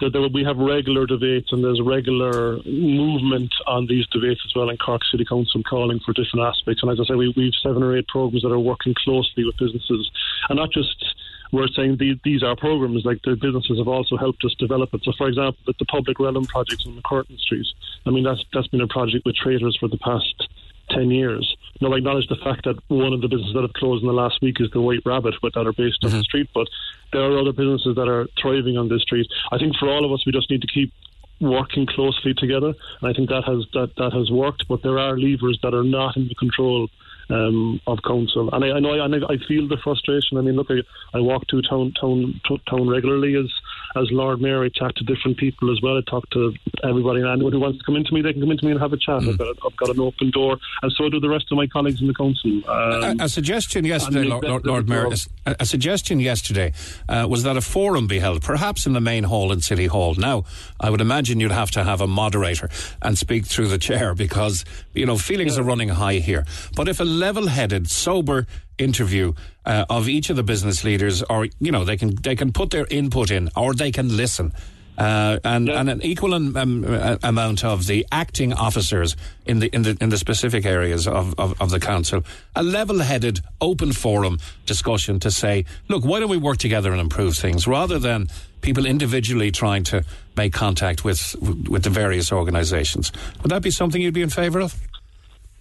that 0.00 0.12
there, 0.12 0.26
we 0.28 0.44
have 0.44 0.58
regular 0.58 1.06
debates 1.06 1.52
and 1.52 1.64
there's 1.64 1.80
regular 1.80 2.58
movement 2.64 3.52
on 3.66 3.86
these 3.86 4.06
debates 4.08 4.40
as 4.44 4.54
well 4.54 4.68
in 4.68 4.76
Cork 4.78 5.02
City 5.10 5.24
Council 5.24 5.62
calling 5.62 6.00
for 6.00 6.12
different 6.12 6.46
aspects. 6.46 6.82
And 6.82 6.90
as 6.90 7.00
I 7.00 7.04
say, 7.08 7.14
we, 7.14 7.32
we've 7.36 7.54
seven 7.62 7.82
or 7.82 7.96
eight 7.96 8.08
programs 8.08 8.42
that 8.42 8.52
are 8.52 8.58
working 8.58 8.94
closely 8.94 9.44
with 9.44 9.56
businesses 9.58 10.10
and 10.48 10.58
not 10.58 10.70
just 10.70 11.04
we're 11.52 11.68
saying 11.68 11.96
these, 11.98 12.16
these 12.22 12.42
are 12.42 12.54
programs 12.54 13.04
like 13.04 13.20
the 13.22 13.34
businesses 13.34 13.78
have 13.78 13.88
also 13.88 14.16
helped 14.16 14.44
us 14.44 14.54
develop 14.54 14.94
it. 14.94 15.02
So, 15.02 15.12
for 15.18 15.28
example, 15.28 15.58
the, 15.66 15.74
the 15.78 15.84
public 15.86 16.18
realm 16.20 16.44
projects 16.46 16.86
on 16.86 17.00
MacCurtain 17.00 17.38
Street. 17.38 17.66
I 18.06 18.10
mean, 18.10 18.24
that's 18.24 18.44
that's 18.52 18.68
been 18.68 18.80
a 18.80 18.86
project 18.86 19.26
with 19.26 19.34
traders 19.34 19.76
for 19.78 19.88
the 19.88 19.98
past 19.98 20.48
10 20.90 21.10
years. 21.10 21.56
Now, 21.80 21.92
I 21.92 21.96
acknowledge 21.96 22.28
the 22.28 22.36
fact 22.36 22.64
that 22.64 22.76
one 22.88 23.12
of 23.12 23.20
the 23.20 23.28
businesses 23.28 23.54
that 23.54 23.62
have 23.62 23.72
closed 23.72 24.02
in 24.02 24.08
the 24.08 24.14
last 24.14 24.42
week 24.42 24.60
is 24.60 24.70
the 24.70 24.80
White 24.80 25.02
Rabbit, 25.06 25.34
but 25.40 25.54
that 25.54 25.66
are 25.66 25.72
based 25.72 26.04
on 26.04 26.10
the 26.10 26.16
mm-hmm. 26.16 26.22
street. 26.22 26.50
But 26.54 26.68
there 27.12 27.22
are 27.22 27.38
other 27.38 27.52
businesses 27.52 27.96
that 27.96 28.08
are 28.08 28.28
thriving 28.40 28.76
on 28.76 28.88
this 28.88 29.02
street. 29.02 29.26
I 29.50 29.58
think 29.58 29.76
for 29.76 29.88
all 29.88 30.04
of 30.04 30.12
us, 30.12 30.24
we 30.26 30.32
just 30.32 30.50
need 30.50 30.60
to 30.62 30.68
keep 30.68 30.92
working 31.40 31.86
closely 31.86 32.34
together. 32.34 32.74
And 33.00 33.10
I 33.10 33.12
think 33.12 33.30
that 33.30 33.44
has 33.44 33.64
that, 33.72 33.96
that 33.96 34.12
has 34.12 34.30
worked. 34.30 34.68
But 34.68 34.82
there 34.82 34.98
are 34.98 35.18
levers 35.18 35.58
that 35.62 35.74
are 35.74 35.84
not 35.84 36.16
in 36.16 36.28
the 36.28 36.34
control 36.34 36.88
um, 37.30 37.80
of 37.86 37.98
council. 38.06 38.50
And 38.52 38.64
I, 38.64 38.76
I 38.76 38.80
know 38.80 38.92
I, 38.92 39.32
I 39.32 39.36
feel 39.48 39.68
the 39.68 39.78
frustration. 39.82 40.38
I 40.38 40.42
mean, 40.42 40.56
look, 40.56 40.68
I, 40.70 40.82
I 41.16 41.20
walk 41.20 41.46
to 41.48 41.62
town 41.62 41.92
town 42.00 42.40
town 42.68 42.88
regularly 42.88 43.36
as 43.36 43.50
as 43.96 44.08
Lord 44.10 44.40
Mayor. 44.40 44.64
I 44.64 44.68
chat 44.68 44.96
to 44.96 45.04
different 45.04 45.38
people 45.38 45.72
as 45.72 45.80
well. 45.82 45.96
I 45.96 46.02
talk 46.08 46.28
to 46.30 46.52
everybody, 46.84 47.20
and 47.20 47.28
anyone 47.28 47.52
who 47.52 47.60
wants 47.60 47.78
to 47.78 47.84
come 47.84 47.96
into 47.96 48.12
me, 48.12 48.22
they 48.22 48.32
can 48.32 48.42
come 48.42 48.50
into 48.50 48.64
me 48.64 48.72
and 48.72 48.80
have 48.80 48.92
a 48.92 48.96
chat. 48.96 49.22
I've, 49.22 49.38
got, 49.38 49.56
I've 49.64 49.76
got 49.76 49.90
an 49.90 50.00
open 50.00 50.30
door, 50.30 50.58
and 50.82 50.92
so 50.92 51.08
do 51.08 51.20
the 51.20 51.28
rest 51.28 51.46
of 51.50 51.56
my 51.56 51.66
colleagues 51.66 52.00
in 52.00 52.06
the 52.06 52.14
council. 52.14 52.50
Um, 52.68 53.20
a, 53.20 53.24
a 53.24 53.28
suggestion 53.28 53.84
yesterday, 53.84 54.24
Lord, 54.24 54.44
Lord, 54.44 54.66
Lord 54.66 54.88
Mayor, 54.88 55.10
a, 55.46 55.56
a 55.60 55.66
suggestion 55.66 56.20
yesterday 56.20 56.72
uh, 57.08 57.26
was 57.28 57.42
that 57.44 57.56
a 57.56 57.60
forum 57.60 58.06
be 58.06 58.18
held, 58.18 58.42
perhaps 58.42 58.86
in 58.86 58.92
the 58.92 59.00
main 59.00 59.24
hall 59.24 59.52
in 59.52 59.60
City 59.60 59.86
Hall. 59.86 60.14
Now, 60.14 60.44
I 60.78 60.90
would 60.90 61.00
imagine 61.00 61.40
you'd 61.40 61.52
have 61.52 61.70
to 61.72 61.84
have 61.84 62.00
a 62.00 62.06
moderator 62.06 62.68
and 63.02 63.16
speak 63.18 63.46
through 63.46 63.68
the 63.68 63.78
chair 63.78 64.14
because 64.14 64.64
you 64.94 65.06
know 65.06 65.16
feelings 65.16 65.58
are 65.58 65.62
running 65.62 65.88
high 65.88 66.14
here. 66.14 66.44
But 66.76 66.88
if 66.88 67.00
a 67.00 67.04
level-headed, 67.20 67.88
sober 67.88 68.46
interview 68.78 69.32
uh, 69.66 69.84
of 69.88 70.08
each 70.08 70.30
of 70.30 70.36
the 70.36 70.42
business 70.42 70.82
leaders, 70.84 71.22
or 71.28 71.46
you 71.60 71.70
know, 71.70 71.84
they 71.84 71.96
can 71.96 72.16
they 72.22 72.34
can 72.34 72.50
put 72.52 72.70
their 72.70 72.86
input 72.90 73.30
in, 73.30 73.50
or 73.54 73.74
they 73.74 73.92
can 73.92 74.16
listen. 74.16 74.52
Uh, 74.98 75.38
and, 75.44 75.70
and 75.70 75.88
an 75.88 76.02
equal 76.02 76.34
um, 76.34 76.84
amount 77.22 77.64
of 77.64 77.86
the 77.86 78.04
acting 78.12 78.52
officers 78.52 79.16
in 79.46 79.60
the 79.60 79.68
in 79.72 79.82
the 79.82 79.96
in 80.00 80.10
the 80.10 80.18
specific 80.18 80.66
areas 80.66 81.06
of, 81.06 81.34
of, 81.38 81.54
of 81.58 81.70
the 81.70 81.80
council, 81.80 82.20
a 82.54 82.62
level-headed, 82.62 83.40
open 83.60 83.92
forum 83.92 84.36
discussion 84.66 85.18
to 85.18 85.30
say, 85.30 85.64
look, 85.88 86.04
why 86.04 86.20
don't 86.20 86.28
we 86.28 86.36
work 86.36 86.58
together 86.58 86.92
and 86.92 87.00
improve 87.00 87.34
things, 87.34 87.66
rather 87.66 87.98
than 87.98 88.28
people 88.60 88.84
individually 88.84 89.50
trying 89.50 89.84
to 89.84 90.04
make 90.36 90.52
contact 90.52 91.02
with 91.02 91.34
with 91.70 91.82
the 91.82 91.90
various 91.90 92.30
organisations. 92.30 93.10
Would 93.40 93.50
that 93.50 93.62
be 93.62 93.70
something 93.70 94.02
you'd 94.02 94.12
be 94.12 94.22
in 94.22 94.30
favour 94.30 94.60
of? 94.60 94.74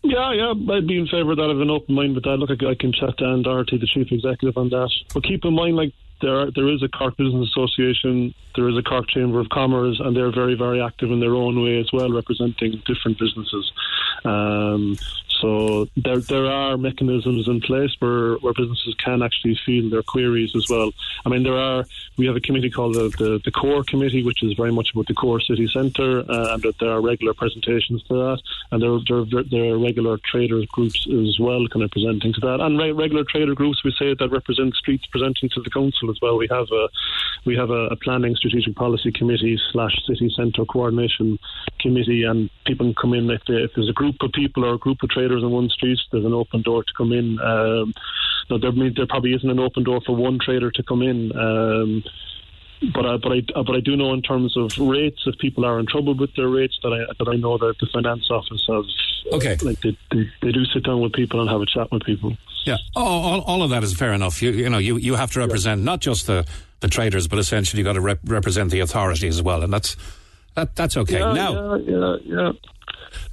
Yeah, 0.02 0.32
yeah, 0.32 0.54
I'd 0.74 0.88
be 0.88 0.98
in 0.98 1.08
favour 1.08 1.32
of 1.32 1.38
that. 1.38 1.46
I 1.46 1.50
have 1.50 1.60
an 1.60 1.70
open 1.70 1.94
mind 1.96 2.16
with 2.16 2.24
that. 2.24 2.38
Look, 2.38 2.52
I, 2.52 2.76
can 2.76 2.94
chat 2.94 3.18
to 3.18 3.26
Anne 3.26 3.42
Doherty, 3.42 3.78
the 3.78 3.86
chief 3.86 4.12
executive, 4.12 4.58
on 4.58 4.70
that. 4.70 4.90
But 5.14 5.24
keep 5.24 5.44
in 5.44 5.54
mind, 5.54 5.76
like 5.76 5.94
there 6.22 6.40
are, 6.40 6.52
there 6.52 6.70
is 6.70 6.82
a 6.84 6.88
Cork 6.88 7.18
Business 7.18 7.50
Association, 7.50 8.34
there 8.56 8.70
is 8.70 8.78
a 8.78 8.82
Cork 8.82 9.10
Chamber 9.10 9.40
of 9.40 9.50
Commerce, 9.50 10.00
and 10.00 10.16
they're 10.16 10.32
very, 10.32 10.56
very 10.56 10.82
active 10.82 11.12
in 11.12 11.20
their 11.20 11.36
own 11.36 11.62
way 11.62 11.80
as 11.80 11.92
well, 11.92 12.10
representing 12.12 12.82
different 12.86 13.20
businesses. 13.20 13.72
Um, 14.24 14.98
so 15.40 15.88
there 15.96 16.20
there 16.20 16.46
are 16.46 16.78
mechanisms 16.78 17.48
in 17.48 17.62
place 17.62 17.92
where, 18.00 18.36
where 18.36 18.54
businesses 18.54 18.96
can 19.04 19.22
actually 19.22 19.58
field 19.66 19.92
their 19.92 20.04
queries 20.04 20.56
as 20.56 20.68
well. 20.70 20.92
I 21.26 21.30
mean, 21.30 21.44
there 21.44 21.58
are 21.58 21.86
we 22.18 22.26
have 22.28 22.36
a 22.36 22.42
committee 22.42 22.70
called 22.70 22.96
the, 22.96 23.10
the, 23.18 23.40
the 23.46 23.52
Core 23.52 23.84
Committee, 23.84 24.24
which 24.24 24.44
is 24.44 24.54
very 24.54 24.72
much 24.72 24.92
about 24.92 25.08
the 25.08 25.14
core 25.14 25.40
city 25.40 25.68
centre, 25.68 26.20
uh, 26.30 26.54
and 26.54 26.64
that 26.64 26.78
there 26.80 26.90
are 26.90 27.02
regular 27.02 27.34
presentations 27.34 28.04
to 28.04 28.14
that, 28.14 28.42
and 28.72 28.82
there 28.82 28.98
there, 29.08 29.44
there 29.44 29.74
are 29.74 29.78
regular 29.80 30.18
traders 30.18 30.66
groups 30.68 31.08
as 31.08 31.40
well, 31.40 31.68
kind 31.68 31.84
of 31.84 31.92
presenting 31.92 32.34
to 32.34 32.42
that, 32.42 32.60
and 32.60 32.78
re- 32.78 32.92
regular 32.92 33.24
trader 33.24 33.56
groups 33.56 33.84
we 33.84 33.94
say 33.98 34.14
that 34.14 34.30
represent 34.30 34.76
streets 34.76 35.06
presenting 35.08 35.50
to 35.50 35.62
the 35.62 35.70
council 35.70 36.10
as 36.10 36.18
well. 36.22 36.38
We 36.38 36.48
have 36.50 36.68
a 36.72 36.90
we 37.46 37.56
have 37.56 37.70
a, 37.70 37.88
a 37.88 37.96
planning 37.96 38.36
strategic 38.36 38.76
policy 38.76 39.12
committee 39.12 39.60
slash 39.72 39.96
city 40.06 40.32
centre 40.36 40.66
coordination 40.66 41.40
committee, 41.80 42.24
and 42.24 42.50
people 42.66 42.88
can 42.88 42.96
come 42.96 43.14
in 43.14 43.30
if, 43.30 43.44
they, 43.46 43.56
if 43.56 43.72
there's 43.76 43.90
a 43.90 43.94
group 43.94 44.16
of 44.22 44.32
people 44.34 44.66
or 44.66 44.74
a 44.74 44.78
group 44.78 45.02
of 45.04 45.10
traders 45.10 45.29
in 45.38 45.52
one 45.52 45.70
street. 45.70 46.00
There's 46.12 46.26
an 46.26 46.34
open 46.34 46.62
door 46.62 46.84
to 46.84 46.94
come 46.98 47.12
in. 47.12 47.40
Um, 47.40 47.94
no, 48.50 48.58
there, 48.58 48.72
there 48.72 49.08
probably 49.08 49.34
isn't 49.34 49.50
an 49.50 49.60
open 49.60 49.84
door 49.84 50.02
for 50.06 50.16
one 50.16 50.40
trader 50.40 50.72
to 50.72 50.84
come 50.84 51.02
in. 51.02 51.32
Um, 51.38 52.04
but 52.94 53.06
I, 53.06 53.18
but 53.18 53.32
I 53.32 53.42
but 53.56 53.76
I 53.76 53.82
do 53.82 53.96
know 53.98 54.14
in 54.14 54.22
terms 54.22 54.56
of 54.56 54.72
rates, 54.78 55.22
if 55.26 55.38
people 55.38 55.66
are 55.66 55.80
in 55.80 55.86
trouble 55.86 56.16
with 56.16 56.34
their 56.36 56.48
rates, 56.48 56.80
that 56.84 56.94
I 56.94 57.14
that 57.20 57.30
I 57.30 57.36
know 57.36 57.58
that 57.58 57.76
the 57.80 57.88
finance 57.94 58.28
office 58.30 58.66
has 58.68 58.86
okay, 59.34 59.58
like 59.62 59.82
they, 59.82 59.98
they, 60.12 60.30
they 60.42 60.52
do 60.52 60.64
sit 60.66 60.84
down 60.84 61.02
with 61.02 61.14
people 61.14 61.42
and 61.42 61.50
have 61.50 61.62
a 61.62 61.66
chat 61.66 61.92
with 61.92 62.04
people. 62.04 62.38
Yeah, 62.66 62.78
all, 62.96 63.24
all, 63.24 63.42
all 63.42 63.64
of 63.64 63.70
that 63.72 63.84
is 63.84 63.94
fair 63.94 64.14
enough. 64.14 64.42
You 64.42 64.52
you 64.52 64.70
know 64.70 64.78
you, 64.78 64.96
you 64.96 65.16
have 65.16 65.32
to 65.32 65.40
represent 65.40 65.82
not 65.84 66.00
just 66.00 66.28
the, 66.28 66.48
the 66.80 66.88
traders, 66.88 67.28
but 67.28 67.38
essentially 67.40 67.80
you've 67.80 67.86
got 67.86 67.94
to 67.94 68.02
rep- 68.02 68.20
represent 68.24 68.72
the 68.72 68.80
authorities 68.80 69.36
as 69.36 69.42
well, 69.42 69.62
and 69.62 69.74
that's 69.74 69.98
that 70.56 70.76
that's 70.76 70.96
okay. 70.96 71.20
Yeah, 71.20 71.34
now, 71.34 71.76
yeah, 71.76 71.86
yeah, 71.86 72.16
yeah. 72.24 72.52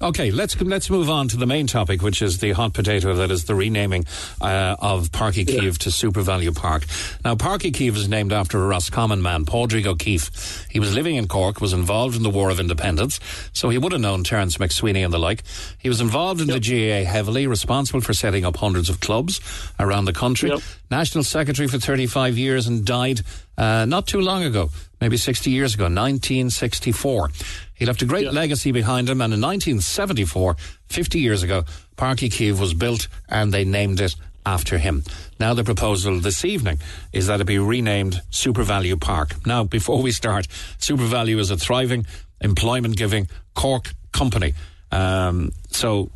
Okay, 0.00 0.30
let's 0.30 0.60
let's 0.60 0.90
move 0.90 1.08
on 1.08 1.28
to 1.28 1.36
the 1.36 1.46
main 1.46 1.66
topic, 1.66 2.02
which 2.02 2.20
is 2.22 2.38
the 2.38 2.52
hot 2.52 2.74
potato 2.74 3.14
that 3.14 3.30
is 3.30 3.44
the 3.44 3.54
renaming 3.54 4.04
uh, 4.40 4.76
of 4.78 5.10
Páirc 5.10 5.44
Uí 5.44 5.46
Chaoimh 5.46 5.78
to 5.78 5.90
SuperValu 5.90 6.54
Park. 6.54 6.84
Now, 7.24 7.34
Páirc 7.34 7.60
Uí 7.60 7.72
Chaoimh 7.72 7.96
is 7.96 8.08
named 8.08 8.32
after 8.32 8.62
a 8.62 8.66
Roscommon 8.66 9.22
man, 9.22 9.44
Padraig 9.44 9.86
O'Keefe. 9.86 10.66
He 10.70 10.80
was 10.80 10.94
living 10.94 11.16
in 11.16 11.28
Cork, 11.28 11.60
was 11.60 11.72
involved 11.72 12.16
in 12.16 12.22
the 12.22 12.30
War 12.30 12.50
of 12.50 12.60
Independence, 12.60 13.20
so 13.52 13.68
he 13.68 13.78
would 13.78 13.92
have 13.92 14.00
known 14.00 14.24
Terence 14.24 14.58
MacSwiney 14.58 15.04
and 15.04 15.12
the 15.12 15.18
like. 15.18 15.42
He 15.78 15.88
was 15.88 16.00
involved 16.00 16.40
in 16.40 16.48
the 16.48 16.60
GAA 16.60 17.08
heavily, 17.08 17.46
responsible 17.46 18.00
for 18.00 18.12
setting 18.12 18.44
up 18.44 18.56
hundreds 18.56 18.88
of 18.90 19.00
clubs 19.00 19.40
around 19.78 20.04
the 20.04 20.12
country. 20.12 20.50
Yep. 20.50 20.60
National 20.90 21.24
Secretary 21.24 21.68
for 21.68 21.78
35 21.78 22.38
years 22.38 22.66
and 22.66 22.84
died 22.84 23.22
uh, 23.58 23.86
not 23.86 24.06
too 24.06 24.20
long 24.20 24.42
ago, 24.44 24.70
maybe 25.00 25.16
60 25.16 25.50
years 25.50 25.74
ago, 25.74 25.84
1964. 25.84 27.30
He 27.76 27.84
left 27.84 28.02
a 28.02 28.06
great 28.06 28.32
legacy 28.32 28.72
behind 28.72 29.08
him, 29.08 29.20
and 29.20 29.34
in 29.34 29.40
1974, 29.40 30.56
50 30.88 31.20
years 31.20 31.42
ago, 31.42 31.64
Páirc 31.96 32.16
Uí 32.16 32.30
Chaoimh 32.30 32.58
was 32.60 32.74
built 32.74 33.08
and 33.28 33.52
they 33.52 33.64
named 33.64 34.00
it 34.00 34.16
after 34.46 34.78
him. 34.78 35.04
Now, 35.38 35.52
the 35.52 35.64
proposal 35.64 36.18
this 36.20 36.44
evening 36.44 36.78
is 37.12 37.26
that 37.26 37.40
it 37.40 37.44
be 37.44 37.58
renamed 37.58 38.22
SuperValu 38.30 39.00
Park. 39.00 39.46
Now, 39.46 39.64
before 39.78 40.00
we 40.00 40.12
start, 40.12 40.48
SuperValu 40.78 41.38
is 41.38 41.50
a 41.50 41.56
thriving, 41.56 42.06
employment 42.40 42.96
giving 42.96 43.28
Cork 43.54 43.92
company. 44.12 44.54
Um, 44.90 45.52
so 45.68 46.10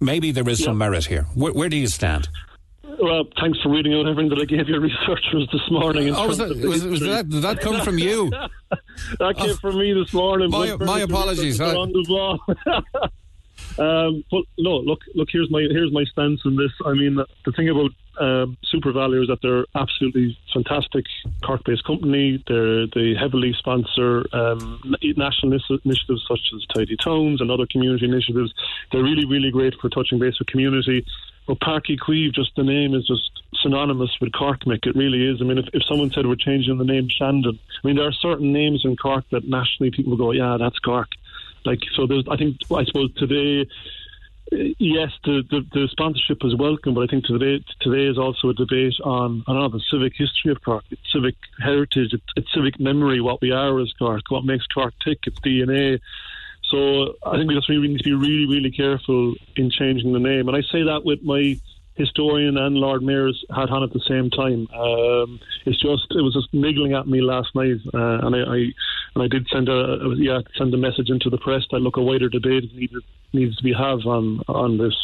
maybe 0.00 0.30
there 0.30 0.48
is 0.48 0.62
some 0.62 0.78
merit 0.78 1.04
here. 1.04 1.26
Where, 1.34 1.52
where 1.52 1.68
do 1.68 1.76
you 1.76 1.88
stand? 1.88 2.28
Well, 3.00 3.24
thanks 3.40 3.60
for 3.62 3.68
reading 3.70 3.94
out 3.94 4.06
everything 4.06 4.30
that 4.30 4.38
I 4.38 4.44
gave 4.44 4.68
your 4.68 4.80
researchers 4.90 5.48
this 5.52 5.70
morning. 5.70 6.14
Oh, 6.14 6.28
was 6.28 6.38
that, 6.38 6.48
was, 6.56 6.84
was 6.84 7.00
that, 7.00 7.28
did 7.28 7.42
that 7.42 7.60
come 7.60 7.80
from 7.84 7.98
you? 7.98 8.30
that 9.18 9.36
came 9.36 9.56
from 9.56 9.78
me 9.78 9.92
this 9.92 10.12
morning. 10.12 10.50
My- 10.50 10.76
my 10.76 11.00
apologies, 11.00 11.60
I- 11.60 11.74
are 11.74 11.76
on 11.76 11.92
the 11.92 12.40
um, 13.78 14.24
but 14.30 14.42
no, 14.58 14.76
look, 14.78 15.00
look. 15.14 15.28
Here's 15.32 15.50
my 15.50 15.60
here's 15.60 15.92
my 15.92 16.04
stance 16.04 16.40
on 16.44 16.56
this. 16.56 16.72
I 16.84 16.92
mean, 16.92 17.16
the 17.16 17.52
thing 17.52 17.68
about 17.70 17.90
um, 18.20 18.58
SuperValu 18.72 19.22
is 19.22 19.28
that 19.28 19.38
they're 19.42 19.64
absolutely 19.74 20.36
fantastic 20.52 21.04
Cork-based 21.42 21.84
company. 21.84 22.42
They're 22.46 22.86
they 22.88 23.14
heavily 23.18 23.54
sponsor 23.58 24.26
um, 24.34 24.80
national 25.16 25.58
initiatives 25.84 26.24
such 26.28 26.40
as 26.54 26.66
Tidy 26.74 26.96
Towns 27.02 27.40
and 27.40 27.50
other 27.50 27.66
community 27.70 28.04
initiatives. 28.04 28.52
They're 28.90 29.02
really 29.02 29.24
really 29.24 29.50
great 29.50 29.74
for 29.80 29.88
touching 29.88 30.18
base 30.18 30.38
with 30.38 30.48
community. 30.48 31.04
But 31.46 31.58
Páirc 31.58 31.86
Uí 31.86 31.98
Chaoimh, 31.98 32.34
just 32.34 32.54
the 32.56 32.62
name 32.62 32.94
is 32.94 33.06
just 33.06 33.42
synonymous 33.62 34.16
with 34.20 34.32
Cork, 34.32 34.60
Mick. 34.64 34.86
It 34.86 34.96
really 34.96 35.26
is. 35.26 35.40
I 35.40 35.44
mean, 35.44 35.58
if, 35.58 35.66
if 35.72 35.82
someone 35.84 36.10
said 36.10 36.26
we're 36.26 36.36
changing 36.36 36.78
the 36.78 36.84
name 36.84 37.08
Shandon, 37.08 37.58
I 37.82 37.86
mean, 37.86 37.96
there 37.96 38.06
are 38.06 38.12
certain 38.12 38.52
names 38.52 38.82
in 38.84 38.96
Cork 38.96 39.24
that 39.30 39.48
nationally 39.48 39.90
people 39.90 40.16
go, 40.16 40.30
yeah, 40.30 40.56
that's 40.58 40.78
Cork. 40.78 41.08
Like, 41.64 41.80
so 41.94 42.06
there's, 42.06 42.24
I 42.30 42.36
think, 42.36 42.58
I 42.74 42.84
suppose 42.84 43.12
today, 43.14 43.68
yes, 44.78 45.10
the, 45.24 45.42
the, 45.50 45.66
the 45.72 45.88
sponsorship 45.90 46.38
is 46.44 46.54
welcome, 46.56 46.94
but 46.94 47.02
I 47.02 47.06
think 47.06 47.24
today 47.24 47.64
today 47.80 48.06
is 48.06 48.18
also 48.18 48.50
a 48.50 48.54
debate 48.54 48.94
on, 49.04 49.44
I 49.46 49.52
don't 49.52 49.62
know, 49.62 49.68
the 49.68 49.84
civic 49.90 50.14
history 50.16 50.52
of 50.52 50.62
Cork, 50.62 50.84
its 50.90 51.02
civic 51.12 51.36
heritage, 51.58 52.12
its, 52.12 52.24
its 52.36 52.52
civic 52.54 52.78
memory, 52.80 53.20
what 53.20 53.40
we 53.40 53.52
are 53.52 53.78
as 53.80 53.92
Cork, 53.98 54.22
what 54.28 54.44
makes 54.44 54.66
Cork 54.66 54.94
tick, 55.04 55.20
its 55.26 55.38
DNA. 55.40 56.00
So 56.72 57.14
I 57.24 57.36
think 57.36 57.48
we 57.48 57.54
just 57.54 57.68
really 57.68 57.88
need 57.88 57.98
to 57.98 58.04
be 58.04 58.14
really, 58.14 58.46
really 58.46 58.70
careful 58.70 59.34
in 59.56 59.70
changing 59.70 60.12
the 60.12 60.18
name. 60.18 60.48
And 60.48 60.56
I 60.56 60.62
say 60.72 60.82
that 60.82 61.02
with 61.04 61.22
my 61.22 61.60
historian 61.94 62.56
and 62.56 62.76
Lord 62.76 63.02
Mayor's 63.02 63.44
hat 63.54 63.68
on 63.70 63.82
at 63.82 63.92
the 63.92 64.00
same 64.08 64.30
time. 64.30 64.66
Um, 64.74 65.38
it's 65.66 65.80
just 65.80 66.06
it 66.10 66.22
was 66.22 66.34
just 66.34 66.52
niggling 66.52 66.94
at 66.94 67.06
me 67.06 67.20
last 67.20 67.54
night, 67.54 67.76
uh, 67.92 68.26
and 68.26 68.34
I, 68.34 68.40
I 68.40 68.56
and 69.14 69.22
I 69.22 69.28
did 69.28 69.46
send 69.52 69.68
a 69.68 70.14
yeah 70.16 70.40
send 70.56 70.72
a 70.74 70.78
message 70.78 71.10
into 71.10 71.28
the 71.30 71.38
press 71.38 71.62
that 71.70 71.80
look 71.80 71.96
a 71.98 72.02
wider 72.02 72.28
debate 72.28 72.74
needed 72.74 73.02
needs 73.32 73.56
to 73.56 73.62
be 73.62 73.72
have 73.72 74.06
on 74.06 74.40
on 74.48 74.78
this. 74.78 74.94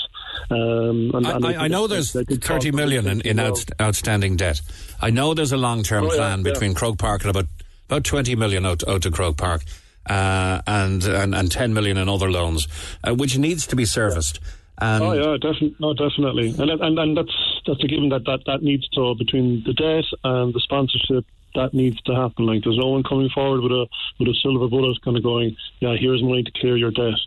Um, 0.51 1.11
and, 1.15 1.27
I, 1.27 1.37
and 1.37 1.47
I, 1.47 1.49
think 1.49 1.63
I 1.63 1.69
know 1.69 1.87
there's 1.87 2.13
that 2.13 2.29
did 2.29 2.43
30 2.43 2.71
cause 2.71 2.77
million 2.77 3.07
in, 3.07 3.21
in 3.23 3.41
outstanding 3.81 4.37
debt. 4.37 4.61
I 5.01 5.11
know 5.11 5.35
there's 5.35 5.53
a 5.53 5.57
long 5.57 5.83
term 5.83 6.05
Oh, 6.05 6.11
yeah, 6.11 6.17
plan 6.17 6.39
yeah. 6.39 6.53
between 6.53 6.75
Croke 6.75 6.99
Park 6.99 7.23
and 7.23 7.31
about, 7.31 7.47
about 7.87 8.05
20 8.05 8.37
million 8.37 8.65
out, 8.65 8.87
out 8.87 9.03
to 9.03 9.11
Croke 9.11 9.37
Park. 9.37 9.63
Uh, 10.09 10.63
and, 10.67 11.05
and 11.05 11.35
and 11.35 11.53
10 11.53 11.75
million 11.75 11.97
in 11.97 12.09
other 12.09 12.31
loans, 12.31 12.67
uh, 13.05 13.15
which 13.15 13.37
needs 13.37 13.67
to 13.67 13.77
be 13.77 13.85
serviced. 13.85 14.41
And 14.81 15.03
Oh 15.03 15.13
yeah, 15.13 15.37
definitely. 15.37 15.77
No, 15.81 15.93
definitely, 15.93 16.55
and 16.59 16.71
and 16.71 16.99
and 16.99 17.17
that's 17.17 17.61
that's 17.67 17.83
a 17.83 17.89
given 17.89 18.11
that, 18.11 18.25
that 18.27 18.41
that 18.47 18.63
needs 18.63 18.89
to 18.91 19.15
between 19.17 19.65
the 19.65 19.73
debt 19.73 20.05
and 20.23 20.55
the 20.55 20.61
sponsorship 20.61 21.25
that 21.55 21.75
needs 21.75 22.01
to 22.03 22.15
happen. 22.15 22.47
Like 22.47 22.63
there's 22.63 22.79
no 22.79 22.89
one 22.89 23.03
coming 23.03 23.29
forward 23.31 23.63
with 23.63 23.73
a 23.73 23.87
with 24.19 24.29
a 24.29 24.35
silver 24.43 24.69
bullet, 24.69 25.03
kind 25.05 25.17
of 25.17 25.23
going, 25.23 25.57
yeah, 25.81 25.97
here's 25.99 26.23
money 26.23 26.45
to 26.45 26.53
clear 26.53 26.77
your 26.77 26.91
debt. 26.91 27.19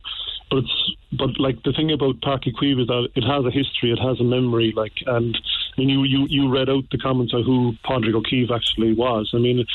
But 0.50 0.60
it's 0.60 0.92
but 1.12 1.40
like 1.40 1.64
the 1.64 1.74
thing 1.74 1.92
about 1.92 2.22
Páirc 2.22 2.46
Uí 2.48 2.54
Chaoimh 2.56 2.82
is 2.82 2.88
that 2.88 3.10
it 3.16 3.24
has 3.24 3.46
a 3.46 3.52
history, 3.52 3.92
it 3.92 4.00
has 4.00 4.20
a 4.20 4.24
memory. 4.24 4.74
Like 4.76 4.94
and 5.06 5.38
and 5.78 5.90
you 5.90 6.04
you 6.04 6.28
you 6.30 6.50
read 6.50 6.70
out 6.70 6.84
the 6.92 6.98
comments 6.98 7.34
of 7.34 7.46
who 7.46 7.74
Padraig 7.84 8.16
O'Keefe 8.16 8.52
actually 8.52 8.94
was. 8.94 9.32
I 9.34 9.38
mean, 9.38 9.66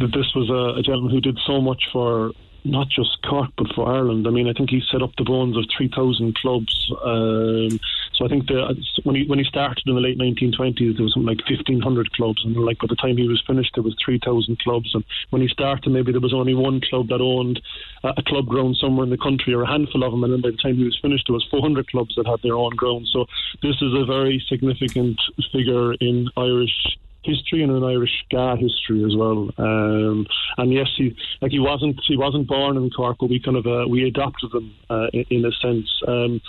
that 0.00 0.12
this 0.12 0.32
was 0.34 0.50
a, 0.50 0.78
a 0.78 0.82
gentleman 0.82 1.10
who 1.10 1.20
did 1.20 1.38
so 1.46 1.60
much 1.60 1.82
for 1.92 2.32
not 2.66 2.88
just 2.88 3.22
Cork 3.22 3.50
but 3.56 3.72
for 3.74 3.88
Ireland. 3.88 4.26
I 4.26 4.30
mean, 4.30 4.48
I 4.48 4.52
think 4.52 4.70
he 4.70 4.82
set 4.90 5.02
up 5.02 5.10
the 5.16 5.24
bones 5.24 5.56
of 5.56 5.64
3,000 5.76 6.34
clubs. 6.36 6.92
Um, 7.04 7.80
so 8.14 8.24
I 8.24 8.28
think 8.28 8.46
the, 8.48 8.74
when 9.04 9.16
he 9.16 9.24
when 9.26 9.38
he 9.38 9.44
started 9.44 9.82
in 9.86 9.94
the 9.94 10.00
late 10.00 10.18
1920s, 10.18 10.96
there 10.96 11.04
was 11.04 11.14
something 11.14 11.28
like 11.28 11.48
1,500 11.48 12.12
clubs, 12.12 12.44
and 12.44 12.56
like 12.56 12.78
by 12.78 12.86
the 12.88 12.96
time 12.96 13.16
he 13.16 13.28
was 13.28 13.42
finished, 13.46 13.72
there 13.74 13.84
was 13.84 13.96
3,000 14.04 14.58
clubs. 14.58 14.94
And 14.94 15.04
when 15.30 15.42
he 15.42 15.48
started, 15.48 15.90
maybe 15.90 16.12
there 16.12 16.20
was 16.20 16.34
only 16.34 16.54
one 16.54 16.80
club 16.80 17.08
that 17.08 17.20
owned 17.20 17.60
a, 18.02 18.14
a 18.16 18.22
club 18.22 18.46
ground 18.46 18.76
somewhere 18.80 19.04
in 19.04 19.10
the 19.10 19.18
country, 19.18 19.54
or 19.54 19.62
a 19.62 19.70
handful 19.70 20.02
of 20.02 20.12
them. 20.12 20.24
And 20.24 20.32
then 20.32 20.40
by 20.40 20.50
the 20.50 20.56
time 20.56 20.76
he 20.76 20.84
was 20.84 20.98
finished, 21.00 21.24
there 21.26 21.34
was 21.34 21.46
400 21.50 21.90
clubs 21.90 22.14
that 22.16 22.26
had 22.26 22.42
their 22.42 22.56
own 22.56 22.74
ground. 22.74 23.06
So 23.12 23.26
this 23.62 23.76
is 23.76 23.92
a 23.94 24.04
very 24.04 24.42
significant 24.48 25.20
figure 25.52 25.94
in 25.94 26.28
Irish 26.36 26.98
history 27.26 27.62
and 27.62 27.72
an 27.72 27.84
Irish 27.84 28.10
ska 28.24 28.56
history 28.56 29.04
as 29.04 29.14
well. 29.16 29.50
Um, 29.58 30.26
and 30.56 30.72
yes, 30.72 30.88
he 30.96 31.16
like 31.40 31.52
he 31.52 31.58
wasn't 31.58 32.00
he 32.06 32.16
wasn't 32.16 32.48
born 32.48 32.76
in 32.76 32.90
Cork, 32.90 33.18
but 33.20 33.30
we 33.30 33.40
kind 33.40 33.56
of 33.56 33.66
uh, 33.66 33.86
we 33.88 34.06
adopted 34.06 34.52
him 34.54 34.72
uh, 34.88 35.08
in, 35.12 35.24
in, 35.30 35.44
a 35.44 35.52
sense. 35.52 35.88
Um, 36.06 36.40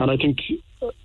and 0.00 0.12
I 0.12 0.16
think, 0.16 0.38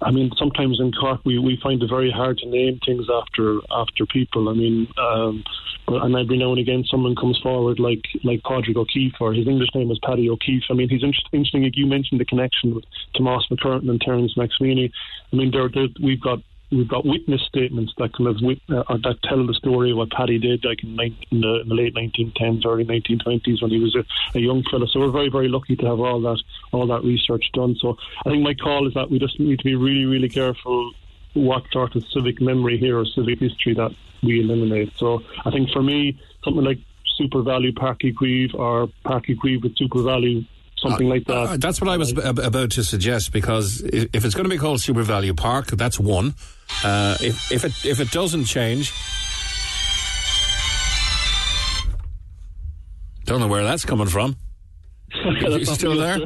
I 0.02 0.12
mean, 0.12 0.30
sometimes 0.38 0.80
in 0.80 0.92
Cork 0.92 1.22
we, 1.26 1.40
we 1.40 1.60
find 1.64 1.82
it 1.82 1.90
very 1.90 2.12
hard 2.12 2.38
to 2.40 2.48
name 2.48 2.80
things 2.86 3.08
after 3.12 3.60
after 3.72 4.06
people. 4.06 4.50
I 4.50 4.54
mean, 4.54 4.88
um, 4.98 5.44
but, 5.88 6.04
and 6.04 6.16
every 6.16 6.38
now 6.38 6.52
and 6.52 6.60
again 6.60 6.84
someone 6.90 7.16
comes 7.16 7.40
forward 7.40 7.80
like 7.80 8.04
like 8.24 8.44
Padraig 8.44 8.78
O'Keefe 8.78 9.16
or 9.20 9.34
his 9.34 9.48
English 9.48 9.70
name 9.74 9.92
is 9.92 10.00
Paddy 10.04 10.30
O'Keefe. 10.30 10.64
I 10.70 10.74
mean, 10.74 10.90
he's 10.90 11.04
interesting. 11.04 11.72
You 11.74 11.88
mentioned 11.88 12.22
the 12.22 12.26
connection 12.26 12.76
with 12.76 12.86
Tomás 13.16 13.42
MacCurtain 13.50 13.90
and 13.90 14.00
Terence 14.00 14.36
MacSwiney. 14.36 14.92
I 15.32 15.36
mean, 15.36 15.52
there, 15.52 15.70
we've 16.02 16.22
got 16.22 16.40
we've 16.74 16.88
got 16.88 17.06
witness 17.06 17.42
statements 17.44 17.94
that 17.98 18.14
kind 18.14 18.28
of 18.28 18.38
wit, 18.42 18.60
uh, 18.70 18.84
that 19.04 19.18
tell 19.24 19.46
the 19.46 19.54
story 19.54 19.92
of 19.92 19.98
what 19.98 20.12
Paddy 20.12 20.40
did, 20.40 20.66
like 20.66 20.84
in, 20.84 21.00
in, 21.32 21.42
the, 21.42 21.62
in 21.62 21.70
the, 21.70 21.76
late 21.76 21.94
1910s, 21.96 22.66
early 22.66 22.86
1920s, 22.86 23.62
when 23.62 23.72
he 23.72 23.80
was 23.80 23.96
a, 23.96 24.04
a, 24.38 24.42
young 24.42 24.64
fella. 24.70 24.88
So 24.88 25.00
we're 25.00 25.12
very, 25.12 25.30
very 25.30 25.48
lucky 25.48 25.76
to 25.76 25.86
have 25.86 26.00
all 26.00 26.22
that 26.22 26.42
all 26.72 26.88
that 26.88 27.04
research 27.04 27.46
done. 27.54 27.76
So 27.80 27.98
I 28.26 28.30
think 28.30 28.44
my 28.44 28.54
call 28.54 28.88
is 28.88 28.94
that 28.96 29.10
we 29.10 29.20
just 29.20 29.40
need 29.40 29.60
to 29.60 29.64
be 29.64 29.76
really, 29.76 30.06
really 30.06 30.30
careful 30.30 30.92
what 31.34 31.64
sort 31.72 31.96
of 31.96 32.04
civic 32.14 32.42
memory 32.42 32.78
here 32.78 32.98
or 32.98 33.06
civic 33.06 33.40
history 33.40 33.74
that 33.76 33.92
we 34.22 34.40
eliminate. 34.40 34.92
So 34.98 35.22
I 35.46 35.52
think 35.52 35.70
for 35.72 35.82
me, 35.82 36.20
something 36.44 36.64
like 36.64 36.80
SuperValu 37.20 37.74
Páirc 37.74 38.02
Uí 38.02 38.14
Chaoimh 38.14 38.56
or 38.56 38.88
Páirc 39.06 39.26
Uí 39.30 39.38
Chaoimh 39.38 39.64
with 39.64 39.76
SuperValu 39.76 40.46
something 40.84 41.08
uh, 41.08 41.10
like 41.10 41.26
that. 41.26 41.34
Uh, 41.34 41.58
that's 41.58 41.82
what 41.82 41.90
I 41.90 41.98
was 41.98 42.12
about 42.12 42.72
to 42.72 42.84
suggest 42.84 43.32
because 43.32 43.82
if 43.82 44.26
it's 44.26 44.36
going 44.36 44.44
to 44.44 44.50
be 44.50 44.58
called 44.58 44.80
SuperValu 44.80 45.36
Park, 45.36 45.68
that's 45.68 46.00
one. 46.00 46.36
Uh, 46.84 47.18
if, 47.22 47.52
if 47.52 47.66
it 47.66 47.86
if 47.86 48.00
it 48.00 48.12
doesn't 48.12 48.46
change, 48.46 48.94
don't 53.26 53.40
know 53.40 53.48
where 53.48 53.64
that's 53.64 53.86
coming 53.86 54.08
from. 54.08 54.36
Are 55.26 55.32
you 55.58 55.66
still 55.66 55.98
there? 55.98 56.20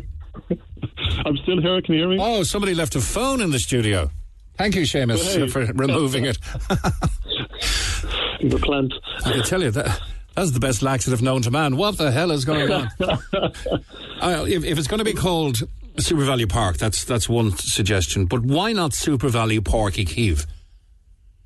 I'm 1.25 1.37
still 1.37 1.61
here. 1.61 1.81
Can 1.81 1.95
you 1.95 2.01
hear 2.01 2.09
me? 2.09 2.17
Oh, 2.19 2.43
somebody 2.43 2.73
left 2.73 2.95
a 2.95 3.01
phone 3.01 3.41
in 3.41 3.51
the 3.51 3.59
studio. 3.59 4.09
Thank 4.57 4.75
you, 4.75 4.83
Seamus, 4.83 5.35
hey. 5.35 5.47
for 5.47 5.65
removing 5.73 6.25
it. 6.25 6.37
the 8.41 8.59
plant. 8.61 8.93
I 9.25 9.33
can 9.33 9.43
tell 9.43 9.61
you 9.61 9.71
that 9.71 10.01
that's 10.37 10.51
the 10.51 10.59
best 10.59 10.83
laxative 10.83 11.19
known 11.23 11.41
to 11.41 11.51
man. 11.51 11.77
What 11.77 11.97
the 11.97 12.11
hell 12.11 12.29
is 12.29 12.45
going 12.45 12.71
on? 12.71 12.89
uh, 13.01 14.45
if, 14.47 14.63
if, 14.63 14.77
it's 14.77 14.87
going 14.87 14.99
to 14.99 15.03
be 15.03 15.13
called 15.13 15.63
SuperValu 15.95 16.47
Park, 16.47 16.77
that's 16.77 17.03
that's 17.05 17.27
one 17.27 17.57
suggestion. 17.57 18.27
But 18.27 18.43
why 18.43 18.71
not 18.71 18.91
SuperValu 18.91 19.65
Park 19.65 19.95
Kiev? 19.95 20.45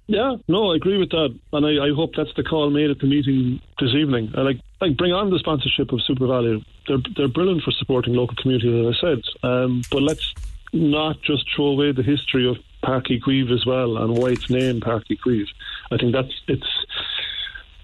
Yeah, 0.07 0.35
no, 0.49 0.73
I 0.73 0.75
agree 0.75 0.97
with 0.97 1.11
that, 1.11 1.39
and 1.53 1.65
I, 1.65 1.85
I, 1.85 1.95
hope 1.95 2.15
that's 2.17 2.33
the 2.35 2.43
call 2.43 2.69
made 2.69 2.89
at 2.89 2.99
the 2.99 3.07
meeting 3.07 3.61
this 3.79 3.91
evening. 3.95 4.33
I 4.35 4.41
like, 4.41 4.59
like 4.81 4.97
bring 4.97 5.13
on 5.13 5.29
the 5.29 5.39
sponsorship 5.39 5.93
of 5.93 5.99
SuperValu. 5.99 6.65
They're 6.89 6.97
they're 7.15 7.27
brilliant 7.29 7.63
for 7.63 7.71
supporting 7.71 8.15
local 8.15 8.35
communities, 8.35 8.73
as 8.73 8.97
I 8.97 8.99
said. 8.99 9.21
Um, 9.41 9.83
but 9.89 10.01
let's 10.01 10.33
not 10.73 11.21
just 11.21 11.45
throw 11.55 11.67
away 11.67 11.93
the 11.93 12.03
history 12.03 12.45
of 12.45 12.57
Páirc 12.83 13.07
Uí 13.07 13.21
Chaoimh 13.21 13.53
as 13.53 13.65
well 13.65 13.97
and 13.97 14.17
why 14.17 14.29
it's 14.29 14.49
named 14.49 14.81
Páirc 14.81 15.05
Uí 15.09 15.17
Chaoimh. 15.25 15.47
I 15.91 15.97
think 15.97 16.13
that's 16.13 16.33
it's 16.47 16.67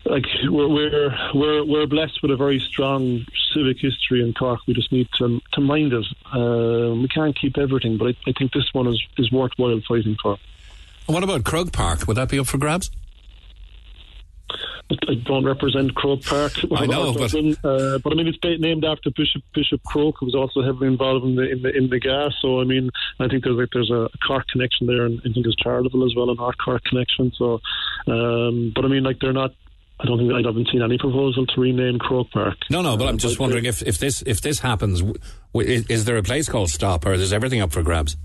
like 0.10 0.26
we're 0.46 0.68
we're 0.68 1.18
we're 1.34 1.64
we're 1.66 1.88
blessed 1.88 2.22
with 2.22 2.32
a 2.32 2.36
very 2.36 2.60
strong 2.60 3.26
civic 3.54 3.78
history 3.80 4.22
in 4.22 4.34
Cork. 4.34 4.62
We 4.68 4.74
just 4.74 4.92
need 4.92 5.08
to 5.18 5.42
to 5.54 5.62
mind 5.62 5.94
it. 5.94 6.06
Uh, 6.34 6.96
we 6.96 7.08
can't 7.08 7.38
keep 7.38 7.58
everything, 7.58 7.98
but 7.98 8.10
I, 8.10 8.16
I, 8.28 8.34
think 8.38 8.54
this 8.54 8.70
one 8.74 8.88
is 8.88 9.02
is 9.18 9.32
worthwhile 9.32 9.80
fighting 9.88 10.18
for. 10.22 10.38
what 11.08 11.24
about 11.24 11.44
Croke 11.44 11.72
Park? 11.72 12.08
Would 12.08 12.18
that 12.18 12.30
be 12.30 12.40
up 12.40 12.48
for 12.48 12.58
grabs? 12.58 12.90
I 14.90 15.16
don't 15.16 15.44
represent 15.44 15.94
Croke 15.96 16.24
Park. 16.24 16.54
I 16.76 16.86
know, 16.86 17.14
but, 17.14 17.34
uh, 17.36 18.00
but 18.00 18.14
I 18.14 18.16
mean, 18.16 18.28
it's 18.28 18.38
named 18.62 18.86
after 18.86 19.10
Bishop 19.12 19.42
Bishop 19.54 19.84
Croke, 19.84 20.16
who 20.20 20.28
was 20.28 20.36
also 20.36 20.62
heavily 20.64 20.88
involved 20.88 21.26
in 21.26 21.36
the 21.36 21.52
in 21.52 21.62
the 21.62 21.76
in 21.76 21.90
the 21.90 22.00
gas. 22.00 22.34
So 22.42 22.62
I 22.62 22.64
mean, 22.64 22.90
I 23.20 23.28
think 23.28 23.44
there's 23.44 23.58
like 23.58 23.70
there's 23.74 23.92
a 23.92 24.10
Cork 24.26 24.48
connection 24.48 24.88
there, 24.88 25.06
and 25.06 25.20
I 25.20 25.24
think 25.34 25.44
there's 25.44 25.58
Charleville 25.62 26.06
as 26.06 26.16
well, 26.16 26.30
a 26.30 26.36
North 26.36 26.58
Cork 26.64 26.84
connection. 26.86 27.34
So, 27.36 27.60
um, 28.08 28.72
but 28.74 28.86
I 28.86 28.88
mean, 28.88 29.04
like 29.04 29.20
they're 29.20 29.34
not 29.34 29.52
I 30.00 30.06
don't 30.06 30.20
think 30.20 30.32
I 30.32 30.42
haven't 30.46 30.68
seen 30.72 30.84
any 30.84 30.98
proposal 30.98 31.46
to 31.48 31.62
rename 31.62 31.98
Croke 31.98 32.30
Park. 32.32 32.58
No, 32.70 32.82
no, 32.82 32.98
but 32.98 33.08
I'm 33.08 33.18
just 33.18 33.40
wondering 33.40 33.66
if, 33.66 33.82
if 33.82 33.98
this 33.98 34.22
if 34.28 34.42
this 34.42 34.60
happens, 34.60 35.02
is 35.56 36.06
there 36.06 36.18
a 36.18 36.24
place 36.24 36.48
called 36.48 36.70
Stop, 36.70 37.06
or 37.06 37.14
is 37.14 37.34
everything 37.34 37.62
up 37.62 37.72
for 37.72 37.82
grabs? 37.82 38.16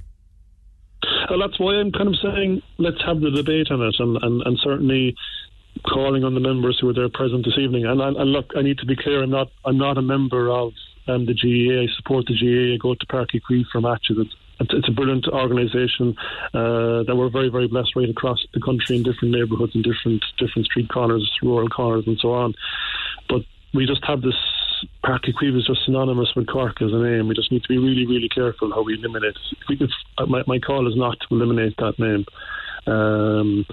Well, 1.31 1.39
that's 1.41 1.59
why 1.59 1.75
I'm 1.77 1.91
kind 1.91 2.09
of 2.09 2.17
saying 2.23 2.63
let's 2.79 3.03
have 3.07 3.21
the 3.21 3.31
debate 3.31 3.69
on 3.71 3.81
it, 3.81 3.95
and, 3.99 4.19
and, 4.23 4.43
and 4.43 4.59
certainly 4.63 5.17
calling 5.89 6.25
on 6.25 6.35
the 6.35 6.41
members 6.41 6.79
who 6.79 6.91
are 6.91 6.93
there 6.93 7.09
present 7.09 7.45
this 7.45 7.57
evening. 7.59 7.87
And, 7.87 8.01
and, 8.01 8.33
look, 8.33 8.51
I 8.55 8.61
need 8.61 8.79
to 8.79 8.87
be 8.87 8.97
clear: 8.97 9.23
I'm 9.23 9.31
not 9.31 9.49
I'm 9.65 9.79
not 9.79 9.97
a 9.97 10.03
member 10.03 10.51
of 10.51 10.73
um, 11.09 11.25
the 11.25 11.33
GAA. 11.35 11.85
I 11.85 11.97
support 11.97 12.27
the 12.27 12.35
GAA. 12.35 12.75
I 12.75 12.77
go 12.77 12.95
to 12.95 13.07
Páirc 13.07 13.31
Uí 13.33 13.41
Chaoimh 13.51 13.65
for 13.73 13.81
matches. 13.81 14.19
It's, 14.19 14.35
it's, 14.71 14.89
a 14.89 14.93
brilliant 14.93 15.27
organisation 15.29 16.17
uh, 16.55 17.03
that 17.05 17.15
we're 17.17 17.31
very, 17.31 17.49
very 17.49 17.69
blessed 17.69 17.97
right 17.97 18.09
across 18.09 18.39
the 18.55 18.61
country 18.61 18.97
in 18.97 19.03
different 19.03 19.35
neighbourhoods 19.35 19.75
and 19.75 19.85
different 19.85 20.25
different 20.39 20.67
street 20.67 20.89
corners, 20.89 21.31
rural 21.43 21.69
corners, 21.69 22.05
and 22.07 22.19
so 22.21 22.33
on. 22.33 22.55
But 23.29 23.43
we 23.75 23.87
just 23.87 24.05
have 24.05 24.23
this 24.23 24.37
Páirc 25.05 25.25
Uí 25.25 25.35
Chaoimh 25.35 25.59
is 25.59 25.67
just 25.67 25.85
synonymous 25.85 26.33
with 26.35 26.47
Cork 26.47 26.83
as 26.83 26.93
a 26.93 26.99
name. 26.99 27.29
We 27.29 27.35
just 27.35 27.53
need 27.53 27.63
to 27.63 27.69
be 27.69 27.79
really, 27.79 28.07
really 28.07 28.29
careful 28.29 28.71
how 28.71 28.83
we 28.83 28.95
eliminate. 28.95 29.37
If 29.69 29.81
we, 29.81 29.89
my, 30.27 30.43
my 30.47 30.59
call 30.59 30.89
is 30.89 30.97
not 30.97 31.19
to 31.21 31.35
eliminate 31.35 31.77
that 31.79 31.99
name. 31.99 32.25
Um, 32.87 33.65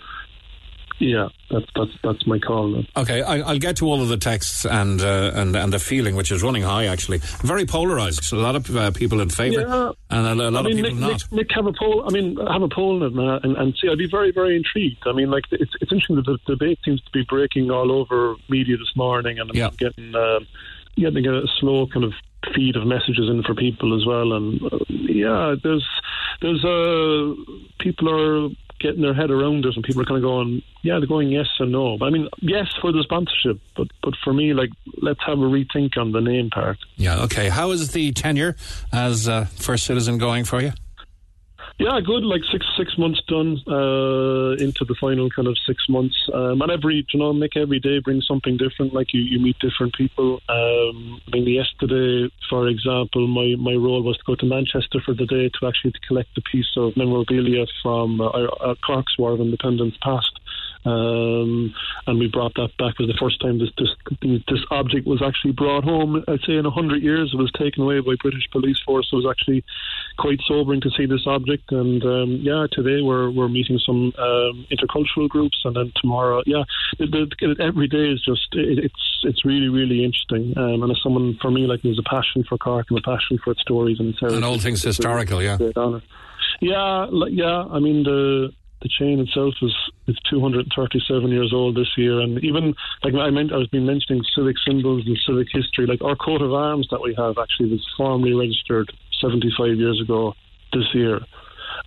yeah, 0.99 1.29
that's 1.49 1.65
that's 1.75 1.91
that's 2.03 2.27
my 2.27 2.39
call. 2.39 2.83
Okay, 2.97 3.21
I, 3.21 3.53
will 3.53 3.59
get 3.59 3.77
to 3.77 3.85
all 3.85 4.01
of 4.01 4.09
the 4.09 4.17
texts 4.17 4.65
and 4.65 5.01
uh, 5.01 5.31
and 5.33 5.55
and 5.55 5.73
the 5.73 5.79
feeling, 5.79 6.15
which 6.15 6.31
is 6.31 6.43
running 6.43 6.63
high. 6.63 6.85
Actually, 6.85 7.19
very 7.41 7.65
polarized. 7.65 8.23
So 8.23 8.37
a 8.37 8.39
lot 8.39 8.55
of 8.55 8.75
uh, 8.75 8.91
people 8.91 9.21
in 9.21 9.29
favour, 9.29 9.61
yeah. 9.61 9.91
and 10.09 10.41
a, 10.41 10.49
a 10.49 10.51
lot 10.51 10.65
I 10.65 10.69
mean, 10.69 10.79
of 10.79 10.85
people 10.85 10.99
Nick, 10.99 10.99
not. 10.99 11.11
Nick, 11.11 11.31
Nick, 11.31 11.47
have 11.55 11.65
a 11.65 11.73
poll. 11.73 12.03
I 12.05 12.11
mean, 12.11 12.35
have 12.35 12.61
a 12.61 12.67
poll 12.67 13.03
it, 13.03 13.17
uh, 13.17 13.39
and, 13.43 13.57
and 13.57 13.75
see. 13.81 13.89
I'd 13.89 13.97
be 13.97 14.09
very 14.09 14.31
very 14.31 14.57
intrigued. 14.57 15.03
I 15.05 15.13
mean, 15.13 15.31
like 15.31 15.45
it's 15.51 15.71
it's 15.81 15.91
interesting 15.91 16.17
that 16.17 16.25
the 16.25 16.37
debate 16.47 16.79
seems 16.83 17.01
to 17.01 17.11
be 17.11 17.23
breaking 17.27 17.71
all 17.71 17.91
over 17.91 18.35
media 18.49 18.77
this 18.77 18.95
morning, 18.95 19.39
and 19.39 19.49
I'm 19.49 19.55
yeah. 19.55 19.69
getting 19.77 20.13
getting 20.97 21.25
a 21.27 21.41
slow 21.59 21.87
kind 21.87 22.03
of 22.03 22.13
feed 22.53 22.75
of 22.75 22.85
messages 22.85 23.29
in 23.29 23.43
for 23.43 23.55
people 23.55 23.95
as 23.99 24.05
well. 24.05 24.33
And 24.33 24.61
uh, 24.63 24.79
yeah, 24.89 25.55
there's 25.61 25.87
there's 26.41 26.63
uh 26.63 27.33
people 27.79 28.09
are 28.09 28.49
getting 28.79 29.01
their 29.01 29.13
head 29.13 29.31
around 29.31 29.65
it, 29.65 29.75
and 29.75 29.83
people 29.83 30.01
are 30.01 30.05
kind 30.05 30.17
of 30.17 30.23
going, 30.23 30.61
yeah, 30.81 30.97
they're 30.99 31.07
going 31.07 31.29
yes 31.29 31.47
and 31.59 31.71
no. 31.71 31.97
But 31.97 32.05
I 32.05 32.09
mean, 32.09 32.27
yes 32.39 32.67
for 32.81 32.91
the 32.91 33.03
sponsorship, 33.03 33.59
but 33.75 33.87
but 34.01 34.13
for 34.23 34.33
me, 34.33 34.53
like, 34.53 34.69
let's 35.01 35.19
have 35.25 35.39
a 35.39 35.43
rethink 35.43 35.97
on 35.97 36.11
the 36.11 36.21
name 36.21 36.49
part. 36.49 36.77
Yeah, 36.95 37.23
okay. 37.23 37.49
How 37.49 37.71
is 37.71 37.91
the 37.91 38.11
tenure 38.11 38.55
as 38.91 39.27
uh, 39.27 39.45
first 39.45 39.85
citizen 39.85 40.17
going 40.17 40.45
for 40.45 40.61
you? 40.61 40.71
Yeah, 41.79 42.01
good. 42.05 42.25
Like 42.25 42.41
six 42.51 42.65
six 42.77 42.97
months 42.97 43.21
done 43.25 43.57
uh, 43.65 44.51
into 44.59 44.83
the 44.83 44.95
final 44.99 45.29
kind 45.29 45.47
of 45.47 45.57
six 45.65 45.87
months. 45.87 46.15
Um, 46.33 46.61
and 46.61 46.69
every 46.69 47.07
you 47.13 47.19
know, 47.19 47.31
make 47.31 47.55
every 47.55 47.79
day 47.79 47.99
brings 47.99 48.27
something 48.27 48.57
different. 48.57 48.93
Like 48.93 49.13
you, 49.13 49.21
you 49.21 49.39
meet 49.39 49.57
different 49.59 49.95
people. 49.95 50.41
Um, 50.49 51.21
I 51.27 51.37
mean, 51.37 51.47
yesterday, 51.47 52.29
for 52.49 52.67
example, 52.67 53.29
my, 53.29 53.55
my 53.57 53.75
role 53.75 54.03
was 54.03 54.17
to 54.17 54.23
go 54.25 54.35
to 54.35 54.45
Manchester 54.45 54.99
for 55.05 55.13
the 55.13 55.25
day 55.25 55.49
to 55.57 55.67
actually 55.67 55.93
to 55.93 55.99
collect 56.05 56.37
a 56.37 56.41
piece 56.41 56.67
of 56.75 56.97
memorabilia 56.97 57.65
from 57.81 58.19
uh, 58.19 58.27
uh, 58.27 58.75
of 58.89 59.39
Independence 59.39 59.95
past. 60.01 60.37
Um, 60.85 61.73
and 62.07 62.19
we 62.19 62.27
brought 62.27 62.55
that 62.55 62.75
back. 62.77 62.95
It 62.99 63.03
was 63.03 63.09
the 63.09 63.19
first 63.19 63.41
time 63.41 63.59
this, 63.59 63.69
this 63.77 63.89
this 64.47 64.61
object 64.71 65.05
was 65.05 65.21
actually 65.21 65.51
brought 65.51 65.83
home. 65.83 66.23
I'd 66.27 66.39
say 66.47 66.55
in 66.55 66.65
a 66.65 66.71
hundred 66.71 67.03
years, 67.03 67.31
it 67.33 67.37
was 67.37 67.51
taken 67.51 67.83
away 67.83 67.99
by 67.99 68.15
British 68.21 68.49
police 68.51 68.79
force. 68.85 69.09
It 69.11 69.15
was 69.15 69.27
actually 69.29 69.63
quite 70.17 70.39
sobering 70.47 70.81
to 70.81 70.89
see 70.91 71.05
this 71.05 71.27
object. 71.27 71.71
And 71.71 72.03
um, 72.03 72.39
yeah, 72.41 72.67
today 72.71 73.01
we're 73.01 73.29
we're 73.29 73.49
meeting 73.49 73.79
some 73.85 74.13
um, 74.17 74.65
intercultural 74.71 75.27
groups, 75.27 75.59
and 75.65 75.75
then 75.75 75.91
tomorrow, 75.97 76.43
yeah, 76.45 76.63
every 77.59 77.87
day 77.87 78.09
is 78.09 78.21
just 78.23 78.47
it, 78.53 78.79
it's 78.79 79.21
it's 79.23 79.43
really 79.43 79.69
really 79.69 80.05
interesting. 80.05 80.57
Um, 80.57 80.83
and 80.83 80.91
as 80.91 81.01
someone 81.03 81.37
for 81.41 81.51
me, 81.51 81.67
like 81.67 81.81
there's 81.81 81.99
a 81.99 82.09
passion 82.09 82.45
for 82.47 82.57
Cork 82.57 82.87
and 82.89 82.97
a 82.97 83.01
passion 83.01 83.37
for 83.43 83.51
its 83.51 83.61
stories 83.61 83.99
and 83.99 84.13
its 84.13 84.21
And 84.21 84.45
all 84.45 84.59
things 84.59 84.81
historical, 84.81 85.41
yeah. 85.43 85.57
Yeah, 86.61 87.07
yeah. 87.29 87.63
I 87.69 87.79
mean 87.79 88.03
the 88.03 88.53
the 88.81 88.89
chain 88.89 89.19
itself 89.19 89.53
is 89.61 89.75
is 90.07 90.17
237 90.29 91.29
years 91.29 91.51
old 91.53 91.75
this 91.75 91.91
year, 91.97 92.19
and 92.19 92.43
even 92.43 92.73
like 93.03 93.13
I 93.13 93.29
meant, 93.29 93.51
I 93.51 93.57
was 93.57 93.67
been 93.67 93.85
mentioning 93.85 94.23
civic 94.35 94.55
symbols 94.65 95.03
and 95.05 95.17
civic 95.27 95.47
history. 95.51 95.85
Like 95.85 96.01
our 96.01 96.15
coat 96.15 96.41
of 96.41 96.53
arms 96.53 96.87
that 96.91 97.01
we 97.01 97.13
have 97.17 97.37
actually 97.37 97.71
was 97.71 97.85
formally 97.97 98.33
registered 98.33 98.91
75 99.21 99.77
years 99.77 99.99
ago 100.01 100.33
this 100.73 100.87
year. 100.93 101.19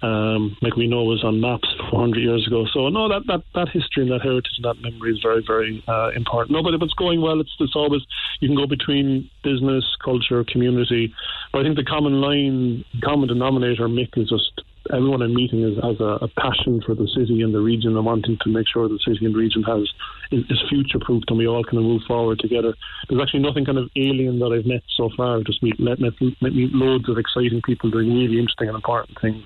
Um, 0.01 0.57
like 0.63 0.77
we 0.77 0.87
know 0.87 1.05
was 1.05 1.23
on 1.23 1.41
maps 1.41 1.69
400 1.91 2.19
years 2.19 2.47
ago. 2.47 2.67
So 2.73 2.89
no, 2.89 3.09
that, 3.09 3.23
that, 3.27 3.43
that 3.55 3.69
history 3.69 4.03
and 4.03 4.11
that 4.11 4.23
heritage 4.23 4.51
and 4.57 4.65
that 4.65 4.81
memory 4.83 5.13
is 5.13 5.21
very 5.23 5.43
very 5.47 5.83
uh, 5.87 6.11
important. 6.17 6.53
No, 6.53 6.63
but 6.63 6.75
if 6.75 6.83
it's 6.83 6.95
going 6.95 7.21
well, 7.21 7.41
it's 7.41 7.55
it's 7.61 7.77
always 7.77 8.03
you 8.41 8.49
can 8.49 8.57
go 8.57 8.67
between 8.67 9.31
business, 9.45 9.85
culture, 10.05 10.45
community. 10.45 11.15
But 11.53 11.61
I 11.61 11.63
think 11.65 11.77
the 11.77 11.85
common 11.85 12.21
line, 12.21 12.85
common 13.03 13.29
denominator, 13.29 13.89
Mick, 13.89 14.17
is 14.17 14.29
just 14.29 14.63
everyone 14.91 15.23
I'm 15.23 15.35
meeting 15.35 15.63
is, 15.63 15.77
has 15.83 16.01
a, 16.01 16.25
a, 16.25 16.29
passion 16.29 16.83
for 16.85 16.95
the 16.95 17.07
city 17.17 17.43
and 17.43 17.55
the 17.55 17.61
region 17.61 17.97
and 17.97 18.05
wanting 18.05 18.39
to 18.43 18.49
make 18.49 18.67
sure 18.69 18.89
the 18.89 18.99
city 18.99 19.25
and 19.25 19.37
region 19.37 19.63
has 19.63 19.83
is, 20.31 20.45
is 20.51 20.63
future 20.69 20.99
proofed 20.99 21.31
and 21.31 21.39
we 21.39 21.47
all 21.47 21.63
kind 21.65 21.79
of 21.79 21.85
move 21.85 22.03
forward 22.07 22.39
together. 22.41 22.75
There's 23.09 23.21
actually 23.23 23.41
nothing 23.41 23.65
kind 23.65 23.79
of 23.79 23.91
alien 23.97 24.39
that 24.41 24.53
I've 24.53 24.67
met 24.67 24.83
so 24.97 25.11
far. 25.17 25.39
I've 25.39 25.45
just 25.45 25.63
meet, 25.63 25.79
met, 25.79 26.01
met, 26.01 26.15
met 26.21 26.55
meet 26.55 26.73
loads 26.73 27.09
of 27.09 27.19
exciting 27.19 27.63
people 27.63 27.91
doing 27.91 28.13
really 28.13 28.39
interesting 28.39 28.69
and 28.69 28.77
important 28.77 29.19
things 29.21 29.45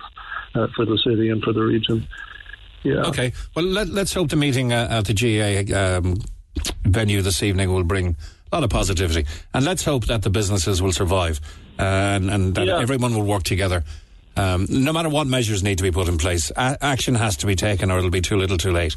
uh, 0.55 0.67
for 0.75 0.85
the 0.85 0.97
city 0.97 1.29
and 1.29 1.43
for 1.43 1.53
the 1.53 1.61
region. 1.61 2.07
Yeah. 2.83 3.03
Okay. 3.03 3.33
Well, 3.55 3.65
let, 3.65 3.89
us 3.89 4.13
hope 4.13 4.29
the 4.29 4.35
meeting 4.35 4.71
uh, 4.71 4.87
at 4.89 5.05
the 5.05 5.13
GAA 5.13 5.77
um, 5.77 6.17
venue 6.83 7.21
this 7.21 7.43
evening 7.43 7.71
will 7.71 7.83
bring 7.83 8.15
a 8.51 8.55
lot 8.55 8.63
of 8.63 8.69
positivity, 8.69 9.25
and 9.53 9.65
let's 9.65 9.83
hope 9.83 10.05
that 10.05 10.21
the 10.21 10.29
businesses 10.29 10.81
will 10.81 10.93
survive 10.93 11.41
uh, 11.79 11.83
and, 11.83 12.29
and 12.29 12.55
that 12.55 12.67
yeah. 12.67 12.79
everyone 12.79 13.13
will 13.13 13.23
work 13.23 13.43
together 13.43 13.83
um, 14.37 14.67
no 14.69 14.93
matter 14.93 15.09
what 15.09 15.27
measures 15.27 15.63
need 15.63 15.77
to 15.77 15.83
be 15.83 15.91
put 15.91 16.07
in 16.07 16.17
place, 16.17 16.51
a- 16.51 16.77
action 16.81 17.15
has 17.15 17.37
to 17.37 17.45
be 17.45 17.55
taken 17.55 17.91
or 17.91 17.97
it'll 17.97 18.09
be 18.09 18.21
too 18.21 18.37
little 18.37 18.57
too 18.57 18.71
late. 18.71 18.95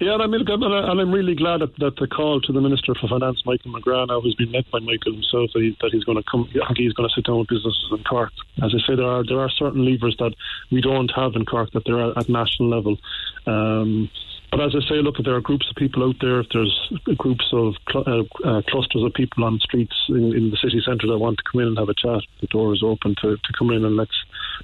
Yeah, 0.00 0.14
and, 0.14 0.22
I 0.22 0.26
mean, 0.26 0.44
and 0.48 1.00
I'm 1.00 1.12
really 1.12 1.34
glad 1.34 1.60
that, 1.60 1.76
that 1.78 1.96
the 1.96 2.06
call 2.06 2.40
to 2.40 2.52
the 2.52 2.60
Minister 2.60 2.94
for 3.00 3.08
Finance, 3.08 3.42
Michael 3.44 3.72
McGrath, 3.72 4.08
now 4.08 4.20
has 4.20 4.34
been 4.34 4.50
met 4.50 4.68
by 4.70 4.80
Michael 4.80 5.12
himself 5.12 5.50
that, 5.54 5.60
he, 5.60 5.76
that 5.80 5.90
he's 5.92 6.04
going 6.04 6.18
to 6.18 6.24
come. 6.28 6.48
I 6.62 6.66
think 6.68 6.78
he's 6.78 6.92
going 6.92 7.08
to 7.08 7.14
sit 7.14 7.26
down 7.26 7.38
with 7.38 7.48
businesses 7.48 7.88
in 7.92 8.02
Cork. 8.04 8.32
As 8.62 8.74
I 8.74 8.78
say, 8.86 8.96
there 8.96 9.06
are 9.06 9.24
there 9.24 9.40
are 9.40 9.50
certain 9.50 9.84
levers 9.84 10.16
that 10.18 10.34
we 10.70 10.80
don't 10.80 11.10
have 11.14 11.34
in 11.34 11.44
Cork 11.44 11.70
that 11.72 11.84
there 11.84 11.98
are 12.00 12.18
at 12.18 12.28
national 12.28 12.68
level. 12.68 12.98
Um, 13.46 14.10
but 14.52 14.60
as 14.60 14.74
I 14.76 14.86
say, 14.86 14.96
look, 14.96 15.18
if 15.18 15.24
there 15.24 15.34
are 15.34 15.40
groups 15.40 15.66
of 15.70 15.76
people 15.76 16.04
out 16.04 16.16
there, 16.20 16.40
if 16.40 16.48
there's 16.52 16.92
groups 17.16 17.48
of 17.54 17.74
cl- 17.90 18.04
uh, 18.06 18.46
uh, 18.46 18.62
clusters 18.68 19.02
of 19.02 19.14
people 19.14 19.44
on 19.44 19.58
streets 19.60 19.96
in, 20.10 20.36
in, 20.36 20.50
the 20.50 20.58
city 20.58 20.82
centre 20.84 21.06
that 21.06 21.18
want 21.18 21.38
to 21.38 21.44
come 21.50 21.62
in 21.62 21.68
and 21.68 21.78
have 21.78 21.88
a 21.88 21.94
chat, 21.94 22.20
the 22.42 22.46
door 22.48 22.74
is 22.74 22.82
open 22.82 23.14
to, 23.22 23.36
to 23.36 23.52
come 23.58 23.70
in 23.70 23.82
and 23.82 23.96
let's 23.96 24.12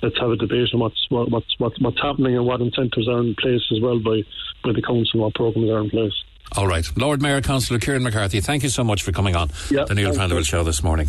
let's 0.03 0.19
have 0.21 0.31
a 0.31 0.37
debate 0.37 0.69
on 0.75 0.81
what's 0.81 1.07
what, 1.11 1.31
what's 1.31 1.55
what's 1.59 1.81
what's 1.81 2.01
happening 2.01 2.37
and 2.37 2.47
what 2.47 2.61
incentives 2.61 3.09
are 3.09 3.21
in 3.21 3.35
place 3.37 3.63
as 3.73 3.81
well 3.81 3.99
by 3.99 4.23
by 4.65 4.73
the 4.73 4.83
council 4.83 5.11
and 5.15 5.23
what 5.23 5.35
programs 5.35 5.71
are 5.71 5.81
in 5.81 5.91
place. 5.91 6.13
All 6.57 6.67
right. 6.67 6.87
Lord 6.97 7.21
Mayor 7.21 7.43
Councillor 7.43 7.79
Kieran 7.79 8.03
McCarthy, 8.03 8.41
thank 8.41 8.63
you 8.63 8.71
so 8.71 8.83
much 8.83 9.03
for 9.03 9.13
coming 9.13 9.37
on 9.37 9.49
the 9.69 9.95
Neil 9.95 10.13
Prendeville 10.13 10.47
Show 10.47 10.65
this 10.65 10.83
morning. 10.83 11.07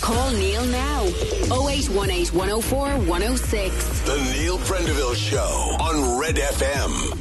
Call 0.00 0.32
Neil 0.32 0.64
now 0.66 1.04
0818 1.04 2.36
104 2.36 2.88
106. 2.98 4.00
The 4.00 4.16
Neil 4.36 4.58
Prendeville 4.58 5.14
Show 5.14 5.76
on 5.80 6.18
Red 6.18 6.36
FM. 6.36 7.18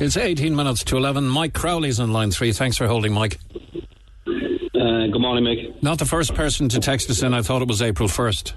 It's 0.00 0.16
18 0.16 0.56
minutes 0.56 0.82
to 0.84 0.96
11. 0.96 1.28
Mike 1.28 1.52
Crowley's 1.52 2.00
on 2.00 2.12
line 2.12 2.32
three. 2.32 2.52
Thanks 2.52 2.76
for 2.76 2.88
holding, 2.88 3.12
Mike. 3.12 3.38
Uh, 4.26 5.06
good 5.06 5.20
morning, 5.20 5.44
Mick. 5.44 5.80
Not 5.80 5.98
the 6.00 6.06
first 6.06 6.34
person 6.34 6.68
to 6.70 6.80
text 6.80 7.08
us 7.08 7.22
in. 7.22 7.34
I 7.34 7.42
thought 7.42 7.62
it 7.62 7.68
was 7.68 7.80
April 7.82 8.08
1st. 8.08 8.52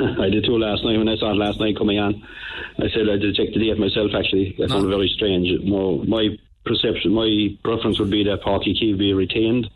I 0.20 0.30
did 0.30 0.44
too 0.44 0.58
last 0.58 0.84
night 0.84 0.98
when 0.98 1.08
I 1.08 1.16
saw 1.16 1.32
it 1.32 1.36
last 1.36 1.60
night 1.60 1.76
coming 1.76 1.98
on. 1.98 2.22
I 2.78 2.88
said 2.90 3.08
I 3.08 3.16
did 3.16 3.34
check 3.34 3.48
the 3.52 3.60
date 3.60 3.78
myself, 3.78 4.12
actually. 4.16 4.56
I 4.62 4.66
found 4.66 4.84
no. 4.84 4.88
it 4.88 4.96
very 4.96 5.12
strange. 5.14 5.48
No, 5.62 6.02
my 6.04 6.36
perception, 6.64 7.12
my 7.12 7.56
preference 7.62 7.98
would 7.98 8.10
be 8.10 8.24
that 8.24 8.42
Uí 8.42 8.72
Chaoimh 8.74 8.98
be 8.98 9.12
retained. 9.12 9.68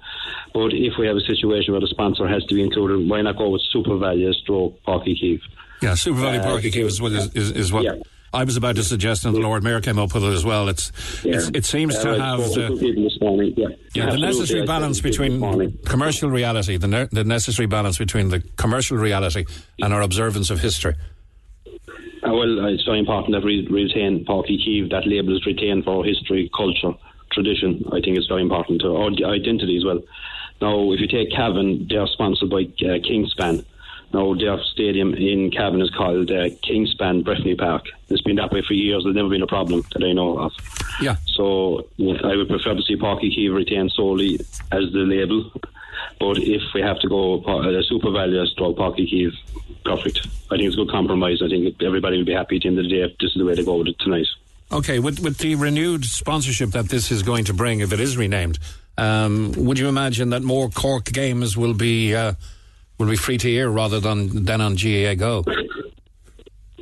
But 0.52 0.72
if 0.72 0.94
we 0.98 1.06
have 1.06 1.16
a 1.16 1.20
situation 1.20 1.72
where 1.72 1.80
the 1.80 1.88
sponsor 1.88 2.26
has 2.26 2.44
to 2.46 2.54
be 2.54 2.62
included, 2.62 3.08
why 3.08 3.22
not 3.22 3.36
go 3.36 3.50
with 3.50 3.62
SuperValu 3.74 4.32
stroke 4.34 4.80
Páirc 4.84 5.06
Uí 5.06 5.20
Chaoimh? 5.20 5.42
Yeah, 5.82 5.92
SuperValu 5.92 6.40
uh, 6.40 6.44
Páirc 6.44 6.62
Uí 6.62 6.72
Chaoimh 6.72 6.86
is, 6.86 7.00
what 7.00 7.12
is, 7.12 7.26
is, 7.34 7.50
is 7.52 7.72
what. 7.72 7.84
Yeah 7.84 7.94
I 8.34 8.42
was 8.44 8.56
about 8.56 8.76
to 8.76 8.82
suggest, 8.82 9.24
and 9.24 9.34
the 9.34 9.40
Lord 9.40 9.62
Mayor 9.62 9.80
came 9.80 9.98
up 9.98 10.12
with 10.12 10.24
it 10.24 10.32
as 10.32 10.44
well. 10.44 10.68
It's, 10.68 10.90
yeah. 11.24 11.36
it's 11.36 11.48
it 11.54 11.64
seems 11.64 11.96
to 12.00 12.18
have 12.18 12.40
the, 12.40 13.54
yeah. 13.56 13.68
yeah 13.94 14.10
the 14.10 14.18
necessary 14.18 14.66
balance 14.66 15.00
between 15.00 15.78
commercial 15.84 16.28
reality, 16.28 16.76
the, 16.76 16.88
ne- 16.88 17.08
the 17.12 17.22
necessary 17.22 17.66
balance 17.66 17.96
between 17.96 18.30
the 18.30 18.40
commercial 18.56 18.96
reality 18.96 19.44
and 19.80 19.94
our 19.94 20.02
observance 20.02 20.50
of 20.50 20.60
history. 20.60 20.94
Uh, 22.26 22.32
well, 22.32 22.66
it's 22.66 22.84
very 22.84 22.98
important 22.98 23.34
that 23.34 23.44
we 23.44 23.66
retain 23.70 24.24
Páirc 24.24 24.48
Chaoimh. 24.48 24.90
That 24.90 25.06
label 25.06 25.36
is 25.36 25.46
retained 25.46 25.84
for 25.84 26.04
history, 26.04 26.50
culture, 26.56 26.92
tradition. 27.30 27.84
I 27.92 28.00
think 28.00 28.18
it's 28.18 28.26
very 28.26 28.42
important 28.42 28.80
to 28.80 28.96
our 28.96 29.08
identity 29.32 29.76
as 29.76 29.84
well. 29.84 30.00
Now, 30.60 30.90
if 30.92 31.00
you 31.00 31.06
take 31.06 31.30
Cavan, 31.30 31.86
they 31.88 31.96
are 31.96 32.08
sponsored 32.08 32.50
by 32.50 32.62
uh, 32.62 32.98
Kingspan 32.98 33.64
now, 34.14 34.32
their 34.32 34.62
stadium 34.62 35.12
in 35.12 35.50
Cavan 35.50 35.82
is 35.82 35.90
called 35.90 36.30
uh, 36.30 36.48
Kingspan 36.62 37.24
Breffni 37.24 37.58
Park. 37.58 37.86
It's 38.08 38.22
been 38.22 38.36
that 38.36 38.52
way 38.52 38.62
for 38.62 38.72
years. 38.72 39.02
There's 39.02 39.16
never 39.16 39.28
been 39.28 39.42
a 39.42 39.48
problem 39.48 39.82
that 39.92 40.04
I 40.04 40.12
know 40.12 40.38
of. 40.38 40.52
Yeah. 41.00 41.16
So 41.26 41.88
I 41.98 42.36
would 42.36 42.48
prefer 42.48 42.74
to 42.74 42.82
see 42.82 42.94
Uí 42.94 43.36
Chaoimh 43.36 43.54
retained 43.56 43.90
solely 43.90 44.38
as 44.70 44.92
the 44.92 45.00
label. 45.00 45.50
But 46.20 46.38
if 46.38 46.62
we 46.74 46.80
have 46.80 47.00
to 47.00 47.08
go 47.08 47.40
uh, 47.40 47.82
SuperValu 47.90 48.46
stroke 48.46 48.76
Páirc 48.76 49.00
Uí 49.00 49.10
Chaoimh, 49.10 49.84
perfect. 49.84 50.28
I 50.52 50.56
think 50.56 50.68
it's 50.68 50.74
a 50.74 50.84
good 50.84 50.90
compromise. 50.90 51.42
I 51.42 51.48
think 51.48 51.82
everybody 51.82 52.18
will 52.18 52.24
be 52.24 52.34
happy 52.34 52.56
at 52.56 52.62
the 52.62 52.68
end 52.68 52.78
of 52.78 52.84
the 52.84 52.90
day 52.90 53.02
if 53.02 53.18
this 53.18 53.32
is 53.32 53.38
the 53.38 53.44
way 53.44 53.56
to 53.56 53.64
go 53.64 53.78
with 53.78 53.88
it 53.88 53.98
tonight. 53.98 54.28
Okay, 54.70 55.00
with, 55.00 55.18
with 55.18 55.38
the 55.38 55.56
renewed 55.56 56.04
sponsorship 56.04 56.70
that 56.70 56.88
this 56.88 57.10
is 57.10 57.24
going 57.24 57.46
to 57.46 57.52
bring, 57.52 57.80
if 57.80 57.92
it 57.92 57.98
is 57.98 58.16
renamed, 58.16 58.60
um, 58.96 59.50
would 59.56 59.80
you 59.80 59.88
imagine 59.88 60.30
that 60.30 60.42
more 60.44 60.68
Cork 60.68 61.06
games 61.06 61.56
will 61.56 61.74
be 61.74 62.14
uh, 62.14 62.34
will 62.98 63.08
be 63.08 63.16
free 63.16 63.38
to 63.38 63.50
air 63.54 63.70
rather 63.70 64.00
than 64.00 64.44
than 64.44 64.60
on 64.60 64.74
GAA 64.76 65.14
Go. 65.14 65.44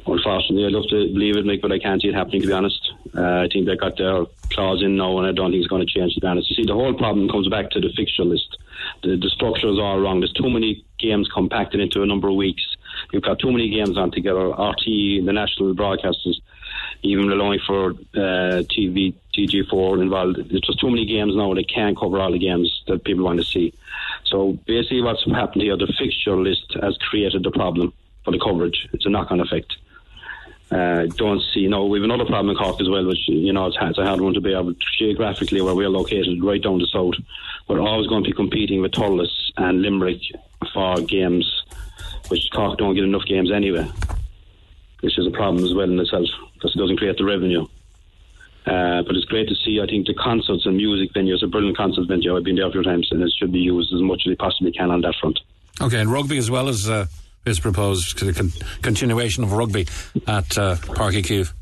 Unfortunately, 0.05 0.67
I'd 0.67 0.73
love 0.73 0.89
to 0.91 1.13
believe 1.13 1.37
it, 1.37 1.45
Mick, 1.45 1.63
but 1.63 1.73
I 1.73 1.79
can't 1.79 2.03
see 2.03 2.09
it 2.09 2.15
happening. 2.15 2.43
To 2.43 2.49
be 2.49 2.53
honest, 2.53 2.93
uh, 3.17 3.45
I 3.45 3.49
think 3.49 3.67
they 3.67 3.77
got 3.77 3.97
their 3.97 4.25
clause 4.51 4.83
in 4.83 4.97
now, 4.97 5.19
and 5.19 5.27
I 5.27 5.33
don't 5.33 5.53
think 5.53 5.61
it's 5.61 5.69
going 5.69 5.87
to 5.87 5.93
change. 5.93 6.15
To 6.15 6.21
be 6.21 6.27
honest, 6.27 6.51
you 6.51 6.57
see, 6.57 6.67
the 6.67 6.75
whole 6.75 6.95
problem 6.95 7.29
comes 7.29 7.49
back 7.49 7.71
to 7.71 7.81
the 7.81 7.91
fixture 7.97 8.25
list. 8.25 8.59
The, 9.03 9.17
the 9.17 9.31
structure 9.31 9.69
is 9.69 9.79
all 9.79 10.01
wrong. 10.01 10.21
There's 10.21 10.33
too 10.33 10.51
many 10.51 10.85
games 10.99 11.29
compacted 11.33 11.81
into 11.81 12.03
a 12.03 12.07
number 12.07 12.29
of 12.29 12.35
weeks. 12.35 12.63
You've 13.13 13.23
got 13.23 13.39
too 13.39 13.53
many 13.53 13.69
games 13.69 13.97
on 13.97 14.11
together. 14.11 14.49
RT, 14.49 14.85
the 14.85 15.33
national 15.33 15.75
broadcasters, 15.75 16.37
even 17.03 17.31
allowing 17.31 17.61
for 17.67 17.91
uh, 17.91 18.63
TV, 18.71 19.15
TG4 19.35 20.03
involved. 20.03 20.37
There's 20.51 20.63
just 20.63 20.81
too 20.81 20.91
many 20.91 21.07
games 21.07 21.35
now. 21.37 21.55
They 21.55 21.65
can't 21.65 21.97
cover 21.97 22.19
all 22.21 22.33
the 22.33 22.39
games 22.39 22.83
that 22.87 23.05
people 23.05 23.25
want 23.25 23.39
to 23.39 23.45
see. 23.45 23.73
So 24.33 24.59
basically, 24.67 25.03
what's 25.03 25.25
happened 25.31 25.63
here, 25.63 25.77
the 25.77 25.93
fixture 25.99 26.37
list 26.37 26.75
has 26.81 26.97
created 26.97 27.43
the 27.45 27.51
problem 27.51 27.93
for 28.25 28.31
the 28.31 28.41
coverage. 28.41 28.89
It's 28.95 29.05
a 29.05 29.11
knock-on 29.11 29.41
effect. 29.41 29.77
Uh, 30.71 31.05
don't 31.17 31.43
see, 31.53 31.61
you 31.61 31.69
know, 31.69 31.85
we 31.85 31.99
have 31.99 32.05
another 32.05 32.25
problem 32.25 32.49
in 32.49 32.57
Cork 32.57 32.81
as 32.81 32.89
well, 32.89 33.05
which, 33.05 33.29
you 33.29 33.53
know, 33.53 33.67
it's, 33.67 33.77
it's 33.79 33.99
a 33.99 34.07
hard 34.07 34.23
one 34.23 34.33
to 34.33 34.41
be 34.41 34.55
able 34.55 34.73
geographically 34.99 35.61
where 35.61 35.75
we're 35.75 35.91
located, 35.91 36.43
right 36.43 36.63
down 36.63 36.79
the 36.79 36.87
south. 36.87 37.13
We're 37.69 37.83
always 37.83 38.07
going 38.07 38.25
to 38.25 38.31
be 38.31 38.35
competing 38.35 38.81
with 38.81 38.93
Thurles 38.93 39.29
and 39.59 39.83
Limerick 39.83 40.23
for 40.73 40.99
games, 41.03 41.65
which 42.29 42.49
Cork 42.55 42.79
don't 42.79 42.95
get 42.95 43.05
enough 43.05 43.27
games 43.27 43.53
anyway, 43.53 43.87
which 45.01 45.19
is 45.19 45.27
a 45.27 45.31
problem 45.31 45.63
as 45.63 45.75
well 45.75 45.91
in 45.91 46.01
itself, 46.01 46.29
because 46.55 46.75
it 46.75 46.79
doesn't 46.79 46.97
create 46.97 47.19
the 47.19 47.25
revenue. 47.27 47.67
Uh, 48.67 49.03
but 49.03 49.17
it's 49.17 49.25
great 49.25 49.49
to 49.49 49.55
see. 49.57 49.81
I 49.83 49.87
think 49.87 50.07
the 50.07 50.15
concerts 50.15 50.67
and 50.67 50.77
music 50.77 51.13
venues, 51.15 51.43
a 51.43 51.49
brilliant 51.49 51.77
concert 51.77 52.07
venue. 52.07 52.37
I've 52.37 52.45
been 52.45 52.55
there 52.55 52.69
a 52.69 52.71
few 52.71 52.83
times, 52.83 53.09
and 53.11 53.21
it 53.23 53.33
should 53.37 53.53
be 53.53 53.59
used 53.59 53.93
as 53.93 54.01
much 54.01 54.23
as 54.25 54.31
they 54.31 54.37
possibly 54.37 54.71
can 54.73 54.91
on 54.91 55.01
that 55.01 55.15
front. 55.21 55.41
Okay, 55.81 56.01
and 56.01 56.13
rugby 56.13 56.39
as 56.39 56.51
well 56.51 56.69
as 56.69 56.89
uh, 56.89 57.07
is 57.45 57.59
proposed 57.59 58.19
the 58.21 58.33
con- 58.33 58.53
continuation 58.83 59.43
of 59.43 59.53
rugby 59.53 59.87
at 60.29 60.57
uh, 60.59 60.77
Uí 60.77 61.23
Chaoimh. 61.23 61.53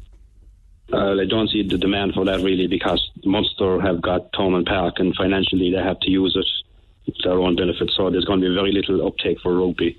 Uh, 0.93 1.21
I 1.21 1.25
don't 1.25 1.49
see 1.49 1.63
the 1.63 1.79
demand 1.79 2.15
for 2.15 2.25
that 2.25 2.41
really 2.41 2.67
because 2.67 3.11
Munster 3.25 3.81
have 3.81 4.03
got 4.03 4.33
Thomond 4.33 4.67
Park 4.67 4.95
and 4.99 5.15
financially 5.15 5.71
they 5.71 5.81
have 5.81 6.01
to 6.01 6.11
use 6.11 6.37
it 6.37 7.13
to 7.15 7.29
their 7.29 7.39
own 7.39 7.55
benefit. 7.55 7.91
So 7.97 8.11
there's 8.11 8.25
going 8.25 8.41
to 8.41 8.49
be 8.49 8.55
very 8.55 8.73
little 8.73 9.07
uptake 9.07 9.39
for 9.41 9.57
rugby 9.57 9.97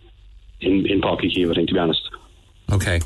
in, 0.60 0.86
in 0.86 1.02
Uí 1.02 1.34
Chaoimh, 1.34 1.52
I 1.52 1.54
think, 1.56 1.70
to 1.70 1.74
be 1.74 1.80
honest. 1.80 2.02
Okay. 2.72 3.00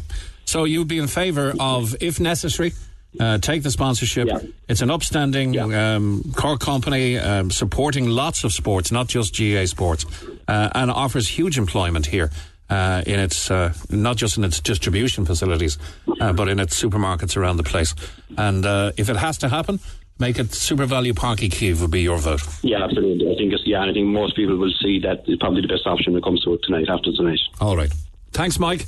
So 0.46 0.64
you'd 0.64 0.88
be 0.88 0.98
in 0.98 1.08
favour 1.08 1.54
of, 1.60 1.96
if 2.02 2.20
necessary, 2.20 2.74
Uh, 3.20 3.38
take 3.38 3.64
the 3.64 3.72
sponsorship. 3.72 4.28
It's 4.68 4.82
an 4.82 4.92
upstanding 4.92 5.60
um, 5.74 6.24
car 6.36 6.58
company 6.58 7.18
um, 7.18 7.52
supporting 7.52 8.08
lots 8.08 8.44
of 8.44 8.52
sports, 8.52 8.92
not 8.92 9.08
just 9.08 9.38
GAA 9.38 9.66
sports, 9.66 10.06
uh, 10.48 10.70
and 10.76 10.92
offers 10.92 11.28
huge 11.28 11.58
employment 11.58 12.08
here. 12.08 12.32
Uh, 12.68 13.04
in 13.06 13.20
its 13.20 13.52
uh, 13.52 13.72
not 13.92 14.18
just 14.18 14.38
in 14.38 14.44
its 14.44 14.60
distribution 14.60 15.24
facilities, 15.24 15.78
uh, 16.20 16.34
but 16.34 16.48
in 16.48 16.60
its 16.60 16.82
supermarkets 16.82 17.38
around 17.38 17.58
the 17.58 17.64
place. 17.64 17.94
And 18.40 18.66
uh, 18.66 18.92
if 18.98 19.08
it 19.08 19.18
has 19.18 19.38
to 19.38 19.50
happen, 19.50 19.80
make 20.18 20.40
it 20.40 20.48
SuperValu 20.48 21.16
Parky 21.16 21.48
Kiev 21.48 21.80
would 21.82 21.92
be 21.92 22.02
your 22.02 22.18
vote. 22.18 22.42
Yeah, 22.64 22.84
absolutely. 22.84 23.32
I 23.32 23.36
think 23.36 23.54
it's, 23.54 23.62
yeah, 23.68 23.82
and 23.82 23.92
I 23.92 23.94
think 23.94 24.08
most 24.08 24.36
people 24.36 24.58
will 24.58 24.74
see 24.82 25.00
that 25.02 25.26
it's 25.28 25.40
probably 25.40 25.62
the 25.62 25.68
best 25.68 25.86
option 25.86 26.14
when 26.14 26.24
it 26.24 26.24
comes 26.24 26.44
to 26.44 26.54
it 26.54 26.62
tonight 26.64 26.90
after 26.90 27.12
tonight. 27.12 27.40
All 27.62 27.78
right. 27.78 27.94
Thanks, 28.32 28.58
Mike. 28.58 28.88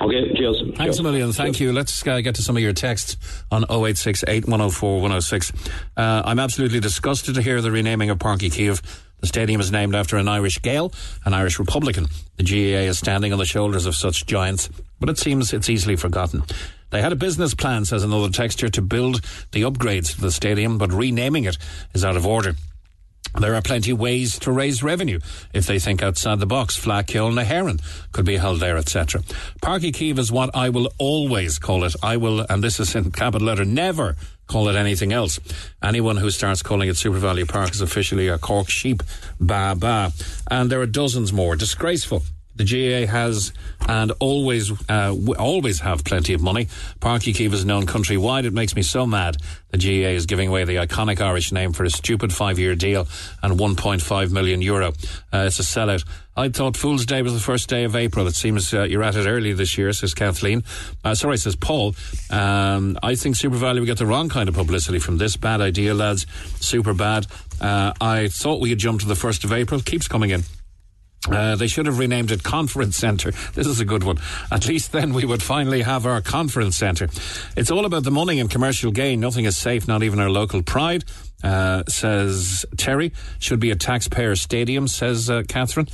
Okay, 0.00 0.32
cheers. 0.34 0.60
Thanks 0.60 0.78
Cheers. 0.78 0.98
a 1.00 1.02
million. 1.02 1.32
Thank 1.32 1.60
you. 1.60 1.72
Let's 1.72 2.06
uh, 2.06 2.20
get 2.20 2.36
to 2.36 2.42
some 2.42 2.56
of 2.56 2.62
your 2.62 2.72
texts 2.72 3.18
on 3.50 3.64
0868 3.64 4.46
104 4.46 4.94
106. 4.94 5.52
Uh, 5.96 6.22
I'm 6.24 6.38
absolutely 6.38 6.80
disgusted 6.80 7.34
to 7.34 7.42
hear 7.42 7.60
the 7.60 7.70
renaming 7.70 8.08
of 8.08 8.18
Páirc 8.18 8.38
Uí 8.38 8.50
Chaoimh. 8.50 8.80
The 9.20 9.26
stadium 9.26 9.60
is 9.60 9.70
named 9.70 9.94
after 9.94 10.16
an 10.16 10.28
Irish 10.28 10.62
Gael, 10.62 10.92
an 11.26 11.34
Irish 11.34 11.58
Republican. 11.58 12.06
The 12.38 12.44
GAA 12.44 12.88
is 12.88 12.98
standing 12.98 13.34
on 13.34 13.38
the 13.38 13.44
shoulders 13.44 13.84
of 13.84 13.94
such 13.94 14.24
giants, 14.24 14.70
but 14.98 15.10
it 15.10 15.18
seems 15.18 15.52
it's 15.52 15.68
easily 15.68 15.96
forgotten. 15.96 16.44
They 16.88 17.02
had 17.02 17.12
a 17.12 17.16
business 17.16 17.54
plan, 17.54 17.84
says 17.84 18.02
another 18.02 18.30
texture, 18.30 18.70
to 18.70 18.80
build 18.82 19.20
the 19.52 19.62
upgrades 19.62 20.14
to 20.14 20.20
the 20.22 20.32
stadium, 20.32 20.78
but 20.78 20.90
renaming 20.90 21.44
it 21.44 21.58
is 21.92 22.04
out 22.04 22.16
of 22.16 22.26
order. 22.26 22.54
There 23.38 23.54
are 23.54 23.62
plenty 23.62 23.92
of 23.92 24.00
ways 24.00 24.38
to 24.40 24.52
raise 24.52 24.82
revenue 24.82 25.20
if 25.52 25.66
they 25.66 25.78
think 25.78 26.02
outside 26.02 26.40
the 26.40 26.46
box. 26.46 26.76
Flack, 26.76 27.14
na 27.14 27.44
Heron 27.44 27.78
could 28.12 28.24
be 28.24 28.36
held 28.36 28.60
there, 28.60 28.76
etc. 28.76 29.22
Páirc 29.62 29.80
Uí 29.80 29.92
Chaoimh 29.92 30.18
is 30.18 30.32
what 30.32 30.50
I 30.54 30.68
will 30.68 30.92
always 30.98 31.58
call 31.58 31.84
it. 31.84 31.94
I 32.02 32.16
will, 32.16 32.44
and 32.48 32.62
this 32.62 32.80
is 32.80 32.94
in 32.94 33.10
capital 33.12 33.46
letter, 33.46 33.64
never 33.64 34.16
call 34.46 34.68
it 34.68 34.76
anything 34.76 35.12
else. 35.12 35.38
Anyone 35.82 36.16
who 36.16 36.30
starts 36.30 36.62
calling 36.62 36.88
it 36.88 36.96
SuperValu 36.96 37.48
Park 37.48 37.70
is 37.70 37.80
officially 37.80 38.28
a 38.28 38.38
Cork 38.38 38.68
sheep. 38.68 39.02
Ba 39.38 39.74
ba. 39.78 40.12
And 40.50 40.70
there 40.70 40.80
are 40.80 40.86
dozens 40.86 41.32
more. 41.32 41.54
Disgraceful. 41.54 42.22
The 42.60 43.06
GAA 43.06 43.10
has 43.10 43.54
and 43.88 44.12
always 44.18 44.70
uh, 44.90 45.16
always 45.38 45.80
have 45.80 46.04
plenty 46.04 46.34
of 46.34 46.42
money. 46.42 46.66
Páirc 47.00 47.20
Uí 47.20 47.34
Chaoimh 47.34 47.54
is 47.54 47.64
known 47.64 47.86
countrywide. 47.86 48.44
It 48.44 48.52
makes 48.52 48.76
me 48.76 48.82
so 48.82 49.06
mad. 49.06 49.38
The 49.70 49.78
GAA 49.78 50.10
is 50.10 50.26
giving 50.26 50.48
away 50.48 50.64
the 50.64 50.76
iconic 50.76 51.22
Irish 51.22 51.52
name 51.52 51.72
for 51.72 51.84
a 51.84 51.90
stupid 51.90 52.34
five-year 52.34 52.74
deal 52.74 53.08
and 53.42 53.58
1.5 53.58 54.30
million 54.30 54.60
euro. 54.60 54.88
Uh, 55.32 55.44
it's 55.46 55.58
a 55.58 55.62
sellout. 55.62 56.04
I 56.36 56.50
thought 56.50 56.76
Fool's 56.76 57.06
Day 57.06 57.22
was 57.22 57.32
the 57.32 57.40
first 57.40 57.70
day 57.70 57.84
of 57.84 57.96
April. 57.96 58.26
It 58.26 58.34
seems 58.34 58.74
uh, 58.74 58.82
you're 58.82 59.02
at 59.02 59.16
it 59.16 59.26
early 59.26 59.54
this 59.54 59.78
year, 59.78 59.90
says 59.94 60.12
Kathleen. 60.12 60.62
Uh, 61.02 61.14
sorry, 61.14 61.38
says 61.38 61.56
Paul. 61.56 61.94
Um, 62.28 62.98
I 63.02 63.14
think 63.14 63.36
SuperValu 63.36 63.78
will 63.78 63.86
get 63.86 63.96
the 63.96 64.06
wrong 64.06 64.28
kind 64.28 64.50
of 64.50 64.54
publicity 64.54 64.98
from 64.98 65.16
this. 65.16 65.38
Bad 65.38 65.62
idea, 65.62 65.94
lads. 65.94 66.26
Super 66.60 66.92
bad. 66.92 67.26
Uh, 67.58 67.94
I 68.02 68.28
thought 68.28 68.60
we 68.60 68.68
had 68.68 68.78
jumped 68.78 69.00
to 69.02 69.08
the 69.08 69.14
1st 69.14 69.44
of 69.44 69.52
April. 69.54 69.80
Keeps 69.80 70.08
coming 70.08 70.28
in. 70.28 70.42
Uh, 71.28 71.54
they 71.54 71.66
should 71.66 71.86
have 71.86 71.98
renamed 71.98 72.30
it 72.30 72.42
Conference 72.42 72.96
Centre. 72.96 73.32
This 73.52 73.66
is 73.66 73.78
a 73.78 73.84
good 73.84 74.04
one. 74.04 74.18
At 74.50 74.66
least 74.66 74.92
then 74.92 75.12
we 75.12 75.24
would 75.26 75.42
finally 75.42 75.82
have 75.82 76.06
our 76.06 76.22
Conference 76.22 76.76
Centre. 76.76 77.08
It's 77.56 77.70
all 77.70 77.84
about 77.84 78.04
the 78.04 78.10
money 78.10 78.40
and 78.40 78.50
commercial 78.50 78.90
gain. 78.90 79.20
Nothing 79.20 79.44
is 79.44 79.56
safe, 79.56 79.86
not 79.86 80.02
even 80.02 80.18
our 80.18 80.30
local 80.30 80.62
pride, 80.62 81.04
uh, 81.44 81.84
says 81.88 82.64
Terry. 82.78 83.12
Should 83.38 83.60
be 83.60 83.70
a 83.70 83.76
taxpayer 83.76 84.34
stadium, 84.34 84.88
says 84.88 85.28
uh, 85.28 85.42
Catherine. 85.46 85.88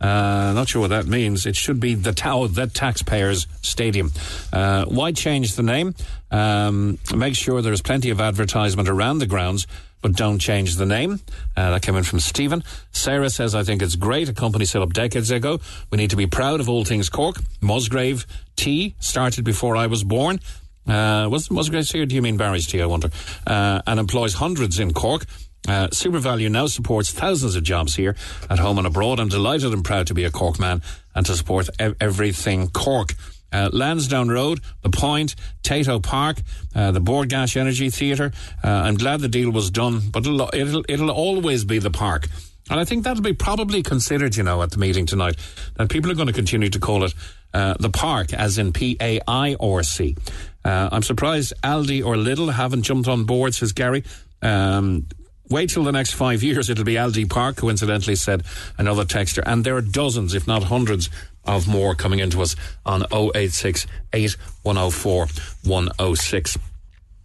Uh, 0.00 0.52
not 0.54 0.68
sure 0.68 0.80
what 0.80 0.90
that 0.90 1.06
means. 1.06 1.46
It 1.46 1.54
should 1.54 1.78
be 1.78 1.94
the 1.94 2.12
Tau, 2.12 2.48
the 2.48 2.66
taxpayers 2.66 3.46
stadium. 3.60 4.10
Uh, 4.52 4.84
why 4.86 5.12
change 5.12 5.54
the 5.54 5.62
name? 5.62 5.94
Um, 6.30 6.98
make 7.14 7.36
sure 7.36 7.62
there's 7.62 7.82
plenty 7.82 8.10
of 8.10 8.20
advertisement 8.20 8.88
around 8.88 9.18
the 9.18 9.26
grounds, 9.26 9.68
but 10.02 10.12
don't 10.14 10.38
change 10.38 10.76
the 10.76 10.86
name. 10.86 11.20
Uh, 11.56 11.70
that 11.70 11.82
came 11.82 11.96
in 11.96 12.02
from 12.04 12.20
Stephen. 12.20 12.62
Sarah 12.90 13.30
says, 13.30 13.54
I 13.54 13.62
think 13.62 13.80
it's 13.80 13.96
great. 13.96 14.28
A 14.28 14.34
company 14.34 14.64
set 14.64 14.82
up 14.82 14.92
decades 14.92 15.30
ago. 15.30 15.60
We 15.90 15.96
need 15.96 16.10
to 16.10 16.16
be 16.16 16.26
proud 16.26 16.60
of 16.60 16.68
all 16.68 16.84
things 16.84 17.08
Cork. 17.08 17.36
Musgrave 17.60 18.26
Tea 18.56 18.94
started 18.98 19.44
before 19.44 19.76
I 19.76 19.86
was 19.86 20.04
born. 20.04 20.40
Uh, 20.86 21.28
was 21.30 21.50
Musgrave's 21.50 21.92
here? 21.92 22.04
Do 22.04 22.14
you 22.14 22.22
mean 22.22 22.36
Barry's 22.36 22.66
Tea, 22.66 22.82
I 22.82 22.86
wonder? 22.86 23.10
Uh, 23.46 23.80
and 23.86 24.00
employs 24.00 24.34
hundreds 24.34 24.78
in 24.80 24.92
Cork. 24.92 25.24
Uh, 25.68 25.86
SuperValu 25.88 26.50
now 26.50 26.66
supports 26.66 27.12
thousands 27.12 27.54
of 27.54 27.62
jobs 27.62 27.94
here 27.94 28.16
at 28.50 28.58
home 28.58 28.78
and 28.78 28.86
abroad. 28.86 29.20
I'm 29.20 29.28
delighted 29.28 29.72
and 29.72 29.84
proud 29.84 30.08
to 30.08 30.14
be 30.14 30.24
a 30.24 30.30
Cork 30.30 30.58
man 30.58 30.82
and 31.14 31.24
to 31.26 31.36
support 31.36 31.68
ev- 31.78 31.94
everything 32.00 32.68
Cork. 32.68 33.14
Uh, 33.52 33.68
Lansdowne 33.72 34.30
Road, 34.30 34.60
The 34.82 34.90
Point, 34.90 35.34
Tayto 35.62 36.02
Park, 36.02 36.38
uh, 36.74 36.90
the 36.90 37.00
Bord 37.00 37.28
Gáis 37.28 37.56
Energy 37.56 37.90
Theatre. 37.90 38.32
Uh, 38.64 38.68
I'm 38.68 38.96
glad 38.96 39.20
the 39.20 39.28
deal 39.28 39.50
was 39.50 39.70
done, 39.70 40.00
but 40.10 40.26
it'll, 40.26 40.50
it'll, 40.52 40.84
it'll 40.88 41.10
always 41.10 41.64
be 41.64 41.78
the 41.78 41.90
park. 41.90 42.28
And 42.70 42.80
I 42.80 42.84
think 42.84 43.04
that'll 43.04 43.22
be 43.22 43.34
probably 43.34 43.82
considered, 43.82 44.36
you 44.36 44.42
know, 44.44 44.62
at 44.62 44.70
the 44.70 44.78
meeting 44.78 45.04
tonight, 45.04 45.36
that 45.76 45.90
people 45.90 46.10
are 46.10 46.14
going 46.14 46.28
to 46.28 46.32
continue 46.32 46.70
to 46.70 46.78
call 46.78 47.04
it 47.04 47.14
uh, 47.52 47.74
the 47.78 47.90
park, 47.90 48.32
as 48.32 48.56
in 48.56 48.72
P 48.72 48.96
A 49.00 49.20
I 49.28 49.56
or 49.56 49.82
C. 49.82 50.16
Uh, 50.64 50.88
I'm 50.90 51.02
surprised 51.02 51.52
Aldi 51.62 52.04
or 52.04 52.14
Lidl 52.14 52.52
haven't 52.52 52.82
jumped 52.82 53.08
on 53.08 53.24
board, 53.24 53.54
says 53.54 53.72
Gary. 53.72 54.04
Um, 54.40 55.06
Wait 55.50 55.68
till 55.68 55.84
the 55.84 55.92
next 55.92 56.14
five 56.14 56.42
years, 56.42 56.70
it'll 56.70 56.84
be 56.84 56.94
Aldi 56.94 57.28
Park, 57.28 57.56
coincidentally 57.56 58.16
said 58.16 58.42
another 58.78 59.04
texter. 59.04 59.42
And 59.44 59.64
there 59.64 59.76
are 59.76 59.82
dozens, 59.82 60.32
if 60.32 60.46
not 60.46 60.62
hundreds, 60.62 61.10
of 61.44 61.66
more 61.68 61.94
coming 61.94 62.18
into 62.18 62.40
us 62.42 62.56
on 62.84 63.04
086 63.12 63.86
8104 64.12 65.26
106. 65.64 66.58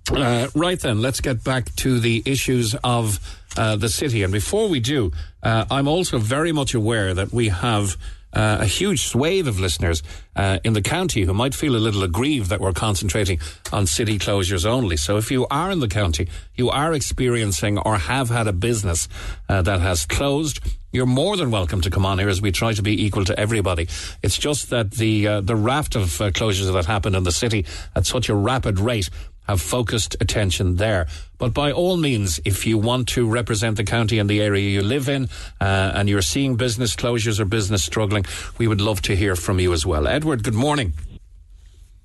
Uh, 0.10 0.48
right 0.56 0.80
then, 0.80 1.02
let's 1.02 1.20
get 1.20 1.44
back 1.44 1.74
to 1.76 2.00
the 2.00 2.24
issues 2.26 2.76
of 2.84 3.20
uh, 3.58 3.76
the 3.76 3.90
city. 3.90 4.24
And 4.24 4.32
before 4.32 4.70
we 4.70 4.80
do, 4.80 5.12
uh, 5.44 5.66
I'm 5.70 5.88
also 5.88 6.18
very 6.18 6.52
much 6.52 6.74
aware 6.74 7.14
that 7.14 7.34
we 7.34 7.50
have 7.50 7.98
uh, 8.38 8.60
a 8.62 8.66
huge 8.66 9.08
swathe 9.08 9.48
of 9.48 9.60
listeners 9.60 10.04
uh, 10.36 10.60
in 10.64 10.74
the 10.74 10.82
county 10.82 11.24
who 11.24 11.34
might 11.34 11.56
feel 11.56 11.76
a 11.76 11.78
little 11.78 12.04
aggrieved 12.04 12.50
that 12.50 12.62
we're 12.62 12.72
concentrating 12.72 13.40
on 13.74 13.88
city 13.88 14.20
closures 14.20 14.66
only. 14.66 14.96
So 14.96 15.18
if 15.18 15.32
you 15.32 15.48
are 15.48 15.72
in 15.72 15.80
the 15.80 15.88
county, 15.88 16.28
you 16.54 16.70
are 16.70 16.94
experiencing 16.94 17.80
or 17.80 17.98
have 17.98 18.30
had 18.30 18.48
a 18.48 18.54
business 18.54 19.08
uh, 19.50 19.64
that 19.64 19.80
has 19.80 20.06
closed, 20.06 20.60
you're 20.92 21.08
more 21.08 21.36
than 21.36 21.50
welcome 21.50 21.82
to 21.82 21.90
come 21.90 22.06
on 22.06 22.20
here 22.20 22.30
as 22.30 22.42
we 22.42 22.52
try 22.52 22.74
to 22.74 22.84
be 22.84 23.04
equal 23.06 23.26
to 23.26 23.40
everybody. 23.40 23.88
It's 24.22 24.38
just 24.38 24.70
that 24.70 24.92
the 24.92 25.28
uh, 25.28 25.42
the 25.42 25.56
raft 25.56 25.96
of 25.96 26.22
uh, 26.22 26.30
closures 26.30 26.72
that 26.72 26.86
happened 26.86 27.16
in 27.16 27.24
the 27.24 27.32
city 27.32 27.66
at 27.96 28.06
such 28.06 28.30
a 28.30 28.36
rapid 28.36 28.80
rate 28.80 29.10
have 29.48 29.62
focused 29.62 30.16
attention 30.20 30.76
there. 30.76 31.08
But 31.38 31.54
by 31.54 31.72
all 31.72 31.98
means, 31.98 32.40
if 32.46 32.66
you 32.66 32.78
want 32.78 33.08
to 33.10 33.30
represent 33.30 33.78
the 33.78 33.84
county 33.84 34.20
and 34.20 34.30
the 34.30 34.42
area 34.42 34.70
you 34.70 34.82
live 34.82 35.08
in, 35.08 35.30
uh, 35.62 35.92
and 35.96 36.10
you're 36.10 36.22
seeing 36.22 36.56
business 36.56 36.96
closures 36.96 37.40
or 37.40 37.46
business 37.46 37.84
struggling, 37.84 38.26
we 38.58 38.68
would 38.68 38.82
love 38.82 39.02
to 39.04 39.16
hear 39.16 39.36
from 39.36 39.60
you 39.60 39.74
as 39.74 39.86
well. 39.86 40.08
Edward, 40.08 40.44
good 40.44 40.56
morning. 40.56 40.94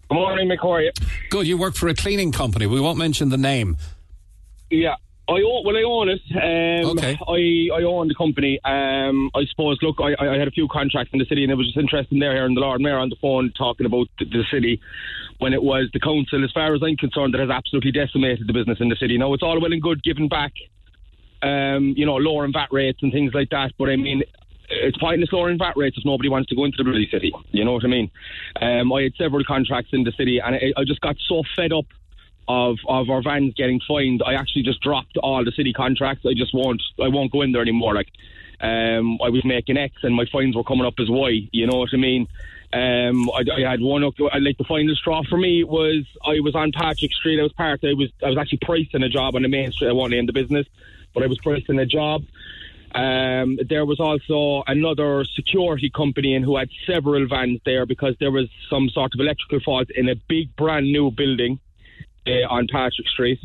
Good 0.09 0.17
morning, 0.17 0.49
Mick. 0.49 0.59
How 0.61 0.73
are 0.73 0.83
you? 0.83 0.93
Good. 1.31 1.47
You 1.47 1.57
work 1.57 1.75
for 1.75 1.89
a 1.89 1.95
cleaning 1.95 2.33
company. 2.33 2.67
We 2.67 2.81
won't 2.81 2.99
mention 2.99 3.31
the 3.31 3.39
name. 3.39 3.77
Yeah. 4.71 4.97
I 5.29 5.35
own, 5.35 5.65
well, 5.65 5.77
I 5.77 5.83
own 5.83 6.09
it. 6.11 6.21
Um, 6.35 6.99
Okay. 6.99 7.17
I, 7.27 7.79
I 7.79 7.83
own 7.85 8.09
the 8.09 8.15
company. 8.15 8.61
Um, 8.65 9.31
I 9.35 9.45
suppose, 9.47 9.79
look, 9.81 9.97
I, 10.01 10.15
I 10.19 10.37
had 10.37 10.49
a 10.49 10.51
few 10.51 10.69
contracts 10.69 11.13
in 11.13 11.21
the 11.21 11.25
city, 11.27 11.45
and 11.45 11.53
it 11.53 11.55
was 11.55 11.67
just 11.67 11.79
interesting 11.79 12.19
there 12.19 12.35
hearing 12.35 12.55
the 12.55 12.61
Lord 12.61 12.81
Mayor 12.81 12.99
on 12.99 13.09
the 13.09 13.17
phone 13.17 13.53
talking 13.57 13.87
about 13.87 14.09
the, 14.19 14.27
the 14.27 14.45
city 14.53 14.81
when 15.43 15.53
it 15.53 15.63
was 15.63 15.91
the 15.93 15.99
council, 15.99 16.45
as 16.45 16.53
far 16.53 16.73
as 16.73 16.81
I'm 16.85 16.97
concerned, 16.97 17.35
that 17.35 17.41
has 17.41 17.51
absolutely 17.51 17.91
decimated 17.91 18.47
the 18.47 18.53
business 18.53 18.79
in 18.81 18.89
the 18.89 18.95
city. 18.95 19.19
Now, 19.19 19.35
it's 19.35 19.43
all 19.43 19.61
well 19.61 19.73
and 19.73 19.83
good 19.83 20.01
giving 20.05 20.29
back, 20.29 20.53
um, 21.43 21.95
you 21.97 22.07
know, 22.07 22.15
lowering 22.15 22.53
VAT 22.53 22.69
rates 22.71 23.01
and 23.03 23.13
things 23.13 23.35
like 23.35 23.51
that, 23.51 23.73
but 23.77 23.91
I 23.91 23.97
mean, 23.97 24.23
it's 24.71 24.97
pointless 24.99 25.33
lowering 25.33 25.59
VAT 25.59 25.77
rates 25.77 25.99
if 25.99 26.05
nobody 26.05 26.29
wants 26.29 26.49
to 26.51 26.55
go 26.55 26.65
into 26.65 26.77
the 26.79 26.85
bloody 26.85 27.09
city. 27.11 27.33
You 27.51 27.65
know 27.65 27.73
what 27.73 27.85
I 27.85 27.89
mean? 27.89 28.09
Um, 28.61 28.93
I 28.93 29.03
had 29.03 29.15
several 29.17 29.45
contracts 29.45 29.91
in 29.93 30.05
the 30.05 30.13
city, 30.13 30.39
and 30.39 30.55
I, 30.55 30.73
I 30.77 30.85
just 30.85 31.01
got 31.01 31.17
so 31.29 31.43
fed 31.57 31.73
up 31.73 31.87
of 32.49 32.77
of 32.89 33.11
our 33.11 33.23
vans 33.23 33.55
getting 33.55 33.81
fined. 33.87 34.23
I 34.25 34.35
actually 34.35 34.63
just 34.63 34.81
dropped 34.81 35.17
all 35.17 35.45
the 35.45 35.53
city 35.53 35.73
contracts. 35.73 36.25
I 36.25 36.35
just 36.35 36.55
won't. 36.55 36.83
I 37.03 37.09
won't 37.09 37.33
go 37.33 37.43
in 37.43 37.51
there 37.53 37.63
anymore. 37.63 37.95
Like, 37.95 38.11
um, 38.61 39.19
I 39.23 39.29
was 39.29 39.45
making 39.45 39.77
X, 39.77 39.95
and 40.05 40.15
my 40.15 40.25
fines 40.33 40.55
were 40.55 40.65
coming 40.65 40.87
up 40.87 40.95
as 41.01 41.11
Y. 41.11 41.49
You 41.53 41.67
know 41.67 41.79
what 41.79 41.91
I 41.93 41.97
mean? 41.97 42.29
Um, 42.73 43.29
I, 43.31 43.45
I 43.55 43.71
had 43.71 43.81
one 43.81 44.03
up. 44.03 44.15
I 44.33 44.39
like 44.39 44.57
the 44.57 44.65
final 44.65 44.95
straw 44.95 45.23
for 45.29 45.37
me 45.37 45.63
was 45.63 46.07
I 46.25 46.41
was 46.41 46.55
on 46.55 46.73
Patrick 46.73 47.13
Street. 47.13 47.39
I 47.39 47.43
was 47.43 47.53
parked. 47.53 47.85
I 47.85 47.93
was 47.93 48.11
I 48.25 48.29
was 48.29 48.39
actually 48.39 48.61
pricing 48.63 49.03
a 49.03 49.11
job 49.11 49.37
on 49.37 49.43
the 49.43 49.49
main 49.49 49.73
street. 49.73 49.89
I 49.89 49.93
won't 49.93 50.13
name 50.13 50.27
the 50.27 50.33
business, 50.33 50.67
but 51.13 51.23
I 51.23 51.27
was 51.27 51.39
pricing 51.39 51.79
a 51.79 51.87
job. 51.87 52.23
Um, 52.95 53.59
there 53.69 53.87
was 53.87 54.01
also 54.01 54.65
another 54.67 55.25
security 55.25 55.91
company 55.91 56.35
in 56.35 56.43
who 56.43 56.57
had 56.57 56.69
several 56.87 57.27
vans 57.27 57.61
there 57.65 57.87
because 57.87 58.15
there 58.21 58.31
was 58.31 58.49
some 58.69 58.89
sort 58.91 59.15
of 59.15 59.21
electrical 59.21 59.61
fault 59.61 59.89
in 59.95 60.09
a 60.09 60.15
big 60.15 60.55
brand 60.57 60.93
new 60.93 61.11
building 61.11 61.59
uh, 62.27 62.47
on 62.49 62.69
Patrick 62.71 63.09
Street, 63.09 63.41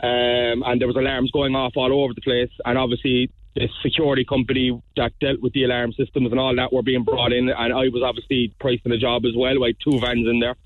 um, 0.00 0.62
and 0.64 0.80
there 0.80 0.88
was 0.88 0.96
alarms 0.96 1.30
going 1.30 1.54
off 1.54 1.72
all 1.76 1.92
over 1.92 2.14
the 2.14 2.22
place. 2.22 2.50
And 2.64 2.78
obviously, 2.78 3.30
the 3.56 3.68
security 3.82 4.24
company 4.24 4.80
that 4.96 5.12
dealt 5.18 5.40
with 5.40 5.54
the 5.54 5.64
alarm 5.64 5.92
systems 5.92 6.30
and 6.30 6.38
all 6.38 6.54
that 6.54 6.72
were 6.72 6.82
being 6.82 7.04
brought 7.04 7.32
in, 7.32 7.48
and 7.48 7.72
I 7.72 7.88
was 7.88 8.02
obviously 8.04 8.54
pricing 8.60 8.92
a 8.92 8.98
job 8.98 9.24
as 9.24 9.32
well. 9.34 9.64
Had 9.64 9.76
two 9.82 9.98
vans 9.98 10.28
in 10.28 10.40
there. 10.40 10.56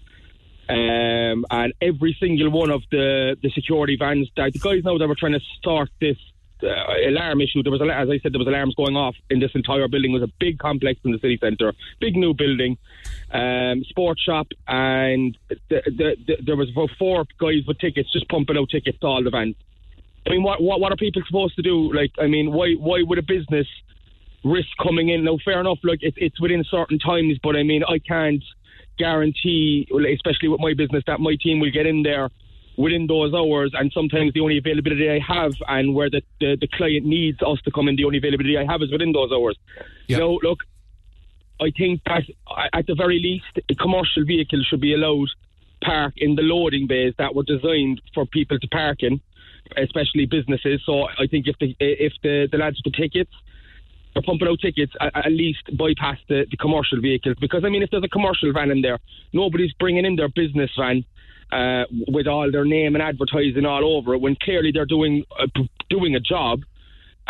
Um, 0.69 1.45
and 1.51 1.73
every 1.81 2.17
single 2.21 2.51
one 2.51 2.71
of 2.71 2.83
the, 2.91 3.37
the 3.43 3.51
security 3.51 3.97
vans, 3.99 4.29
that 4.37 4.53
the 4.53 4.59
guys 4.59 4.83
now 4.85 4.99
that 4.99 5.09
were 5.09 5.17
trying 5.17 5.33
to 5.33 5.41
start 5.59 5.89
this 6.01 6.17
uh, 6.63 7.09
alarm 7.09 7.41
issue. 7.41 7.63
There 7.63 7.73
was, 7.73 7.81
as 7.81 8.09
I 8.11 8.19
said, 8.23 8.33
there 8.33 8.39
was 8.39 8.47
alarms 8.47 8.75
going 8.75 8.97
off 8.97 9.15
in 9.31 9.41
this 9.41 9.51
entire 9.55 9.89
building. 9.89 10.11
It 10.11 10.21
was 10.21 10.29
a 10.29 10.33
big 10.39 10.59
complex 10.59 11.01
in 11.05 11.13
the 11.13 11.19
city 11.19 11.39
centre, 11.41 11.73
big 12.01 12.17
new 12.17 12.35
building, 12.35 12.77
um, 13.31 13.83
sports 13.85 14.23
shop, 14.23 14.49
and 14.69 15.39
the, 15.49 15.57
the, 15.69 16.17
the, 16.27 16.37
there 16.45 16.57
was 16.57 16.71
about 16.71 16.91
four 16.99 17.25
guys 17.39 17.63
with 17.67 17.79
tickets 17.79 18.13
just 18.13 18.29
pumping 18.29 18.59
out 18.59 18.69
tickets 18.69 18.99
to 19.01 19.07
all 19.07 19.25
the 19.25 19.31
vans. 19.31 19.57
I 20.27 20.31
mean, 20.31 20.43
what, 20.43 20.63
what 20.63 20.81
what 20.81 20.93
are 20.93 20.97
people 20.97 21.23
supposed 21.27 21.57
to 21.57 21.63
do? 21.63 21.93
Like, 21.93 22.13
I 22.19 22.27
mean, 22.27 22.53
why 22.53 22.75
why 22.75 23.03
would 23.03 23.19
a 23.19 23.23
business 23.23 23.67
risk 24.45 24.69
coming 24.83 25.09
in? 25.09 25.25
Now, 25.25 25.39
fair 25.45 25.61
enough. 25.61 25.79
Like, 25.83 26.03
it, 26.03 26.15
it's 26.17 26.41
within 26.41 26.65
certain 26.71 26.99
times, 26.99 27.39
but 27.43 27.57
I 27.57 27.63
mean, 27.63 27.83
I 27.85 27.99
can't 27.99 28.43
guarantee, 28.99 29.89
especially 29.91 30.49
with 30.49 30.61
my 30.61 30.75
business, 30.75 31.03
that 31.07 31.21
my 31.21 31.37
team 31.43 31.59
will 31.61 31.71
get 31.71 31.87
in 31.87 32.03
there 32.03 32.29
within 32.77 33.07
those 33.07 33.33
hours. 33.35 33.73
And 33.75 33.91
sometimes 33.93 34.33
the 34.35 34.41
only 34.41 34.59
availability 34.59 35.11
I 35.11 35.21
have, 35.27 35.53
and 35.69 35.95
where 35.95 36.11
the 36.11 36.23
the, 36.41 36.57
the 36.61 36.69
client 36.69 37.07
needs 37.07 37.39
us 37.43 37.61
to 37.63 37.71
come 37.71 37.89
in, 37.89 37.97
the 37.97 38.05
only 38.05 38.19
availability 38.19 38.59
I 38.59 38.71
have 38.71 38.83
is 38.83 38.93
within 38.93 39.13
those 39.13 39.31
hours. 39.33 39.59
So, 40.19 40.39
look, 40.43 40.61
I 41.61 41.71
think 41.77 42.03
that 42.07 42.25
uh, 42.47 42.69
at 42.73 42.87
the 42.87 42.95
very 42.95 43.21
least, 43.21 43.67
a 43.69 43.75
commercial 43.75 44.25
vehicle 44.25 44.63
should 44.69 44.81
be 44.81 44.95
allowed 44.95 45.29
park 45.83 46.15
in 46.19 46.35
the 46.35 46.43
loading 46.43 46.87
bays 46.87 47.15
that 47.19 47.35
were 47.35 47.43
designed 47.43 48.01
for 48.15 48.27
people 48.27 48.59
to 48.59 48.69
park 48.69 48.99
in, 49.01 49.21
especially 49.77 50.27
businesses. 50.27 50.83
So 50.85 51.05
I 51.19 51.27
think 51.31 51.47
if 51.47 51.57
the 51.59 51.77
if 51.79 52.13
the, 52.23 52.49
the 52.51 52.59
lads 52.59 52.81
with 52.83 52.93
the 52.93 53.03
tickets 53.03 53.31
are 54.17 54.23
pumping 54.23 54.49
out 54.49 54.59
tickets, 54.61 54.93
at, 55.01 55.17
at 55.27 55.33
least 55.33 55.77
bypass 55.77 56.19
the, 56.29 56.47
the 56.51 56.57
commercial 56.57 57.01
vehicles. 57.01 57.37
Because 57.41 57.65
I 57.65 57.69
mean, 57.69 57.83
if 57.83 57.91
there's 57.91 58.05
a 58.05 58.09
commercial 58.09 58.53
van 58.53 58.71
in 58.71 58.83
there, 58.83 58.99
nobody's 59.33 59.73
bringing 59.75 60.05
in 60.05 60.17
their 60.17 60.29
business 60.29 60.71
van. 60.79 61.05
Uh, 61.53 61.83
with 62.07 62.29
all 62.29 62.49
their 62.53 62.65
name 62.65 62.95
and 62.95 63.03
advertising 63.03 63.67
all 63.67 63.97
over 63.97 64.15
it, 64.15 64.21
when 64.21 64.37
clearly 64.41 64.71
they're 64.73 64.87
doing 64.87 65.25
doing 65.89 66.15
a 66.15 66.21
job, 66.21 66.61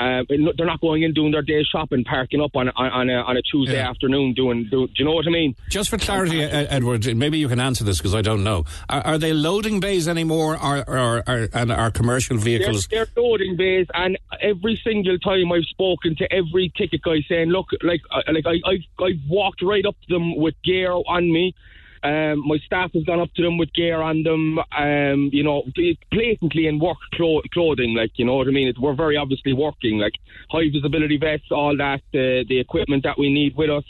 uh, 0.01 0.25
they're 0.57 0.67
not 0.67 0.81
going 0.81 1.03
in 1.03 1.13
doing 1.13 1.31
their 1.33 1.43
day 1.43 1.63
shopping, 1.63 2.05
parking 2.05 2.41
up 2.41 2.57
on 2.57 2.71
on, 2.71 2.91
on, 2.91 3.11
a, 3.11 3.15
on 3.15 3.37
a 3.37 3.43
Tuesday 3.43 3.79
afternoon. 3.79 4.33
Doing, 4.33 4.67
do, 4.71 4.87
do 4.87 4.93
you 4.97 5.05
know 5.05 5.13
what 5.13 5.27
I 5.27 5.31
mean? 5.31 5.55
Just 5.69 5.91
for 5.91 5.99
clarity, 5.99 6.43
Ed- 6.43 6.69
Edward, 6.71 7.15
maybe 7.17 7.39
you 7.39 7.49
can 7.49 7.61
answer 7.61 7.85
this 7.85 7.99
because 7.99 8.15
I 8.15 8.23
don't 8.23 8.43
know. 8.43 8.65
Are, 8.89 9.03
are 9.03 9.19
they 9.19 9.33
loading 9.33 9.79
bays 9.81 10.09
anymore, 10.09 10.57
or, 10.57 10.89
or, 10.89 11.23
or 11.29 11.49
and 11.53 11.71
are 11.71 11.91
commercial 11.91 12.39
vehicles? 12.39 12.87
They're, 12.87 13.05
they're 13.05 13.23
loading 13.23 13.57
bays, 13.57 13.87
and 13.93 14.19
every 14.41 14.81
single 14.83 15.19
time 15.19 15.53
I've 15.53 15.65
spoken 15.65 16.17
to 16.17 16.33
every 16.33 16.73
ticket 16.77 17.03
guy 17.03 17.21
saying, 17.29 17.51
"Look, 17.51 17.67
like, 17.83 18.01
like 18.33 18.47
I, 18.47 18.61
I've, 18.69 19.05
I've 19.05 19.21
walked 19.29 19.63
right 19.63 19.85
up 19.85 19.97
to 20.09 20.15
them 20.15 20.37
with 20.37 20.55
gear 20.65 20.93
on 20.93 21.31
me." 21.31 21.55
Um, 22.03 22.49
my 22.49 22.57
staff 22.65 22.93
has 22.95 23.05
gone 23.05 23.21
up 23.21 23.33
to 23.35 23.43
them 23.43 23.59
with 23.59 23.75
gear 23.75 24.01
on 24.01 24.23
them, 24.23 24.59
um, 24.77 25.29
you 25.33 25.43
know, 25.43 25.65
blatantly 26.11 26.67
in 26.67 26.79
work 26.79 26.97
clo- 27.13 27.43
clothing, 27.53 27.95
like, 27.95 28.13
you 28.17 28.25
know 28.25 28.37
what 28.37 28.49
I 28.49 28.53
mean? 28.53 28.73
We're 28.81 28.95
very 28.95 29.19
obviously 29.19 29.53
working, 29.53 29.99
like 29.99 30.15
high 30.51 30.71
visibility 30.73 31.19
vests, 31.19 31.49
all 31.51 31.77
that, 31.77 32.01
the, 32.13 32.47
the 32.49 32.59
equipment 32.59 33.03
that 33.05 33.19
we 33.19 33.31
need 33.31 33.55
with 33.55 33.69
us. 33.69 33.85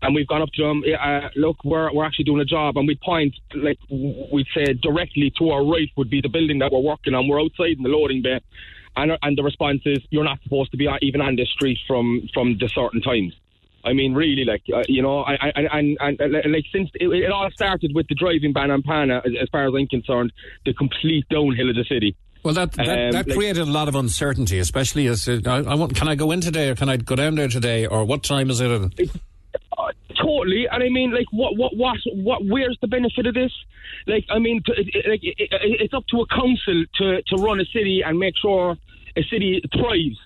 And 0.00 0.14
we've 0.14 0.26
gone 0.26 0.42
up 0.42 0.50
to 0.54 0.62
them, 0.62 0.84
uh, 0.98 1.28
look, 1.36 1.56
we're, 1.64 1.92
we're 1.92 2.04
actually 2.04 2.24
doing 2.24 2.40
a 2.40 2.46
job, 2.46 2.76
and 2.76 2.86
we'd 2.86 3.00
point, 3.00 3.34
like, 3.54 3.78
we'd 3.90 4.46
say 4.54 4.72
directly 4.74 5.32
to 5.38 5.50
our 5.50 5.64
right 5.64 5.88
would 5.96 6.10
be 6.10 6.20
the 6.22 6.28
building 6.28 6.58
that 6.60 6.72
we're 6.72 6.80
working 6.80 7.14
on. 7.14 7.28
We're 7.28 7.40
outside 7.40 7.76
in 7.76 7.82
the 7.82 7.88
loading 7.90 8.22
bay. 8.22 8.40
And, 8.96 9.12
and 9.22 9.36
the 9.36 9.42
response 9.42 9.82
is, 9.84 9.98
you're 10.10 10.24
not 10.24 10.42
supposed 10.42 10.70
to 10.70 10.76
be 10.76 10.86
on- 10.86 10.98
even 11.02 11.20
on 11.20 11.36
this 11.36 11.50
street 11.50 11.78
from, 11.86 12.28
from 12.32 12.56
the 12.58 12.68
certain 12.68 13.02
times. 13.02 13.34
I 13.84 13.92
mean, 13.92 14.14
really, 14.14 14.44
like 14.44 14.62
uh, 14.74 14.82
you 14.88 15.02
know, 15.02 15.20
I, 15.20 15.34
I, 15.34 15.78
and, 15.78 15.96
and, 16.00 16.20
and 16.20 16.52
like 16.52 16.64
since 16.72 16.90
it, 16.94 17.08
it 17.08 17.30
all 17.30 17.50
started 17.52 17.92
with 17.94 18.08
the 18.08 18.14
driving 18.14 18.52
ban 18.52 18.70
on 18.70 18.82
Pana, 18.82 19.22
as, 19.24 19.32
as 19.42 19.48
far 19.50 19.66
as 19.68 19.74
I'm 19.76 19.86
concerned, 19.86 20.32
the 20.64 20.72
complete 20.74 21.26
downhill 21.28 21.70
of 21.70 21.76
the 21.76 21.84
city. 21.84 22.16
Well, 22.42 22.54
that 22.54 22.72
that, 22.72 22.88
Um, 22.88 23.12
that 23.12 23.26
like- 23.28 23.36
created 23.36 23.62
a 23.68 23.70
lot 23.70 23.88
of 23.88 23.94
uncertainty, 23.94 24.58
especially 24.58 25.06
as 25.06 25.28
uh, 25.28 25.40
I, 25.46 25.58
I 25.58 25.74
want. 25.74 25.94
Can 25.94 26.08
I 26.08 26.14
go 26.14 26.30
in 26.30 26.40
today, 26.40 26.68
or 26.70 26.74
can 26.74 26.88
I 26.88 26.96
go 26.96 27.14
down 27.16 27.34
there 27.36 27.48
today, 27.48 27.86
or 27.86 28.04
what 28.04 28.22
time 28.22 28.50
is 28.50 28.60
it? 28.60 28.70
And- 28.70 28.94
Totally, 30.20 30.66
and 30.70 30.82
I 30.82 30.88
mean, 30.88 31.12
like, 31.12 31.26
what, 31.32 31.56
what, 31.56 31.76
what, 31.76 31.96
what? 32.14 32.44
Where's 32.44 32.78
the 32.80 32.86
benefit 32.86 33.26
of 33.26 33.34
this? 33.34 33.52
Like, 34.06 34.24
I 34.30 34.38
mean, 34.38 34.62
t- 34.64 34.72
it, 34.76 34.88
it, 34.94 35.10
like, 35.10 35.20
it, 35.22 35.34
it, 35.38 35.80
it's 35.80 35.94
up 35.94 36.06
to 36.08 36.20
a 36.20 36.26
council 36.26 36.84
to 36.98 37.22
to 37.22 37.36
run 37.42 37.60
a 37.60 37.64
city 37.66 38.02
and 38.04 38.18
make 38.18 38.34
sure 38.40 38.76
a 39.16 39.22
city 39.24 39.60
thrives. 39.76 40.18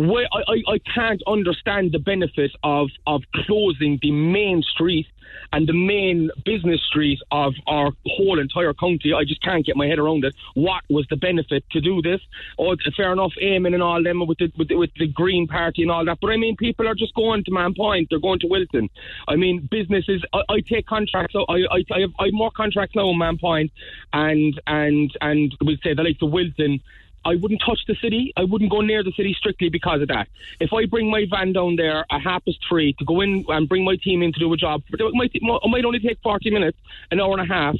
I, 0.00 0.52
I, 0.52 0.72
I 0.74 0.78
can't 0.94 1.22
understand 1.26 1.92
the 1.92 1.98
benefit 1.98 2.52
of 2.62 2.88
of 3.06 3.22
closing 3.34 3.98
the 4.00 4.10
main 4.10 4.62
street 4.62 5.06
and 5.52 5.68
the 5.68 5.72
main 5.72 6.30
business 6.44 6.80
street 6.88 7.18
of 7.30 7.54
our 7.66 7.90
whole 8.06 8.38
entire 8.38 8.72
county. 8.74 9.12
I 9.12 9.24
just 9.24 9.42
can't 9.42 9.64
get 9.64 9.76
my 9.76 9.86
head 9.86 9.98
around 9.98 10.24
it. 10.24 10.34
What 10.54 10.82
was 10.88 11.06
the 11.10 11.16
benefit 11.16 11.64
to 11.72 11.80
do 11.80 12.02
this? 12.02 12.20
Oh, 12.58 12.74
fair 12.96 13.12
enough, 13.12 13.32
Eamon 13.42 13.74
and 13.74 13.82
all 13.82 14.02
them 14.02 14.26
with 14.26 14.38
the, 14.38 14.52
with 14.56 14.68
the 14.68 14.76
with 14.76 14.90
the 14.96 15.06
Green 15.06 15.46
Party 15.46 15.82
and 15.82 15.90
all 15.90 16.04
that. 16.04 16.18
But 16.20 16.30
I 16.30 16.36
mean, 16.36 16.56
people 16.56 16.88
are 16.88 16.94
just 16.94 17.14
going 17.14 17.44
to 17.44 17.50
Mahon 17.50 17.74
Point. 17.74 18.08
They're 18.10 18.20
going 18.20 18.40
to 18.40 18.46
Wilton. 18.48 18.88
I 19.28 19.36
mean, 19.36 19.68
businesses. 19.70 20.24
I, 20.32 20.40
I 20.48 20.60
take 20.60 20.86
contracts. 20.86 21.34
I, 21.36 21.42
I 21.52 21.84
I 21.92 22.00
have 22.00 22.10
I 22.18 22.24
have 22.26 22.32
more 22.32 22.50
contracts 22.50 22.94
now 22.94 23.10
in 23.10 23.18
Mahon 23.18 23.38
Point, 23.38 23.72
and 24.12 24.60
and 24.66 25.10
and 25.20 25.56
we'd 25.64 25.80
say 25.82 25.94
the 25.94 26.02
likes 26.02 26.22
of 26.22 26.30
Wilton. 26.30 26.80
I 27.24 27.36
wouldn't 27.36 27.62
touch 27.64 27.80
the 27.86 27.94
city. 27.96 28.32
I 28.36 28.44
wouldn't 28.44 28.70
go 28.70 28.80
near 28.80 29.02
the 29.02 29.12
city 29.12 29.34
strictly 29.38 29.68
because 29.68 30.00
of 30.02 30.08
that. 30.08 30.28
If 30.58 30.72
I 30.72 30.86
bring 30.86 31.10
my 31.10 31.26
van 31.30 31.52
down 31.52 31.76
there 31.76 32.06
at 32.10 32.20
half 32.22 32.44
past 32.44 32.58
three 32.68 32.94
to 32.94 33.04
go 33.04 33.20
in 33.20 33.44
and 33.48 33.68
bring 33.68 33.84
my 33.84 33.96
team 33.96 34.22
in 34.22 34.32
to 34.32 34.38
do 34.38 34.52
a 34.52 34.56
job, 34.56 34.82
it 34.88 35.14
might, 35.14 35.30
it 35.34 35.42
might 35.42 35.84
only 35.84 36.00
take 36.00 36.18
40 36.22 36.50
minutes, 36.50 36.78
an 37.10 37.20
hour 37.20 37.32
and 37.38 37.42
a 37.42 37.52
half. 37.52 37.76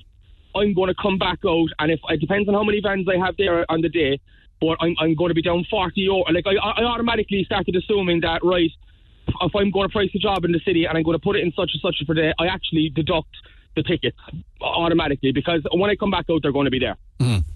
I'm 0.54 0.74
going 0.74 0.88
to 0.88 0.94
come 1.00 1.16
back 1.16 1.38
out, 1.46 1.68
and 1.78 1.92
if 1.92 2.00
it 2.08 2.20
depends 2.20 2.48
on 2.48 2.54
how 2.54 2.64
many 2.64 2.80
vans 2.80 3.06
I 3.08 3.24
have 3.24 3.36
there 3.36 3.64
on 3.70 3.82
the 3.82 3.88
day, 3.88 4.20
but 4.60 4.76
I'm, 4.80 4.94
I'm 4.98 5.14
going 5.14 5.30
to 5.30 5.34
be 5.34 5.42
down 5.42 5.64
40 5.70 6.08
or 6.08 6.24
like 6.32 6.46
I, 6.46 6.54
I 6.56 6.84
automatically 6.84 7.44
started 7.44 7.74
assuming 7.76 8.20
that 8.20 8.44
right. 8.44 8.70
If 9.42 9.54
I'm 9.54 9.70
going 9.70 9.88
to 9.88 9.92
price 9.92 10.10
a 10.14 10.18
job 10.18 10.44
in 10.44 10.52
the 10.52 10.60
city 10.60 10.86
and 10.86 10.98
I'm 10.98 11.04
going 11.04 11.16
to 11.16 11.22
put 11.22 11.36
it 11.36 11.42
in 11.42 11.52
such 11.52 11.70
and 11.72 11.80
such 11.80 11.96
a 12.02 12.04
per 12.04 12.14
day, 12.14 12.32
I 12.38 12.46
actually 12.46 12.90
deduct 12.90 13.30
the 13.76 13.82
tickets 13.82 14.16
automatically 14.60 15.32
because 15.32 15.62
when 15.72 15.90
I 15.90 15.96
come 15.96 16.10
back 16.10 16.26
out, 16.30 16.42
they're 16.42 16.52
going 16.52 16.64
to 16.66 16.70
be 16.70 16.78
there. 16.78 16.96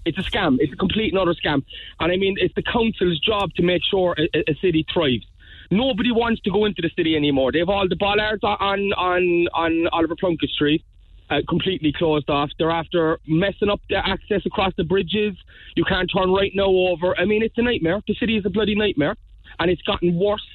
It's 0.05 0.17
a 0.17 0.21
scam. 0.21 0.57
It's 0.59 0.71
a 0.73 0.75
complete 0.75 1.13
and 1.13 1.19
utter 1.19 1.33
scam. 1.33 1.63
And 1.99 2.11
I 2.11 2.17
mean, 2.17 2.35
it's 2.39 2.53
the 2.55 2.61
council's 2.63 3.19
job 3.19 3.53
to 3.55 3.63
make 3.63 3.81
sure 3.89 4.15
a, 4.17 4.51
a- 4.51 4.55
city 4.61 4.85
thrives. 4.93 5.25
Nobody 5.71 6.11
wants 6.11 6.41
to 6.41 6.51
go 6.51 6.65
into 6.65 6.81
the 6.83 6.91
city 6.95 7.15
anymore. 7.15 7.51
They 7.51 7.59
have 7.59 7.69
all 7.69 7.87
the 7.89 7.95
bollards 7.95 8.43
on 8.43 8.93
on 8.93 9.47
on 9.53 9.87
Oliver 9.91 10.15
Plunkett 10.15 10.49
Street. 10.51 10.83
Uh, 11.27 11.41
completely 11.49 11.91
closed 11.91 12.29
off. 12.29 12.51
They're 12.59 12.69
after 12.69 13.17
messing 13.27 13.67
up 13.71 13.81
the 13.89 13.97
access 13.97 14.45
across 14.45 14.73
the 14.77 14.83
bridges. 14.83 15.35
You 15.75 15.83
can't 15.83 16.07
turn 16.15 16.31
right 16.31 16.51
now 16.53 16.67
over. 16.67 17.19
I 17.19 17.25
mean, 17.25 17.41
it's 17.41 17.57
a 17.57 17.63
nightmare. 17.63 17.99
The 18.07 18.13
city 18.13 18.37
is 18.37 18.45
a 18.45 18.51
bloody 18.51 18.75
nightmare, 18.75 19.15
and 19.57 19.71
it's 19.71 19.81
gotten 19.81 20.19
worse. 20.19 20.45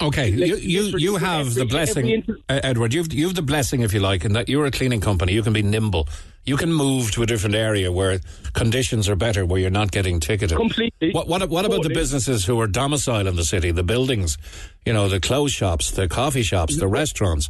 Okay, 0.00 0.28
you 0.30 0.56
you, 0.56 0.98
you 0.98 1.16
have 1.16 1.54
the 1.54 1.64
blessing, 1.64 2.24
uh, 2.48 2.60
Edward. 2.62 2.92
You've 2.92 3.12
you've 3.12 3.34
the 3.34 3.42
blessing, 3.42 3.82
if 3.82 3.92
you 3.92 4.00
like, 4.00 4.24
in 4.24 4.32
that 4.32 4.48
you're 4.48 4.66
a 4.66 4.70
cleaning 4.70 5.00
company. 5.00 5.32
You 5.32 5.42
can 5.42 5.52
be 5.52 5.62
nimble. 5.62 6.08
You 6.44 6.56
can 6.56 6.72
move 6.72 7.12
to 7.12 7.22
a 7.22 7.26
different 7.26 7.54
area 7.54 7.92
where 7.92 8.18
conditions 8.52 9.08
are 9.08 9.14
better, 9.14 9.46
where 9.46 9.60
you're 9.60 9.70
not 9.70 9.92
getting 9.92 10.18
ticketed. 10.18 10.56
Completely. 10.56 11.12
What 11.12 11.28
what, 11.28 11.48
what 11.48 11.64
about 11.64 11.82
the 11.84 11.90
businesses 11.90 12.44
who 12.44 12.60
are 12.60 12.66
domiciled 12.66 13.28
in 13.28 13.36
the 13.36 13.44
city, 13.44 13.70
the 13.70 13.84
buildings, 13.84 14.38
you 14.84 14.92
know, 14.92 15.08
the 15.08 15.20
clothes 15.20 15.52
shops, 15.52 15.92
the 15.92 16.08
coffee 16.08 16.42
shops, 16.42 16.78
the 16.78 16.88
restaurants? 16.88 17.48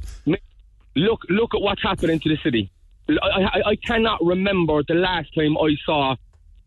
look 0.94 1.22
look 1.28 1.54
at 1.54 1.60
what's 1.60 1.82
happening 1.82 2.20
to 2.20 2.28
the 2.28 2.38
city. 2.42 2.70
I, 3.08 3.42
I, 3.42 3.62
I 3.70 3.76
cannot 3.76 4.24
remember 4.24 4.82
the 4.86 4.94
last 4.94 5.34
time 5.34 5.56
I 5.56 5.74
saw 5.84 6.16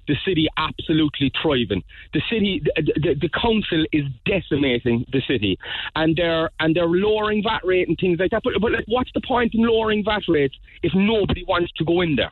the 0.07 0.15
city 0.25 0.47
absolutely 0.57 1.31
thriving. 1.41 1.83
The 2.13 2.21
city, 2.29 2.61
the, 2.63 2.83
the, 2.95 3.15
the 3.21 3.29
council 3.29 3.85
is 3.91 4.03
decimating 4.25 5.05
the 5.11 5.21
city, 5.27 5.57
and 5.95 6.15
they're 6.15 6.49
and 6.59 6.75
they're 6.75 6.85
lowering 6.87 7.43
VAT 7.43 7.65
rate 7.65 7.87
and 7.87 7.97
things 7.99 8.19
like 8.19 8.31
that. 8.31 8.41
But 8.43 8.53
but 8.61 8.71
like, 8.71 8.85
what's 8.87 9.11
the 9.13 9.21
point 9.21 9.53
in 9.53 9.61
lowering 9.61 10.03
VAT 10.03 10.23
rates 10.27 10.55
if 10.83 10.93
nobody 10.95 11.43
wants 11.47 11.71
to 11.77 11.85
go 11.85 12.01
in 12.01 12.15
there? 12.15 12.31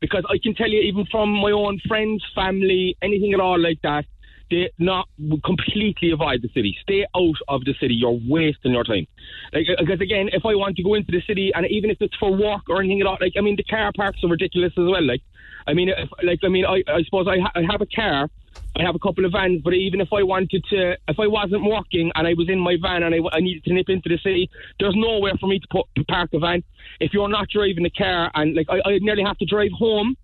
Because 0.00 0.24
I 0.28 0.38
can 0.42 0.54
tell 0.54 0.68
you, 0.68 0.80
even 0.80 1.06
from 1.10 1.30
my 1.30 1.50
own 1.50 1.80
friends, 1.88 2.22
family, 2.34 2.96
anything 3.00 3.32
at 3.32 3.40
all 3.40 3.58
like 3.58 3.80
that, 3.82 4.04
they 4.50 4.70
not 4.78 5.08
completely 5.44 6.10
avoid 6.10 6.42
the 6.42 6.48
city. 6.54 6.76
Stay 6.82 7.06
out 7.16 7.36
of 7.48 7.64
the 7.64 7.74
city. 7.80 7.94
You're 7.94 8.18
wasting 8.28 8.72
your 8.72 8.84
time. 8.84 9.06
Like, 9.52 9.66
uh, 9.70 9.80
because 9.80 10.00
again, 10.00 10.28
if 10.32 10.44
I 10.44 10.54
want 10.54 10.76
to 10.76 10.82
go 10.82 10.94
into 10.94 11.12
the 11.12 11.22
city, 11.26 11.52
and 11.54 11.66
even 11.70 11.90
if 11.90 11.98
it's 12.00 12.16
for 12.16 12.30
work 12.32 12.62
or 12.68 12.80
anything 12.80 13.00
at 13.00 13.06
all, 13.06 13.18
like 13.20 13.32
I 13.38 13.40
mean, 13.40 13.56
the 13.56 13.64
car 13.64 13.90
parks 13.96 14.22
are 14.22 14.28
ridiculous 14.28 14.72
as 14.76 14.84
well. 14.84 15.04
Like, 15.04 15.22
I 15.66 15.74
mean, 15.74 15.88
if, 15.88 16.08
like 16.22 16.40
I 16.44 16.48
mean, 16.48 16.64
I, 16.64 16.82
I 16.88 17.02
suppose 17.04 17.26
I, 17.28 17.40
ha- 17.40 17.52
I 17.54 17.62
have 17.70 17.80
a 17.80 17.86
car. 17.86 18.28
I 18.76 18.82
have 18.82 18.94
a 18.94 18.98
couple 18.98 19.24
of 19.24 19.32
vans, 19.32 19.62
but 19.62 19.72
even 19.72 20.00
if 20.00 20.08
I 20.12 20.22
wanted 20.22 20.64
to, 20.70 20.92
if 21.08 21.18
I 21.18 21.26
wasn't 21.26 21.64
working 21.64 22.10
and 22.14 22.26
I 22.26 22.34
was 22.34 22.48
in 22.48 22.58
my 22.58 22.76
van 22.80 23.02
and 23.02 23.14
I, 23.14 23.18
I 23.36 23.40
needed 23.40 23.64
to 23.64 23.72
nip 23.72 23.88
into 23.88 24.08
the 24.08 24.18
city, 24.18 24.48
there's 24.78 24.94
nowhere 24.96 25.32
for 25.40 25.48
me 25.48 25.58
to, 25.58 25.66
put, 25.70 25.86
to 25.96 26.04
park 26.04 26.30
a 26.34 26.38
van. 26.38 26.62
If 27.00 27.12
you're 27.12 27.28
not 27.28 27.48
driving 27.48 27.82
the 27.82 27.90
car, 27.90 28.30
and 28.34 28.54
like 28.54 28.66
I, 28.68 28.78
I 28.88 28.98
nearly 29.00 29.24
have 29.24 29.38
to 29.38 29.44
drive 29.46 29.70
home, 29.76 30.16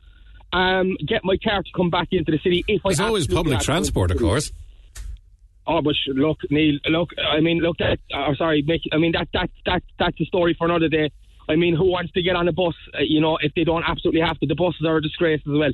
um, 0.52 0.96
get 1.06 1.24
my 1.24 1.36
car 1.42 1.62
to 1.62 1.70
come 1.74 1.90
back 1.90 2.08
into 2.12 2.32
the 2.32 2.38
city. 2.38 2.64
If 2.66 2.82
There's 2.84 3.00
I 3.00 3.06
always 3.06 3.26
public 3.26 3.54
had 3.54 3.60
to 3.60 3.66
go 3.66 3.72
transport, 3.72 4.10
of 4.10 4.18
course. 4.18 4.52
Oh, 5.66 5.80
but 5.82 5.94
look, 6.08 6.38
Neil. 6.50 6.78
Look, 6.88 7.10
I 7.18 7.40
mean, 7.40 7.58
look. 7.58 7.76
That. 7.78 7.98
Uh, 8.12 8.34
sorry, 8.34 8.62
Mick. 8.62 8.80
I 8.92 8.96
mean, 8.96 9.12
that 9.12 9.28
that 9.32 9.50
that 9.66 9.82
that's 9.98 10.20
a 10.20 10.24
story 10.24 10.54
for 10.58 10.66
another 10.66 10.88
day. 10.88 11.12
I 11.51 11.56
mean, 11.56 11.74
who 11.74 11.90
wants 11.90 12.12
to 12.12 12.22
get 12.22 12.36
on 12.36 12.47
a 12.47 12.52
bus? 12.52 12.74
Uh, 12.94 12.98
you 13.01 13.20
know, 13.20 13.36
if 13.40 13.52
they 13.55 13.64
don't 13.64 13.85
absolutely 13.85 14.20
have 14.20 14.39
to, 14.39 14.47
the 14.47 14.55
buses 14.55 14.86
are 14.86 14.98
a 14.98 15.02
disgrace 15.02 15.43
as 15.47 15.52
well. 15.52 15.72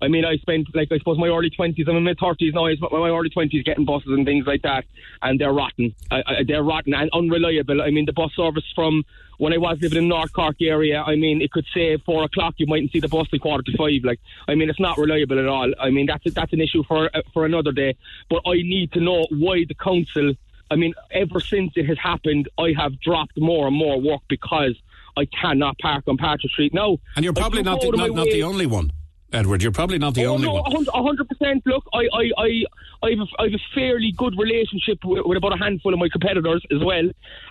I 0.00 0.08
mean, 0.08 0.24
I 0.24 0.36
spent 0.36 0.68
like 0.74 0.88
I 0.92 0.98
suppose 0.98 1.18
my 1.18 1.28
early 1.28 1.50
twenties. 1.50 1.86
I'm 1.88 1.96
in 1.96 2.04
my 2.04 2.14
thirties 2.20 2.52
now. 2.54 2.66
I 2.66 2.76
my 2.92 3.08
early 3.08 3.30
twenties 3.30 3.64
getting 3.64 3.84
buses 3.84 4.08
and 4.08 4.26
things 4.26 4.46
like 4.46 4.62
that, 4.62 4.84
and 5.22 5.40
they're 5.40 5.52
rotten. 5.52 5.94
I, 6.10 6.22
I, 6.26 6.34
they're 6.46 6.62
rotten 6.62 6.94
and 6.94 7.10
unreliable. 7.12 7.80
I 7.82 7.90
mean, 7.90 8.06
the 8.06 8.12
bus 8.12 8.30
service 8.36 8.70
from 8.74 9.04
when 9.38 9.52
I 9.52 9.58
was 9.58 9.78
living 9.80 9.98
in 9.98 10.08
North 10.08 10.32
Cork 10.32 10.56
area, 10.60 11.02
I 11.02 11.16
mean, 11.16 11.40
it 11.40 11.50
could 11.50 11.66
say 11.74 11.96
four 11.98 12.24
o'clock. 12.24 12.54
You 12.58 12.66
mightn't 12.66 12.92
see 12.92 13.00
the 13.00 13.08
bus 13.08 13.28
till 13.28 13.38
quarter 13.38 13.62
to 13.62 13.76
five. 13.76 14.04
Like, 14.04 14.20
I 14.48 14.54
mean, 14.54 14.68
it's 14.70 14.80
not 14.80 14.98
reliable 14.98 15.38
at 15.38 15.46
all. 15.46 15.72
I 15.80 15.90
mean, 15.90 16.06
that's 16.06 16.32
that's 16.34 16.52
an 16.52 16.60
issue 16.60 16.84
for 16.86 17.10
uh, 17.14 17.22
for 17.32 17.46
another 17.46 17.72
day. 17.72 17.96
But 18.28 18.42
I 18.46 18.56
need 18.56 18.92
to 18.92 19.00
know 19.00 19.26
why 19.30 19.64
the 19.66 19.74
council. 19.74 20.34
I 20.70 20.74
mean, 20.74 20.94
ever 21.12 21.40
since 21.40 21.72
it 21.76 21.86
has 21.86 21.98
happened, 21.98 22.48
I 22.58 22.74
have 22.76 23.00
dropped 23.00 23.38
more 23.38 23.68
and 23.68 23.76
more 23.76 24.00
work 24.00 24.22
because 24.28 24.76
I 25.16 25.24
cannot 25.26 25.78
park 25.78 26.04
on 26.06 26.16
Patrick 26.16 26.52
Street 26.52 26.74
now. 26.74 26.98
And 27.16 27.24
you're 27.24 27.32
probably 27.32 27.62
not 27.62 27.80
the, 27.80 27.88
out 27.88 27.94
of 27.94 28.00
my 28.00 28.06
not, 28.08 28.16
not 28.16 28.26
the 28.26 28.42
only 28.42 28.66
one, 28.66 28.92
Edward. 29.32 29.62
You're 29.62 29.72
probably 29.72 29.98
not 29.98 30.14
the 30.14 30.26
oh, 30.26 30.34
only 30.34 30.46
no, 30.46 30.54
one. 30.54 30.86
a 30.92 31.02
hundred 31.02 31.28
percent. 31.28 31.62
Look, 31.66 31.84
I, 31.92 31.98
I, 31.98 32.30
I, 32.38 32.64
I 33.02 33.10
have, 33.10 33.20
a, 33.20 33.42
I 33.42 33.44
have 33.44 33.54
a 33.54 33.74
fairly 33.74 34.12
good 34.16 34.34
relationship 34.38 34.98
with, 35.04 35.24
with 35.24 35.38
about 35.38 35.54
a 35.54 35.58
handful 35.58 35.92
of 35.92 35.98
my 35.98 36.08
competitors 36.10 36.62
as 36.70 36.82
well, 36.84 37.08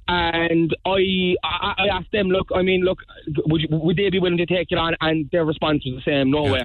and 0.08 0.76
I, 0.86 1.36
I, 1.44 1.74
I 1.78 1.88
asked 1.92 2.12
them, 2.12 2.28
look, 2.28 2.50
I 2.54 2.62
mean, 2.62 2.82
look, 2.82 3.00
would 3.48 3.62
you, 3.62 3.68
would 3.72 3.98
they 3.98 4.10
be 4.10 4.20
willing 4.20 4.38
to 4.38 4.46
take 4.46 4.72
it 4.72 4.78
on? 4.78 4.96
And 5.02 5.30
their 5.32 5.46
response 5.46 5.84
was 5.86 5.96
the 5.96 6.12
same, 6.12 6.32
no 6.32 6.44
way. 6.44 6.64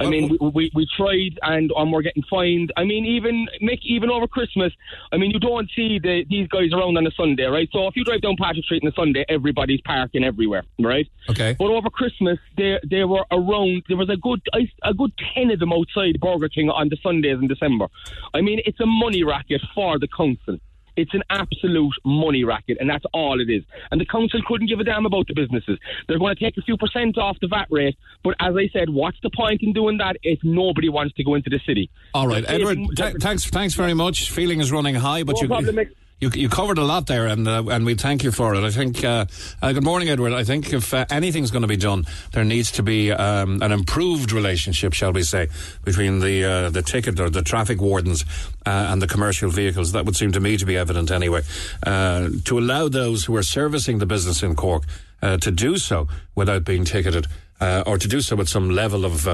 I 0.00 0.08
mean, 0.08 0.28
we, 0.28 0.48
we, 0.48 0.70
we 0.74 0.86
tried 0.96 1.38
and 1.42 1.70
um, 1.76 1.92
we're 1.92 2.02
getting 2.02 2.22
fined. 2.28 2.72
I 2.76 2.84
mean, 2.84 3.04
even 3.04 3.46
Mick, 3.62 3.80
even 3.82 4.10
over 4.10 4.26
Christmas, 4.26 4.72
I 5.12 5.16
mean, 5.16 5.30
you 5.30 5.38
don't 5.38 5.70
see 5.76 5.98
the, 5.98 6.24
these 6.28 6.48
guys 6.48 6.72
around 6.72 6.96
on 6.96 7.06
a 7.06 7.10
Sunday, 7.10 7.44
right? 7.44 7.68
So 7.72 7.86
if 7.86 7.96
you 7.96 8.04
drive 8.04 8.22
down 8.22 8.36
Patrick 8.40 8.64
Street 8.64 8.82
on 8.82 8.88
a 8.88 8.94
Sunday, 8.94 9.24
everybody's 9.28 9.80
parking 9.82 10.24
everywhere, 10.24 10.64
right? 10.80 11.06
Okay. 11.28 11.54
But 11.58 11.66
over 11.66 11.90
Christmas, 11.90 12.38
there 12.56 12.80
there 12.82 13.06
were 13.06 13.24
around. 13.30 13.82
There 13.88 13.96
was 13.96 14.08
a 14.08 14.16
good 14.16 14.40
a 14.82 14.94
good 14.94 15.12
ten 15.34 15.50
of 15.50 15.58
them 15.58 15.72
outside 15.72 16.18
Burger 16.20 16.48
King 16.48 16.70
on 16.70 16.88
the 16.88 16.96
Sundays 17.02 17.38
in 17.40 17.48
December. 17.48 17.86
I 18.34 18.40
mean, 18.40 18.60
it's 18.64 18.80
a 18.80 18.86
money 18.86 19.22
racket 19.22 19.60
for 19.74 19.98
the 19.98 20.08
council. 20.08 20.58
It's 21.00 21.14
an 21.14 21.22
absolute 21.30 21.94
money 22.04 22.44
racket, 22.44 22.78
and 22.80 22.88
that's 22.88 23.04
all 23.12 23.40
it 23.40 23.50
is. 23.50 23.62
And 23.90 24.00
the 24.00 24.06
council 24.06 24.40
couldn't 24.46 24.68
give 24.68 24.80
a 24.80 24.84
damn 24.84 25.06
about 25.06 25.26
the 25.28 25.34
businesses. 25.34 25.78
They're 26.06 26.18
going 26.18 26.34
to 26.34 26.42
take 26.42 26.56
a 26.56 26.62
few 26.62 26.76
percent 26.76 27.18
off 27.18 27.38
the 27.40 27.48
VAT 27.48 27.66
rate, 27.70 27.96
but 28.22 28.34
as 28.40 28.54
I 28.56 28.68
said, 28.72 28.90
what's 28.90 29.18
the 29.22 29.30
point 29.30 29.62
in 29.62 29.72
doing 29.72 29.98
that 29.98 30.16
if 30.22 30.38
nobody 30.42 30.88
wants 30.88 31.14
to 31.14 31.24
go 31.24 31.34
into 31.34 31.50
the 31.50 31.60
city? 31.66 31.90
All 32.14 32.28
right, 32.28 32.44
Edward. 32.46 32.78
th- 32.96 33.16
thanks, 33.20 33.46
thanks 33.46 33.74
very 33.74 33.94
much. 33.94 34.30
Feeling 34.30 34.60
is 34.60 34.70
running 34.70 34.94
high, 34.94 35.22
but 35.22 35.36
No 35.36 35.42
you, 35.42 35.48
problem. 35.48 35.78
You 36.20 36.30
you 36.34 36.48
covered 36.48 36.78
a 36.78 36.84
lot 36.84 37.06
there, 37.06 37.26
and 37.26 37.48
uh, 37.48 37.64
and 37.70 37.84
we 37.86 37.94
thank 37.94 38.22
you 38.22 38.30
for 38.30 38.54
it. 38.54 38.62
I 38.62 38.70
think. 38.70 39.02
Uh, 39.02 39.24
uh, 39.62 39.72
good 39.72 39.84
morning, 39.84 40.10
Edward. 40.10 40.32
I 40.34 40.44
think 40.44 40.72
if 40.72 40.92
uh, 40.92 41.06
anything's 41.10 41.50
going 41.50 41.62
to 41.62 41.68
be 41.68 41.78
done, 41.78 42.04
there 42.32 42.44
needs 42.44 42.70
to 42.72 42.82
be 42.82 43.10
um, 43.10 43.62
an 43.62 43.72
improved 43.72 44.30
relationship, 44.30 44.92
shall 44.92 45.12
we 45.12 45.22
say, 45.22 45.48
between 45.82 46.20
the 46.20 46.44
uh, 46.44 46.70
the 46.70 46.82
ticket 46.82 47.18
or 47.18 47.30
the 47.30 47.42
traffic 47.42 47.80
wardens 47.80 48.24
and 48.66 49.00
the 49.00 49.06
commercial 49.06 49.50
vehicles. 49.50 49.92
That 49.92 50.04
would 50.04 50.16
seem 50.16 50.32
to 50.32 50.40
me 50.40 50.56
to 50.58 50.66
be 50.66 50.76
evident 50.76 51.10
anyway. 51.10 51.42
To 51.84 52.58
allow 52.58 52.88
those 52.88 53.24
who 53.24 53.34
are 53.36 53.42
servicing 53.42 53.98
the 53.98 54.06
business 54.06 54.42
in 54.42 54.54
Cork 54.54 54.84
to 55.22 55.50
do 55.50 55.78
so 55.78 56.06
without 56.34 56.64
being 56.64 56.84
ticketed, 56.84 57.26
or 57.60 57.96
to 57.98 58.08
do 58.08 58.20
so 58.20 58.36
with 58.36 58.48
some 58.48 58.70
level 58.70 59.04
of 59.04 59.26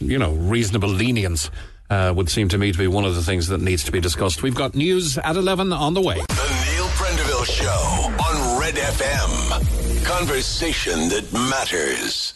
you 0.00 0.18
know, 0.18 0.32
reasonable 0.32 0.88
lenience 0.88 1.50
uh, 1.90 2.12
would 2.14 2.28
seem 2.28 2.48
to 2.48 2.58
me 2.58 2.72
to 2.72 2.78
be 2.78 2.86
one 2.86 3.04
of 3.04 3.14
the 3.14 3.22
things 3.22 3.48
that 3.48 3.60
needs 3.60 3.84
to 3.84 3.92
be 3.92 4.00
discussed. 4.00 4.42
We've 4.42 4.54
got 4.54 4.74
news 4.74 5.18
at 5.18 5.36
11 5.36 5.72
on 5.72 5.94
the 5.94 6.02
way. 6.02 6.16
The 6.16 6.64
Neil 6.66 6.86
Prendeville 6.88 7.46
Show 7.46 8.24
on 8.24 8.60
Red 8.60 8.74
FM. 8.74 10.04
Conversation 10.04 11.08
that 11.08 11.32
matters. 11.32 12.34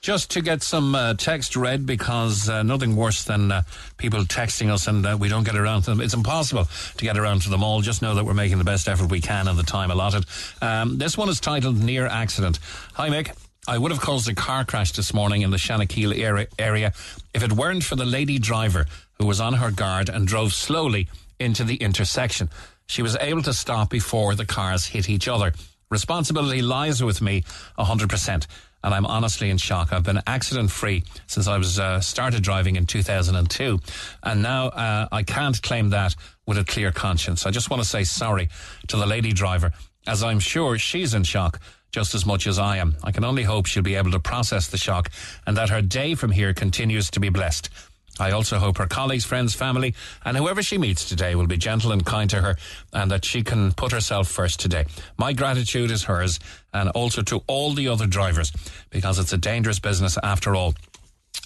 Just 0.00 0.30
to 0.30 0.40
get 0.40 0.62
some 0.62 0.94
uh, 0.94 1.14
text 1.14 1.56
read 1.56 1.84
because 1.84 2.48
uh, 2.48 2.62
nothing 2.62 2.94
worse 2.94 3.24
than 3.24 3.50
uh, 3.50 3.62
people 3.96 4.20
texting 4.20 4.70
us 4.70 4.86
and 4.86 5.04
uh, 5.04 5.16
we 5.18 5.28
don't 5.28 5.42
get 5.42 5.56
around 5.56 5.82
to 5.82 5.90
them. 5.90 6.00
It's 6.00 6.14
impossible 6.14 6.68
to 6.96 7.04
get 7.04 7.18
around 7.18 7.42
to 7.42 7.50
them 7.50 7.64
all. 7.64 7.80
Just 7.80 8.00
know 8.00 8.14
that 8.14 8.24
we're 8.24 8.34
making 8.34 8.58
the 8.58 8.64
best 8.64 8.88
effort 8.88 9.10
we 9.10 9.20
can 9.20 9.48
in 9.48 9.56
the 9.56 9.64
time 9.64 9.90
allotted. 9.90 10.24
Um, 10.62 10.98
this 10.98 11.18
one 11.18 11.28
is 11.28 11.40
titled 11.40 11.76
Near 11.82 12.06
Accident. 12.06 12.60
Hi, 12.94 13.08
Mick. 13.10 13.34
I 13.68 13.76
would 13.76 13.90
have 13.90 14.00
caused 14.00 14.26
a 14.30 14.34
car 14.34 14.64
crash 14.64 14.92
this 14.92 15.12
morning 15.12 15.42
in 15.42 15.50
the 15.50 15.58
Shanakiel 15.58 16.48
area, 16.58 16.92
if 17.34 17.42
it 17.42 17.52
weren't 17.52 17.84
for 17.84 17.96
the 17.96 18.06
lady 18.06 18.38
driver 18.38 18.86
who 19.18 19.26
was 19.26 19.42
on 19.42 19.52
her 19.52 19.70
guard 19.70 20.08
and 20.08 20.26
drove 20.26 20.54
slowly 20.54 21.06
into 21.38 21.64
the 21.64 21.76
intersection. 21.76 22.48
She 22.86 23.02
was 23.02 23.14
able 23.20 23.42
to 23.42 23.52
stop 23.52 23.90
before 23.90 24.34
the 24.34 24.46
cars 24.46 24.86
hit 24.86 25.10
each 25.10 25.28
other. 25.28 25.52
Responsibility 25.90 26.62
lies 26.62 27.04
with 27.04 27.20
me 27.20 27.44
100%. 27.78 28.46
And 28.82 28.94
I'm 28.94 29.04
honestly 29.04 29.50
in 29.50 29.58
shock. 29.58 29.92
I've 29.92 30.02
been 30.02 30.22
accident 30.26 30.70
free 30.70 31.04
since 31.26 31.46
I 31.46 31.58
was 31.58 31.78
uh, 31.78 32.00
started 32.00 32.42
driving 32.42 32.76
in 32.76 32.86
2002, 32.86 33.80
and 34.22 34.40
now 34.40 34.68
uh, 34.68 35.08
I 35.10 35.24
can't 35.24 35.60
claim 35.60 35.90
that 35.90 36.14
with 36.46 36.58
a 36.58 36.64
clear 36.64 36.92
conscience. 36.92 37.44
I 37.44 37.50
just 37.50 37.70
want 37.70 37.82
to 37.82 37.88
say 37.88 38.04
sorry 38.04 38.48
to 38.86 38.96
the 38.96 39.04
lady 39.04 39.32
driver, 39.32 39.72
as 40.06 40.22
I'm 40.22 40.38
sure 40.38 40.78
she's 40.78 41.12
in 41.12 41.24
shock 41.24 41.60
just 41.90 42.14
as 42.14 42.26
much 42.26 42.46
as 42.46 42.58
I 42.58 42.76
am. 42.78 42.96
I 43.02 43.12
can 43.12 43.24
only 43.24 43.42
hope 43.42 43.66
she'll 43.66 43.82
be 43.82 43.94
able 43.94 44.10
to 44.12 44.20
process 44.20 44.68
the 44.68 44.78
shock 44.78 45.10
and 45.46 45.56
that 45.56 45.70
her 45.70 45.82
day 45.82 46.14
from 46.14 46.30
here 46.30 46.54
continues 46.54 47.10
to 47.10 47.20
be 47.20 47.28
blessed. 47.28 47.70
I 48.20 48.32
also 48.32 48.58
hope 48.58 48.78
her 48.78 48.86
colleagues, 48.86 49.24
friends, 49.24 49.54
family, 49.54 49.94
and 50.24 50.36
whoever 50.36 50.62
she 50.62 50.76
meets 50.76 51.08
today 51.08 51.34
will 51.34 51.46
be 51.46 51.56
gentle 51.56 51.92
and 51.92 52.04
kind 52.04 52.28
to 52.30 52.40
her 52.40 52.56
and 52.92 53.10
that 53.10 53.24
she 53.24 53.42
can 53.42 53.72
put 53.72 53.92
herself 53.92 54.28
first 54.28 54.58
today. 54.58 54.86
My 55.16 55.32
gratitude 55.32 55.90
is 55.90 56.04
hers 56.04 56.40
and 56.74 56.88
also 56.90 57.22
to 57.22 57.42
all 57.46 57.74
the 57.74 57.88
other 57.88 58.06
drivers 58.06 58.52
because 58.90 59.18
it's 59.18 59.32
a 59.32 59.38
dangerous 59.38 59.78
business 59.78 60.18
after 60.22 60.56
all. 60.56 60.74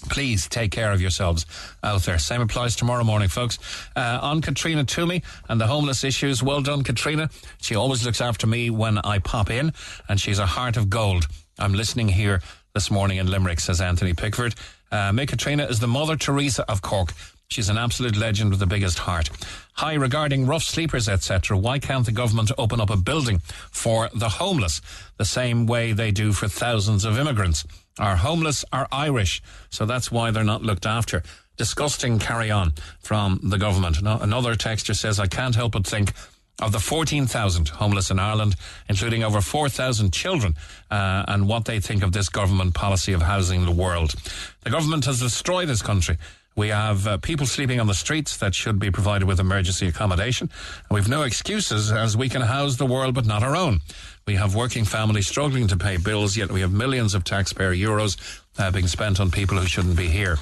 Please 0.09 0.47
take 0.47 0.71
care 0.71 0.91
of 0.91 1.01
yourselves 1.01 1.45
out 1.83 2.03
there. 2.03 2.19
Same 2.19 2.41
applies 2.41 2.75
tomorrow 2.75 3.03
morning, 3.03 3.29
folks. 3.29 3.57
Uh, 3.95 4.19
on 4.21 4.41
Catríona 4.41 4.85
Twomey 4.85 5.23
and 5.49 5.59
the 5.59 5.67
homeless 5.67 6.03
issues. 6.03 6.43
Well 6.43 6.61
done, 6.61 6.83
Catríona. 6.83 7.31
She 7.61 7.75
always 7.75 8.05
looks 8.05 8.21
after 8.21 8.47
me 8.47 8.69
when 8.69 8.97
I 8.99 9.19
pop 9.19 9.49
in, 9.49 9.73
and 10.09 10.19
she's 10.19 10.39
a 10.39 10.45
heart 10.45 10.77
of 10.77 10.89
gold. 10.89 11.27
I'm 11.57 11.73
listening 11.73 12.09
here 12.09 12.41
this 12.73 12.89
morning 12.89 13.17
in 13.17 13.27
Limerick, 13.27 13.59
says 13.59 13.79
Anthony 13.81 14.13
Pickford. 14.13 14.55
Uh, 14.91 15.11
Mick 15.11 15.27
Catríona 15.27 15.69
is 15.69 15.79
the 15.79 15.87
Mother 15.87 16.15
Teresa 16.15 16.69
of 16.69 16.81
Cork. 16.81 17.13
She's 17.47 17.69
an 17.69 17.77
absolute 17.77 18.17
legend 18.17 18.49
with 18.49 18.59
the 18.59 18.65
biggest 18.65 18.97
heart. 18.99 19.29
Hi, 19.73 19.93
regarding 19.93 20.47
rough 20.47 20.63
sleepers, 20.63 21.07
etc., 21.07 21.57
why 21.57 21.77
can't 21.77 22.05
the 22.05 22.11
government 22.11 22.51
open 22.57 22.81
up 22.81 22.89
a 22.89 22.97
building 22.97 23.39
for 23.71 24.09
the 24.13 24.29
homeless 24.29 24.81
the 25.17 25.25
same 25.25 25.67
way 25.67 25.93
they 25.93 26.11
do 26.11 26.33
for 26.33 26.47
thousands 26.47 27.05
of 27.05 27.19
immigrants? 27.19 27.63
Our 27.99 28.15
homeless 28.15 28.65
are 28.73 28.87
Irish, 28.91 29.41
so 29.69 29.85
that's 29.85 30.11
why 30.11 30.31
they're 30.31 30.43
not 30.43 30.63
looked 30.63 30.85
after. 30.85 31.21
Disgusting 31.57 32.17
carry 32.17 32.49
on 32.49 32.73
from 32.99 33.39
the 33.43 33.57
government. 33.57 34.01
No, 34.01 34.17
another 34.17 34.55
texter 34.55 34.95
says, 34.95 35.19
I 35.19 35.27
can't 35.27 35.55
help 35.55 35.73
but 35.73 35.85
think 35.85 36.13
of 36.59 36.71
the 36.71 36.79
14,000 36.79 37.69
homeless 37.69 38.09
in 38.09 38.19
Ireland, 38.19 38.55
including 38.89 39.23
over 39.23 39.41
4,000 39.41 40.11
children, 40.11 40.55
uh, 40.89 41.25
and 41.27 41.47
what 41.47 41.65
they 41.65 41.79
think 41.79 42.03
of 42.03 42.11
this 42.11 42.29
government 42.29 42.73
policy 42.73 43.13
of 43.13 43.21
housing 43.21 43.65
the 43.65 43.71
world. 43.71 44.15
The 44.63 44.69
government 44.71 45.05
has 45.05 45.19
destroyed 45.19 45.67
this 45.67 45.81
country. 45.81 46.17
We 46.55 46.69
have 46.69 47.07
uh, 47.07 47.17
people 47.17 47.47
sleeping 47.47 47.79
on 47.79 47.87
the 47.87 47.95
streets 47.95 48.37
that 48.37 48.53
should 48.53 48.77
be 48.77 48.91
provided 48.91 49.27
with 49.27 49.39
emergency 49.39 49.87
accommodation. 49.87 50.49
And 50.89 50.95
we've 50.95 51.09
no 51.09 51.23
excuses 51.23 51.91
as 51.91 52.15
we 52.15 52.29
can 52.29 52.43
house 52.43 52.75
the 52.75 52.85
world 52.85 53.15
but 53.15 53.25
not 53.25 53.41
our 53.41 53.55
own. 53.55 53.79
We 54.25 54.35
have 54.35 54.55
working 54.55 54.85
families 54.85 55.27
struggling 55.27 55.67
to 55.67 55.77
pay 55.77 55.97
bills, 55.97 56.37
yet 56.37 56.51
we 56.51 56.61
have 56.61 56.71
millions 56.71 57.13
of 57.13 57.23
taxpayer 57.23 57.73
euros 57.73 58.17
uh, 58.57 58.71
being 58.71 58.87
spent 58.87 59.19
on 59.19 59.31
people 59.31 59.57
who 59.57 59.67
shouldn't 59.67 59.97
be 59.97 60.07
here. 60.07 60.37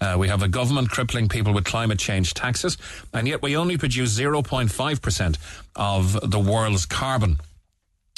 Uh, 0.00 0.16
we 0.18 0.28
have 0.28 0.42
a 0.42 0.48
government 0.48 0.90
crippling 0.90 1.28
people 1.28 1.52
with 1.52 1.64
climate 1.64 1.98
change 1.98 2.34
taxes, 2.34 2.76
and 3.12 3.28
yet 3.28 3.42
we 3.42 3.56
only 3.56 3.76
produce 3.76 4.18
0.5% 4.18 5.36
of 5.74 6.30
the 6.30 6.38
world's 6.38 6.86
carbon. 6.86 7.38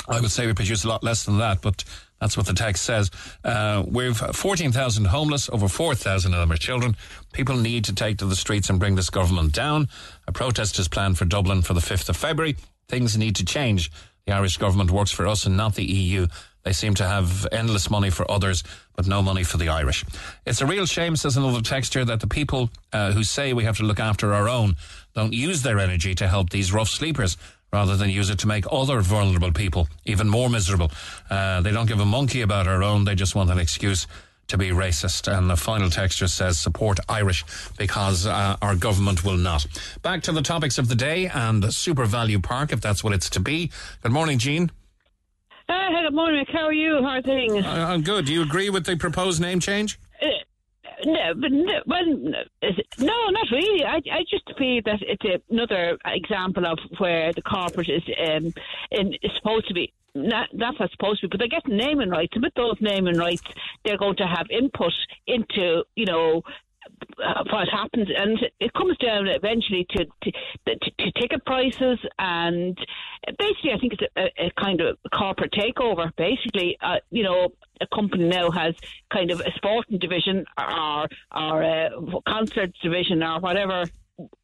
I 0.09 0.20
would 0.20 0.31
say 0.31 0.47
we 0.47 0.55
produce 0.55 0.85
a 0.85 0.89
lot 0.89 1.05
less 1.05 1.24
than 1.24 1.39
that, 1.39 1.62
but 1.62 1.85
that's 2.20 2.36
what 2.36 2.47
the 2.47 2.55
text 2.55 2.85
says. 2.85 3.11
Uh, 3.45 3.85
we've 3.86 4.16
14,000 4.16 5.05
homeless, 5.07 5.49
over 5.51 5.69
4,000 5.69 6.32
of 6.32 6.40
them 6.40 6.53
are 6.53 6.57
children. 6.57 6.97
People 7.32 7.57
need 7.57 7.85
to 7.85 7.95
take 7.95 8.19
to 8.19 8.27
the 8.27 8.36
streets 8.36 8.70
and 8.70 8.81
bring 8.81 8.97
this 8.97 9.11
government 9.11 9.53
down. 9.53 9.89
A 10.27 10.32
protest 10.32 10.78
is 10.78 10.89
planned 10.89 11.19
for 11.19 11.24
Dublin 11.24 11.62
for 11.62 11.74
the 11.74 11.81
5th 11.81 12.09
of 12.09 12.16
February. 12.16 12.57
Things 12.89 13.19
need 13.19 13.36
to 13.36 13.45
change. 13.45 13.93
The 14.29 14.35
Irish 14.35 14.59
government 14.59 14.91
works 14.91 15.11
for 15.11 15.27
us 15.27 15.47
and 15.47 15.57
not 15.57 15.75
the 15.75 15.87
EU. 15.87 16.27
They 16.63 16.75
seem 16.75 16.93
to 16.97 17.09
have 17.09 17.47
endless 17.51 17.89
money 17.89 18.11
for 18.11 18.31
others, 18.31 18.63
but 18.95 19.07
no 19.07 19.23
money 19.23 19.43
for 19.43 19.57
the 19.57 19.71
Irish. 19.71 20.05
It's 20.45 20.61
a 20.61 20.67
real 20.67 20.85
shame, 20.85 21.17
says 21.17 21.39
another 21.39 21.63
texture, 21.63 22.05
that 22.05 22.21
the 22.21 22.27
people 22.27 22.69
uh, 22.93 23.13
who 23.13 23.25
say 23.25 23.55
we 23.55 23.65
have 23.65 23.79
to 23.79 23.85
look 23.85 23.99
after 23.99 24.35
our 24.35 24.47
own 24.47 24.77
don't 25.15 25.33
use 25.33 25.63
their 25.63 25.79
energy 25.79 26.15
to 26.17 26.29
help 26.29 26.51
these 26.51 26.75
rough 26.75 26.91
sleepers 26.91 27.39
rather 27.73 27.97
than 27.97 28.11
use 28.11 28.29
it 28.29 28.39
to 28.41 28.47
make 28.47 28.67
other 28.71 29.01
vulnerable 29.01 29.51
people 29.51 29.89
even 30.05 30.29
more 30.29 30.51
miserable. 30.51 30.93
Uh, 31.31 31.63
they 31.63 31.73
don't 31.73 31.87
give 31.87 32.01
a 32.01 32.05
monkey 32.05 32.43
about 32.43 32.69
our 32.69 32.83
own, 32.83 33.05
they 33.05 33.15
just 33.15 33.35
want 33.35 33.49
an 33.49 33.59
excuse 33.59 34.07
to 34.49 34.59
be 34.59 34.70
racist. 34.70 35.31
And 35.33 35.49
the 35.49 35.57
final 35.57 35.91
texture 35.91 36.27
says 36.27 36.59
support 36.59 36.99
Irish 37.09 37.45
because 37.77 38.27
uh, 38.27 38.57
our 38.61 38.75
government 38.75 39.25
will 39.25 39.37
not. 39.37 39.66
Back 40.03 40.23
to 40.25 40.33
the 40.33 40.43
topics 40.43 40.79
of 40.79 40.89
the 40.89 40.95
day 40.95 41.27
and 41.27 41.62
SuperValu 41.62 42.43
Park, 42.43 42.73
if 42.73 42.81
that's 42.81 43.05
what 43.05 43.12
it's 43.12 43.31
to 43.31 43.41
be. 43.41 43.70
Good 44.03 44.12
morning, 44.12 44.39
Jean. 44.39 44.70
Uh, 45.69 45.91
good 45.91 46.15
morning. 46.15 46.47
How 46.51 46.65
are 46.65 46.73
you? 46.73 47.03
How 47.03 47.19
are 47.19 47.23
things? 47.23 47.65
I'm 47.65 48.03
good. 48.03 48.25
Do 48.25 48.33
you 48.33 48.43
agree 48.43 48.70
with 48.70 48.87
the 48.87 48.97
proposed 48.97 49.41
name 49.41 49.61
change? 49.61 49.99
No, 51.05 51.35
but 51.35 51.53
no, 51.53 51.81
well, 51.87 52.05
no, 52.07 53.31
not 53.31 53.47
really. 53.53 53.85
I, 53.85 53.97
I 54.12 54.25
just 54.29 54.45
feel 54.59 54.83
that 54.85 55.01
it's 55.01 55.45
another 55.51 55.99
example 56.05 56.66
of 56.66 56.79
where 56.99 57.33
the 57.33 57.43
corporate 57.43 57.89
is 57.89 58.03
um, 58.29 58.53
in, 58.91 59.15
is 59.23 59.31
supposed 59.37 59.69
to 59.69 59.75
be. 59.75 59.93
Not, 60.15 60.49
that's 60.53 60.79
supposed 60.91 61.20
to 61.20 61.29
be, 61.29 61.31
but 61.31 61.39
they're 61.39 61.49
getting 61.61 61.77
naming 61.77 62.11
rights, 62.11 62.33
and 62.35 62.43
with 62.43 62.55
those 62.55 62.77
naming 62.81 63.16
rights, 63.16 63.43
they're 63.85 63.99
going 63.99 64.16
to 64.16 64.27
have 64.27 64.47
input 64.51 64.93
into, 65.27 65.85
you 65.95 66.07
know, 66.07 66.43
uh, 67.24 67.45
what 67.51 67.69
happens, 67.69 68.09
and 68.16 68.39
it 68.61 68.73
comes 68.74 68.97
down 68.99 69.27
eventually 69.27 69.86
to 69.90 70.05
to, 70.05 70.32
to, 70.66 70.90
to 70.99 71.12
ticket 71.20 71.45
prices, 71.45 71.99
and 72.19 72.78
basically, 73.39 73.73
I 73.73 73.78
think 73.78 73.95
it's 73.95 74.03
a, 74.16 74.47
a 74.47 74.51
kind 74.61 74.81
of 74.81 74.99
corporate 75.15 75.53
takeover. 75.53 76.11
Basically, 76.16 76.77
uh, 76.81 76.97
you 77.11 77.23
know, 77.23 77.49
a 77.81 77.86
company 77.95 78.28
now 78.28 78.51
has 78.51 78.74
kind 79.12 79.31
of 79.31 79.40
a 79.40 79.53
sporting 79.57 79.99
division 79.99 80.45
or 80.59 81.09
or 81.35 81.62
a 81.62 81.90
concert 82.27 82.70
division 82.82 83.23
or 83.23 83.40
whatever 83.40 83.85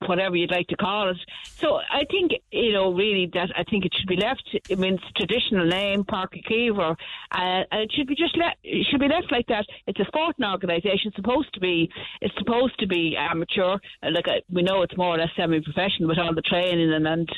whatever 0.06 0.36
you'd 0.36 0.51
like 0.51 0.68
to 0.68 0.76
call 0.76 1.10
it. 1.10 1.16
So 1.56 1.76
I 1.76 2.05
think, 2.10 2.32
you 2.51 2.72
know, 2.72 2.92
really 2.92 3.30
that 3.34 3.51
I 3.56 3.64
think 3.64 3.84
it 3.84 3.92
should 3.98 4.09
be 4.09 4.16
left, 4.16 4.42
I 4.70 4.74
mean, 4.76 4.94
it's 4.94 5.12
traditional 5.16 5.66
name, 5.66 6.05
Park 6.05 6.34
Kiever, 6.48 6.92
uh, 6.92 7.62
and 7.70 7.80
it 7.82 7.92
should 7.92 8.06
be 8.06 8.14
just 8.14 8.36
let, 8.36 8.56
it 8.62 8.86
should 8.90 9.01
be 9.01 9.09
left 9.09 9.32
like 9.32 9.46
that. 9.48 9.66
It's 9.86 9.98
a 9.98 10.05
sporting 10.05 10.44
organisation, 10.44 11.09
it's 11.09 11.16
supposed 11.16 11.52
to 11.55 11.60
be, 11.60 11.90
it's 12.20 12.34
supposed 12.38 12.78
to 12.80 12.86
be 12.86 13.16
amateur, 13.16 13.76
uh, 14.02 14.10
like 14.12 14.28
uh, 14.28 14.40
we 14.51 14.62
know 14.62 14.82
it's 14.82 14.96
more 14.96 15.14
or 15.14 15.18
less 15.18 15.30
semi-professional 15.36 16.09
with 16.09 16.18
all 16.18 16.34
the 16.34 16.42
training 16.42 16.92
and, 16.92 17.06
and 17.06 17.28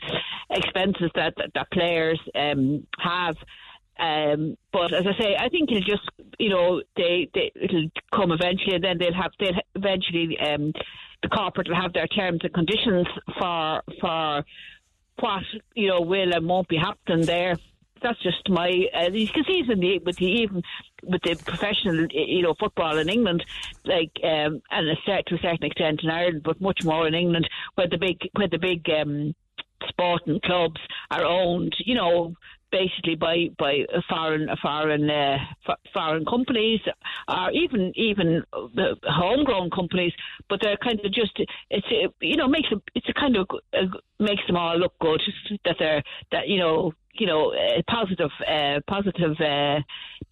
expenses 0.50 1.10
that, 1.14 1.34
that, 1.36 1.50
that 1.54 1.70
players 1.70 2.20
um, 2.34 2.86
have. 2.98 3.36
Um, 3.98 4.58
but 4.74 4.92
as 4.92 5.06
I 5.06 5.18
say, 5.18 5.36
I 5.38 5.48
think 5.48 5.70
it'll 5.70 5.80
just, 5.80 6.06
you 6.38 6.50
know, 6.50 6.82
they, 6.96 7.30
they 7.32 7.50
it'll 7.54 7.88
come 8.12 8.30
eventually, 8.30 8.74
and 8.74 8.84
then 8.84 8.98
they'll 8.98 9.14
have 9.14 9.30
they'll 9.40 9.58
eventually 9.74 10.38
um, 10.38 10.74
the 11.28 11.36
corporate 11.36 11.68
will 11.68 11.80
have 11.80 11.92
their 11.92 12.06
terms 12.06 12.40
and 12.42 12.52
conditions 12.52 13.06
for 13.38 13.82
for 14.00 14.44
what 15.18 15.42
you 15.74 15.88
know 15.88 16.00
will 16.00 16.32
and 16.32 16.48
won't 16.48 16.68
be 16.68 16.76
happening 16.76 17.24
there. 17.26 17.56
That's 18.02 18.22
just 18.22 18.48
my. 18.48 18.68
Uh, 18.94 19.10
you 19.10 19.28
can 19.28 19.44
see 19.44 19.62
the 19.62 19.98
with 20.04 20.16
the 20.16 20.26
even 20.26 20.62
with 21.02 21.22
the 21.22 21.34
professional, 21.34 22.06
you 22.10 22.42
know, 22.42 22.54
football 22.60 22.98
in 22.98 23.08
England, 23.08 23.44
like 23.84 24.12
um, 24.22 24.62
and 24.70 24.88
a 24.88 24.96
set 25.06 25.26
to 25.26 25.36
a 25.36 25.38
certain 25.38 25.64
extent 25.64 26.00
in 26.02 26.10
Ireland, 26.10 26.42
but 26.44 26.60
much 26.60 26.84
more 26.84 27.08
in 27.08 27.14
England, 27.14 27.48
where 27.74 27.88
the 27.88 27.98
big 27.98 28.18
where 28.34 28.48
the 28.48 28.58
big 28.58 28.88
um, 28.90 29.34
sporting 29.88 30.40
clubs 30.44 30.80
are 31.10 31.24
owned, 31.24 31.74
you 31.78 31.94
know, 31.94 32.34
basically 32.70 33.14
by 33.14 33.48
by 33.58 33.84
foreign 34.08 34.48
foreign 34.62 35.08
uh, 35.10 35.38
foreign 35.92 36.24
companies, 36.24 36.80
or 37.28 37.50
even 37.52 37.92
even 37.96 38.42
homegrown 39.04 39.70
companies. 39.70 40.12
But 40.48 40.60
they're 40.62 40.76
kind 40.76 41.00
of 41.04 41.12
just 41.12 41.38
it's 41.70 41.86
you 42.20 42.36
know 42.36 42.48
makes 42.48 42.68
a, 42.72 42.80
it's 42.94 43.08
a 43.08 43.12
kind 43.12 43.36
of 43.36 43.46
uh, 43.72 43.86
makes 44.18 44.42
them 44.46 44.56
all 44.56 44.78
look 44.78 44.98
good 45.00 45.20
that 45.64 45.76
they're 45.78 46.02
that 46.32 46.48
you 46.48 46.58
know 46.58 46.92
you 47.14 47.26
know 47.26 47.52
uh, 47.52 47.82
positive 47.88 48.30
uh, 48.46 48.80
positive 48.86 49.32
uh, 49.40 49.80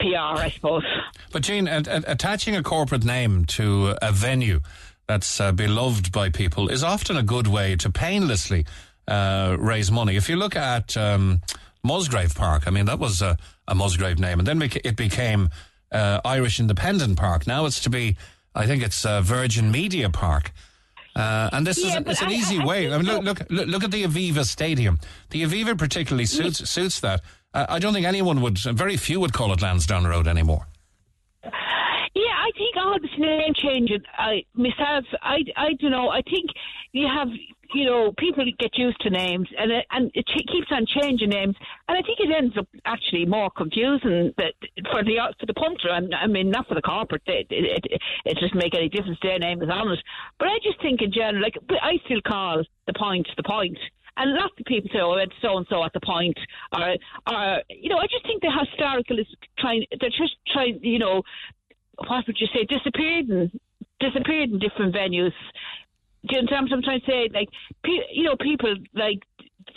PR, 0.00 0.38
I 0.40 0.50
suppose. 0.54 0.84
But 1.32 1.42
Jean, 1.42 1.68
a- 1.68 1.82
a- 1.86 2.12
attaching 2.12 2.56
a 2.56 2.62
corporate 2.62 3.04
name 3.04 3.44
to 3.46 3.96
a 4.02 4.12
venue 4.12 4.60
that's 5.06 5.40
uh, 5.40 5.52
beloved 5.52 6.12
by 6.12 6.30
people 6.30 6.68
is 6.68 6.82
often 6.82 7.16
a 7.16 7.22
good 7.22 7.46
way 7.46 7.76
to 7.76 7.90
painlessly 7.90 8.64
uh, 9.06 9.56
raise 9.58 9.90
money. 9.90 10.16
If 10.16 10.28
you 10.28 10.36
look 10.36 10.56
at 10.56 10.96
um, 10.96 11.42
Musgrave 11.84 12.34
Park, 12.34 12.64
I 12.66 12.70
mean 12.70 12.86
that 12.86 12.98
was 12.98 13.22
a, 13.22 13.36
a 13.68 13.74
Musgrave 13.74 14.18
name, 14.18 14.38
and 14.40 14.48
then 14.48 14.60
it 14.62 14.96
became 14.96 15.50
uh, 15.92 16.20
Irish 16.24 16.58
Independent 16.58 17.16
Park. 17.18 17.46
Now 17.46 17.66
it's 17.66 17.80
to 17.80 17.90
be, 17.90 18.16
I 18.54 18.66
think 18.66 18.82
it's 18.82 19.04
uh, 19.04 19.20
Virgin 19.20 19.70
Media 19.70 20.10
Park. 20.10 20.52
Uh, 21.14 21.48
and 21.52 21.64
this 21.64 21.78
is 21.78 21.84
Yeah, 21.84 21.98
a, 22.04 22.10
it's 22.10 22.22
an 22.22 22.28
I- 22.28 22.32
easy 22.32 22.58
I- 22.58 22.62
I 22.62 22.66
way. 22.66 22.92
I 22.92 22.96
mean, 22.98 23.06
look, 23.06 23.22
look, 23.22 23.50
look, 23.50 23.68
look 23.68 23.84
at 23.84 23.90
the 23.92 24.02
Aviva 24.04 24.44
Stadium. 24.44 24.98
The 25.30 25.42
Aviva 25.44 25.78
particularly 25.78 26.26
suits 26.26 26.68
suits 26.68 26.98
that. 27.00 27.20
Uh, 27.52 27.66
I 27.68 27.78
don't 27.78 27.92
think 27.94 28.04
anyone 28.06 28.40
would, 28.40 28.58
very 28.58 28.96
few 28.96 29.20
would 29.20 29.32
call 29.32 29.52
it 29.52 29.62
Lansdowne 29.62 30.06
Road 30.08 30.26
anymore. 30.26 30.66
All 32.94 33.00
this 33.00 33.10
name 33.18 33.52
changing. 33.54 34.02
I 34.16 34.44
myself, 34.54 35.04
I, 35.20 35.38
I 35.56 35.72
don't 35.80 35.90
know. 35.90 36.10
I 36.10 36.22
think 36.22 36.46
you 36.92 37.08
have, 37.08 37.26
you 37.74 37.84
know, 37.84 38.12
people 38.16 38.44
get 38.56 38.78
used 38.78 39.00
to 39.00 39.10
names, 39.10 39.48
and 39.58 39.72
it, 39.72 39.84
and 39.90 40.12
it 40.14 40.24
ch- 40.28 40.46
keeps 40.46 40.68
on 40.70 40.86
changing 40.86 41.30
names, 41.30 41.56
and 41.88 41.98
I 41.98 42.02
think 42.02 42.20
it 42.20 42.32
ends 42.32 42.56
up 42.56 42.68
actually 42.84 43.26
more 43.26 43.50
confusing 43.50 44.32
that 44.38 44.54
for 44.92 45.02
the 45.02 45.18
for 45.40 45.46
the 45.46 45.54
punter. 45.54 45.90
I 45.90 46.28
mean, 46.28 46.50
not 46.50 46.68
for 46.68 46.76
the 46.76 46.82
corporate. 46.82 47.22
It, 47.26 47.48
it, 47.50 47.84
it, 47.84 48.00
it 48.26 48.34
doesn't 48.34 48.54
make 48.54 48.76
any 48.76 48.88
difference. 48.88 49.18
Their 49.22 49.40
name 49.40 49.60
is 49.60 49.68
on 49.68 49.90
it, 49.90 49.98
but 50.38 50.46
I 50.46 50.58
just 50.62 50.80
think 50.80 51.02
in 51.02 51.12
general, 51.12 51.42
like 51.42 51.56
I 51.82 51.98
still 52.04 52.20
call 52.24 52.62
the 52.86 52.94
point 52.94 53.26
the 53.36 53.42
point. 53.42 53.78
And 54.16 54.34
lots 54.34 54.54
of 54.60 54.66
people 54.66 54.88
say, 54.92 55.00
"Oh, 55.00 55.14
it's 55.14 55.34
so 55.42 55.56
and 55.58 55.66
so 55.68 55.82
at 55.82 55.92
the 55.92 56.00
point," 56.00 56.38
or, 56.72 56.94
or 57.26 57.62
you 57.68 57.88
know, 57.88 57.98
I 57.98 58.06
just 58.06 58.24
think 58.24 58.42
the 58.42 58.52
historical 58.54 59.18
is 59.18 59.26
trying. 59.58 59.84
They're 59.98 60.10
just 60.10 60.36
trying, 60.52 60.78
you 60.84 61.00
know, 61.00 61.22
what 61.98 62.26
would 62.26 62.36
you 62.40 62.46
say, 62.54 62.64
disappeared 62.64 63.28
in 63.28 63.50
disappeared 64.00 64.50
in 64.50 64.58
different 64.58 64.94
venues. 64.94 65.32
Do 66.26 66.34
you 66.34 66.38
understand 66.40 66.68
what 66.70 66.76
I'm 66.76 66.82
trying 66.82 67.00
to 67.00 67.06
say? 67.06 67.28
Like, 67.32 67.48
pe- 67.84 68.08
you 68.12 68.24
know, 68.24 68.36
people 68.36 68.74
like 68.94 69.20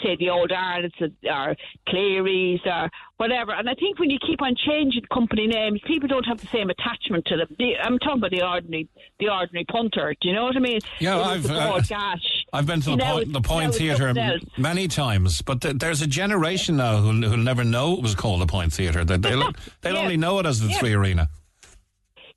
say 0.03 0.15
the 0.17 0.29
old 0.29 0.51
Arnott's 0.51 0.95
or 1.29 1.55
Cleary's 1.87 2.59
or 2.65 2.89
whatever. 3.17 3.53
And 3.53 3.69
I 3.69 3.73
think 3.73 3.99
when 3.99 4.09
you 4.09 4.17
keep 4.25 4.41
on 4.41 4.55
changing 4.55 5.03
company 5.13 5.47
names, 5.47 5.79
people 5.85 6.07
don't 6.07 6.25
have 6.25 6.39
the 6.39 6.47
same 6.47 6.69
attachment 6.69 7.25
to 7.27 7.37
them. 7.37 7.47
The, 7.57 7.77
I'm 7.77 7.97
talking 7.99 8.17
about 8.19 8.31
the 8.31 8.43
ordinary, 8.45 8.87
the 9.19 9.29
ordinary 9.29 9.65
punter. 9.65 10.13
Do 10.19 10.27
you 10.29 10.35
know 10.35 10.43
what 10.45 10.55
I 10.55 10.59
mean? 10.59 10.79
Yeah, 10.99 11.19
I've, 11.19 11.49
uh, 11.49 11.79
gash. 11.81 12.45
I've 12.53 12.65
been 12.65 12.81
to 12.81 12.91
the 12.91 12.95
know, 12.97 13.13
point, 13.13 13.33
the 13.33 13.41
Point 13.41 13.75
Theatre 13.75 14.07
something 14.07 14.23
m- 14.23 14.31
else. 14.33 14.43
many 14.57 14.87
times, 14.87 15.41
but 15.41 15.61
th- 15.61 15.77
there's 15.77 16.01
a 16.01 16.07
generation 16.07 16.77
now 16.77 16.97
who'll, 16.97 17.27
who'll 17.29 17.37
never 17.37 17.63
know 17.63 17.93
it 17.93 18.01
was 18.03 18.15
called 18.15 18.41
the 18.41 18.47
Point 18.47 18.73
Theatre. 18.73 19.03
They, 19.05 19.17
they'll 19.17 19.51
they'll 19.81 19.95
Yeah. 19.95 20.01
only 20.01 20.17
know 20.17 20.39
it 20.39 20.45
as 20.45 20.59
the 20.61 20.67
Yeah. 20.69 20.79
Three 20.79 20.93
Arena. 20.93 21.29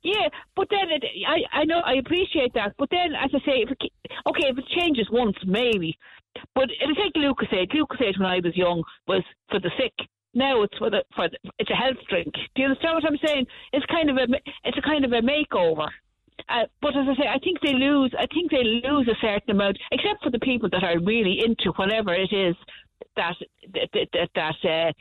Yeah, 0.03 0.29
but 0.55 0.67
then 0.71 0.89
it, 0.89 1.03
I 1.27 1.61
I 1.61 1.63
know 1.65 1.81
I 1.85 1.93
appreciate 1.95 2.53
that, 2.55 2.73
but 2.77 2.89
then 2.89 3.13
as 3.13 3.29
I 3.33 3.39
say, 3.45 3.61
if 3.61 3.69
it, 3.69 3.77
okay, 4.27 4.47
if 4.49 4.57
it 4.57 4.65
changes 4.79 5.07
once, 5.11 5.37
maybe. 5.45 5.97
But 6.55 6.69
it's 6.69 6.99
like 6.99 7.11
Lucas 7.15 7.47
said. 7.51 7.67
Lucas 7.73 7.99
when 8.17 8.25
I 8.25 8.39
was 8.43 8.55
young 8.55 8.83
was 9.07 9.23
for 9.49 9.59
the 9.59 9.69
sick. 9.77 9.93
Now 10.33 10.63
it's 10.63 10.77
for 10.77 10.89
the 10.89 11.03
for 11.15 11.29
the, 11.29 11.37
it's 11.59 11.69
a 11.69 11.75
health 11.75 11.97
drink. 12.09 12.33
Do 12.33 12.61
you 12.61 12.65
understand 12.69 12.95
what 12.95 13.05
I'm 13.05 13.19
saying? 13.23 13.45
It's 13.73 13.85
kind 13.87 14.09
of 14.09 14.17
a 14.17 14.27
it's 14.63 14.77
a 14.77 14.81
kind 14.81 15.05
of 15.05 15.11
a 15.11 15.21
makeover. 15.21 15.87
Uh, 16.49 16.65
but 16.81 16.97
as 16.97 17.05
I 17.07 17.15
say, 17.15 17.27
I 17.27 17.37
think 17.39 17.59
they 17.61 17.73
lose. 17.73 18.13
I 18.17 18.25
think 18.33 18.49
they 18.49 18.63
lose 18.63 19.07
a 19.07 19.19
certain 19.21 19.51
amount, 19.51 19.77
except 19.91 20.23
for 20.23 20.31
the 20.31 20.39
people 20.39 20.69
that 20.71 20.83
are 20.83 20.99
really 20.99 21.43
into 21.45 21.71
whatever 21.75 22.13
it 22.13 22.33
is 22.33 22.55
that 23.15 23.35
that 23.73 24.07
that, 24.13 24.29
that 24.35 24.69
uh, 24.69 24.91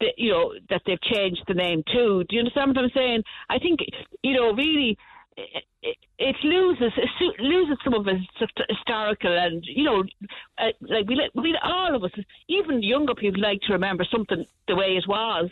that, 0.00 0.14
you 0.16 0.30
know 0.32 0.54
that 0.70 0.82
they've 0.86 1.00
changed 1.02 1.42
the 1.48 1.54
name 1.54 1.82
to. 1.92 2.24
Do 2.28 2.36
you 2.36 2.40
understand 2.40 2.74
what 2.74 2.84
I'm 2.84 2.90
saying? 2.94 3.22
I 3.48 3.58
think 3.58 3.80
you 4.22 4.34
know 4.34 4.52
really. 4.52 4.96
It, 5.36 5.64
it- 5.82 6.36
loses 6.42 6.92
it 6.96 7.40
loses 7.40 7.78
some 7.82 7.94
of 7.94 8.06
its 8.06 8.24
historical 8.68 9.36
and 9.38 9.64
you 9.66 9.84
know 9.84 10.04
uh, 10.58 10.66
like 10.82 11.08
we 11.08 11.30
we 11.34 11.58
all 11.62 11.94
of 11.94 12.04
us 12.04 12.10
even 12.48 12.82
younger 12.82 13.14
people 13.14 13.40
like 13.40 13.60
to 13.62 13.72
remember 13.72 14.04
something 14.10 14.44
the 14.68 14.76
way 14.76 14.96
it 14.96 15.04
was 15.08 15.48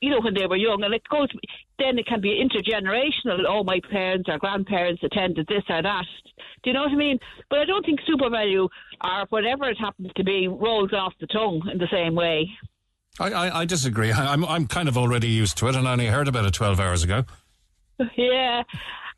you 0.00 0.10
know 0.10 0.20
when 0.20 0.34
they 0.34 0.46
were 0.46 0.56
young 0.56 0.82
and 0.82 0.94
it 0.94 1.02
goes 1.08 1.28
then 1.78 1.98
it 1.98 2.06
can 2.06 2.20
be 2.20 2.42
intergenerational 2.42 3.44
oh 3.48 3.62
my 3.62 3.80
parents 3.90 4.28
or 4.28 4.38
grandparents 4.38 5.02
attended 5.04 5.46
this 5.46 5.62
or 5.68 5.82
that 5.82 6.06
do 6.62 6.70
you 6.70 6.74
know 6.74 6.82
what 6.82 6.92
I 6.92 6.96
mean 6.96 7.18
but 7.50 7.60
I 7.60 7.64
don't 7.64 7.84
think 7.84 8.00
SuperValu 8.00 8.68
or 9.04 9.26
whatever 9.28 9.68
it 9.68 9.78
happens 9.78 10.10
to 10.16 10.24
be 10.24 10.48
rolls 10.48 10.92
off 10.92 11.12
the 11.20 11.26
tongue 11.28 11.62
in 11.70 11.78
the 11.78 11.88
same 11.92 12.14
way 12.14 12.50
I, 13.20 13.30
I, 13.30 13.60
I 13.60 13.64
disagree. 13.64 14.12
I, 14.12 14.26
I'm 14.32 14.44
I'm 14.44 14.66
kind 14.66 14.88
of 14.88 14.96
already 14.96 15.28
used 15.28 15.56
to 15.58 15.68
it, 15.68 15.76
and 15.76 15.86
I 15.86 15.92
only 15.92 16.06
heard 16.06 16.28
about 16.28 16.44
it 16.44 16.54
12 16.54 16.80
hours 16.80 17.04
ago. 17.04 17.24
Yeah. 18.16 18.62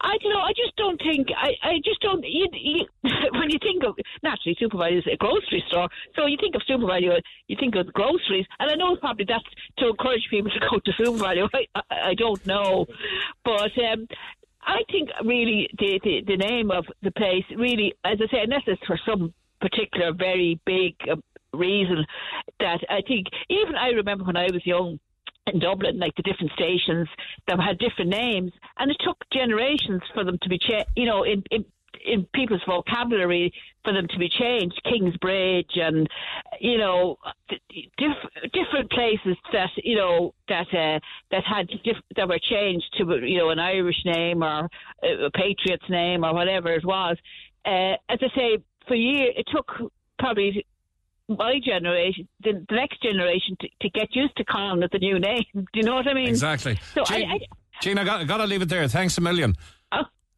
I 0.00 0.18
don't 0.18 0.32
know. 0.32 0.40
I 0.40 0.52
just 0.52 0.76
don't 0.76 1.00
think. 1.00 1.28
I, 1.34 1.52
I 1.62 1.74
just 1.82 2.00
don't. 2.02 2.22
You, 2.22 2.46
you, 2.52 2.84
when 3.32 3.48
you 3.48 3.58
think 3.62 3.82
of 3.84 3.96
naturally, 4.22 4.54
SuperValu 4.60 4.98
is 4.98 5.04
a 5.10 5.16
grocery 5.16 5.64
store. 5.68 5.88
So 6.14 6.26
you 6.26 6.36
think 6.38 6.54
of 6.54 6.62
SuperValu, 6.68 7.18
you 7.48 7.56
think 7.58 7.74
of 7.76 7.90
groceries. 7.94 8.44
And 8.58 8.70
I 8.70 8.74
know 8.74 8.96
probably 8.96 9.24
that's 9.26 9.44
to 9.78 9.88
encourage 9.88 10.26
people 10.28 10.50
to 10.50 10.60
go 10.68 10.78
to 10.78 10.92
SuperValu. 10.92 11.48
I, 11.54 11.66
I, 11.74 12.08
I 12.10 12.14
don't 12.14 12.44
know, 12.46 12.86
but 13.44 13.70
um, 13.78 14.06
I 14.62 14.82
think 14.90 15.08
really 15.24 15.70
the, 15.78 16.00
the 16.04 16.22
the 16.26 16.36
name 16.36 16.70
of 16.70 16.84
the 17.02 17.12
place 17.12 17.44
really, 17.56 17.94
as 18.04 18.18
I 18.20 18.26
say, 18.30 18.42
unless 18.42 18.62
it's 18.66 18.84
for 18.86 18.98
some 19.06 19.32
particular 19.60 20.12
very 20.12 20.60
big 20.66 20.96
uh, 21.10 21.16
reason, 21.54 22.04
that 22.60 22.80
I 22.88 23.02
think 23.06 23.26
even 23.48 23.74
I 23.76 23.88
remember 23.88 24.24
when 24.24 24.36
I 24.36 24.48
was 24.52 24.64
young 24.66 24.98
in 25.46 25.58
Dublin, 25.58 25.98
like 25.98 26.14
the 26.16 26.22
different 26.22 26.52
stations 26.52 27.08
that 27.48 27.60
had 27.60 27.78
different 27.78 28.10
names, 28.10 28.52
and 28.78 28.90
it 28.90 28.96
took 29.04 29.18
generations 29.32 30.02
for 30.14 30.24
them 30.24 30.38
to 30.42 30.48
be, 30.48 30.58
cha- 30.58 30.84
you 30.96 31.06
know, 31.06 31.24
in, 31.24 31.42
in 31.50 31.64
in 32.04 32.26
people's 32.34 32.60
vocabulary 32.66 33.52
for 33.82 33.92
them 33.92 34.06
to 34.08 34.18
be 34.18 34.28
changed. 34.28 34.80
Kingsbridge 34.84 35.70
and 35.76 36.08
you 36.60 36.78
know, 36.78 37.16
diff- 37.48 38.52
different 38.52 38.90
places 38.90 39.36
that 39.52 39.70
you 39.76 39.96
know 39.96 40.34
that 40.48 40.66
uh, 40.72 40.98
that 41.30 41.44
had 41.44 41.68
diff- 41.82 41.96
that 42.16 42.28
were 42.28 42.38
changed 42.38 42.86
to 42.98 43.04
you 43.26 43.38
know 43.38 43.50
an 43.50 43.58
Irish 43.58 44.02
name 44.04 44.42
or 44.42 44.68
a 45.02 45.30
Patriots 45.30 45.88
name 45.88 46.24
or 46.24 46.34
whatever 46.34 46.72
it 46.72 46.84
was. 46.84 47.16
Uh, 47.64 47.94
as 48.08 48.18
I 48.20 48.28
say, 48.36 48.58
for 48.86 48.94
years 48.94 49.34
it 49.36 49.46
took 49.50 49.90
probably 50.18 50.64
my 51.28 51.58
generation, 51.64 52.28
the, 52.42 52.64
the 52.68 52.74
next 52.74 53.02
generation, 53.02 53.56
to, 53.60 53.68
to 53.82 53.90
get 53.90 54.14
used 54.14 54.36
to 54.36 54.44
calling 54.44 54.82
it 54.82 54.90
the 54.92 54.98
new 54.98 55.18
name. 55.18 55.44
Do 55.54 55.62
you 55.74 55.82
know 55.82 55.94
what 55.94 56.08
I 56.08 56.14
mean? 56.14 56.28
Exactly. 56.28 56.78
So 56.94 57.04
Gene, 57.04 57.30
I, 57.30 57.38
Gene, 57.80 57.98
I 57.98 58.04
got, 58.04 58.26
got 58.26 58.38
to 58.38 58.46
leave 58.46 58.62
it 58.62 58.68
there. 58.68 58.86
Thanks 58.88 59.16
a 59.18 59.20
million. 59.20 59.54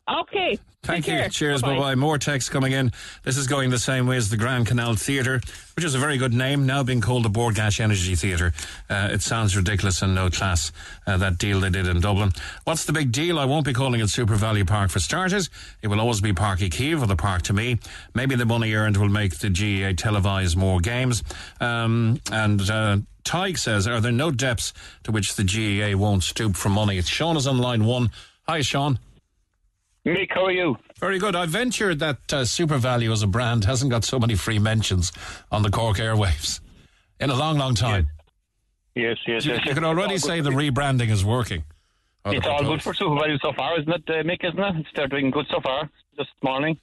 Okay. 0.09 0.59
Thank 0.83 1.09
you. 1.09 1.15
care. 1.15 1.29
Cheers. 1.29 1.63
Bye 1.63 1.75
Bye-bye. 1.75 1.95
More 1.97 2.17
texts 2.17 2.49
coming 2.49 2.71
in. 2.73 2.93
This 3.25 3.37
is 3.37 3.49
going 3.49 3.71
the 3.71 3.79
same 3.79 4.07
way 4.07 4.17
as 4.17 4.31
the 4.31 4.37
Grand 4.37 4.69
Canal 4.69 4.95
Theatre, 4.95 5.41
which 5.75 5.85
is 5.85 5.97
a 5.97 5.99
very 5.99 6.17
good 6.17 6.33
name, 6.33 6.65
now 6.65 6.85
being 6.85 7.01
called 7.01 7.25
the 7.25 7.29
Bord 7.29 7.57
Gáis 7.57 7.81
Energy 7.81 8.15
Theatre. 8.15 8.53
Uh, 8.89 9.09
it 9.11 9.23
sounds 9.23 9.57
ridiculous 9.57 10.03
and 10.03 10.15
no 10.15 10.31
class, 10.31 10.71
uh, 11.09 11.17
that 11.17 11.39
deal 11.39 11.59
they 11.59 11.71
did 11.71 11.89
in 11.89 12.01
Dublin. 12.01 12.31
What's 12.65 12.85
the 12.85 12.93
big 12.93 13.11
deal? 13.11 13.39
I 13.39 13.47
won't 13.47 13.67
be 13.67 13.73
calling 13.73 14.01
it 14.01 14.05
SuperValu 14.05 14.67
Park 14.69 14.91
for 14.91 15.01
starters. 15.01 15.51
It 15.83 15.89
will 15.89 16.01
always 16.01 16.21
be 16.21 16.33
Páirc 16.33 16.59
Uí 16.59 16.71
Chaoimh 16.71 17.03
or 17.03 17.07
the 17.07 17.17
Park 17.17 17.43
to 17.43 17.53
me. 17.53 17.79
Maybe 18.15 18.37
the 18.37 18.47
money 18.47 18.73
earned 18.75 18.97
will 18.97 19.09
make 19.09 19.39
the 19.39 19.49
GAA 19.49 19.95
televise 19.95 20.55
more 20.55 20.79
games. 20.79 21.25
Um, 21.61 22.21
and, 22.31 22.71
uh, 22.71 22.99
Tig 23.25 23.59
says, 23.59 23.89
are 23.89 24.01
there 24.01 24.13
no 24.13 24.31
depths 24.31 24.73
to 25.03 25.11
which 25.11 25.35
the 25.35 25.43
GAA 25.43 25.99
won't 25.99 26.23
stoop 26.23 26.55
for 26.55 26.69
money? 26.69 27.03
Sean 27.03 27.37
is 27.37 27.49
on 27.49 27.59
line 27.59 27.85
one. 27.85 28.13
Hi, 28.47 28.61
Sean. 28.61 29.01
Mick, 30.07 30.29
how 30.33 30.45
are 30.47 30.53
you? 30.53 30.77
Very 31.01 31.19
good. 31.19 31.35
I 31.35 31.47
ventured 31.47 31.99
that 31.99 32.19
uh, 32.33 32.43
SuperValu 32.43 33.11
as 33.13 33.23
a 33.23 33.27
brand 33.27 33.65
hasn't 33.65 33.91
got 33.91 34.05
so 34.05 34.21
many 34.21 34.37
free 34.37 34.61
mentions 34.61 35.11
on 35.51 35.63
the 35.63 35.71
Cork 35.71 35.97
airwaves 35.99 36.61
in 37.19 37.31
a 37.31 37.35
long, 37.35 37.59
long 37.59 37.75
time. 37.75 38.09
Yes, 38.95 39.17
yes, 39.27 39.45
You, 39.45 39.55
yes. 39.55 39.67
you 39.67 39.75
can 39.75 39.85
already 39.85 40.19
say 40.19 40.41
the 40.41 40.51
rebranding 40.51 41.11
is 41.11 41.25
working. 41.25 41.65
It's 42.25 42.47
all 42.47 42.63
good 42.63 42.83
for 42.83 42.93
SuperValu 42.93 43.41
so 43.41 43.53
far, 43.53 43.79
isn't 43.81 43.93
it, 43.93 44.03
uh, 44.09 44.23
Mick? 44.23 44.45
Isn't 44.45 44.59
it? 44.59 44.77
It's 44.81 44.89
they're 44.95 45.07
doing 45.09 45.31
good 45.31 45.47
so 45.51 45.61
far. 45.61 45.89
This 46.17 46.27
morning. 46.43 46.79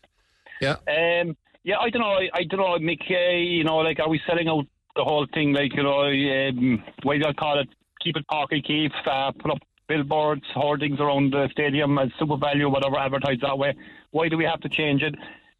Yeah. 0.62 0.76
Um. 0.88 1.36
Yeah, 1.64 1.80
I 1.80 1.90
don't 1.90 2.02
know. 2.02 2.14
I, 2.14 2.30
I 2.34 2.44
don't 2.44 2.60
know, 2.60 2.78
Mick. 2.78 3.02
Uh, 3.10 3.38
you 3.38 3.64
know, 3.64 3.78
like, 3.78 4.00
are 4.00 4.10
we 4.10 4.22
selling 4.28 4.48
out 4.48 4.66
the 4.96 5.04
whole 5.04 5.26
thing? 5.34 5.54
Like, 5.54 5.74
you 5.76 5.84
know, 5.84 6.02
um, 6.04 6.84
what 7.04 7.20
do 7.20 7.26
I 7.28 7.34
call 7.34 7.60
it? 7.60 7.68
Keep 8.02 8.18
it 8.18 8.28
Parky 8.28 8.62
keep 8.62 8.92
Uh, 9.06 9.32
put 9.32 9.52
up 9.52 9.58
billboards, 9.88 10.44
hoardings 10.54 11.00
around 11.00 11.32
the 11.32 11.50
stadium 11.52 11.98
as 11.98 12.10
SuperValu, 12.20 12.72
whatever, 12.72 12.98
advertised 12.98 13.42
that 13.42 13.58
way. 13.58 13.76
Why 14.12 14.30
do 14.30 14.38
we 14.38 14.46
have 14.46 14.62
to 14.62 14.70
change 14.70 15.02
it? 15.02 15.16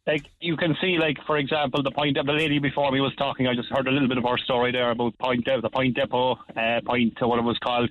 Like 0.06 0.26
you 0.40 0.56
can 0.56 0.76
see, 0.80 0.98
like 0.98 1.16
for 1.26 1.38
example, 1.38 1.82
the 1.82 1.90
point 1.90 2.18
the 2.22 2.32
lady 2.32 2.58
before 2.58 2.90
me 2.92 3.00
was 3.00 3.14
talking. 3.16 3.46
I 3.46 3.54
just 3.54 3.70
heard 3.70 3.88
a 3.88 3.90
little 3.90 4.08
bit 4.08 4.18
of 4.18 4.24
her 4.24 4.36
story 4.36 4.70
there 4.70 4.90
about 4.90 5.18
point 5.18 5.46
the 5.46 5.70
point 5.70 5.96
depot, 5.96 6.38
uh, 6.56 6.80
point 6.84 7.14
uh, 7.22 7.28
what 7.28 7.38
it 7.38 7.42
was 7.42 7.58
called. 7.58 7.88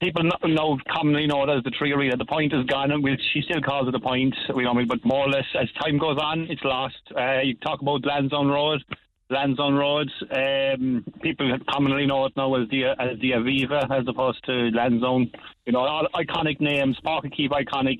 People 0.00 0.30
know, 0.44 0.78
commonly 0.88 1.26
know 1.26 1.42
it 1.42 1.50
as 1.50 1.64
the 1.64 1.72
Three 1.76 1.92
Arena. 1.92 2.16
The 2.16 2.24
point 2.24 2.52
is 2.52 2.64
gone, 2.66 2.92
and 2.92 3.02
we'll, 3.02 3.16
she 3.32 3.42
still 3.42 3.60
calls 3.60 3.88
it 3.88 3.94
a 3.94 4.00
point. 4.00 4.34
We 4.54 4.62
know, 4.62 4.74
but 4.86 5.04
more 5.04 5.26
or 5.26 5.28
less 5.28 5.46
as 5.60 5.68
time 5.72 5.98
goes 5.98 6.18
on, 6.18 6.46
it's 6.50 6.62
lost. 6.62 7.00
Uh, 7.16 7.40
you 7.40 7.54
talk 7.54 7.82
about 7.82 8.04
Lansdowne 8.04 8.48
Road, 8.48 8.84
Lansdowne 9.30 9.74
Road. 9.74 10.10
Um, 10.30 11.04
people 11.22 11.50
commonly 11.70 12.06
know 12.06 12.26
it 12.26 12.32
now 12.36 12.54
as 12.54 12.68
the 12.70 12.86
as 12.98 13.18
the 13.20 13.32
Aviva 13.32 13.84
as 13.90 14.06
opposed 14.08 14.44
to 14.46 14.70
Lansdowne. 14.72 15.30
You 15.66 15.72
know, 15.72 15.80
all 15.80 16.06
iconic 16.14 16.60
names. 16.60 16.98
Páirc 17.04 17.24
Uí 17.24 17.48
Chaoimh 17.50 17.64
iconic, 17.64 17.98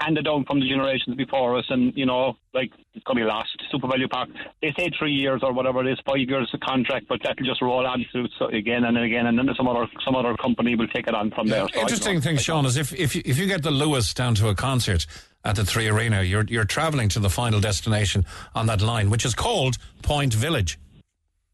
handed 0.00 0.24
down 0.24 0.44
from 0.46 0.60
the 0.60 0.68
generations 0.68 1.16
before 1.16 1.58
us, 1.58 1.66
and 1.68 1.92
you 1.94 2.06
know, 2.06 2.34
like 2.54 2.70
it's 2.94 3.04
going 3.04 3.18
to 3.18 3.24
be 3.24 3.28
lost. 3.28 3.50
SuperValu 3.72 4.10
Park. 4.10 4.30
They 4.62 4.72
say 4.76 4.90
three 4.98 5.12
years 5.12 5.40
or 5.42 5.52
whatever 5.52 5.86
it 5.86 5.92
is, 5.92 5.98
five 6.06 6.18
years 6.18 6.50
a 6.54 6.58
contract, 6.58 7.06
but 7.08 7.20
that'll 7.22 7.44
just 7.44 7.60
roll 7.62 7.86
on 7.86 8.04
through 8.10 8.28
so 8.38 8.46
again 8.46 8.84
and 8.84 8.96
again, 8.98 9.26
and 9.26 9.38
then 9.38 9.48
some 9.56 9.68
other 9.68 9.86
some 10.04 10.16
other 10.16 10.34
company 10.36 10.76
will 10.76 10.88
take 10.88 11.06
it 11.06 11.14
on 11.14 11.30
from 11.30 11.48
there. 11.48 11.66
So 11.74 11.80
Interesting 11.80 12.20
thing, 12.20 12.38
Sean, 12.38 12.64
is 12.66 12.76
if 12.76 12.92
if 12.94 13.14
you, 13.14 13.22
if 13.24 13.38
you 13.38 13.46
get 13.46 13.62
the 13.62 13.70
Luas 13.70 14.14
down 14.14 14.34
to 14.36 14.48
a 14.48 14.54
concert 14.54 15.06
at 15.44 15.56
the 15.56 15.64
Three 15.64 15.88
Arena, 15.88 16.22
you're 16.22 16.44
you're 16.44 16.64
travelling 16.64 17.08
to 17.10 17.20
the 17.20 17.30
final 17.30 17.60
destination 17.60 18.24
on 18.54 18.66
that 18.66 18.80
line, 18.82 19.10
which 19.10 19.24
is 19.24 19.34
called 19.34 19.76
Point 20.02 20.34
Village. 20.34 20.78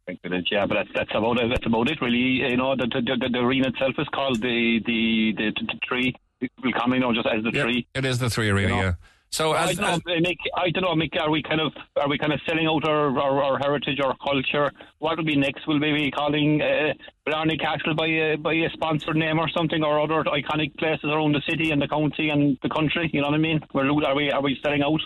Point 0.06 0.20
Village, 0.22 0.48
yeah, 0.50 0.66
but 0.66 0.74
that's 0.74 0.90
that's 0.94 1.10
about 1.14 1.38
it. 1.38 1.48
That's 1.48 1.66
about 1.66 1.90
it, 1.90 2.00
really. 2.00 2.50
You 2.50 2.56
know, 2.56 2.74
the 2.76 2.86
the, 2.86 3.00
the, 3.00 3.28
the 3.30 3.38
arena 3.38 3.68
itself 3.68 3.94
is 3.98 4.08
called 4.08 4.40
the 4.40 4.80
the 4.86 5.34
the, 5.36 5.52
the, 5.54 5.78
tree. 5.82 6.14
Will 6.62 6.72
come, 6.72 6.92
you 6.92 7.00
know, 7.00 7.14
just 7.14 7.26
as 7.26 7.42
the 7.44 7.50
tree. 7.50 7.86
It 7.94 8.04
is 8.04 8.18
the 8.18 8.28
Three 8.28 8.50
Arena, 8.50 8.68
You 8.68 8.74
know? 8.74 8.82
yeah. 8.82 8.92
So 9.30 9.52
I 9.52 9.70
as, 9.70 9.76
don't, 9.76 10.06
know, 10.06 10.14
as 10.14 10.22
Mick, 10.22 10.36
I 10.56 10.70
don't 10.70 10.82
know, 10.84 10.94
Mick. 10.94 11.20
Are 11.20 11.30
we 11.30 11.42
kind 11.42 11.60
of 11.60 11.72
are 11.96 12.08
we 12.08 12.16
kind 12.16 12.32
of 12.32 12.40
selling 12.46 12.66
out 12.66 12.88
our, 12.88 13.18
our, 13.18 13.42
our 13.42 13.58
heritage, 13.58 13.98
our 14.00 14.16
culture? 14.18 14.72
What 14.98 15.18
will 15.18 15.24
be 15.24 15.36
next? 15.36 15.66
Will 15.66 15.80
we 15.80 15.92
be 15.92 16.10
calling 16.10 16.62
uh, 16.62 16.94
Blarney 17.26 17.58
Castle 17.58 17.94
by 17.94 18.06
a 18.06 18.36
by 18.36 18.54
a 18.54 18.70
sponsored 18.72 19.16
name 19.16 19.38
or 19.38 19.48
something, 19.48 19.82
or 19.82 20.00
other 20.00 20.24
iconic 20.30 20.76
places 20.78 21.04
around 21.04 21.32
the 21.32 21.42
city 21.48 21.70
and 21.70 21.82
the 21.82 21.88
county 21.88 22.30
and 22.30 22.56
the 22.62 22.68
country? 22.68 23.10
You 23.12 23.20
know 23.20 23.28
what 23.28 23.34
I 23.34 23.38
mean? 23.38 23.60
We're, 23.74 23.90
are 24.04 24.14
we 24.14 24.30
are 24.30 24.42
we 24.42 24.58
selling 24.62 24.82
out? 24.82 25.00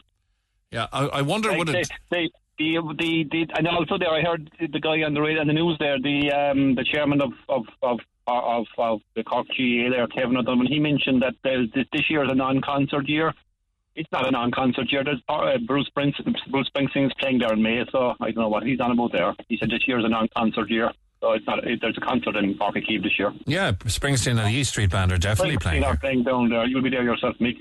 yeah, 0.70 0.86
I, 0.92 1.06
I 1.06 1.22
wonder 1.22 1.48
Like 1.50 1.58
would 1.58 1.68
it. 1.70 1.90
the, 2.10 2.30
the, 2.58 2.94
the, 2.98 3.24
the, 3.30 3.46
and 3.56 3.66
also 3.66 3.98
there, 3.98 4.10
I 4.10 4.22
heard 4.22 4.50
the 4.60 4.80
guy 4.80 5.02
on 5.02 5.14
the 5.14 5.20
radio, 5.20 5.40
on 5.40 5.46
the 5.46 5.54
news 5.54 5.76
there, 5.80 5.98
the 5.98 6.30
um, 6.30 6.74
the 6.74 6.84
chairman 6.84 7.20
of 7.20 7.32
of 7.48 7.64
of 7.82 7.98
of, 8.26 8.66
of 8.78 9.00
the 9.16 9.24
Cork 9.24 9.48
GAA 9.48 9.90
there, 9.90 10.06
Kevin 10.06 10.36
O'Donovan, 10.36 10.66
he 10.66 10.78
mentioned 10.78 11.22
that 11.22 11.34
this, 11.42 11.84
this 11.92 12.08
year 12.08 12.24
is 12.24 12.30
a 12.30 12.34
non-concert 12.34 13.08
year. 13.08 13.34
It's 13.96 14.10
not 14.12 14.26
a 14.26 14.30
non-concert 14.30 14.90
year. 14.92 15.02
There's 15.04 15.20
uh, 15.28 15.58
Bruce 15.66 15.90
Springsteen, 15.94 16.34
Bruce 16.50 16.70
Springsteen 16.74 17.06
is 17.06 17.12
playing 17.18 17.38
there 17.38 17.52
in 17.52 17.62
May, 17.62 17.84
so 17.90 18.14
I 18.20 18.30
don't 18.30 18.36
know 18.36 18.48
what 18.48 18.62
he's 18.62 18.80
on 18.80 18.92
about 18.92 19.12
there. 19.12 19.34
He 19.48 19.56
said 19.58 19.70
this 19.70 19.86
year's 19.86 20.04
a 20.04 20.08
non-concert 20.08 20.70
year, 20.70 20.92
so 21.20 21.32
it's 21.32 21.46
not. 21.46 21.66
It, 21.66 21.80
there's 21.80 21.98
a 21.98 22.00
concert 22.00 22.36
in 22.36 22.56
Keeve 22.56 23.02
this 23.02 23.18
year. 23.18 23.32
Yeah, 23.46 23.72
Springsteen 23.72 24.38
and 24.38 24.38
the 24.38 24.50
East 24.50 24.70
Street 24.70 24.90
Band 24.90 25.12
are 25.12 25.18
definitely 25.18 25.58
playing. 25.58 25.84
Are 25.84 25.96
playing 25.96 26.22
down 26.22 26.48
there. 26.48 26.66
You'll 26.66 26.82
be 26.82 26.90
there 26.90 27.02
yourself, 27.02 27.36
Mick. 27.38 27.56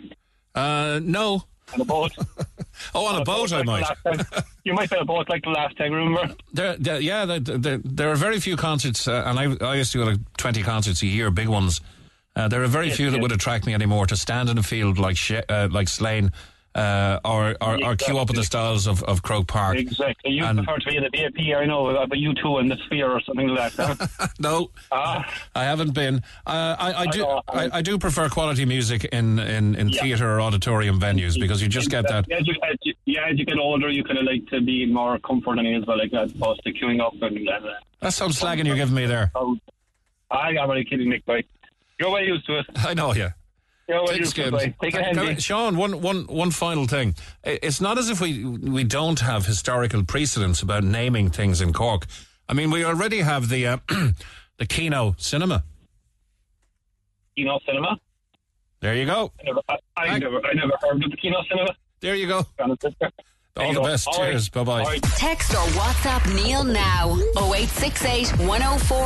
Uh, 0.53 0.99
no. 1.03 1.43
On 1.73 1.81
a 1.81 1.85
boat. 1.85 2.11
oh, 2.95 3.05
on 3.05 3.21
a 3.21 3.23
boat, 3.23 3.51
I 3.51 3.61
like 3.61 3.85
might. 4.05 4.25
you 4.63 4.73
might 4.73 4.89
be 4.89 4.95
on 4.95 5.03
a 5.03 5.05
boat 5.05 5.29
like 5.29 5.43
the 5.43 5.49
last 5.49 5.77
time, 5.77 5.91
remember? 5.91 6.35
There, 6.53 6.75
there, 6.77 6.99
yeah, 6.99 7.25
there, 7.25 7.39
there, 7.39 7.77
there 7.77 8.09
are 8.09 8.15
very 8.15 8.39
few 8.39 8.55
concerts, 8.55 9.07
uh, 9.07 9.23
and 9.25 9.39
I, 9.39 9.65
I 9.65 9.75
used 9.75 9.91
to 9.91 9.99
go 9.99 10.11
to 10.13 10.19
20 10.37 10.63
concerts 10.63 11.03
a 11.03 11.07
year, 11.07 11.29
big 11.29 11.47
ones. 11.47 11.81
Uh, 12.39 12.47
there 12.47 12.63
are 12.63 12.67
very 12.67 12.87
Yes, 12.87 12.97
few 12.97 13.09
that 13.11 13.19
would 13.21 13.31
attract 13.33 13.65
me 13.65 13.73
anymore 13.73 14.05
to 14.07 14.15
stand 14.15 14.47
in 14.49 14.57
a 14.57 14.63
field 14.63 14.97
like 14.97 15.17
uh, 15.49 15.67
like 15.71 15.89
Slane 15.89 16.31
uh, 16.75 17.19
or, 17.25 17.55
or, 17.61 17.83
or 17.83 17.95
queue 17.95 18.17
up 18.19 18.29
at 18.29 18.35
the 18.35 18.43
stalls 18.43 18.87
of, 18.87 19.03
of 19.03 19.21
Croke 19.23 19.47
Park. 19.47 19.75
Exactly. 19.77 20.31
You 20.31 20.45
And- 20.45 20.57
prefer 20.63 20.77
to 20.77 20.85
be 20.89 20.95
in 20.97 21.03
the 21.03 21.09
VIP, 21.09 21.57
I 21.57 21.65
know, 21.65 21.87
uh, 21.87 22.05
but 22.05 22.17
U2 22.19 22.61
in 22.61 22.67
the 22.69 22.77
Sphere 22.85 23.09
or 23.11 23.19
something 23.21 23.47
like 23.49 23.73
that. 23.73 24.31
no, 24.39 24.69
Ah. 24.91 25.25
I 25.55 25.63
haven't 25.65 25.93
been. 25.95 26.17
Uh, 26.45 26.75
I, 26.79 26.93
I, 26.93 27.05
do. 27.07 27.25
I, 27.49 27.69
I 27.79 27.81
do 27.81 27.97
prefer 27.97 28.29
quality 28.29 28.63
music 28.65 29.03
in, 29.05 29.39
in, 29.39 29.75
in 29.75 29.89
Yeah. 29.89 30.01
theatre 30.03 30.29
or 30.31 30.41
auditorium 30.41 30.99
venues 31.01 31.37
because 31.39 31.61
you 31.61 31.67
just 31.67 31.89
get 31.89 32.07
that. 32.07 32.31
As 32.31 32.47
you, 32.47 32.55
as 32.63 32.77
you, 32.83 32.93
yeah, 33.05 33.25
as 33.31 33.37
you 33.39 33.45
get 33.45 33.57
older, 33.57 33.89
you 33.89 34.03
kind 34.03 34.19
of 34.19 34.25
like 34.25 34.45
to 34.49 34.61
be 34.61 34.85
more 34.85 35.17
comfort 35.19 35.57
and 35.59 35.67
as 35.75 35.85
well, 35.87 35.97
like 35.97 36.11
that, 36.11 36.31
opposed 36.35 36.63
to 36.63 36.71
queuing 36.71 37.01
up 37.01 37.13
and. 37.21 37.49
Uh, 37.49 37.59
That's 37.99 38.15
some 38.15 38.31
slagging 38.31 38.65
you're 38.67 38.75
giving 38.77 38.95
me 38.95 39.07
there. 39.07 39.31
oh, 39.35 39.57
I 40.31 40.53
got 40.53 40.69
really 40.69 40.85
kidding, 40.85 41.09
Nick. 41.09 41.25
Boy. 41.25 41.43
You're 41.99 42.11
well 42.11 42.23
used 42.23 42.45
to 42.47 42.59
it. 42.59 42.65
I 42.75 42.93
know, 42.93 43.13
yeah. 43.13 43.31
You're 43.87 43.97
well 43.97 44.07
Thick 44.07 44.19
used 44.19 44.35
to 44.35 44.47
it. 44.47 44.51
Take 44.59 44.75
it 44.81 44.91
Can 44.91 45.15
handy. 45.15 45.41
Sean, 45.41 45.75
one, 45.75 46.01
one, 46.01 46.25
one 46.27 46.51
final 46.51 46.85
thing. 46.85 47.15
It's 47.43 47.81
not 47.81 47.97
as 47.97 48.09
if 48.09 48.21
we, 48.21 48.45
we 48.45 48.83
don't 48.83 49.19
have 49.19 49.45
historical 49.45 50.03
precedents 50.03 50.61
about 50.61 50.83
naming 50.83 51.29
things 51.29 51.59
in 51.61 51.73
Cork. 51.73 52.05
I 52.47 52.53
mean, 52.53 52.71
we 52.71 52.83
already 52.85 53.19
have 53.19 53.49
the, 53.49 53.67
uh, 53.67 53.77
the 54.57 54.65
Kino 54.65 55.15
Cinema. 55.17 55.63
You 57.35 57.45
know, 57.45 57.59
cinema. 57.65 57.97
There 58.81 58.95
you 58.95 59.05
go. 59.05 59.31
I 59.39 59.43
never, 59.43 59.61
I, 59.69 59.77
I 59.97 60.19
never, 60.19 60.45
I 60.45 60.53
never 60.53 60.73
heard 60.81 61.03
of 61.03 61.11
the 61.11 61.17
Kino 61.17 61.37
cinema. 61.49 61.75
There 62.01 62.15
you 62.15 62.27
go. 62.27 62.45
All 63.57 63.73
the 63.73 63.81
best. 63.81 64.07
All 64.07 64.19
right. 64.19 64.31
Cheers. 64.31 64.49
Bye 64.49 64.63
bye. 64.63 64.99
Text 65.17 65.51
or 65.51 65.65
WhatsApp 65.75 66.33
Neil 66.33 66.63
now 66.63 67.15
0868 67.37 68.47
104 68.47 68.97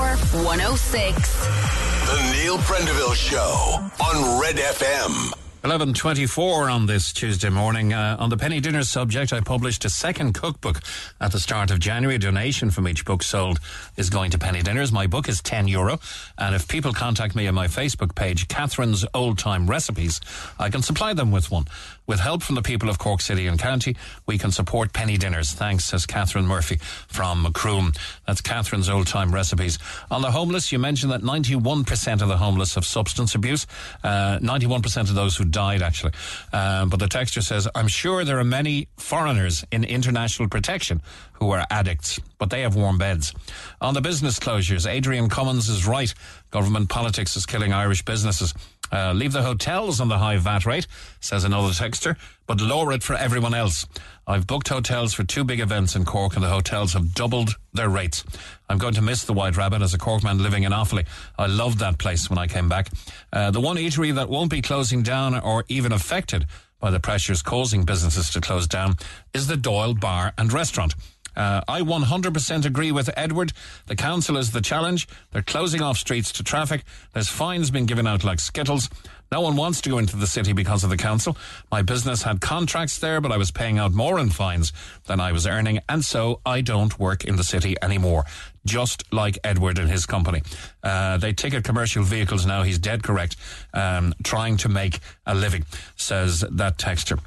106. 0.43 1.92
The 2.13 2.31
Neil 2.31 2.59
Prendeville 2.59 3.15
Show 3.15 3.89
on 4.05 4.39
Red 4.39 4.57
FM. 4.57 5.33
11.24 5.63 6.71
on 6.71 6.85
this 6.85 7.11
Tuesday 7.11 7.49
morning. 7.49 7.91
Uh, 7.91 8.17
on 8.19 8.29
the 8.29 8.37
penny 8.37 8.59
dinner 8.59 8.83
subject, 8.83 9.33
I 9.33 9.39
published 9.39 9.83
a 9.83 9.89
second 9.89 10.33
cookbook 10.33 10.79
at 11.19 11.31
the 11.31 11.39
start 11.39 11.71
of 11.71 11.79
January. 11.79 12.19
Donation 12.19 12.69
from 12.69 12.87
each 12.87 13.03
book 13.03 13.23
sold 13.23 13.59
is 13.97 14.11
going 14.11 14.29
to 14.29 14.37
penny 14.37 14.61
dinners. 14.61 14.91
My 14.91 15.07
book 15.07 15.27
is 15.27 15.41
10 15.41 15.67
euro. 15.67 15.99
And 16.37 16.53
if 16.53 16.67
people 16.67 16.93
contact 16.93 17.33
me 17.33 17.47
on 17.47 17.55
my 17.55 17.65
Facebook 17.65 18.13
page, 18.13 18.47
Catherine's 18.47 19.05
Old 19.15 19.39
Time 19.39 19.67
Recipes, 19.67 20.21
I 20.59 20.69
can 20.69 20.83
supply 20.83 21.15
them 21.15 21.31
with 21.31 21.49
one. 21.49 21.65
With 22.05 22.19
help 22.19 22.43
from 22.43 22.55
the 22.55 22.61
people 22.61 22.89
of 22.89 22.99
Cork 22.99 23.21
City 23.21 23.47
and 23.47 23.57
County, 23.57 23.95
we 24.25 24.37
can 24.37 24.51
support 24.51 24.91
penny 24.91 25.17
dinners. 25.17 25.51
Thanks, 25.53 25.85
says 25.85 26.05
Catherine 26.05 26.45
Murphy 26.45 26.77
from 27.07 27.43
Macroom. 27.43 27.93
That's 28.27 28.41
Catherine's 28.41 28.89
old 28.89 29.07
time 29.07 29.33
recipes. 29.33 29.79
On 30.11 30.21
the 30.21 30.31
homeless, 30.31 30.71
you 30.71 30.79
mentioned 30.79 31.11
that 31.13 31.21
91% 31.21 32.21
of 32.21 32.27
the 32.27 32.37
homeless 32.37 32.75
have 32.75 32.85
substance 32.85 33.35
abuse. 33.35 33.65
Uh, 34.03 34.39
91% 34.39 35.09
of 35.09 35.15
those 35.15 35.37
who 35.37 35.45
died, 35.45 35.81
actually. 35.81 36.11
Um, 36.51 36.89
but 36.89 36.99
the 36.99 37.07
texture 37.07 37.41
says, 37.41 37.67
I'm 37.73 37.87
sure 37.87 38.25
there 38.25 38.39
are 38.39 38.43
many 38.43 38.89
foreigners 38.97 39.63
in 39.71 39.83
international 39.83 40.49
protection 40.49 41.01
who 41.33 41.51
are 41.51 41.65
addicts, 41.69 42.19
but 42.37 42.49
they 42.49 42.61
have 42.61 42.75
warm 42.75 42.97
beds. 42.97 43.33
On 43.81 43.93
the 43.93 44.01
business 44.01 44.39
closures, 44.39 44.89
Adrian 44.89 45.29
Cummins 45.29 45.69
is 45.69 45.85
right. 45.85 46.13
Government 46.53 46.87
politics 46.87 47.35
is 47.35 47.47
killing 47.47 47.73
Irish 47.73 48.05
businesses. 48.05 48.53
Uh, 48.91 49.11
leave 49.11 49.33
the 49.33 49.41
hotels 49.41 49.99
on 49.99 50.07
the 50.07 50.19
high 50.19 50.37
VAT 50.37 50.67
rate, 50.67 50.85
says 51.19 51.43
another 51.43 51.69
texter, 51.69 52.15
but 52.45 52.61
lower 52.61 52.91
it 52.91 53.01
for 53.01 53.15
everyone 53.15 53.55
else. 53.55 53.87
I've 54.27 54.45
booked 54.45 54.67
hotels 54.67 55.15
for 55.15 55.23
two 55.23 55.43
big 55.43 55.59
events 55.59 55.95
in 55.95 56.05
Cork 56.05 56.35
and 56.35 56.43
the 56.43 56.49
hotels 56.49 56.93
have 56.93 57.15
doubled 57.15 57.55
their 57.73 57.89
rates. 57.89 58.23
I'm 58.69 58.77
going 58.77 58.93
to 58.93 59.01
miss 59.01 59.23
the 59.23 59.33
White 59.33 59.57
Rabbit 59.57 59.81
as 59.81 59.95
a 59.95 59.97
Corkman 59.97 60.41
living 60.41 60.61
in 60.61 60.71
Offaly. 60.71 61.07
I 61.39 61.47
loved 61.47 61.79
that 61.79 61.97
place 61.97 62.29
when 62.29 62.37
I 62.37 62.45
came 62.45 62.69
back. 62.69 62.87
Uh, 63.31 63.49
the 63.49 63.59
one 63.59 63.77
eatery 63.77 64.13
that 64.13 64.29
won't 64.29 64.51
be 64.51 64.61
closing 64.61 65.01
down 65.01 65.33
or 65.39 65.65
even 65.69 65.91
affected 65.91 66.45
by 66.79 66.91
the 66.91 66.99
pressures 66.99 67.41
causing 67.41 67.83
businesses 67.83 68.29
to 68.29 68.41
close 68.41 68.67
down 68.67 68.97
is 69.33 69.47
the 69.47 69.57
Doyle 69.57 69.95
Bar 69.95 70.33
and 70.37 70.53
Restaurant. 70.53 70.93
Uh, 71.35 71.61
I 71.67 71.81
100% 71.81 72.65
agree 72.65 72.91
with 72.91 73.09
Edward. 73.15 73.53
The 73.87 73.95
council 73.95 74.37
is 74.37 74.51
the 74.51 74.61
challenge. 74.61 75.07
They're 75.31 75.41
closing 75.41 75.81
off 75.81 75.97
streets 75.97 76.31
to 76.33 76.43
traffic. 76.43 76.83
There's 77.13 77.29
fines 77.29 77.71
being 77.71 77.85
given 77.85 78.07
out 78.07 78.23
like 78.23 78.39
skittles. 78.39 78.89
No 79.33 79.41
one 79.41 79.55
wants 79.55 79.81
to 79.81 79.89
go 79.89 79.97
into 79.97 80.15
the 80.15 80.27
city 80.27 80.53
because 80.53 80.83
of 80.83 80.91
the 80.91 80.97
council. 80.97 81.35
My 81.71 81.81
business 81.81 82.21
had 82.21 82.39
contracts 82.39 82.99
there, 82.99 83.19
but 83.19 83.31
I 83.31 83.37
was 83.37 83.49
paying 83.49 83.79
out 83.79 83.91
more 83.91 84.19
in 84.19 84.29
fines 84.29 84.71
than 85.07 85.19
I 85.19 85.31
was 85.31 85.47
earning, 85.47 85.79
and 85.89 86.05
so 86.05 86.39
I 86.45 86.61
don't 86.61 86.99
work 86.99 87.25
in 87.25 87.35
the 87.35 87.43
city 87.43 87.75
anymore. 87.81 88.25
Just 88.63 89.11
like 89.11 89.39
Edward 89.43 89.79
and 89.79 89.89
his 89.89 90.05
company. 90.05 90.43
Uh, 90.83 91.17
they 91.17 91.33
ticket 91.33 91.63
commercial 91.63 92.03
vehicles 92.03 92.45
now. 92.45 92.61
He's 92.61 92.77
dead 92.77 93.01
correct. 93.01 93.35
Um, 93.73 94.13
trying 94.23 94.57
to 94.57 94.69
make 94.69 94.99
a 95.25 95.33
living, 95.33 95.65
says 95.95 96.45
that 96.51 96.77
texter. 96.77 97.19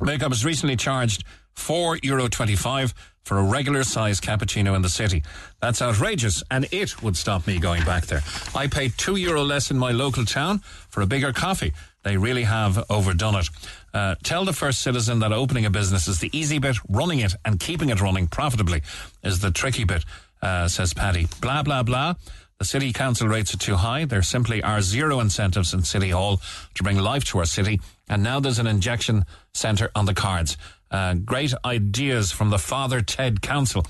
Makeup 0.00 0.30
was 0.30 0.44
recently 0.44 0.74
charged 0.74 1.22
four 1.58 1.98
euro 2.02 2.28
twenty-five 2.28 2.94
for 3.24 3.38
a 3.38 3.42
regular 3.42 3.84
size 3.84 4.20
cappuccino 4.20 4.74
in 4.74 4.80
the 4.80 4.88
city. 4.88 5.22
That's 5.60 5.82
outrageous, 5.82 6.42
and 6.50 6.66
it 6.72 7.02
would 7.02 7.16
stop 7.16 7.46
me 7.46 7.58
going 7.58 7.84
back 7.84 8.06
there. 8.06 8.22
I 8.54 8.68
pay 8.68 8.88
two 8.88 9.16
euro 9.16 9.42
less 9.42 9.70
in 9.70 9.78
my 9.78 9.92
local 9.92 10.24
town 10.24 10.60
for 10.88 11.02
a 11.02 11.06
bigger 11.06 11.32
coffee. 11.32 11.74
They 12.04 12.16
really 12.16 12.44
have 12.44 12.86
overdone 12.88 13.34
it. 13.34 13.50
Uh, 13.92 14.14
tell 14.22 14.46
the 14.46 14.54
first 14.54 14.80
citizen 14.80 15.18
that 15.18 15.32
opening 15.32 15.66
a 15.66 15.70
business 15.70 16.08
is 16.08 16.20
the 16.20 16.30
easy 16.32 16.58
bit, 16.58 16.76
running 16.88 17.18
it 17.18 17.34
and 17.44 17.60
keeping 17.60 17.90
it 17.90 18.00
running 18.00 18.28
profitably 18.28 18.82
is 19.22 19.40
the 19.40 19.50
tricky 19.50 19.84
bit, 19.84 20.04
uh, 20.40 20.68
says 20.68 20.94
Paddy. 20.94 21.26
Blah, 21.42 21.64
blah, 21.64 21.82
blah. 21.82 22.14
The 22.58 22.64
city 22.64 22.92
council 22.92 23.28
rates 23.28 23.54
are 23.54 23.58
too 23.58 23.76
high. 23.76 24.04
There 24.04 24.22
simply 24.22 24.62
are 24.62 24.80
zero 24.80 25.20
incentives 25.20 25.74
in 25.74 25.82
City 25.82 26.10
Hall 26.10 26.40
to 26.74 26.82
bring 26.82 26.98
life 26.98 27.24
to 27.26 27.38
our 27.38 27.44
city. 27.44 27.80
And 28.08 28.22
now 28.22 28.40
there's 28.40 28.58
an 28.58 28.66
injection 28.66 29.26
centre 29.52 29.90
on 29.94 30.06
the 30.06 30.14
cards. 30.14 30.56
Uh, 30.90 31.14
great 31.14 31.52
ideas 31.64 32.32
from 32.32 32.50
the 32.50 32.58
Father 32.58 33.00
Ted 33.00 33.42
Council. 33.42 33.84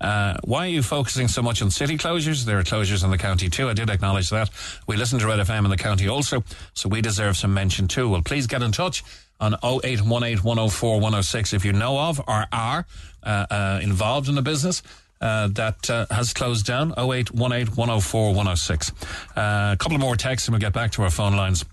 Uh, 0.00 0.36
why 0.44 0.66
are 0.66 0.70
you 0.70 0.82
focusing 0.82 1.28
so 1.28 1.42
much 1.42 1.60
on 1.62 1.70
city 1.70 1.98
closures? 1.98 2.44
There 2.44 2.58
are 2.58 2.62
closures 2.62 3.04
in 3.04 3.10
the 3.10 3.18
county 3.18 3.48
too. 3.50 3.68
I 3.68 3.74
did 3.74 3.90
acknowledge 3.90 4.30
that. 4.30 4.50
We 4.86 4.96
listen 4.96 5.18
to 5.18 5.26
Red 5.26 5.40
FM 5.40 5.64
in 5.64 5.70
the 5.70 5.76
county 5.76 6.08
also, 6.08 6.42
so 6.74 6.88
we 6.88 7.00
deserve 7.00 7.36
some 7.36 7.52
mention 7.52 7.88
too. 7.88 8.08
Well, 8.08 8.22
please 8.22 8.46
get 8.46 8.62
in 8.62 8.72
touch 8.72 9.02
on 9.40 9.54
0818 9.62 10.38
104 10.42 10.94
106 10.94 11.52
if 11.52 11.64
you 11.64 11.72
know 11.72 11.98
of 11.98 12.20
or 12.26 12.46
are 12.52 12.86
uh, 13.22 13.46
uh, 13.50 13.80
involved 13.82 14.28
in 14.28 14.38
a 14.38 14.42
business. 14.42 14.82
Uh, 15.20 15.48
that 15.48 15.90
uh, 15.90 16.06
has 16.12 16.32
closed 16.32 16.64
down 16.64 16.92
0818 16.92 17.74
104 17.74 18.28
106. 18.28 18.92
Uh, 19.36 19.70
a 19.72 19.76
couple 19.76 19.98
more 19.98 20.14
texts 20.14 20.46
and 20.46 20.52
we'll 20.52 20.60
get 20.60 20.72
back 20.72 20.92
to 20.92 21.02
our 21.02 21.10
phone 21.10 21.34
lines. 21.34 21.64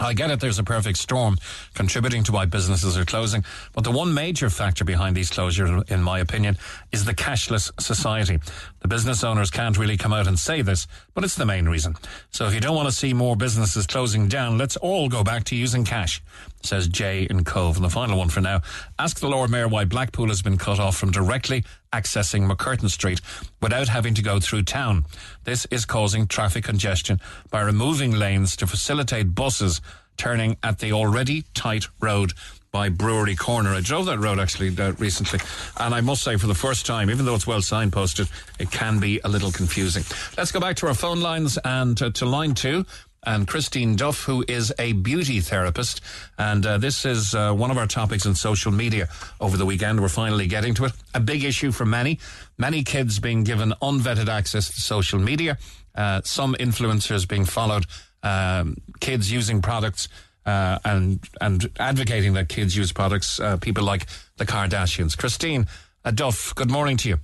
I 0.00 0.14
get 0.14 0.30
it, 0.30 0.40
there's 0.40 0.58
a 0.58 0.64
perfect 0.64 0.98
storm 0.98 1.36
contributing 1.74 2.24
to 2.24 2.32
why 2.32 2.46
businesses 2.46 2.96
are 2.96 3.04
closing. 3.04 3.44
But 3.72 3.84
the 3.84 3.90
one 3.90 4.14
major 4.14 4.48
factor 4.50 4.84
behind 4.84 5.16
these 5.16 5.30
closures, 5.30 5.90
in 5.90 6.02
my 6.02 6.20
opinion, 6.20 6.56
is 6.92 7.04
the 7.04 7.14
cashless 7.14 7.70
society. 7.80 8.38
The 8.80 8.88
business 8.88 9.22
owners 9.22 9.50
can't 9.50 9.78
really 9.78 9.96
come 9.96 10.12
out 10.12 10.26
and 10.26 10.38
say 10.38 10.62
this, 10.62 10.86
but 11.14 11.24
it's 11.24 11.36
the 11.36 11.46
main 11.46 11.68
reason. 11.68 11.94
So 12.30 12.46
if 12.46 12.54
you 12.54 12.60
don't 12.60 12.76
want 12.76 12.88
to 12.88 12.94
see 12.94 13.12
more 13.12 13.36
businesses 13.36 13.86
closing 13.86 14.28
down, 14.28 14.58
let's 14.58 14.76
all 14.76 15.08
go 15.08 15.22
back 15.22 15.44
to 15.44 15.56
using 15.56 15.84
cash, 15.84 16.22
says 16.64 16.88
Jay 16.88 17.26
in 17.28 17.44
Cobh. 17.44 17.76
And 17.76 17.84
the 17.84 17.90
final 17.90 18.18
one 18.18 18.28
for 18.28 18.40
now. 18.40 18.62
Ask 18.98 19.20
the 19.20 19.28
Lord 19.28 19.50
Mayor 19.50 19.68
why 19.68 19.84
Blackpool 19.84 20.28
has 20.28 20.42
been 20.42 20.58
cut 20.58 20.78
off 20.78 20.96
from 20.96 21.10
directly 21.10 21.64
accessing 21.92 22.50
MacCurtain 22.50 22.90
Street 22.90 23.20
without 23.60 23.88
having 23.88 24.14
to 24.14 24.22
go 24.22 24.40
through 24.40 24.62
town. 24.62 25.04
This 25.44 25.66
is 25.70 25.84
causing 25.84 26.26
traffic 26.26 26.64
congestion 26.64 27.20
by 27.50 27.60
removing 27.60 28.12
lanes 28.12 28.56
to 28.56 28.66
facilitate 28.66 29.34
buses 29.34 29.80
turning 30.16 30.56
at 30.62 30.78
the 30.78 30.92
already 30.92 31.44
tight 31.54 31.86
road 32.00 32.32
by 32.70 32.88
Brewery 32.88 33.36
Corner. 33.36 33.70
I 33.70 33.80
drove 33.80 34.06
that 34.06 34.18
road 34.18 34.38
actually 34.38 34.74
uh, 34.78 34.92
recently, 34.92 35.40
and 35.78 35.94
I 35.94 36.00
must 36.00 36.22
say, 36.22 36.38
for 36.38 36.46
the 36.46 36.54
first 36.54 36.86
time, 36.86 37.10
even 37.10 37.26
though 37.26 37.34
it's 37.34 37.46
well 37.46 37.60
signposted, 37.60 38.30
it 38.58 38.70
can 38.70 38.98
be 38.98 39.20
a 39.24 39.28
little 39.28 39.52
confusing. 39.52 40.04
Let's 40.38 40.52
go 40.52 40.58
back 40.58 40.76
to 40.76 40.86
our 40.88 40.94
phone 40.94 41.20
lines 41.20 41.58
and 41.64 42.00
uh, 42.00 42.10
to 42.10 42.24
line 42.24 42.54
two. 42.54 42.86
And 43.24 43.46
Christine 43.46 43.94
Duff, 43.94 44.24
who 44.24 44.44
is 44.48 44.72
a 44.78 44.92
beauty 44.92 45.40
therapist. 45.40 46.00
And 46.38 46.66
uh, 46.66 46.78
this 46.78 47.04
is 47.04 47.34
uh, 47.34 47.52
one 47.52 47.70
of 47.70 47.78
our 47.78 47.86
topics 47.86 48.26
in 48.26 48.34
social 48.34 48.72
media 48.72 49.08
over 49.40 49.56
the 49.56 49.66
weekend. 49.66 50.00
We're 50.00 50.08
finally 50.08 50.46
getting 50.46 50.74
to 50.74 50.86
it. 50.86 50.92
A 51.14 51.20
big 51.20 51.44
issue 51.44 51.70
for 51.70 51.84
many. 51.84 52.18
Many 52.58 52.82
kids 52.82 53.20
being 53.20 53.44
given 53.44 53.74
unvetted 53.80 54.28
access 54.28 54.68
to 54.74 54.80
social 54.80 55.20
media. 55.20 55.58
Uh, 55.94 56.20
some 56.24 56.54
influencers 56.54 57.28
being 57.28 57.44
followed. 57.44 57.86
Um, 58.24 58.76
kids 59.00 59.30
using 59.30 59.62
products 59.62 60.08
uh, 60.46 60.78
and 60.84 61.20
and 61.40 61.70
advocating 61.78 62.34
that 62.34 62.48
kids 62.48 62.76
use 62.76 62.92
products. 62.92 63.38
Uh, 63.38 63.56
people 63.56 63.84
like 63.84 64.06
the 64.36 64.46
Kardashians. 64.46 65.16
Christine 65.16 65.66
uh, 66.04 66.10
Duff, 66.10 66.54
good 66.54 66.70
morning 66.70 66.96
to 66.98 67.08
you. 67.08 67.18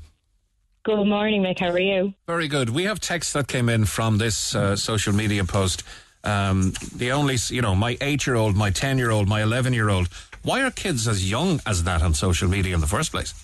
Good 0.88 1.04
morning, 1.04 1.42
Mick. 1.42 1.58
How 1.58 1.68
are 1.68 1.78
you? 1.78 2.14
Very 2.26 2.48
good. 2.48 2.70
We 2.70 2.84
have 2.84 2.98
text 2.98 3.34
that 3.34 3.46
came 3.46 3.68
in 3.68 3.84
from 3.84 4.16
this 4.16 4.54
uh, 4.54 4.74
social 4.74 5.12
media 5.12 5.44
post. 5.44 5.82
Um, 6.24 6.72
the 6.96 7.12
only, 7.12 7.36
you 7.50 7.60
know, 7.60 7.74
my 7.74 7.98
eight 8.00 8.26
year 8.26 8.36
old, 8.36 8.56
my 8.56 8.70
10 8.70 8.96
year 8.96 9.10
old, 9.10 9.28
my 9.28 9.42
11 9.42 9.74
year 9.74 9.90
old. 9.90 10.08
Why 10.44 10.62
are 10.62 10.70
kids 10.70 11.06
as 11.06 11.30
young 11.30 11.60
as 11.66 11.84
that 11.84 12.00
on 12.00 12.14
social 12.14 12.48
media 12.48 12.74
in 12.74 12.80
the 12.80 12.86
first 12.86 13.10
place? 13.10 13.34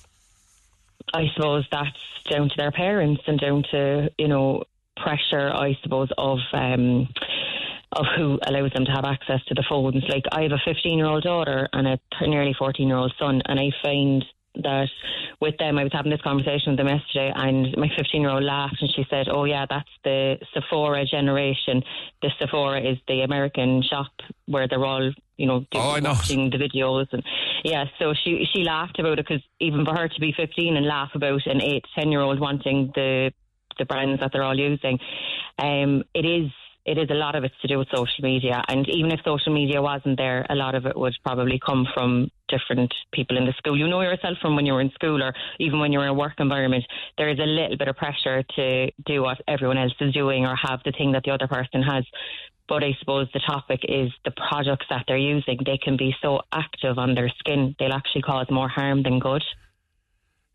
I 1.13 1.25
suppose 1.35 1.67
that's 1.71 1.91
down 2.31 2.49
to 2.49 2.55
their 2.57 2.73
parents 2.73 3.21
and 3.27 3.39
down 3.39 3.63
to, 3.73 4.11
you 4.17 4.29
know, 4.29 4.65
pressure, 4.97 5.51
I 5.53 5.77
suppose, 5.83 6.09
of. 6.17 6.39
Um, 6.55 7.09
of 7.93 8.07
who 8.17 8.41
allows 8.45 8.73
them 8.73 8.85
to 8.85 8.91
have 8.91 9.05
access 9.05 9.45
to 9.45 9.55
the 9.55 9.63
phones. 9.69 10.03
Like 10.09 10.25
I 10.33 10.43
have 10.43 10.51
a 10.51 10.59
15 10.65 10.99
year 10.99 11.07
old 11.07 11.23
daughter 11.23 11.69
and 11.73 11.87
a 11.87 11.99
nearly 12.27 12.53
14 12.59 12.89
year 12.89 12.97
old 12.97 13.13
son, 13.21 13.41
and 13.45 13.61
I 13.61 13.71
find 13.85 14.25
that 14.57 14.89
with 15.41 15.57
them, 15.59 15.79
I 15.79 15.83
was 15.83 15.93
having 15.93 16.11
this 16.11 16.21
conversation 16.21 16.73
with 16.73 16.79
them 16.79 16.89
yesterday, 16.89 17.33
and 17.35 17.77
my 17.77 17.89
15 17.97 18.21
year 18.21 18.31
old 18.31 18.45
laughed 18.45 18.77
and 18.81 18.91
she 18.95 19.05
said, 19.11 19.29
Oh, 19.29 19.45
yeah, 19.45 19.67
that's 19.69 19.89
the 20.05 20.37
Sephora 20.53 21.05
generation. 21.07 21.83
The 22.23 22.31
Sephora 22.39 22.81
is 22.81 22.99
the 23.09 23.23
American 23.23 23.83
shop 23.83 24.13
where 24.47 24.69
they're 24.69 24.85
all, 24.85 25.13
you 25.37 25.47
know, 25.47 25.65
oh, 25.75 26.01
watching 26.01 26.51
the 26.51 26.59
videos. 26.59 27.07
And 27.13 27.23
yeah, 27.65 27.85
so 27.99 28.15
she, 28.15 28.47
she 28.53 28.65
laughed 28.65 28.99
about 28.99 29.19
it 29.19 29.27
because 29.27 29.43
even 29.61 29.85
for 29.85 29.95
her 29.95 30.09
to 30.09 30.21
be 30.21 30.33
15 30.37 30.77
and 30.77 30.87
laugh 30.87 31.11
about 31.15 31.47
an 31.47 31.61
8, 31.61 31.85
10 31.99 32.13
year 32.13 32.21
old 32.21 32.39
wanting 32.39 32.93
the, 32.95 33.33
the 33.79 33.85
brands 33.85 34.21
that 34.21 34.31
they're 34.33 34.43
all 34.43 34.59
using, 34.59 34.99
um, 35.59 36.05
it 36.15 36.25
is 36.25 36.51
it 36.87 36.99
is 36.99 37.09
a 37.11 37.15
lot 37.15 37.35
of 37.35 37.45
it's 37.45 37.55
to 37.63 37.69
do 37.69 37.79
with 37.79 37.89
social 37.95 38.23
media. 38.23 38.63
And 38.69 38.87
even 38.89 39.11
if 39.11 39.21
social 39.25 39.55
media 39.55 39.81
wasn't 39.81 40.19
there, 40.19 40.45
a 40.51 40.55
lot 40.55 40.75
of 40.75 40.85
it 40.85 40.97
would 40.97 41.15
probably 41.25 41.59
come 41.65 41.87
from 41.95 42.31
different 42.49 42.93
people 43.13 43.39
in 43.39 43.47
the 43.47 43.55
school. 43.57 43.79
You 43.79 43.89
know 43.89 44.03
yourself 44.03 44.37
from 44.43 44.55
when 44.55 44.67
you 44.67 44.75
were 44.75 44.83
in 44.83 44.91
school 44.91 45.23
or 45.23 45.33
even 45.59 45.79
when 45.79 45.93
you're 45.93 46.03
in 46.03 46.11
a 46.11 46.15
work 46.15 46.35
environment, 46.39 46.85
there 47.17 47.31
is 47.31 47.39
a 47.39 47.47
little 47.47 47.79
bit 47.79 47.89
of 47.89 47.97
pressure 47.97 48.43
to 48.57 48.91
do 49.07 49.23
what 49.23 49.41
everyone 49.49 49.79
else 49.79 49.95
is 50.01 50.13
doing 50.13 50.45
or 50.45 50.55
have 50.57 50.81
the 50.85 50.93
thing 50.93 51.13
that 51.13 51.23
the 51.25 51.31
other 51.31 51.49
person 51.49 51.83
has. 51.83 52.05
But 52.69 52.85
I 52.85 52.93
suppose 53.01 53.29
the 53.33 53.41
topic 53.41 53.81
is 53.89 54.11
the 54.25 54.33
products 54.33 54.87
that 54.91 55.05
they're 55.09 55.17
using. 55.17 55.59
They 55.65 55.79
can 55.79 55.97
be 55.97 56.15
so 56.21 56.41
active 56.53 56.99
on 56.99 57.15
their 57.15 57.31
skin, 57.39 57.75
they'll 57.79 57.93
actually 57.93 58.23
cause 58.23 58.47
more 58.51 58.69
harm 58.69 59.03
than 59.03 59.19
good. 59.19 59.43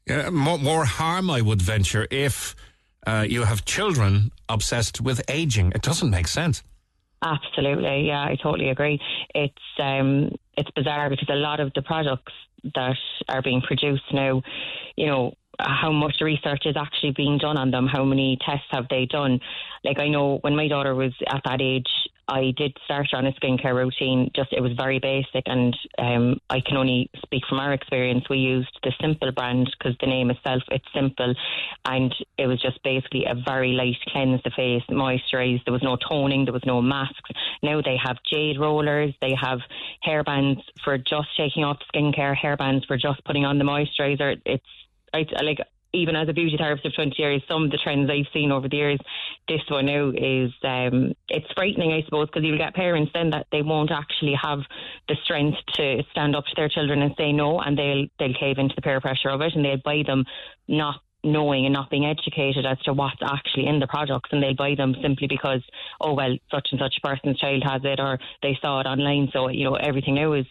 Yeah, 0.07 0.29
more, 0.31 0.57
more 0.57 0.85
harm, 0.85 1.29
I 1.29 1.41
would 1.41 1.61
venture, 1.61 2.07
if 2.09 2.55
uh, 3.05 3.25
you 3.27 3.43
have 3.43 3.65
children 3.65 4.31
obsessed 4.47 5.01
with 5.01 5.21
aging. 5.29 5.71
It 5.75 5.81
doesn't 5.81 6.09
make 6.09 6.27
sense. 6.27 6.63
Absolutely, 7.21 8.07
yeah, 8.07 8.23
I 8.23 8.37
totally 8.41 8.69
agree. 8.69 8.99
It's 9.35 9.53
um, 9.77 10.31
it's 10.55 10.71
bizarre 10.71 11.09
because 11.09 11.27
a 11.29 11.35
lot 11.35 11.59
of 11.59 11.73
the 11.73 11.81
products 11.81 12.33
that 12.75 12.97
are 13.27 13.41
being 13.41 13.61
produced 13.61 14.03
now, 14.13 14.41
you 14.95 15.07
know, 15.07 15.33
how 15.59 15.91
much 15.91 16.17
research 16.21 16.65
is 16.65 16.75
actually 16.77 17.11
being 17.11 17.37
done 17.37 17.57
on 17.57 17.71
them, 17.71 17.87
how 17.87 18.03
many 18.05 18.37
tests 18.45 18.67
have 18.71 18.87
they 18.89 19.05
done. 19.05 19.39
Like 19.83 19.99
I 19.99 20.07
know 20.07 20.37
when 20.41 20.55
my 20.55 20.67
daughter 20.67 20.95
was 20.95 21.13
at 21.27 21.41
that 21.45 21.61
age, 21.61 21.89
I 22.29 22.53
did 22.55 22.77
start 22.85 23.07
on 23.13 23.25
a 23.25 23.31
skincare 23.33 23.75
routine. 23.75 24.29
Just 24.35 24.53
it 24.53 24.61
was 24.61 24.73
very 24.73 24.99
basic, 24.99 25.43
and 25.47 25.75
um, 25.97 26.39
I 26.49 26.61
can 26.61 26.77
only 26.77 27.09
speak 27.17 27.43
from 27.49 27.59
our 27.59 27.73
experience. 27.73 28.25
We 28.29 28.37
used 28.37 28.77
the 28.83 28.93
Simple 29.01 29.31
brand 29.31 29.69
because 29.77 29.97
the 29.99 30.07
name 30.07 30.29
itself 30.29 30.61
it's 30.69 30.85
simple, 30.93 31.33
and 31.85 32.13
it 32.37 32.47
was 32.47 32.61
just 32.61 32.81
basically 32.83 33.25
a 33.25 33.33
very 33.33 33.71
light 33.71 33.97
cleanse 34.07 34.41
the 34.43 34.51
face, 34.51 34.83
moisturise. 34.89 35.63
There 35.65 35.73
was 35.73 35.83
no 35.83 35.97
toning, 35.97 36.45
there 36.45 36.53
was 36.53 36.65
no 36.65 36.81
masks. 36.81 37.31
Now 37.63 37.81
they 37.81 37.97
have 37.97 38.17
jade 38.29 38.59
rollers, 38.59 39.13
they 39.21 39.33
have 39.33 39.59
hair 40.01 40.23
bands 40.23 40.61
for 40.83 40.97
just 40.97 41.29
taking 41.35 41.63
off 41.63 41.79
skincare, 41.93 42.35
hair 42.35 42.57
bands 42.57 42.85
for 42.85 42.97
just 42.97 43.23
putting 43.25 43.45
on 43.45 43.57
the 43.57 43.65
moisturiser. 43.65 44.39
It's 44.45 44.63
I, 45.13 45.25
like 45.43 45.59
even 45.93 46.15
as 46.15 46.29
a 46.29 46.33
beauty 46.33 46.55
therapist 46.57 46.85
of 46.85 46.93
20 46.95 47.15
years, 47.17 47.41
some 47.47 47.63
of 47.63 47.71
the 47.71 47.77
trends 47.77 48.09
I've 48.09 48.31
seen 48.33 48.51
over 48.51 48.67
the 48.69 48.77
years, 48.77 48.99
this 49.47 49.61
one 49.69 49.87
now 49.87 50.09
is, 50.09 50.51
um, 50.63 51.13
it's 51.27 51.51
frightening, 51.55 51.91
I 51.91 52.03
suppose, 52.03 52.27
because 52.27 52.43
you'll 52.43 52.57
get 52.57 52.75
parents 52.75 53.11
then 53.13 53.31
that 53.31 53.47
they 53.51 53.61
won't 53.61 53.91
actually 53.91 54.35
have 54.41 54.59
the 55.07 55.15
strength 55.23 55.57
to 55.75 56.03
stand 56.11 56.35
up 56.35 56.45
to 56.45 56.53
their 56.55 56.69
children 56.69 57.01
and 57.01 57.15
say 57.17 57.31
no, 57.31 57.59
and 57.59 57.77
they'll, 57.77 58.05
they'll 58.19 58.39
cave 58.39 58.57
into 58.59 58.75
the 58.75 58.81
peer 58.81 59.01
pressure 59.01 59.29
of 59.29 59.41
it 59.41 59.53
and 59.55 59.65
they'll 59.65 59.81
buy 59.83 60.03
them 60.05 60.25
not 60.67 61.01
knowing 61.23 61.65
and 61.65 61.73
not 61.73 61.89
being 61.89 62.05
educated 62.05 62.65
as 62.65 62.79
to 62.79 62.93
what's 62.93 63.21
actually 63.21 63.67
in 63.67 63.79
the 63.79 63.87
products 63.87 64.29
and 64.31 64.41
they'll 64.41 64.55
buy 64.55 64.73
them 64.75 64.95
simply 65.01 65.27
because 65.27 65.61
oh 65.99 66.13
well 66.13 66.33
such 66.49 66.69
and 66.71 66.79
such 66.79 66.95
person's 67.03 67.37
child 67.37 67.61
has 67.61 67.81
it 67.83 67.99
or 67.99 68.17
they 68.41 68.57
saw 68.61 68.79
it 68.79 68.85
online 68.85 69.29
so 69.33 69.49
you 69.49 69.65
know 69.65 69.75
everything 69.75 70.15
now 70.15 70.31
is 70.31 70.45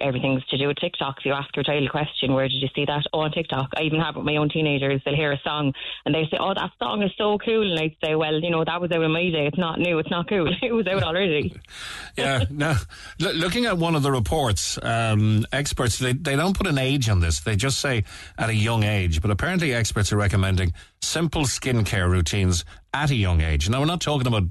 everything's 0.00 0.44
to 0.46 0.58
do 0.58 0.68
with 0.68 0.76
TikTok. 0.76 1.16
If 1.18 1.24
you 1.24 1.32
ask 1.32 1.54
your 1.56 1.64
child 1.64 1.84
a 1.84 1.88
question, 1.90 2.34
where 2.34 2.48
did 2.48 2.60
you 2.62 2.68
see 2.74 2.84
that? 2.84 3.04
Oh, 3.12 3.20
on 3.20 3.32
TikTok. 3.32 3.70
I 3.76 3.82
even 3.82 4.00
have 4.00 4.16
with 4.16 4.24
my 4.24 4.36
own 4.36 4.48
teenagers. 4.48 5.00
They'll 5.04 5.16
hear 5.16 5.32
a 5.32 5.40
song 5.44 5.72
and 6.04 6.14
they 6.14 6.24
say, 6.30 6.36
"Oh, 6.40 6.54
that 6.54 6.70
song 6.78 7.02
is 7.02 7.10
so 7.16 7.38
cool," 7.38 7.70
and 7.70 7.80
I 7.80 7.94
say, 8.04 8.14
"Well, 8.14 8.40
you 8.40 8.50
know, 8.50 8.64
that 8.64 8.80
was 8.80 8.90
out 8.92 9.02
in 9.02 9.10
my 9.10 9.30
day. 9.30 9.46
It's 9.46 9.58
not 9.58 9.78
new. 9.78 9.98
It's 9.98 10.10
not 10.10 10.28
cool. 10.28 10.48
it 10.62 10.72
was 10.72 10.86
out 10.86 11.02
already." 11.02 11.54
yeah. 12.16 12.44
Now, 12.50 12.76
l- 13.20 13.34
looking 13.34 13.66
at 13.66 13.78
one 13.78 13.94
of 13.94 14.02
the 14.02 14.12
reports, 14.12 14.78
um, 14.82 15.44
experts 15.52 15.98
they, 15.98 16.12
they 16.12 16.36
don't 16.36 16.56
put 16.56 16.66
an 16.66 16.78
age 16.78 17.08
on 17.08 17.20
this. 17.20 17.40
They 17.40 17.56
just 17.56 17.78
say 17.78 18.04
at 18.36 18.48
a 18.48 18.54
young 18.54 18.82
age. 18.82 19.20
But 19.22 19.30
apparently, 19.30 19.74
experts 19.74 20.12
are 20.12 20.16
recommending 20.16 20.72
simple 21.02 21.42
skincare 21.42 22.08
routines 22.10 22.64
at 22.92 23.10
a 23.10 23.14
young 23.14 23.40
age. 23.40 23.68
Now, 23.68 23.80
we're 23.80 23.86
not 23.86 24.00
talking 24.00 24.26
about 24.26 24.44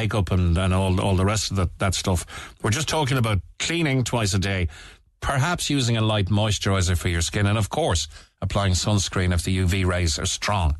makeup 0.00 0.30
and, 0.30 0.58
and 0.58 0.74
all 0.74 1.00
all 1.00 1.16
the 1.16 1.24
rest 1.24 1.50
of 1.50 1.56
that, 1.56 1.70
that 1.78 1.94
stuff. 1.94 2.20
We're 2.62 2.76
just 2.80 2.88
talking 2.88 3.18
about 3.18 3.38
cleaning 3.58 4.04
twice 4.04 4.34
a 4.34 4.38
day, 4.38 4.68
perhaps 5.20 5.70
using 5.70 5.96
a 5.96 6.04
light 6.12 6.26
moisturizer 6.26 6.96
for 6.96 7.08
your 7.08 7.22
skin, 7.22 7.46
and 7.46 7.58
of 7.58 7.68
course, 7.68 8.08
applying 8.42 8.74
sunscreen 8.74 9.32
if 9.32 9.42
the 9.42 9.56
UV 9.62 9.86
rays 9.86 10.18
are 10.18 10.26
strong. 10.26 10.76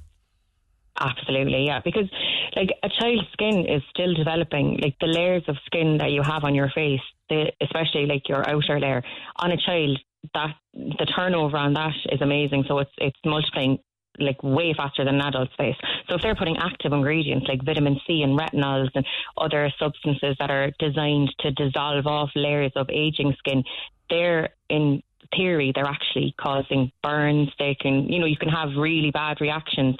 Absolutely, 0.98 1.66
yeah. 1.66 1.80
Because 1.84 2.09
like 2.55 2.70
a 2.82 2.88
child's 2.88 3.28
skin 3.32 3.66
is 3.68 3.82
still 3.90 4.14
developing. 4.14 4.78
Like 4.82 4.97
the 5.01 5.12
layers 5.18 5.44
of 5.48 5.56
skin 5.66 5.98
that 5.98 6.10
you 6.10 6.22
have 6.22 6.44
on 6.44 6.55
your 6.55 6.70
face, 6.70 7.06
the, 7.28 7.52
especially 7.60 8.06
like 8.06 8.28
your 8.28 8.48
outer 8.48 8.80
layer 8.80 9.02
on 9.36 9.52
a 9.52 9.56
child, 9.56 9.98
that 10.34 10.55
the 10.74 11.06
turnover 11.14 11.56
on 11.56 11.74
that 11.74 11.94
is 12.10 12.20
amazing. 12.20 12.64
So 12.68 12.78
it's 12.78 12.97
it's 12.98 13.18
multiplying 13.24 13.78
like 14.18 14.43
way 14.43 14.74
faster 14.74 15.05
than 15.05 15.16
an 15.16 15.26
adult's 15.26 15.55
face. 15.56 15.76
So 16.09 16.16
if 16.16 16.22
they're 16.22 16.34
putting 16.34 16.56
active 16.56 16.93
ingredients 16.93 17.47
like 17.48 17.64
vitamin 17.64 18.01
C 18.06 18.22
and 18.22 18.38
retinols 18.38 18.90
and 18.94 19.05
other 19.36 19.72
substances 19.78 20.36
that 20.38 20.51
are 20.51 20.70
designed 20.78 21.34
to 21.40 21.51
dissolve 21.52 22.06
off 22.06 22.30
layers 22.34 22.72
of 22.76 22.88
aging 22.90 23.34
skin, 23.38 23.64
they're 24.10 24.51
in 24.68 25.02
theory 25.34 25.72
they're 25.74 25.84
actually 25.84 26.34
causing 26.38 26.93
burns. 27.02 27.51
They 27.59 27.74
can, 27.74 28.09
you 28.09 28.18
know, 28.18 28.26
you 28.26 28.36
can 28.36 28.48
have 28.48 28.70
really 28.76 29.10
bad 29.10 29.40
reactions. 29.40 29.97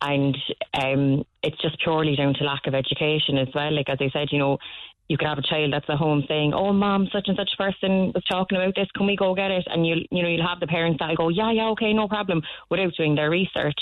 And 0.00 0.36
um, 0.74 1.24
it's 1.42 1.60
just 1.62 1.78
purely 1.80 2.16
down 2.16 2.34
to 2.34 2.44
lack 2.44 2.66
of 2.66 2.74
education 2.74 3.38
as 3.38 3.48
well. 3.54 3.72
Like 3.72 3.88
as 3.88 3.98
I 4.00 4.10
said, 4.12 4.28
you 4.32 4.38
know, 4.38 4.58
you 5.12 5.18
could 5.18 5.28
have 5.28 5.36
a 5.36 5.42
child 5.42 5.74
that's 5.74 5.90
at 5.90 5.98
home 5.98 6.24
saying, 6.26 6.54
"Oh, 6.54 6.72
mom, 6.72 7.06
such 7.12 7.28
and 7.28 7.36
such 7.36 7.50
person 7.58 8.12
was 8.14 8.24
talking 8.24 8.56
about 8.56 8.74
this. 8.74 8.88
Can 8.96 9.06
we 9.06 9.14
go 9.14 9.34
get 9.34 9.50
it?" 9.50 9.66
And 9.70 9.86
you, 9.86 9.96
you 10.10 10.22
know, 10.22 10.28
you'll 10.30 10.48
have 10.48 10.58
the 10.58 10.66
parents 10.66 10.98
that 11.00 11.14
go, 11.16 11.28
"Yeah, 11.28 11.52
yeah, 11.52 11.68
okay, 11.68 11.92
no 11.92 12.08
problem," 12.08 12.40
without 12.70 12.94
doing 12.96 13.14
their 13.14 13.28
research. 13.28 13.78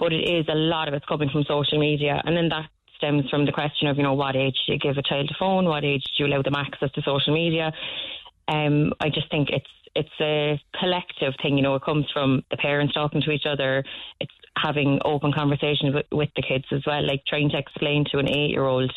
But 0.00 0.12
it 0.12 0.28
is 0.28 0.46
a 0.48 0.56
lot 0.56 0.88
of 0.88 0.94
it's 0.94 1.06
coming 1.06 1.30
from 1.30 1.44
social 1.44 1.78
media, 1.78 2.20
and 2.24 2.36
then 2.36 2.48
that 2.48 2.66
stems 2.96 3.30
from 3.30 3.46
the 3.46 3.52
question 3.52 3.86
of, 3.86 3.96
you 3.96 4.02
know, 4.02 4.14
what 4.14 4.34
age 4.34 4.56
do 4.66 4.72
you 4.72 4.78
give 4.78 4.98
a 4.98 5.02
child 5.02 5.30
a 5.30 5.34
phone? 5.38 5.66
What 5.66 5.84
age 5.84 6.04
do 6.04 6.24
you 6.24 6.26
allow 6.26 6.42
them 6.42 6.56
access 6.56 6.90
to 6.92 7.02
social 7.02 7.32
media? 7.32 7.72
Um, 8.48 8.92
I 9.00 9.08
just 9.08 9.30
think 9.30 9.50
it's 9.50 9.70
it's 9.94 10.20
a 10.20 10.60
collective 10.80 11.34
thing. 11.42 11.56
You 11.56 11.62
know, 11.62 11.76
it 11.76 11.82
comes 11.82 12.06
from 12.12 12.42
the 12.50 12.56
parents 12.56 12.94
talking 12.94 13.22
to 13.22 13.30
each 13.30 13.46
other. 13.46 13.84
It's 14.20 14.32
having 14.56 14.98
open 15.04 15.32
conversations 15.32 15.94
with, 15.94 16.06
with 16.10 16.30
the 16.34 16.42
kids 16.42 16.64
as 16.72 16.82
well, 16.86 17.06
like 17.06 17.22
trying 17.26 17.50
to 17.50 17.58
explain 17.58 18.04
to 18.10 18.18
an 18.18 18.28
eight 18.28 18.50
year 18.50 18.64
old 18.64 18.92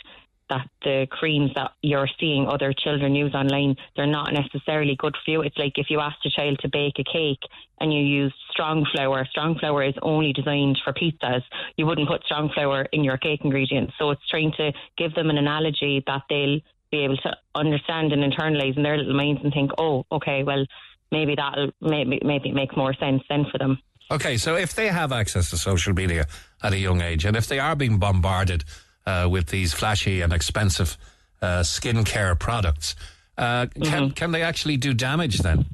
that 0.50 0.68
the 0.84 1.08
creams 1.10 1.52
that 1.56 1.72
you're 1.82 2.10
seeing 2.20 2.48
other 2.48 2.74
children 2.74 3.16
use 3.16 3.34
online, 3.34 3.76
they're 3.96 4.06
not 4.06 4.34
necessarily 4.34 4.96
good 4.96 5.16
for 5.24 5.32
you. 5.32 5.42
It's 5.42 5.58
like 5.58 5.74
if 5.78 5.90
you 5.90 6.00
asked 6.00 6.26
a 6.26 6.30
child 6.30 6.60
to 6.60 6.70
bake 6.70 7.00
a 7.00 7.04
cake 7.04 7.42
and 7.80 7.94
you 7.94 8.02
used 8.02 8.36
strong 8.52 8.86
flour, 8.94 9.26
strong 9.26 9.58
flour 9.58 9.84
is 9.84 9.96
only 10.02 10.34
designed 10.34 10.80
for 10.84 10.94
pizzas. 10.94 11.42
You 11.78 11.86
wouldn't 11.86 12.08
put 12.08 12.24
strong 12.24 12.50
flour 12.54 12.88
in 12.92 13.04
your 13.04 13.18
cake 13.18 13.42
ingredients. 13.44 13.94
So 14.00 14.12
it's 14.12 14.28
trying 14.30 14.54
to 14.58 14.72
give 14.98 15.14
them 15.16 15.30
an 15.30 15.38
analogy 15.38 16.04
that 16.08 16.24
they'll 16.30 16.60
be 16.92 17.04
able 17.04 17.18
to 17.18 17.36
understand 17.56 18.14
and 18.14 18.22
internalize 18.24 18.78
in 18.78 18.84
their 18.84 18.98
little 18.98 19.16
minds 19.16 19.42
and 19.44 19.52
think, 19.52 19.72
oh, 19.78 20.06
okay, 20.12 20.44
well, 20.44 20.66
maybe 21.12 21.36
that'll 21.36 21.72
maybe 21.82 22.20
maybe 22.24 22.52
make 22.52 22.76
more 22.78 22.94
sense 22.94 23.24
then 23.30 23.46
for 23.52 23.58
them. 23.58 23.80
Okay, 24.12 24.38
so 24.38 24.56
if 24.56 24.76
they 24.76 24.88
have 24.88 25.12
access 25.12 25.50
to 25.50 25.58
social 25.58 25.94
media 25.94 26.28
at 26.62 26.74
a 26.74 26.78
young 26.78 27.02
age, 27.02 27.26
and 27.26 27.36
if 27.36 27.48
they 27.48 27.58
are 27.58 27.76
being 27.76 27.98
bombarded 27.98 28.64
uh, 29.06 29.28
with 29.30 29.48
these 29.48 29.74
flashy 29.74 30.22
and 30.22 30.34
expensive 30.34 30.98
uh, 31.42 31.62
skincare 31.62 32.38
products. 32.38 32.96
Uh, 33.38 33.68
can 33.68 33.82
mm-hmm. 33.82 34.10
can 34.12 34.32
they 34.32 34.42
actually 34.42 34.78
do 34.78 34.94
damage 34.94 35.40
then? 35.40 35.66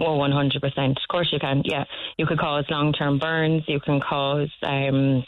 Oh, 0.00 0.16
one 0.16 0.32
hundred 0.32 0.60
percent. 0.60 0.98
Of 0.98 1.08
course 1.08 1.28
you 1.32 1.38
can. 1.38 1.62
Yeah, 1.64 1.84
you 2.18 2.26
could 2.26 2.38
cause 2.38 2.64
long 2.68 2.92
term 2.92 3.18
burns. 3.18 3.64
You 3.66 3.80
can 3.80 4.00
cause. 4.00 4.50
Um, 4.62 5.24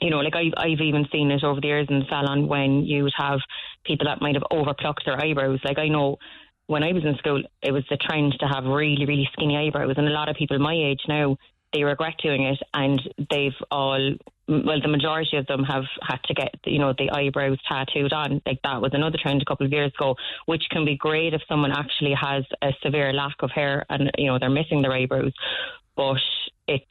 you 0.00 0.10
know, 0.10 0.18
like 0.18 0.34
I've, 0.34 0.52
I've 0.56 0.80
even 0.80 1.06
seen 1.12 1.30
it 1.30 1.44
over 1.44 1.60
the 1.60 1.68
years 1.68 1.86
in 1.88 2.00
the 2.00 2.06
salon 2.08 2.48
when 2.48 2.84
you 2.84 3.04
would 3.04 3.12
have 3.16 3.38
people 3.84 4.06
that 4.08 4.20
might 4.20 4.34
have 4.34 4.42
overplucked 4.50 5.04
their 5.06 5.20
eyebrows. 5.20 5.60
Like 5.64 5.78
I 5.78 5.88
know 5.88 6.18
when 6.66 6.82
I 6.82 6.92
was 6.92 7.04
in 7.04 7.16
school, 7.18 7.42
it 7.62 7.70
was 7.70 7.84
the 7.88 7.96
trend 7.96 8.34
to 8.40 8.46
have 8.46 8.64
really, 8.64 9.06
really 9.06 9.28
skinny 9.32 9.56
eyebrows, 9.56 9.94
and 9.96 10.08
a 10.08 10.10
lot 10.10 10.28
of 10.28 10.36
people 10.36 10.58
my 10.58 10.74
age 10.74 11.00
now 11.06 11.36
they 11.72 11.82
regret 11.84 12.14
doing 12.22 12.44
it, 12.44 12.58
and 12.74 13.00
they've 13.30 13.52
all 13.70 14.14
well, 14.48 14.80
the 14.80 14.88
majority 14.88 15.36
of 15.36 15.46
them 15.46 15.62
have 15.64 15.84
had 16.06 16.18
to 16.24 16.34
get, 16.34 16.54
you 16.66 16.78
know, 16.78 16.92
the 16.98 17.10
eyebrows 17.10 17.58
tattooed 17.68 18.12
on. 18.12 18.42
Like 18.44 18.60
that 18.64 18.82
was 18.82 18.90
another 18.92 19.16
trend 19.20 19.40
a 19.40 19.44
couple 19.44 19.64
of 19.64 19.72
years 19.72 19.92
ago, 19.98 20.16
which 20.46 20.64
can 20.70 20.84
be 20.84 20.96
great 20.96 21.32
if 21.32 21.40
someone 21.48 21.72
actually 21.72 22.14
has 22.20 22.44
a 22.60 22.72
severe 22.82 23.12
lack 23.12 23.36
of 23.40 23.50
hair 23.50 23.86
and, 23.88 24.10
you 24.18 24.26
know, 24.26 24.38
they're 24.38 24.50
missing 24.50 24.82
their 24.82 24.92
eyebrows. 24.92 25.32
But 25.96 26.18
it's 26.66 26.84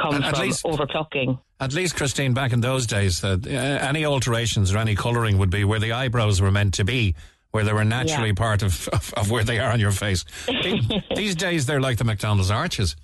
comes 0.00 0.24
at 0.24 0.34
from 0.34 0.46
least, 0.46 0.64
overplucking. 0.64 1.38
At 1.60 1.72
least, 1.72 1.96
Christine, 1.96 2.34
back 2.34 2.52
in 2.52 2.60
those 2.60 2.86
days, 2.86 3.22
uh, 3.22 3.38
any 3.46 4.04
alterations 4.04 4.72
or 4.72 4.78
any 4.78 4.94
colouring 4.94 5.38
would 5.38 5.50
be 5.50 5.64
where 5.64 5.78
the 5.78 5.92
eyebrows 5.92 6.40
were 6.40 6.50
meant 6.50 6.74
to 6.74 6.84
be. 6.84 7.14
Where 7.52 7.62
they 7.62 7.72
were 7.72 7.84
naturally 7.84 8.30
yeah. 8.30 8.34
part 8.34 8.64
of, 8.64 8.88
of, 8.88 9.14
of, 9.16 9.30
where 9.30 9.44
they 9.44 9.60
are 9.60 9.70
on 9.70 9.78
your 9.78 9.92
face. 9.92 10.24
These 11.14 11.36
days, 11.36 11.66
they're 11.66 11.80
like 11.80 11.98
the 11.98 12.04
McDonald's 12.04 12.50
arches. 12.50 12.96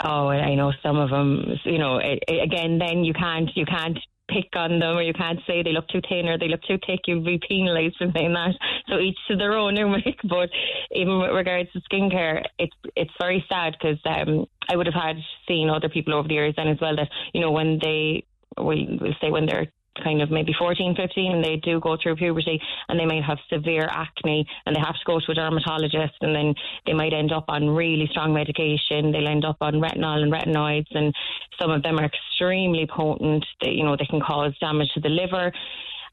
Oh, 0.00 0.28
I 0.28 0.54
know 0.54 0.72
some 0.82 0.98
of 0.98 1.10
them. 1.10 1.44
You 1.64 1.78
know, 1.78 1.98
again, 1.98 2.78
then 2.78 3.04
you 3.04 3.12
can't 3.12 3.50
you 3.54 3.64
can't 3.66 3.98
pick 4.28 4.48
on 4.54 4.78
them 4.78 4.96
or 4.96 5.02
you 5.02 5.12
can't 5.12 5.40
say 5.46 5.62
they 5.62 5.72
look 5.72 5.88
too 5.88 6.00
thin 6.08 6.28
or 6.28 6.38
they 6.38 6.48
look 6.48 6.62
too 6.62 6.78
thick. 6.86 7.00
You'll 7.06 7.24
be 7.24 7.40
penalised 7.46 7.96
for 7.98 8.06
saying 8.14 8.32
that. 8.32 8.54
So 8.88 8.98
each 8.98 9.18
to 9.28 9.36
their 9.36 9.54
own, 9.54 9.74
Mick. 9.76 10.16
But 10.24 10.50
even 10.92 11.20
with 11.20 11.30
regards 11.30 11.70
to 11.72 11.80
skincare, 11.80 12.42
it's 12.58 12.76
it's 12.96 13.12
very 13.20 13.44
sad 13.48 13.76
because 13.78 13.98
um, 14.04 14.46
I 14.68 14.76
would 14.76 14.86
have 14.86 14.94
had 14.94 15.16
seen 15.48 15.68
other 15.68 15.88
people 15.88 16.14
over 16.14 16.28
the 16.28 16.34
years 16.34 16.54
then 16.56 16.68
as 16.68 16.78
well 16.80 16.96
that 16.96 17.08
you 17.32 17.40
know 17.40 17.50
when 17.50 17.78
they 17.82 18.24
we 18.60 18.98
say 19.20 19.30
when 19.30 19.46
they're 19.46 19.66
kind 20.02 20.22
of 20.22 20.30
maybe 20.30 20.54
14, 20.58 20.94
15, 20.96 21.32
and 21.32 21.44
they 21.44 21.56
do 21.56 21.80
go 21.80 21.96
through 22.02 22.16
puberty 22.16 22.60
and 22.88 22.98
they 22.98 23.06
might 23.06 23.24
have 23.24 23.38
severe 23.52 23.88
acne 23.90 24.46
and 24.66 24.74
they 24.74 24.80
have 24.80 24.94
to 24.94 25.04
go 25.06 25.20
to 25.20 25.32
a 25.32 25.34
dermatologist 25.34 26.14
and 26.20 26.34
then 26.34 26.54
they 26.86 26.92
might 26.92 27.12
end 27.12 27.32
up 27.32 27.44
on 27.48 27.68
really 27.68 28.06
strong 28.10 28.32
medication. 28.32 29.12
They'll 29.12 29.28
end 29.28 29.44
up 29.44 29.58
on 29.60 29.74
retinol 29.74 30.22
and 30.22 30.32
retinoids 30.32 30.94
and 30.94 31.14
some 31.60 31.70
of 31.70 31.82
them 31.82 31.98
are 31.98 32.04
extremely 32.04 32.86
potent. 32.86 33.44
They, 33.62 33.70
you 33.70 33.84
know, 33.84 33.96
they 33.96 34.06
can 34.06 34.20
cause 34.20 34.52
damage 34.60 34.90
to 34.94 35.00
the 35.00 35.08
liver. 35.08 35.52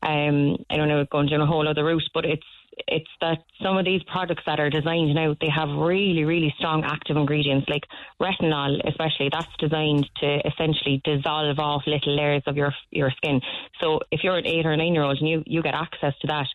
Um, 0.02 0.58
I 0.70 0.78
don't 0.78 0.88
know, 0.88 1.06
going 1.12 1.28
down 1.28 1.42
a 1.42 1.46
whole 1.46 1.68
other 1.68 1.84
route, 1.84 2.10
but 2.14 2.26
it's 2.26 2.44
it's 2.88 3.10
that 3.22 3.40
some 3.62 3.78
of 3.78 3.86
these 3.86 4.02
products 4.04 4.44
that 4.46 4.60
are 4.60 4.70
designed 4.70 5.14
now 5.14 5.36
they 5.42 5.50
have 5.50 5.70
really 5.70 6.24
really 6.24 6.54
strong 6.58 6.84
active 6.84 7.18
ingredients 7.18 7.68
like 7.70 7.84
retinol 8.22 8.80
especially 8.88 9.30
that's 9.32 9.48
designed 9.60 10.10
to 10.18 10.40
essentially 10.48 11.02
dissolve 11.04 11.58
off 11.60 11.84
little 11.88 12.16
layers 12.16 12.44
of 12.48 12.56
your 12.56 12.74
your 12.92 13.12
skin. 13.12 13.42
So 13.82 14.00
if 14.12 14.24
you're 14.24 14.38
an 14.38 14.46
8 14.46 14.66
or 14.66 14.78
9 14.78 14.94
year 14.94 15.04
old 15.04 15.18
and 15.20 15.30
you 15.30 15.44
you 15.46 15.62
get 15.62 15.74
access 15.74 16.14
to 16.22 16.28
that 16.28 16.48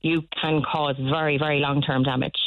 you 0.00 0.22
can 0.40 0.62
cause 0.62 0.96
very 0.98 1.38
very 1.38 1.60
long 1.60 1.82
term 1.82 2.02
damage. 2.02 2.38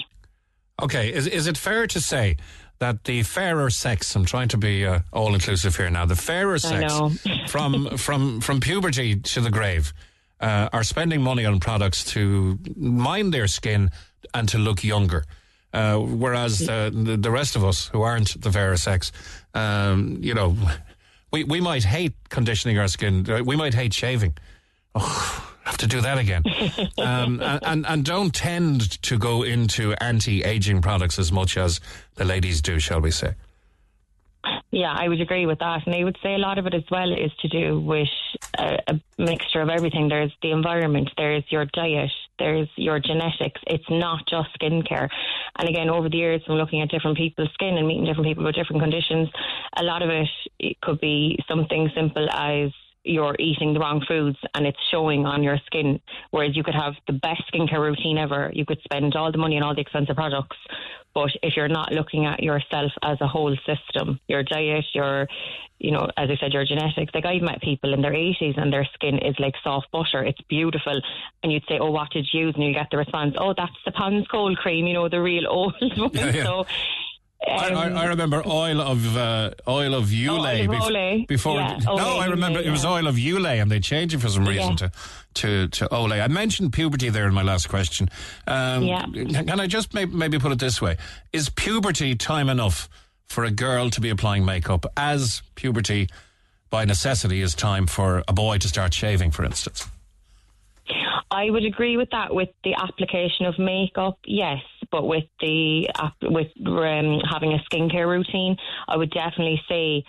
Okay 0.82 1.14
is 1.14 1.28
is 1.28 1.48
it 1.48 1.58
fair 1.58 1.88
to 1.88 2.00
say 2.00 2.38
that 2.80 3.06
the 3.06 3.24
fairer 3.24 3.70
sex 3.70 4.16
I'm 4.16 4.26
trying 4.26 4.50
to 4.50 4.58
be 4.58 4.86
uh, 4.86 5.00
all 5.12 5.34
inclusive 5.34 5.76
here 5.76 5.90
now 5.90 6.06
the 6.06 6.16
fairer 6.16 6.60
sex 6.60 6.94
from 7.48 7.98
from 7.98 8.42
from 8.42 8.60
puberty 8.60 9.16
to 9.16 9.42
the 9.42 9.50
grave 9.50 9.94
uh, 10.40 10.70
are 10.74 10.84
spending 10.84 11.22
money 11.22 11.46
on 11.46 11.60
products 11.60 12.04
to 12.14 12.58
mind 12.76 13.34
their 13.34 13.48
skin 13.48 13.90
and 14.34 14.48
to 14.50 14.58
look 14.58 14.84
younger. 14.84 15.26
Uh, 15.74 15.98
whereas 15.98 16.68
uh, 16.68 16.90
the, 16.94 17.18
the 17.18 17.30
rest 17.32 17.56
of 17.56 17.64
us 17.64 17.88
who 17.88 18.02
aren't 18.02 18.40
the 18.42 18.52
fairer 18.52 18.78
sex, 18.78 19.12
um, 19.54 20.18
you 20.22 20.34
know, 20.34 20.56
we, 21.32 21.44
we 21.44 21.60
might 21.62 21.84
hate 21.84 22.14
conditioning 22.30 22.80
our 22.80 22.88
skin. 22.88 23.30
Uh, 23.30 23.44
We 23.44 23.56
might 23.56 23.74
hate 23.74 23.94
shaving. 23.94 24.36
Oh, 24.96 25.54
have 25.66 25.78
to 25.78 25.88
do 25.88 26.02
that 26.02 26.18
again. 26.18 26.44
um, 26.98 27.42
and, 27.42 27.60
and, 27.64 27.86
and 27.86 28.06
don't 28.06 28.34
tend 28.34 29.02
to 29.04 29.18
go 29.18 29.44
into 29.44 29.94
anti-aging 30.00 30.82
products 30.82 31.20
as 31.20 31.32
much 31.32 31.58
as 31.58 31.80
the 32.16 32.24
ladies 32.26 32.62
do, 32.62 32.80
shall 32.80 33.02
we 33.02 33.12
say. 33.12 33.36
Yeah, 34.72 34.94
I 34.94 35.08
would 35.08 35.22
agree 35.22 35.46
with 35.46 35.60
that. 35.60 35.86
And 35.86 35.96
I 35.96 36.04
would 36.04 36.18
say 36.22 36.36
a 36.36 36.38
lot 36.38 36.58
of 36.58 36.68
it 36.68 36.74
as 36.74 36.84
well 36.92 37.12
is 37.12 37.32
to 37.40 37.48
do 37.48 37.80
with 37.80 38.10
a, 38.60 38.78
a 38.88 39.02
mixture 39.18 39.62
of 39.62 39.70
everything. 39.70 40.10
There's 40.10 40.32
the 40.42 40.52
environment, 40.52 41.10
there's 41.18 41.44
your 41.50 41.66
diet, 41.66 42.12
there's 42.38 42.70
your 42.76 43.00
genetics. 43.00 43.62
It's 43.68 43.90
not 43.90 44.28
just 44.28 44.50
skincare. 44.60 45.10
And 45.58 45.70
again, 45.70 45.90
over 45.90 46.10
the 46.10 46.18
years, 46.18 46.44
from 46.46 46.56
looking 46.56 46.82
at 46.82 46.90
different 46.90 47.18
people's 47.18 47.50
skin 47.54 47.78
and 47.78 47.88
meeting 47.88 48.06
different 48.06 48.28
people 48.28 48.44
with 48.44 48.56
different 48.56 48.82
conditions, 48.82 49.30
a 49.78 49.84
lot 49.84 50.02
of 50.02 50.10
it, 50.10 50.28
it 50.60 50.80
could 50.82 51.00
be 51.00 51.40
something 51.48 51.90
simple 51.96 52.30
as 52.30 52.72
you're 53.08 53.36
eating 53.40 53.74
the 53.74 53.80
wrong 53.80 54.04
foods 54.08 54.38
and 54.54 54.66
it's 54.66 54.78
showing 54.92 55.26
on 55.26 55.44
your 55.44 55.58
skin. 55.66 56.00
Whereas 56.32 56.56
you 56.56 56.64
could 56.64 56.76
have 56.76 56.94
the 57.08 57.14
best 57.14 57.42
skincare 57.54 57.80
routine 57.80 58.18
ever, 58.18 58.52
you 58.54 58.66
could 58.66 58.80
spend 58.84 59.16
all 59.16 59.32
the 59.32 59.38
money 59.38 59.58
on 59.58 59.64
all 59.64 59.76
the 59.76 59.82
expensive 59.82 60.16
products. 60.16 60.58
But 61.14 61.32
if 61.42 61.56
you're 61.58 61.68
not 61.68 61.92
looking 61.92 62.26
at 62.26 62.44
yourself 62.44 62.92
as 63.02 63.18
a 63.22 63.28
whole 63.28 63.56
system, 63.66 64.20
your 64.28 64.44
diet, 64.44 64.86
your, 64.94 65.28
you 65.80 65.92
know, 65.92 66.08
as 66.16 66.30
I 66.30 66.38
said, 66.40 66.54
your 66.54 66.64
genetics, 66.64 67.12
like 67.14 67.26
I've 67.26 67.42
met 67.42 67.60
people 67.62 67.94
in 67.94 68.02
their 68.02 68.12
80s 68.12 68.60
and 68.62 68.72
their 68.72 68.88
skin 68.94 69.18
is 69.18 69.36
like 69.40 69.56
soft 69.64 69.88
butter. 69.92 70.24
It's 70.24 70.42
beautiful. 70.42 71.02
And 71.42 71.52
you'd 71.52 71.64
say, 71.68 71.80
oh, 71.80 71.90
what 71.90 72.12
did 72.12 72.28
you 72.32 72.48
use? 72.48 72.56
And 72.56 72.64
you 72.66 72.74
get 72.74 72.90
the 72.92 72.98
response, 72.98 73.36
oh, 73.40 73.56
that's 73.58 73.72
the 73.84 73.92
Pond's 73.92 74.28
cold 74.28 74.58
cream, 74.58 74.86
you 74.86 74.94
know, 74.94 75.10
the 75.10 75.22
real 75.22 75.48
old 75.50 75.74
one. 75.80 76.12
Yeah, 76.14 76.32
yeah. 76.32 76.44
So, 76.44 76.68
I, 77.46 77.70
I, 77.70 77.90
I 77.90 78.06
remember 78.06 78.42
oil 78.46 78.82
of 78.82 79.16
uh, 79.16 79.52
oil 79.68 79.94
of 79.94 80.06
Ulay 80.06 80.28
Oh, 80.30 80.42
oil 80.42 80.62
of 80.62 80.68
bef- 80.70 80.82
Olay. 80.82 81.28
before. 81.28 81.56
Yeah, 81.60 81.78
no, 81.86 81.96
Olay, 81.96 82.20
I 82.22 82.26
remember 82.28 82.60
Ulay, 82.62 82.66
it 82.66 82.72
was 82.72 82.84
yeah. 82.84 82.92
oil 82.92 83.08
of 83.08 83.16
Ulay, 83.16 83.62
and 83.62 83.70
they 83.72 83.80
changed 83.80 84.16
it 84.16 84.20
for 84.20 84.30
some 84.30 84.46
reason 84.48 84.72
Yeah. 84.72 84.76
to 84.76 84.92
to 85.36 85.68
to 85.68 85.88
Olay. 85.90 86.22
I 86.24 86.28
mentioned 86.28 86.74
puberty 86.74 87.10
there 87.10 87.28
in 87.28 87.34
my 87.34 87.44
last 87.44 87.70
question. 87.70 88.10
Um, 88.48 88.84
Yeah. 88.84 89.06
Can 89.06 89.60
I 89.60 89.68
just 89.68 89.94
may, 89.94 90.06
maybe 90.06 90.40
put 90.40 90.52
it 90.52 90.60
this 90.60 90.82
way: 90.82 90.98
Is 91.32 91.50
puberty 91.50 92.16
time 92.16 92.50
enough 92.50 92.90
for 93.26 93.44
a 93.44 93.52
girl 93.52 93.90
to 93.92 94.02
be 94.02 94.10
applying 94.10 94.44
makeup, 94.46 94.86
as 94.98 95.42
puberty, 95.56 96.10
by 96.70 96.86
necessity, 96.86 97.42
is 97.42 97.54
time 97.54 97.86
for 97.86 98.24
a 98.28 98.34
boy 98.34 98.58
to 98.58 98.68
start 98.68 98.94
shaving, 98.94 99.32
for 99.32 99.44
instance? 99.46 99.88
I 101.38 101.52
would 101.52 101.66
agree 101.66 101.98
with 101.98 102.10
that. 102.10 102.34
With 102.34 102.50
the 102.64 102.74
application 102.74 103.46
of 103.46 103.60
makeup, 103.60 104.18
yes, 104.26 104.58
but 104.92 105.06
with 105.06 105.26
the 105.40 105.88
with 106.24 106.48
um, 106.66 107.20
having 107.30 107.54
a 107.54 107.60
skincare 107.70 108.08
routine, 108.08 108.58
I 108.88 108.98
would 108.98 109.12
definitely 109.12 109.62
say 109.70 110.04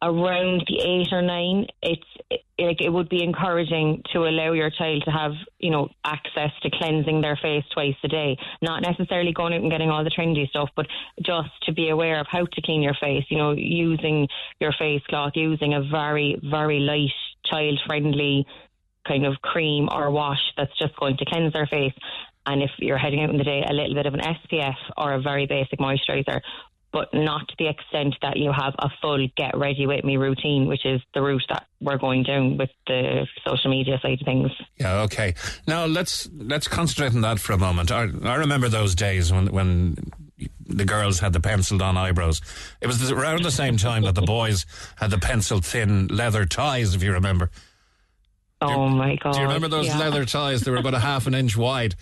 around 0.00 0.62
the 0.68 0.78
eight 0.78 1.12
or 1.12 1.20
nine. 1.20 1.66
It's 1.82 2.06
it, 2.30 2.42
like 2.60 2.80
it 2.80 2.90
would 2.90 3.08
be 3.08 3.24
encouraging 3.24 4.04
to 4.12 4.28
allow 4.28 4.52
your 4.52 4.70
child 4.70 5.02
to 5.06 5.10
have 5.10 5.32
you 5.58 5.72
know 5.72 5.88
access 6.04 6.52
to 6.62 6.70
cleansing 6.70 7.22
their 7.22 7.36
face 7.42 7.64
twice 7.74 7.96
a 8.04 8.08
day. 8.08 8.38
Not 8.62 8.82
necessarily 8.82 9.32
going 9.32 9.54
out 9.54 9.62
and 9.62 9.72
getting 9.72 9.90
all 9.90 10.04
the 10.04 10.10
trendy 10.10 10.48
stuff, 10.48 10.68
but 10.76 10.86
just 11.20 11.50
to 11.64 11.72
be 11.72 11.88
aware 11.88 12.20
of 12.20 12.28
how 12.30 12.44
to 12.44 12.62
clean 12.62 12.82
your 12.82 12.96
face. 13.00 13.24
You 13.30 13.38
know, 13.38 13.50
using 13.50 14.28
your 14.60 14.72
face 14.78 15.02
cloth, 15.08 15.32
using 15.34 15.74
a 15.74 15.82
very 15.82 16.40
very 16.40 16.78
light 16.78 17.10
child 17.44 17.80
friendly 17.84 18.46
kind 19.06 19.24
of 19.26 19.40
cream 19.42 19.88
or 19.90 20.10
wash 20.10 20.40
that's 20.56 20.76
just 20.78 20.96
going 20.96 21.16
to 21.18 21.24
cleanse 21.24 21.52
their 21.52 21.66
face. 21.66 21.94
And 22.46 22.62
if 22.62 22.70
you're 22.78 22.98
heading 22.98 23.22
out 23.22 23.30
in 23.30 23.36
the 23.36 23.44
day, 23.44 23.62
a 23.68 23.72
little 23.72 23.94
bit 23.94 24.06
of 24.06 24.14
an 24.14 24.20
SPF 24.20 24.76
or 24.96 25.12
a 25.12 25.20
very 25.20 25.46
basic 25.46 25.78
moisturizer, 25.78 26.40
but 26.92 27.12
not 27.12 27.46
to 27.48 27.54
the 27.58 27.68
extent 27.68 28.14
that 28.22 28.38
you 28.38 28.50
have 28.50 28.74
a 28.78 28.88
full 29.02 29.26
get 29.36 29.56
ready 29.56 29.86
with 29.86 30.04
me 30.04 30.16
routine, 30.16 30.66
which 30.66 30.86
is 30.86 31.00
the 31.12 31.20
route 31.20 31.42
that 31.50 31.66
we're 31.80 31.98
going 31.98 32.22
down 32.22 32.56
with 32.56 32.70
the 32.86 33.26
social 33.46 33.70
media 33.70 33.98
side 34.00 34.20
of 34.20 34.24
things. 34.24 34.50
Yeah, 34.78 35.02
okay. 35.02 35.34
Now 35.66 35.84
let's 35.84 36.28
let's 36.32 36.66
concentrate 36.66 37.14
on 37.14 37.20
that 37.20 37.38
for 37.38 37.52
a 37.52 37.58
moment. 37.58 37.92
I, 37.92 38.08
I 38.24 38.36
remember 38.36 38.68
those 38.68 38.94
days 38.94 39.30
when 39.30 39.52
when 39.52 39.96
the 40.66 40.84
girls 40.84 41.20
had 41.20 41.32
the 41.32 41.40
penciled 41.40 41.82
on 41.82 41.96
eyebrows. 41.96 42.40
It 42.80 42.86
was 42.86 43.10
around 43.10 43.42
the 43.42 43.50
same 43.50 43.76
time 43.76 44.02
that 44.04 44.14
the 44.14 44.22
boys 44.22 44.66
had 44.96 45.10
the 45.10 45.18
pencil 45.18 45.60
thin 45.60 46.06
leather 46.08 46.44
ties, 46.44 46.94
if 46.94 47.02
you 47.02 47.12
remember. 47.12 47.50
Oh 48.60 48.88
my 48.88 49.16
god! 49.16 49.34
Do 49.34 49.40
you 49.40 49.46
remember 49.46 49.68
those 49.68 49.86
yeah. 49.86 49.98
leather 49.98 50.24
ties? 50.24 50.62
They 50.62 50.70
were 50.70 50.78
about 50.78 50.94
a 50.94 50.98
half 50.98 51.26
an 51.26 51.34
inch 51.34 51.56
wide. 51.56 51.94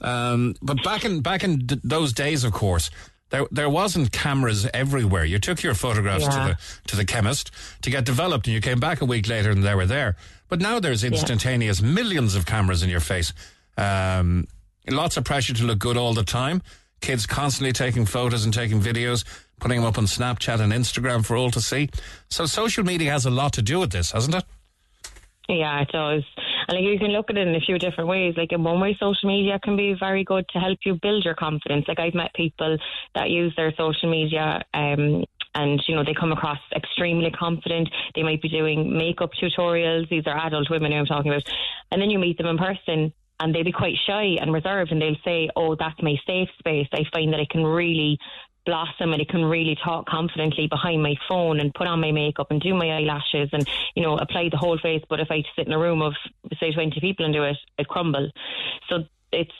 Um, 0.00 0.54
but 0.62 0.82
back 0.84 1.04
in 1.04 1.20
back 1.20 1.44
in 1.44 1.66
d- 1.66 1.80
those 1.82 2.12
days, 2.12 2.44
of 2.44 2.52
course, 2.52 2.90
there 3.30 3.46
there 3.50 3.68
wasn't 3.68 4.12
cameras 4.12 4.68
everywhere. 4.72 5.24
You 5.24 5.38
took 5.38 5.62
your 5.62 5.74
photographs 5.74 6.24
Yeah. 6.24 6.30
to 6.30 6.36
the 6.36 6.58
to 6.88 6.96
the 6.96 7.04
chemist 7.04 7.50
to 7.82 7.90
get 7.90 8.04
developed, 8.04 8.46
and 8.46 8.54
you 8.54 8.60
came 8.60 8.78
back 8.80 9.00
a 9.00 9.04
week 9.04 9.28
later, 9.28 9.50
and 9.50 9.64
they 9.64 9.74
were 9.74 9.86
there. 9.86 10.16
But 10.48 10.60
now 10.60 10.78
there's 10.78 11.02
instantaneous 11.04 11.80
millions 11.82 12.34
of 12.36 12.46
cameras 12.46 12.82
in 12.82 12.90
your 12.90 13.00
face. 13.00 13.32
Um, 13.76 14.46
lots 14.88 15.16
of 15.16 15.24
pressure 15.24 15.54
to 15.54 15.64
look 15.64 15.78
good 15.78 15.96
all 15.96 16.14
the 16.14 16.22
time. 16.22 16.62
Kids 17.00 17.26
constantly 17.26 17.72
taking 17.72 18.06
photos 18.06 18.44
and 18.44 18.54
taking 18.54 18.80
videos, 18.80 19.24
putting 19.58 19.80
them 19.80 19.86
up 19.86 19.98
on 19.98 20.04
Snapchat 20.06 20.60
and 20.60 20.72
Instagram 20.72 21.24
for 21.24 21.36
all 21.36 21.50
to 21.50 21.60
see. 21.60 21.90
So 22.30 22.46
social 22.46 22.84
media 22.84 23.10
has 23.10 23.26
a 23.26 23.30
lot 23.30 23.52
to 23.54 23.62
do 23.62 23.80
with 23.80 23.90
this, 23.90 24.12
hasn't 24.12 24.34
it? 24.36 24.44
Yeah, 25.48 25.82
it 25.82 25.88
does. 25.88 26.22
And 26.68 26.78
like 26.78 26.84
you 26.84 26.98
can 26.98 27.08
look 27.08 27.28
at 27.28 27.36
it 27.36 27.46
in 27.46 27.54
a 27.54 27.60
few 27.60 27.78
different 27.78 28.08
ways. 28.08 28.34
Like 28.36 28.52
in 28.52 28.64
one 28.64 28.80
way, 28.80 28.96
social 28.98 29.28
media 29.28 29.58
can 29.62 29.76
be 29.76 29.94
very 29.98 30.24
good 30.24 30.46
to 30.54 30.58
help 30.58 30.78
you 30.84 30.98
build 31.00 31.24
your 31.24 31.34
confidence. 31.34 31.84
Like 31.86 32.00
I've 32.00 32.14
met 32.14 32.32
people 32.34 32.78
that 33.14 33.30
use 33.30 33.52
their 33.56 33.72
social 33.76 34.10
media 34.10 34.62
um, 34.72 35.24
and 35.54 35.82
you 35.86 35.94
know 35.94 36.04
they 36.04 36.14
come 36.14 36.32
across 36.32 36.58
extremely 36.74 37.30
confident. 37.30 37.88
They 38.14 38.22
might 38.22 38.42
be 38.42 38.48
doing 38.48 38.96
makeup 38.96 39.30
tutorials. 39.40 40.08
These 40.08 40.26
are 40.26 40.46
adult 40.46 40.70
women 40.70 40.92
who 40.92 40.98
I'm 40.98 41.06
talking 41.06 41.30
about, 41.30 41.44
and 41.90 42.00
then 42.00 42.10
you 42.10 42.18
meet 42.18 42.38
them 42.38 42.46
in 42.46 42.58
person. 42.58 43.12
And 43.40 43.52
they'll 43.52 43.64
be 43.64 43.72
quite 43.72 43.96
shy 44.06 44.36
and 44.40 44.52
reserved, 44.52 44.92
and 44.92 45.02
they'll 45.02 45.16
say, 45.24 45.50
"Oh, 45.56 45.74
that's 45.74 46.00
my 46.00 46.14
safe 46.24 46.48
space. 46.60 46.86
I 46.92 47.02
find 47.12 47.32
that 47.32 47.40
I 47.40 47.46
can 47.50 47.64
really 47.64 48.16
blossom 48.66 49.12
and 49.12 49.20
I 49.20 49.24
can 49.24 49.44
really 49.44 49.76
talk 49.82 50.06
confidently 50.06 50.66
behind 50.66 51.02
my 51.02 51.14
phone 51.28 51.60
and 51.60 51.74
put 51.74 51.86
on 51.86 52.00
my 52.00 52.12
makeup 52.12 52.50
and 52.50 52.60
do 52.60 52.74
my 52.74 52.90
eyelashes 52.90 53.50
and 53.52 53.68
you 53.94 54.02
know 54.02 54.16
apply 54.16 54.48
the 54.50 54.56
whole 54.56 54.78
face. 54.78 55.02
But 55.08 55.20
if 55.20 55.30
I 55.30 55.42
sit 55.56 55.66
in 55.66 55.72
a 55.72 55.78
room 55.78 56.02
of 56.02 56.14
say 56.60 56.72
twenty 56.72 57.00
people 57.00 57.24
and 57.24 57.34
do 57.34 57.44
it, 57.44 57.56
it 57.78 57.88
crumble. 57.88 58.30
So 58.88 59.04
it's 59.32 59.52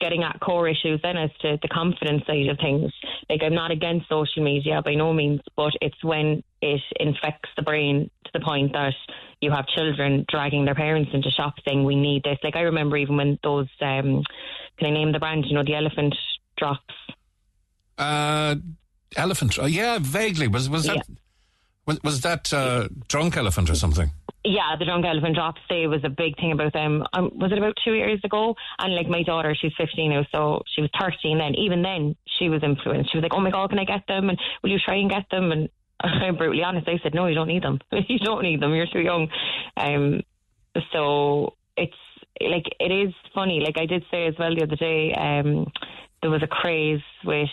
getting 0.00 0.22
at 0.22 0.40
core 0.40 0.68
issues 0.68 1.00
then 1.02 1.16
as 1.16 1.30
to 1.42 1.58
the 1.60 1.68
confidence 1.68 2.26
side 2.26 2.48
of 2.48 2.58
things. 2.58 2.92
Like 3.28 3.42
I'm 3.42 3.54
not 3.54 3.70
against 3.70 4.08
social 4.08 4.42
media 4.42 4.80
by 4.82 4.94
no 4.94 5.12
means, 5.12 5.40
but 5.56 5.72
it's 5.80 6.02
when 6.02 6.42
it 6.62 6.80
infects 6.98 7.50
the 7.56 7.62
brain 7.62 8.10
to 8.24 8.30
the 8.32 8.40
point 8.40 8.72
that 8.72 8.94
you 9.40 9.50
have 9.50 9.66
children 9.66 10.24
dragging 10.28 10.64
their 10.64 10.74
parents 10.74 11.10
into 11.12 11.30
shops 11.30 11.62
saying 11.66 11.84
we 11.84 11.94
need 11.94 12.24
this. 12.24 12.38
Like 12.42 12.56
I 12.56 12.62
remember 12.62 12.96
even 12.96 13.16
when 13.16 13.38
those 13.42 13.68
um 13.80 14.22
can 14.78 14.88
I 14.88 14.90
name 14.90 15.12
the 15.12 15.18
brand, 15.18 15.44
you 15.46 15.54
know, 15.54 15.64
the 15.64 15.74
elephant 15.74 16.14
drops. 16.56 16.94
Uh, 17.98 18.56
elephant. 19.16 19.58
Oh, 19.58 19.66
yeah, 19.66 19.98
vaguely. 20.00 20.48
Was 20.48 20.68
was 20.68 20.84
that 20.86 21.06
was, 21.86 22.02
was 22.02 22.20
that 22.22 22.52
uh, 22.52 22.88
drunk 23.08 23.36
elephant 23.36 23.70
or 23.70 23.74
something? 23.74 24.10
Yeah, 24.44 24.76
the 24.78 24.84
drunk 24.84 25.04
elephant 25.04 25.34
drops 25.34 25.60
day 25.68 25.88
was 25.88 26.04
a 26.04 26.08
big 26.08 26.36
thing 26.36 26.52
about 26.52 26.72
them. 26.72 27.04
Um, 27.12 27.32
was 27.34 27.50
it 27.50 27.58
about 27.58 27.74
two 27.84 27.94
years 27.94 28.20
ago? 28.22 28.54
And 28.78 28.94
like 28.94 29.08
my 29.08 29.24
daughter, 29.24 29.56
she's 29.60 29.72
15 29.76 30.10
now, 30.10 30.24
so 30.32 30.62
she 30.72 30.82
was 30.82 30.90
13 31.00 31.38
then. 31.38 31.56
Even 31.56 31.82
then, 31.82 32.14
she 32.38 32.48
was 32.48 32.62
influenced. 32.62 33.10
She 33.10 33.18
was 33.18 33.22
like, 33.22 33.34
"Oh 33.34 33.40
my 33.40 33.50
god, 33.50 33.70
can 33.70 33.78
I 33.78 33.84
get 33.84 34.06
them? 34.06 34.28
And 34.28 34.38
will 34.62 34.70
you 34.70 34.78
try 34.84 34.96
and 34.96 35.10
get 35.10 35.28
them?" 35.30 35.50
And 35.50 35.68
I'm 36.00 36.36
brutally 36.36 36.62
honest. 36.62 36.88
I 36.88 36.98
said, 37.02 37.14
"No, 37.14 37.26
you 37.26 37.34
don't 37.34 37.48
need 37.48 37.64
them. 37.64 37.80
you 38.08 38.18
don't 38.18 38.42
need 38.42 38.60
them. 38.60 38.74
You're 38.74 38.86
too 38.86 39.00
young." 39.00 39.28
Um, 39.76 40.22
so 40.92 41.54
it's 41.76 41.94
like 42.40 42.66
it 42.78 42.92
is 42.92 43.14
funny. 43.34 43.60
Like 43.60 43.78
I 43.78 43.86
did 43.86 44.04
say 44.10 44.26
as 44.26 44.34
well 44.38 44.54
the 44.54 44.62
other 44.62 44.76
day. 44.76 45.12
Um, 45.12 45.72
there 46.26 46.32
was 46.32 46.42
a 46.42 46.48
craze 46.48 47.00
with 47.24 47.48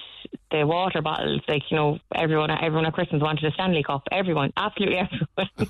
the 0.49 0.65
water 0.65 1.03
bottles. 1.03 1.41
Like 1.47 1.61
you 1.69 1.77
know, 1.77 1.99
everyone, 2.15 2.49
everyone 2.49 2.87
at 2.87 2.93
Christmas 2.93 3.21
wanted 3.21 3.43
a 3.45 3.51
Stanley 3.51 3.83
Cup. 3.83 4.01
Everyone, 4.11 4.51
absolutely 4.57 4.97
everyone. 5.37 5.69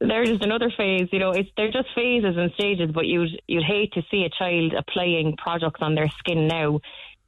they're 0.00 0.24
just 0.24 0.44
another 0.44 0.70
phase, 0.76 1.08
you 1.10 1.18
know. 1.18 1.32
It's 1.32 1.48
they're 1.56 1.72
just 1.72 1.88
phases 1.96 2.36
and 2.36 2.52
stages, 2.52 2.92
but 2.94 3.06
you'd 3.06 3.40
you'd 3.48 3.64
hate 3.64 3.92
to 3.94 4.02
see 4.08 4.22
a 4.24 4.30
child 4.30 4.72
applying 4.74 5.36
products 5.36 5.80
on 5.82 5.96
their 5.96 6.08
skin 6.20 6.46
now 6.46 6.78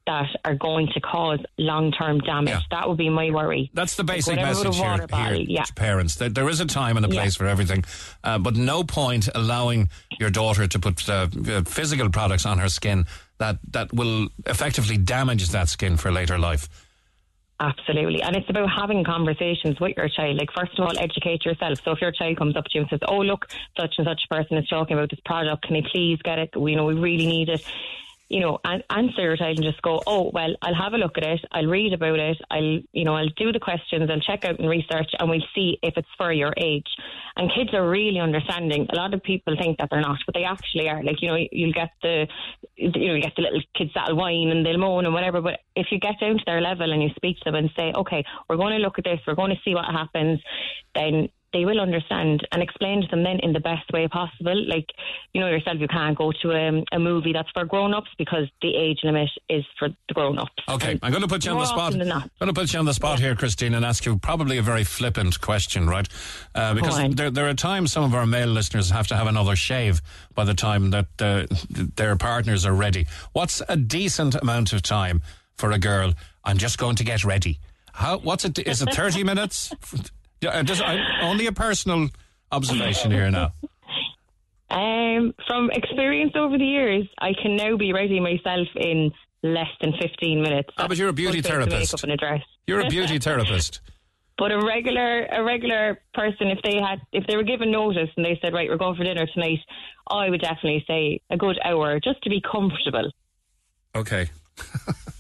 that 0.07 0.29
are 0.45 0.55
going 0.55 0.87
to 0.95 1.01
cause 1.01 1.41
long 1.59 1.91
term 1.91 2.21
damage. 2.21 2.63
That 2.71 2.89
would 2.89 2.99
be 2.99 3.11
my 3.11 3.31
worry. 3.31 3.71
That's 3.75 3.97
the 3.97 4.05
basic 4.05 4.37
Like, 4.37 4.47
message 4.47 4.77
here, 4.77 5.07
here 5.13 5.35
yeah. 5.35 5.65
to 5.65 5.75
parents. 5.75 6.15
There, 6.15 6.29
there 6.29 6.49
is 6.49 6.61
a 6.61 6.67
time 6.67 6.97
and 6.97 7.05
a 7.05 7.09
Yeah. 7.11 7.21
place 7.23 7.35
for 7.37 7.47
everything, 7.47 7.85
uh, 8.23 8.39
but 8.39 8.55
no 8.55 8.85
point 8.85 9.29
allowing 9.35 9.89
your 10.21 10.31
daughter 10.31 10.69
to 10.69 10.79
put 10.79 11.07
uh, 11.09 11.27
uh, 11.49 11.63
physical 11.63 12.09
products 12.11 12.47
on 12.47 12.59
her 12.59 12.69
skin 12.69 13.07
that, 13.39 13.59
that 13.71 13.93
will 13.93 14.29
effectively 14.47 14.97
damage 14.97 15.49
that 15.51 15.69
skin 15.69 15.97
for 15.97 16.11
later 16.11 16.39
life. 16.39 16.69
Absolutely. 17.61 18.23
And 18.23 18.37
it's 18.37 18.49
about 18.49 18.69
having 18.71 19.03
conversations 19.03 19.81
with 19.81 19.97
your 19.97 20.09
child. 20.09 20.37
Like, 20.37 20.51
first 20.57 20.79
of 20.79 20.85
all, 20.85 20.97
educate 20.97 21.45
yourself. 21.45 21.81
So 21.85 21.91
if 21.91 22.01
your 22.01 22.13
child 22.13 22.39
comes 22.39 22.57
up 22.57 22.65
to 22.65 22.71
you 22.75 22.81
and 22.83 22.91
says, 22.91 23.01
Oh, 23.09 23.19
look, 23.19 23.47
such 23.79 23.95
and 23.99 24.07
such 24.07 24.23
person 24.31 24.59
is 24.59 24.69
talking 24.69 24.97
about 24.97 25.11
this 25.11 25.19
product, 25.25 25.65
can 25.67 25.75
you 25.75 25.83
please 25.91 26.19
get 26.23 26.39
it? 26.39 26.57
We, 26.57 26.73
you 26.73 26.77
know, 26.77 26.85
we 26.85 26.95
really 26.95 27.27
need 27.27 27.49
it. 27.49 27.65
You 28.29 28.41
know, 28.41 28.59
and 28.65 28.83
answer 28.91 29.23
your 29.23 29.37
and 29.41 29.63
just 29.63 29.81
go, 29.83 30.03
Oh, 30.07 30.31
well, 30.35 30.55
I'll 30.63 30.75
have 30.75 30.93
a 30.93 30.99
look 30.99 31.17
at 31.17 31.25
it. 31.25 31.41
I'll 31.51 31.67
read 31.67 31.93
about 31.95 32.19
it. 32.19 32.37
I'll, 32.51 32.81
you 32.93 33.05
know, 33.05 33.15
I'll 33.15 33.31
do 33.37 33.53
the 33.53 33.61
questions. 33.61 34.11
I'll 34.11 34.21
check 34.21 34.45
out 34.45 34.59
and 34.59 34.69
research 34.69 35.11
and 35.19 35.31
we'll 35.31 35.45
see 35.55 35.79
if 35.83 35.95
it's 35.97 36.09
for 36.17 36.33
your 36.33 36.53
age. 36.57 36.87
And 37.37 37.51
kids 37.55 37.71
are 37.73 37.89
really 37.89 38.21
understanding. 38.21 38.87
A 38.91 38.97
lot 38.97 39.15
of 39.15 39.23
people 39.23 39.57
think 39.59 39.79
that 39.79 39.89
they're 39.91 40.01
not, 40.01 40.19
but 40.27 40.35
they 40.35 40.45
actually 40.45 40.89
are. 40.89 41.03
Like, 41.03 41.23
you 41.23 41.29
know, 41.29 41.39
you'll 41.51 41.73
get 41.73 41.91
the, 42.03 42.27
you 42.77 42.91
know, 42.91 43.15
you 43.15 43.23
get 43.23 43.35
the 43.37 43.43
little 43.43 43.63
kids 43.75 43.93
that'll 43.95 44.17
whine 44.17 44.49
and 44.49 44.67
they'll 44.67 44.79
moan 44.79 45.07
and 45.07 45.15
whatever. 45.15 45.41
But 45.41 45.61
if 45.75 45.87
you 45.91 45.99
get 45.99 46.21
down 46.21 46.39
to 46.39 46.45
their 46.47 46.61
level 46.61 46.93
and 46.93 47.03
you 47.03 47.11
speak 47.17 47.39
to 47.39 47.45
them 47.47 47.55
and 47.55 47.71
say, 47.77 47.93
okay, 47.95 48.25
we're 48.49 48.57
going 48.57 48.77
to 48.77 48.83
look 48.83 48.99
at 48.99 49.05
this, 49.05 49.21
we're 49.27 49.35
going 49.35 49.55
to 49.55 49.63
see 49.65 49.75
what 49.75 49.87
happens, 49.87 50.41
then 50.95 51.29
they 51.53 51.65
will 51.65 51.81
understand 51.81 52.47
and 52.53 52.63
explain 52.63 53.03
to 53.03 53.09
them 53.09 53.23
then 53.23 53.39
in 53.43 53.53
the 53.53 53.61
best 53.61 53.91
way 53.93 54.07
possible. 54.09 54.55
Like, 54.69 54.87
you 55.33 55.41
know 55.41 55.49
yourself, 55.49 55.79
you 55.81 55.89
can't 55.89 56.17
go 56.17 56.33
to 56.43 56.51
a, 56.53 56.85
a 56.93 56.99
movie 56.99 57.33
that's 57.33 57.51
for 57.53 57.65
grown 57.65 57.95
ups 57.95 58.11
because 58.19 58.49
the 58.63 58.75
age 58.77 58.99
limit 59.03 59.31
is 59.49 59.65
for 59.79 59.89
the 59.89 60.15
grown 60.15 60.39
ups. 60.39 60.53
Okay, 60.69 60.99
I'm 61.03 61.11
going 61.11 61.23
to 61.23 61.29
put 61.29 61.45
you 61.45 61.53
on 61.53 61.59
the 61.59 61.67
spot. 61.67 61.79
often 61.79 62.01
than 62.01 62.09
not. 62.09 62.25
I'm 62.25 62.31
going 62.39 62.55
to 62.55 62.61
put 62.61 62.73
you 62.73 62.79
on 62.79 62.85
the 62.85 62.95
spot 62.95 63.19
here, 63.21 63.35
Christine, 63.35 63.75
and 63.75 63.85
ask 63.85 64.05
you 64.05 64.19
probably 64.19 64.59
a 64.59 64.63
very 64.63 64.85
flippant 64.85 65.41
question, 65.41 65.89
right? 65.89 66.09
Uh, 66.55 66.75
because 66.75 67.15
there, 67.15 67.31
there 67.31 67.49
are 67.49 67.55
times 67.55 67.93
some 67.93 68.05
of 68.05 68.15
our 68.15 68.27
male 68.27 68.49
listeners 68.49 68.91
have 68.91 69.07
to 69.09 69.17
have 69.17 69.27
another 69.27 69.57
shave 69.57 70.03
by 70.35 70.45
the 70.45 70.55
time 70.55 70.91
that 70.91 71.07
uh, 71.21 71.47
their 71.71 72.17
partners 72.17 72.67
are 72.67 72.75
ready. 72.75 73.07
What's 73.33 73.63
a 73.69 73.77
decent 73.77 74.35
amount 74.35 74.73
of 74.73 74.83
time 74.83 75.23
for 75.57 75.71
a 75.73 75.79
girl? 75.79 76.13
I'm 76.45 76.59
just 76.59 76.79
going 76.79 76.97
to 76.97 77.05
get 77.05 77.25
ready. 77.25 77.59
How? 77.93 78.19
What's 78.19 78.45
it? 78.45 78.59
Is 78.59 78.81
it 78.81 78.95
30 78.95 79.25
minutes? 79.25 79.73
Uh, 80.47 80.63
just, 80.63 80.83
I, 80.83 80.99
only 81.23 81.47
a 81.47 81.53
personal 81.53 82.09
observation 82.53 83.11
here 83.11 83.31
now. 83.31 83.53
Um, 84.71 85.35
from 85.47 85.71
experience 85.73 86.33
over 86.37 86.59
the 86.59 86.65
years, 86.65 87.09
I 87.19 87.33
can 87.41 87.57
now 87.57 87.77
be 87.77 87.93
ready 87.93 88.21
myself 88.21 88.69
in 88.77 89.11
less 89.43 89.69
than 89.81 89.93
15 90.01 90.43
minutes. 90.43 90.69
Ah, 90.77 90.87
but 90.89 90.97
you're 90.97 91.09
a 91.09 91.13
beauty 91.13 91.41
Full 91.41 91.51
face 91.51 91.63
of 91.63 91.71
therapist. 91.71 91.93
Makeup 91.93 92.03
and 92.05 92.13
a. 92.41 92.45
You're 92.67 92.81
a 92.81 92.89
beauty 92.89 93.19
therapist. 93.19 93.81
But 94.37 94.53
a 94.53 94.65
regular, 94.65 95.25
a 95.25 95.43
regular 95.43 96.01
person, 96.15 96.49
if 96.49 96.61
they 96.63 96.77
had, 96.77 97.01
if 97.13 97.27
they 97.27 97.37
were 97.37 97.43
given 97.43 97.73
notice 97.73 98.11
and 98.17 98.25
they 98.25 98.39
said, 98.41 98.53
right, 98.53 98.69
we're 98.69 98.77
going 98.77 98.95
for 98.97 99.03
dinner 99.03 99.27
tonight, 99.27 99.59
I 100.09 100.31
would 100.31 100.41
definitely 100.41 100.85
say 100.87 101.21
a 101.31 101.37
good 101.37 101.59
hour 101.65 101.99
just 101.99 102.23
to 102.23 102.31
be 102.31 102.41
comfortable. 102.41 103.11
Okay. 103.97 104.31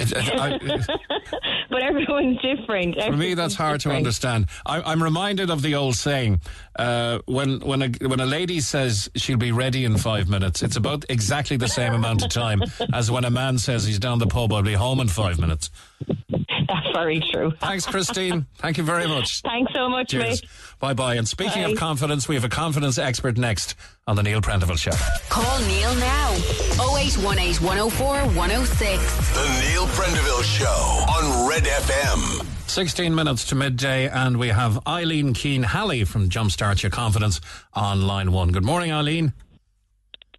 It- 0.00 0.12
it- 0.12 0.40
I- 0.40 0.58
But 1.70 1.82
everyone's 1.82 2.38
different. 2.42 3.00
For 3.00 3.16
me, 3.16 3.34
that's 3.34 3.54
hard 3.54 3.80
to 3.82 3.90
understand. 3.92 4.46
I, 4.66 4.82
I'm 4.82 5.00
reminded 5.02 5.50
of 5.50 5.62
the 5.62 5.76
old 5.76 5.94
saying: 5.94 6.40
uh, 6.76 7.20
when 7.26 7.60
when 7.60 7.82
a 7.82 7.88
when 8.06 8.18
a 8.18 8.26
lady 8.26 8.60
says 8.60 9.08
she'll 9.14 9.36
be 9.38 9.52
ready 9.52 9.84
in 9.84 9.96
five 9.96 10.28
minutes, 10.28 10.62
it's 10.62 10.74
about 10.76 11.04
exactly 11.08 11.56
the 11.56 11.68
same 11.68 11.94
amount 11.94 12.24
of 12.24 12.30
time 12.30 12.60
as 12.92 13.08
when 13.10 13.24
a 13.24 13.30
man 13.30 13.56
says 13.58 13.84
he's 13.84 14.00
down 14.00 14.18
the 14.18 14.26
pub. 14.26 14.52
I'll 14.52 14.62
be 14.62 14.72
home 14.74 14.98
in 15.00 15.06
five 15.08 15.38
minutes. 15.38 15.70
That's 16.68 16.90
very 16.92 17.20
true. 17.32 17.52
Thanks, 17.60 17.86
Christine. 17.86 18.46
Thank 18.58 18.78
you 18.78 18.84
very 18.84 19.06
much. 19.06 19.40
Thanks 19.44 19.72
so 19.74 19.88
much, 19.88 20.10
Cheers. 20.10 20.42
mate. 20.42 20.50
Bye 20.78 20.94
bye. 20.94 21.14
And 21.16 21.26
speaking 21.26 21.62
Bye. 21.62 21.70
of 21.70 21.78
confidence, 21.78 22.28
we 22.28 22.34
have 22.36 22.44
a 22.44 22.48
confidence 22.48 22.98
expert 22.98 23.36
next 23.38 23.74
on 24.06 24.16
the 24.16 24.22
Neil 24.22 24.40
Prendeville 24.40 24.78
Show. 24.78 24.92
Call 25.28 25.58
Neil 25.66 25.94
now. 25.96 26.32
0818 26.80 27.64
104 27.66 28.16
106. 28.36 29.34
The 29.34 29.60
Neil 29.70 29.86
Prendeville 29.88 30.42
Show 30.44 30.66
on 30.66 31.48
Red 31.48 31.64
FM. 31.64 32.46
16 32.70 33.12
minutes 33.14 33.46
to 33.46 33.56
midday, 33.56 34.08
and 34.08 34.36
we 34.38 34.48
have 34.48 34.78
Eileen 34.86 35.34
Keane 35.34 35.64
Halley 35.64 36.04
from 36.04 36.28
Jumpstart 36.30 36.82
Your 36.84 36.90
Confidence 36.90 37.40
on 37.74 38.06
line 38.06 38.30
one. 38.30 38.52
Good 38.52 38.64
morning, 38.64 38.92
Eileen. 38.92 39.32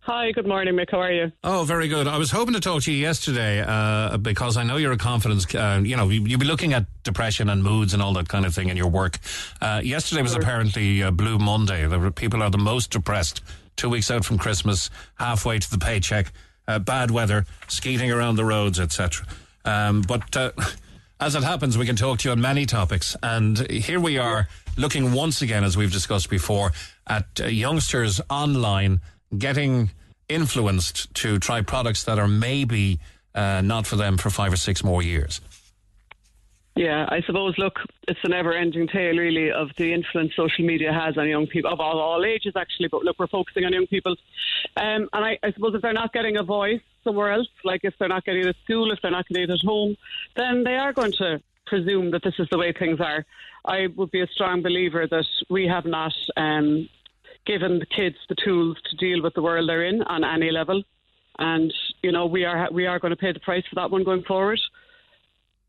Hi, 0.03 0.31
good 0.31 0.47
morning, 0.47 0.73
Mick. 0.73 0.89
How 0.89 0.99
are 0.99 1.11
you? 1.11 1.31
Oh, 1.43 1.63
very 1.63 1.87
good. 1.87 2.07
I 2.07 2.17
was 2.17 2.31
hoping 2.31 2.55
to 2.55 2.59
talk 2.59 2.81
to 2.83 2.91
you 2.91 2.97
yesterday 2.97 3.61
uh, 3.61 4.17
because 4.17 4.57
I 4.57 4.63
know 4.63 4.77
you're 4.77 4.93
a 4.93 4.97
confidence. 4.97 5.53
Uh, 5.53 5.79
you 5.83 5.95
know, 5.95 6.09
you, 6.09 6.25
you'll 6.25 6.39
be 6.39 6.45
looking 6.47 6.73
at 6.73 6.87
depression 7.03 7.49
and 7.49 7.63
moods 7.63 7.93
and 7.93 8.01
all 8.01 8.11
that 8.13 8.27
kind 8.27 8.43
of 8.43 8.55
thing 8.55 8.69
in 8.69 8.77
your 8.77 8.87
work. 8.87 9.19
Uh, 9.61 9.79
yesterday 9.83 10.23
was 10.23 10.33
apparently 10.33 11.03
uh, 11.03 11.11
Blue 11.11 11.37
Monday. 11.37 11.85
The 11.85 12.09
people 12.09 12.41
are 12.41 12.49
the 12.49 12.57
most 12.57 12.89
depressed. 12.89 13.41
Two 13.75 13.89
weeks 13.89 14.09
out 14.09 14.25
from 14.25 14.39
Christmas, 14.39 14.89
halfway 15.19 15.59
to 15.59 15.69
the 15.69 15.77
paycheck, 15.77 16.33
uh, 16.67 16.79
bad 16.79 17.11
weather, 17.11 17.45
skating 17.67 18.11
around 18.11 18.37
the 18.37 18.45
roads, 18.45 18.79
etc. 18.79 19.27
Um, 19.65 20.01
but 20.01 20.35
uh, 20.35 20.51
as 21.19 21.35
it 21.35 21.43
happens, 21.43 21.77
we 21.77 21.85
can 21.85 21.95
talk 21.95 22.17
to 22.19 22.29
you 22.29 22.31
on 22.31 22.41
many 22.41 22.65
topics. 22.65 23.15
And 23.21 23.69
here 23.69 23.99
we 23.99 24.17
are 24.17 24.47
looking 24.77 25.13
once 25.13 25.43
again, 25.43 25.63
as 25.63 25.77
we've 25.77 25.91
discussed 25.91 26.31
before, 26.31 26.71
at 27.05 27.27
uh, 27.39 27.45
youngsters 27.45 28.19
online 28.31 28.99
getting 29.37 29.91
influenced 30.29 31.13
to 31.15 31.39
try 31.39 31.61
products 31.61 32.03
that 32.05 32.19
are 32.19 32.27
maybe 32.27 32.99
uh, 33.35 33.61
not 33.61 33.85
for 33.87 33.95
them 33.95 34.17
for 34.17 34.29
five 34.29 34.53
or 34.53 34.57
six 34.57 34.83
more 34.83 35.01
years. 35.01 35.41
Yeah, 36.75 37.05
I 37.09 37.21
suppose, 37.23 37.57
look, 37.57 37.79
it's 38.07 38.19
a 38.23 38.29
never 38.29 38.53
ending 38.53 38.87
tale, 38.87 39.17
really, 39.17 39.51
of 39.51 39.69
the 39.77 39.93
influence 39.93 40.33
social 40.37 40.65
media 40.65 40.93
has 40.93 41.17
on 41.17 41.27
young 41.27 41.45
people, 41.45 41.71
of 41.71 41.81
all, 41.81 41.99
all 41.99 42.23
ages, 42.23 42.53
actually. 42.55 42.87
But 42.87 43.03
look, 43.03 43.19
we're 43.19 43.27
focusing 43.27 43.65
on 43.65 43.73
young 43.73 43.87
people. 43.87 44.15
Um, 44.77 45.09
and 45.11 45.25
I, 45.25 45.37
I 45.43 45.51
suppose 45.51 45.75
if 45.75 45.81
they're 45.81 45.91
not 45.91 46.13
getting 46.13 46.37
a 46.37 46.43
voice 46.43 46.79
somewhere 47.03 47.33
else, 47.33 47.49
like 47.65 47.81
if 47.83 47.93
they're 47.99 48.07
not 48.07 48.23
getting 48.23 48.43
it 48.43 48.47
at 48.47 48.55
school, 48.63 48.91
if 48.91 48.99
they're 49.01 49.11
not 49.11 49.27
getting 49.27 49.43
it 49.43 49.49
at 49.49 49.59
home, 49.65 49.97
then 50.37 50.63
they 50.63 50.75
are 50.75 50.93
going 50.93 51.11
to 51.13 51.41
presume 51.67 52.11
that 52.11 52.23
this 52.23 52.35
is 52.39 52.47
the 52.51 52.57
way 52.57 52.71
things 52.71 53.01
are. 53.01 53.25
I 53.65 53.87
would 53.95 54.11
be 54.11 54.21
a 54.21 54.27
strong 54.27 54.61
believer 54.61 55.07
that 55.07 55.27
we 55.49 55.67
have 55.67 55.85
not 55.85 56.13
um, 56.37 56.87
given 57.45 57.80
the 57.80 57.85
kids 57.85 58.18
the 58.30 58.35
tools 58.35 58.77
to 58.89 58.95
deal 58.97 59.22
with 59.22 59.34
the 59.34 59.41
world 59.41 59.69
they're 59.69 59.85
in 59.85 60.01
on 60.03 60.23
any 60.23 60.51
level. 60.51 60.84
And, 61.39 61.73
you 62.03 62.11
know, 62.11 62.26
we 62.26 62.45
are, 62.45 62.69
we 62.72 62.85
are 62.85 62.99
going 62.99 63.11
to 63.11 63.18
pay 63.18 63.31
the 63.31 63.39
price 63.39 63.63
for 63.69 63.76
that 63.76 63.89
one 63.89 64.03
going 64.03 64.23
forward. 64.23 64.59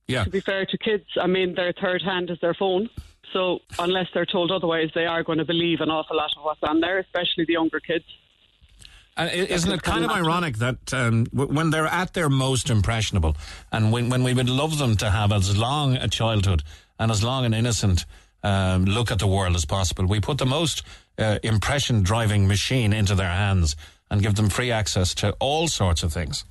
Yeah. 0.08 0.24
To 0.24 0.30
be 0.30 0.40
fair 0.40 0.66
to 0.66 0.78
kids, 0.78 1.06
I 1.20 1.26
mean, 1.26 1.54
their 1.54 1.72
third 1.72 2.02
hand 2.02 2.30
is 2.30 2.38
their 2.40 2.54
phone. 2.54 2.90
So 3.32 3.60
unless 3.78 4.08
they're 4.12 4.26
told 4.26 4.50
otherwise, 4.50 4.90
they 4.94 5.06
are 5.06 5.22
going 5.22 5.38
to 5.38 5.44
believe 5.44 5.80
an 5.80 5.88
awful 5.88 6.16
lot 6.16 6.30
of 6.36 6.42
what's 6.42 6.62
on 6.62 6.80
there, 6.80 6.98
especially 6.98 7.46
the 7.46 7.54
younger 7.54 7.80
kids. 7.80 8.04
And 9.16 9.30
isn't 9.30 9.70
it 9.70 9.82
kind 9.82 10.04
of 10.04 10.10
ironic 10.10 10.56
that 10.56 10.92
um, 10.94 11.26
when 11.32 11.70
they're 11.70 11.86
at 11.86 12.14
their 12.14 12.30
most 12.30 12.70
impressionable, 12.70 13.36
and 13.70 13.92
when, 13.92 14.08
when 14.08 14.22
we 14.22 14.32
would 14.32 14.48
love 14.48 14.78
them 14.78 14.96
to 14.96 15.10
have 15.10 15.32
as 15.32 15.56
long 15.56 15.96
a 15.96 16.08
childhood 16.08 16.62
and 16.98 17.10
as 17.10 17.22
long 17.22 17.44
an 17.44 17.52
innocent 17.52 18.06
um, 18.42 18.86
look 18.86 19.10
at 19.10 19.18
the 19.18 19.26
world 19.26 19.54
as 19.54 19.66
possible, 19.66 20.06
we 20.06 20.18
put 20.18 20.38
the 20.38 20.46
most 20.46 20.82
uh, 21.18 21.38
impression 21.42 22.02
driving 22.02 22.46
machine 22.46 22.92
into 22.92 23.14
their 23.14 23.30
hands 23.30 23.76
and 24.10 24.22
give 24.22 24.34
them 24.34 24.48
free 24.48 24.70
access 24.70 25.14
to 25.14 25.32
all 25.40 25.68
sorts 25.68 26.02
of 26.02 26.12
things. 26.12 26.44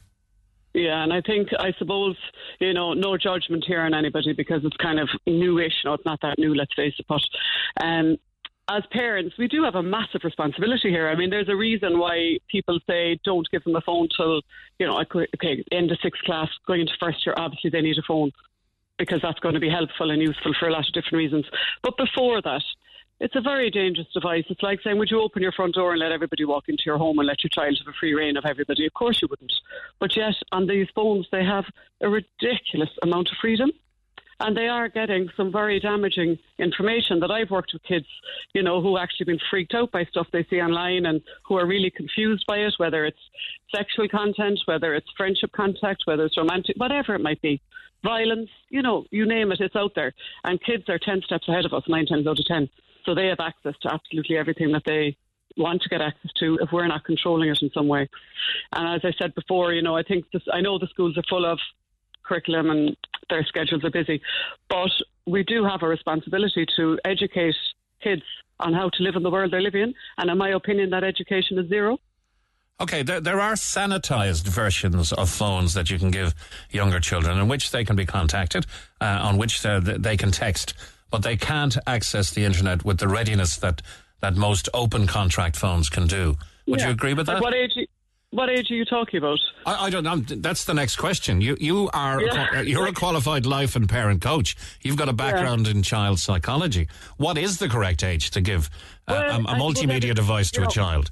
Yeah, 0.74 1.04
and 1.04 1.12
I 1.12 1.22
think, 1.22 1.50
I 1.60 1.74
suppose, 1.78 2.16
you 2.60 2.74
know, 2.74 2.94
no 2.94 3.18
judgment 3.18 3.66
here 3.68 3.82
on 3.82 3.94
anybody 3.94 4.34
because 4.34 4.64
it's 4.64 4.78
kind 4.78 5.00
of 5.00 5.10
newish. 5.28 5.74
No, 5.84 5.94
it's 5.94 6.06
not 6.06 6.22
that 6.22 6.40
new, 6.40 6.56
let's 6.56 6.74
face 6.74 6.94
it. 6.98 7.06
But 7.10 7.22
um, 7.84 8.18
as 8.70 8.84
parents, 8.92 9.36
we 9.38 9.50
do 9.50 9.64
have 9.66 9.76
a 9.76 9.84
massive 9.84 10.22
responsibility 10.24 10.90
here. 10.90 11.10
I 11.10 11.16
mean, 11.16 11.30
there's 11.30 11.50
a 11.50 11.56
reason 11.56 12.00
why 12.00 12.38
people 12.50 12.80
say 12.90 13.20
don't 13.26 13.48
give 13.52 13.64
them 13.66 13.76
a 13.76 13.82
phone 13.82 14.08
till, 14.16 14.42
you 14.80 14.88
know, 14.88 14.98
okay, 15.00 15.64
end 15.72 15.92
of 15.92 15.98
sixth 16.02 16.22
class, 16.24 16.48
going 16.66 16.82
into 16.82 16.94
first 17.00 17.26
year, 17.26 17.36
obviously 17.38 17.70
they 17.70 17.82
need 17.82 17.98
a 17.98 18.04
phone 18.08 18.32
because 18.98 19.20
that's 19.22 19.40
going 19.40 19.56
to 19.56 19.60
be 19.60 19.70
helpful 19.70 20.12
and 20.12 20.22
useful 20.22 20.54
for 20.60 20.68
a 20.68 20.72
lot 20.72 20.88
of 20.88 20.94
different 20.94 21.18
reasons. 21.18 21.46
But 21.84 21.98
before 21.98 22.42
that, 22.42 22.64
it's 23.22 23.36
a 23.36 23.42
very 23.42 23.70
dangerous 23.70 24.08
device. 24.12 24.46
It's 24.50 24.64
like 24.64 24.80
saying, 24.84 24.98
would 24.98 25.12
you 25.12 25.22
open 25.22 25.44
your 25.44 25.52
front 25.52 25.76
door 25.76 25.92
and 25.92 26.00
let 26.00 26.12
everybody 26.12 26.44
walk 26.44 26.64
into 26.68 26.82
your 26.88 26.98
home 26.98 27.20
and 27.20 27.28
let 27.28 27.44
your 27.44 27.52
child 27.52 27.78
have 27.78 27.88
a 27.88 27.96
free 28.00 28.16
reign 28.16 28.36
of 28.36 28.46
everybody? 28.46 28.88
Of 28.88 28.96
course 28.96 29.22
you 29.22 29.28
wouldn't. 29.30 29.54
But 30.00 30.18
yet, 30.18 30.34
on 30.52 30.66
these 30.66 30.88
phones, 30.96 31.28
they 31.32 31.44
have 31.44 31.66
a 32.02 32.10
ridiculous 32.10 32.90
amount 33.04 33.30
of 33.30 33.38
freedom. 33.40 33.70
And 34.40 34.58
they 34.58 34.68
are 34.68 34.90
getting 34.90 35.30
some 35.38 35.52
very 35.52 35.80
damaging 35.80 36.40
information 36.58 37.20
that 37.20 37.30
I've 37.30 37.52
worked 37.52 37.74
with 37.74 37.84
kids, 37.84 38.08
you 38.56 38.64
know, 38.64 38.82
who 38.82 38.98
actually 38.98 39.26
been 39.26 39.40
freaked 39.52 39.76
out 39.76 39.92
by 39.92 40.04
stuff 40.06 40.26
they 40.34 40.44
see 40.50 40.60
online 40.60 41.06
and 41.06 41.22
who 41.46 41.60
are 41.60 41.68
really 41.68 41.92
confused 41.92 42.46
by 42.48 42.58
it, 42.58 42.74
whether 42.78 43.06
it's 43.06 43.20
sexual 43.74 44.10
content, 44.10 44.60
whether 44.66 44.96
it's 44.96 45.06
friendship 45.16 45.52
contact, 45.52 46.02
whether 46.06 46.26
it's 46.26 46.38
romantic, 46.38 46.76
whatever 46.78 47.14
it 47.14 47.22
might 47.22 47.42
be. 47.44 47.62
Violence, 48.04 48.50
you 48.70 48.82
know, 48.82 49.06
you 49.12 49.28
name 49.28 49.52
it, 49.52 49.62
it's 49.62 49.76
out 49.76 49.92
there. 49.94 50.12
And 50.44 50.60
kids 50.64 50.86
are 50.90 50.98
10 50.98 51.22
steps 51.24 51.48
ahead 51.48 51.66
of 51.66 51.74
us, 51.74 51.84
nine 51.88 52.08
times 52.08 52.26
out 52.26 52.40
of 52.40 52.46
10. 52.46 52.68
So 53.06 53.16
they 53.16 53.28
have 53.28 53.40
access 53.40 53.76
to 53.82 53.94
absolutely 53.94 54.38
everything 54.38 54.72
that 54.74 54.84
they 54.86 55.18
want 55.58 55.82
to 55.82 55.90
get 55.90 56.02
access 56.02 56.32
to 56.40 56.58
if 56.62 56.72
we're 56.72 56.88
not 56.88 57.04
controlling 57.04 57.50
it 57.50 57.60
in 57.62 57.70
some 57.74 57.88
way. 57.88 58.08
And 58.74 58.96
as 58.96 59.02
I 59.04 59.14
said 59.22 59.36
before, 59.36 59.74
you 59.74 59.82
know, 59.82 59.96
I 59.96 60.04
think 60.04 60.26
this, 60.32 60.44
I 60.52 60.62
know 60.62 60.80
the 60.80 60.88
schools 60.88 61.18
are 61.18 61.24
full 61.30 61.46
of 61.46 61.60
curriculum 62.24 62.70
and 62.70 62.96
their 63.30 63.44
schedules 63.46 63.84
are 63.84 63.92
busy, 63.92 64.22
but 64.70 64.92
we 65.26 65.44
do 65.44 65.64
have 65.66 65.84
a 65.84 65.88
responsibility 65.88 66.66
to 66.78 66.98
educate 67.06 67.56
kids 68.02 68.24
on 68.60 68.74
how 68.74 68.90
to 68.90 69.04
live 69.04 69.16
in 69.16 69.24
the 69.24 69.30
world 69.30 69.52
they're 69.52 69.62
living 69.62 69.82
in. 69.82 69.94
And 70.18 70.30
in 70.30 70.38
my 70.38 70.50
opinion, 70.50 70.92
that 70.92 71.04
education 71.04 71.58
is 71.60 71.68
zero. 71.68 72.00
Okay, 72.80 73.04
there, 73.04 73.22
there 73.22 73.40
are 73.40 73.54
sanitized 73.54 74.48
versions 74.48 75.14
of 75.14 75.30
phones 75.30 75.76
that 75.76 75.92
you 75.92 76.00
can 76.00 76.10
give 76.10 76.34
younger 76.72 77.00
children 77.00 77.38
in 77.38 77.48
which 77.48 77.70
they 77.70 77.86
can 77.86 77.96
be 77.96 78.08
contacted, 78.08 78.66
uh, 79.00 79.20
on 79.22 79.38
which 79.38 79.64
uh, 79.64 79.80
they 79.80 80.18
can 80.18 80.32
text, 80.32 80.74
but 81.12 81.22
they 81.24 81.38
can't 81.38 81.78
access 81.86 82.32
the 82.32 82.44
internet 82.46 82.84
with 82.86 82.98
the 83.00 83.08
readiness 83.08 83.58
that, 83.58 83.82
that 84.22 84.36
most 84.36 84.70
open 84.74 85.08
contract 85.08 85.56
phones 85.56 85.90
can 85.90 86.08
do. 86.08 86.36
Would 86.68 86.80
Yeah. 86.80 86.88
you 86.88 86.92
agree 86.94 87.14
with 87.14 87.26
that? 87.28 87.42
what 87.42 87.54
age? 87.54 87.74
What 88.34 88.50
age 88.50 88.72
are 88.72 88.76
you 88.76 88.86
talking 88.86 89.18
about? 89.18 89.40
I, 89.66 89.88
I 89.88 89.90
don't 89.90 90.06
know. 90.06 90.16
That's 90.16 90.64
the 90.64 90.74
next 90.74 90.96
question. 90.96 91.42
You 91.42 91.58
you 91.60 91.90
are 91.94 92.22
Yeah. 92.22 92.62
you're 92.62 92.88
a 92.88 92.94
qualified 92.94 93.46
life 93.46 93.76
and 93.76 93.90
parent 93.90 94.22
coach. 94.22 94.56
You've 94.84 94.96
got 94.96 95.10
a 95.10 95.14
background 95.14 95.68
in 95.68 95.84
child 95.84 96.18
psychology. 96.20 96.88
What 97.18 97.38
is 97.38 97.58
the 97.58 97.68
correct 97.68 98.06
age 98.06 98.32
to 98.32 98.40
give 98.40 98.70
uh, 99.06 99.16
Well, 99.28 99.32
a, 99.48 99.52
a 99.52 99.56
multimedia 99.60 100.16
device 100.16 100.50
to 100.52 100.64
a 100.64 100.68
child? 100.68 101.12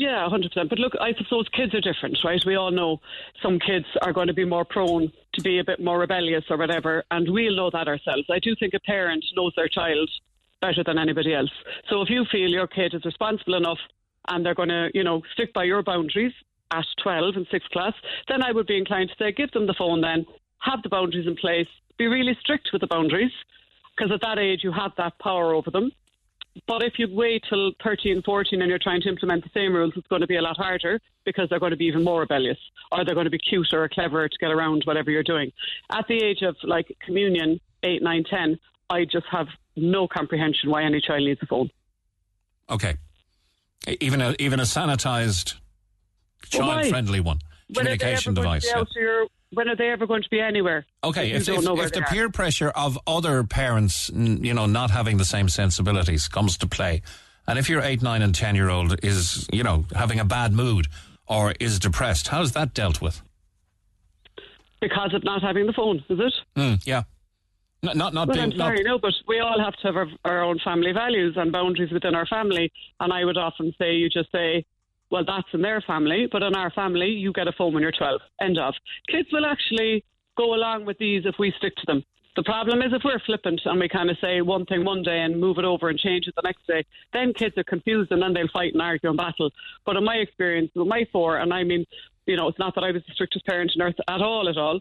Yeah, 0.00 0.26
hundred 0.30 0.52
percent. 0.52 0.70
But 0.70 0.78
look, 0.78 0.94
I 0.98 1.12
suppose 1.12 1.46
kids 1.50 1.74
are 1.74 1.80
different, 1.82 2.16
right? 2.24 2.42
We 2.46 2.56
all 2.56 2.70
know 2.70 3.02
some 3.42 3.58
kids 3.58 3.84
are 4.00 4.14
going 4.14 4.28
to 4.28 4.32
be 4.32 4.46
more 4.46 4.64
prone 4.64 5.12
to 5.34 5.42
be 5.42 5.58
a 5.58 5.64
bit 5.64 5.78
more 5.78 5.98
rebellious 5.98 6.44
or 6.48 6.56
whatever, 6.56 7.04
and 7.10 7.28
we'll 7.30 7.54
know 7.54 7.68
that 7.68 7.86
ourselves. 7.86 8.24
I 8.30 8.38
do 8.38 8.56
think 8.58 8.72
a 8.72 8.80
parent 8.80 9.22
knows 9.36 9.52
their 9.56 9.68
child 9.68 10.10
better 10.62 10.82
than 10.82 10.96
anybody 10.96 11.34
else. 11.34 11.50
So 11.90 12.00
if 12.00 12.08
you 12.08 12.24
feel 12.32 12.48
your 12.48 12.66
kid 12.66 12.94
is 12.94 13.04
responsible 13.04 13.56
enough 13.56 13.76
and 14.28 14.44
they're 14.44 14.54
going 14.54 14.70
to, 14.70 14.88
you 14.94 15.04
know, 15.04 15.20
stick 15.34 15.52
by 15.52 15.64
your 15.64 15.82
boundaries 15.82 16.32
at 16.70 16.86
12 17.02 17.36
and 17.36 17.46
6th 17.50 17.68
class, 17.70 17.92
then 18.26 18.42
I 18.42 18.52
would 18.52 18.66
be 18.66 18.78
inclined 18.78 19.10
to 19.10 19.16
say 19.22 19.32
give 19.32 19.50
them 19.50 19.66
the 19.66 19.74
phone 19.76 20.00
then, 20.00 20.24
have 20.60 20.82
the 20.82 20.88
boundaries 20.88 21.26
in 21.26 21.36
place, 21.36 21.68
be 21.98 22.06
really 22.06 22.38
strict 22.40 22.70
with 22.72 22.80
the 22.80 22.86
boundaries, 22.86 23.32
because 23.94 24.10
at 24.10 24.22
that 24.22 24.38
age 24.38 24.60
you 24.64 24.72
have 24.72 24.92
that 24.96 25.18
power 25.18 25.52
over 25.52 25.70
them. 25.70 25.92
But 26.66 26.82
if 26.82 26.94
you 26.98 27.06
wait 27.10 27.44
till 27.48 27.72
13, 27.82 28.22
14 28.22 28.60
and 28.60 28.68
you're 28.68 28.78
trying 28.78 29.00
to 29.02 29.08
implement 29.08 29.44
the 29.44 29.50
same 29.54 29.72
rules, 29.72 29.92
it's 29.96 30.06
going 30.08 30.20
to 30.20 30.26
be 30.26 30.36
a 30.36 30.42
lot 30.42 30.56
harder 30.56 31.00
because 31.24 31.48
they're 31.48 31.60
going 31.60 31.70
to 31.70 31.76
be 31.76 31.84
even 31.86 32.02
more 32.02 32.20
rebellious 32.20 32.58
or 32.90 33.04
they're 33.04 33.14
going 33.14 33.24
to 33.26 33.30
be 33.30 33.38
cuter 33.38 33.84
or 33.84 33.88
cleverer 33.88 34.28
to 34.28 34.36
get 34.38 34.50
around 34.50 34.82
whatever 34.84 35.10
you're 35.10 35.22
doing. 35.22 35.52
At 35.92 36.06
the 36.08 36.16
age 36.22 36.42
of 36.42 36.56
like 36.64 36.96
communion, 37.06 37.60
8, 37.82 38.02
9, 38.02 38.24
10, 38.28 38.58
I 38.90 39.04
just 39.04 39.26
have 39.30 39.46
no 39.76 40.08
comprehension 40.08 40.70
why 40.70 40.82
any 40.82 41.00
child 41.00 41.22
needs 41.22 41.40
a 41.42 41.46
phone. 41.46 41.70
Okay, 42.68 42.96
even 44.00 44.20
a 44.20 44.34
even 44.38 44.60
a 44.60 44.64
sanitized 44.64 45.54
child 46.48 46.86
friendly 46.86 47.20
one 47.20 47.38
When 47.74 47.86
are 47.86 47.90
they 47.90 47.96
communication 47.98 48.34
device. 48.34 48.66
yeah. 48.66 48.84
your- 48.96 49.26
when 49.52 49.68
are 49.68 49.76
they 49.76 49.88
ever 49.90 50.06
going 50.06 50.22
to 50.22 50.28
be 50.30 50.40
anywhere? 50.40 50.86
Okay, 51.02 51.32
if, 51.32 51.48
if, 51.48 51.58
if 51.58 51.92
the 51.92 52.04
peer 52.08 52.30
pressure 52.30 52.70
of 52.70 52.98
other 53.06 53.44
parents, 53.44 54.10
you 54.14 54.54
know, 54.54 54.66
not 54.66 54.90
having 54.90 55.16
the 55.16 55.24
same 55.24 55.48
sensibilities 55.48 56.28
comes 56.28 56.56
to 56.58 56.66
play, 56.66 57.02
and 57.46 57.58
if 57.58 57.68
your 57.68 57.82
eight, 57.82 58.02
nine, 58.02 58.22
and 58.22 58.34
ten 58.34 58.54
year 58.54 58.70
old 58.70 59.04
is, 59.04 59.48
you 59.52 59.62
know, 59.62 59.84
having 59.94 60.20
a 60.20 60.24
bad 60.24 60.52
mood 60.52 60.86
or 61.26 61.54
is 61.60 61.78
depressed, 61.78 62.28
how's 62.28 62.52
that 62.52 62.74
dealt 62.74 63.00
with? 63.00 63.22
Because 64.80 65.12
of 65.14 65.24
not 65.24 65.42
having 65.42 65.66
the 65.66 65.72
phone, 65.72 66.02
is 66.08 66.18
it? 66.18 66.32
Mm, 66.56 66.80
yeah, 66.86 67.02
not 67.82 67.96
not, 67.96 68.14
not 68.14 68.28
well, 68.28 68.36
being 68.36 68.52
I'm 68.52 68.56
not- 68.56 68.64
sorry, 68.66 68.82
no, 68.82 68.98
but 68.98 69.12
we 69.26 69.40
all 69.40 69.62
have 69.62 69.74
to 69.76 69.86
have 69.88 69.96
our, 69.96 70.06
our 70.24 70.42
own 70.42 70.58
family 70.64 70.92
values 70.92 71.34
and 71.36 71.50
boundaries 71.52 71.90
within 71.92 72.14
our 72.14 72.26
family. 72.26 72.72
And 73.00 73.12
I 73.12 73.24
would 73.24 73.36
often 73.36 73.74
say, 73.78 73.94
you 73.94 74.08
just 74.08 74.30
say, 74.32 74.64
well, 75.10 75.24
that's 75.26 75.48
in 75.52 75.62
their 75.62 75.80
family, 75.80 76.28
but 76.30 76.42
in 76.42 76.54
our 76.54 76.70
family, 76.70 77.08
you 77.08 77.32
get 77.32 77.48
a 77.48 77.52
phone 77.52 77.74
when 77.74 77.82
you're 77.82 77.92
12. 77.92 78.20
End 78.40 78.58
of. 78.58 78.74
Kids 79.08 79.28
will 79.32 79.46
actually 79.46 80.04
go 80.36 80.54
along 80.54 80.86
with 80.86 80.98
these 80.98 81.22
if 81.26 81.34
we 81.38 81.52
stick 81.58 81.74
to 81.76 81.86
them. 81.86 82.04
The 82.36 82.44
problem 82.44 82.80
is 82.80 82.92
if 82.92 83.02
we're 83.04 83.18
flippant 83.26 83.60
and 83.64 83.80
we 83.80 83.88
kind 83.88 84.08
of 84.08 84.16
say 84.20 84.40
one 84.40 84.64
thing 84.64 84.84
one 84.84 85.02
day 85.02 85.20
and 85.20 85.40
move 85.40 85.58
it 85.58 85.64
over 85.64 85.88
and 85.88 85.98
change 85.98 86.28
it 86.28 86.34
the 86.36 86.42
next 86.44 86.64
day, 86.66 86.86
then 87.12 87.34
kids 87.34 87.58
are 87.58 87.64
confused 87.64 88.12
and 88.12 88.22
then 88.22 88.32
they'll 88.32 88.48
fight 88.52 88.72
and 88.72 88.80
argue 88.80 89.08
and 89.08 89.18
battle. 89.18 89.50
But 89.84 89.96
in 89.96 90.04
my 90.04 90.14
experience 90.14 90.70
with 90.74 90.86
my 90.86 91.06
four, 91.12 91.38
and 91.38 91.52
I 91.52 91.64
mean, 91.64 91.84
you 92.26 92.36
know, 92.36 92.46
it's 92.46 92.58
not 92.58 92.76
that 92.76 92.84
I 92.84 92.92
was 92.92 93.02
the 93.06 93.14
strictest 93.14 93.44
parent 93.46 93.72
on 93.74 93.82
earth 93.82 93.96
at 94.06 94.22
all, 94.22 94.48
at 94.48 94.56
all, 94.56 94.80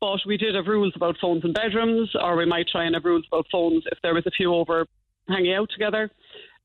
but 0.00 0.18
we 0.26 0.36
did 0.36 0.56
have 0.56 0.66
rules 0.66 0.92
about 0.96 1.16
phones 1.20 1.44
in 1.44 1.52
bedrooms, 1.52 2.10
or 2.20 2.36
we 2.36 2.46
might 2.46 2.66
try 2.68 2.84
and 2.84 2.94
have 2.94 3.04
rules 3.04 3.24
about 3.30 3.46
phones 3.50 3.84
if 3.90 3.98
there 4.02 4.14
was 4.14 4.26
a 4.26 4.30
few 4.32 4.52
over 4.54 4.86
hanging 5.28 5.54
out 5.54 5.70
together. 5.70 6.10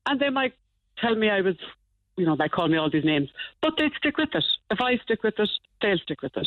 And 0.06 0.20
they 0.20 0.30
might 0.30 0.54
tell 1.00 1.14
me 1.14 1.30
I 1.30 1.40
was, 1.40 1.56
you 2.16 2.24
know, 2.26 2.36
they 2.36 2.48
call 2.48 2.68
me 2.68 2.76
all 2.78 2.90
these 2.90 3.04
names, 3.04 3.28
but 3.60 3.74
they'd 3.76 3.92
stick 3.98 4.16
with 4.16 4.34
it. 4.34 4.44
If 4.70 4.80
I 4.80 4.96
stick 4.98 5.22
with 5.22 5.34
it, 5.38 5.50
they'll 5.82 5.98
stick 5.98 6.22
with 6.22 6.36
it. 6.36 6.46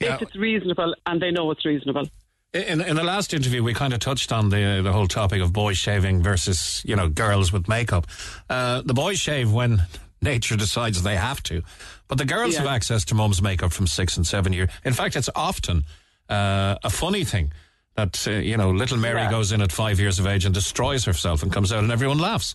Yeah. 0.00 0.14
If 0.14 0.22
it's 0.22 0.36
reasonable 0.36 0.94
and 1.06 1.20
they 1.20 1.30
know 1.30 1.50
it's 1.50 1.64
reasonable. 1.64 2.08
In, 2.54 2.80
in 2.82 2.96
the 2.96 3.04
last 3.04 3.32
interview, 3.32 3.62
we 3.62 3.72
kind 3.72 3.94
of 3.94 4.00
touched 4.00 4.30
on 4.30 4.50
the 4.50 4.80
the 4.84 4.92
whole 4.92 5.06
topic 5.08 5.40
of 5.40 5.52
boys 5.54 5.78
shaving 5.78 6.22
versus 6.22 6.82
you 6.84 6.94
know 6.96 7.08
girls 7.08 7.50
with 7.52 7.66
makeup. 7.68 8.06
Uh, 8.50 8.82
the 8.84 8.92
boys 8.94 9.18
shave 9.18 9.50
when 9.52 9.82
nature 10.22 10.56
decides 10.56 11.02
they 11.02 11.16
have 11.16 11.42
to, 11.44 11.62
but 12.08 12.18
the 12.18 12.24
girls 12.26 12.52
Yeah. 12.54 12.60
have 12.60 12.68
access 12.68 13.04
to 13.06 13.14
mum's 13.14 13.40
makeup 13.40 13.72
from 13.72 13.86
six 13.86 14.16
and 14.18 14.26
seven 14.26 14.52
years. 14.52 14.68
In 14.84 14.92
fact, 14.92 15.16
it's 15.16 15.30
often 15.34 15.84
uh, 16.28 16.76
a 16.84 16.90
funny 16.90 17.24
thing 17.24 17.52
that 17.96 18.26
uh, 18.28 18.32
you 18.32 18.56
know 18.58 18.70
little 18.70 18.98
Mary 18.98 19.20
Yeah. 19.22 19.30
goes 19.30 19.50
in 19.52 19.62
at 19.62 19.72
five 19.72 19.98
years 19.98 20.18
of 20.18 20.26
age 20.26 20.44
and 20.44 20.54
destroys 20.54 21.04
herself 21.06 21.42
and 21.42 21.50
comes 21.52 21.72
out 21.72 21.82
and 21.82 21.90
everyone 21.92 22.18
laughs. 22.18 22.54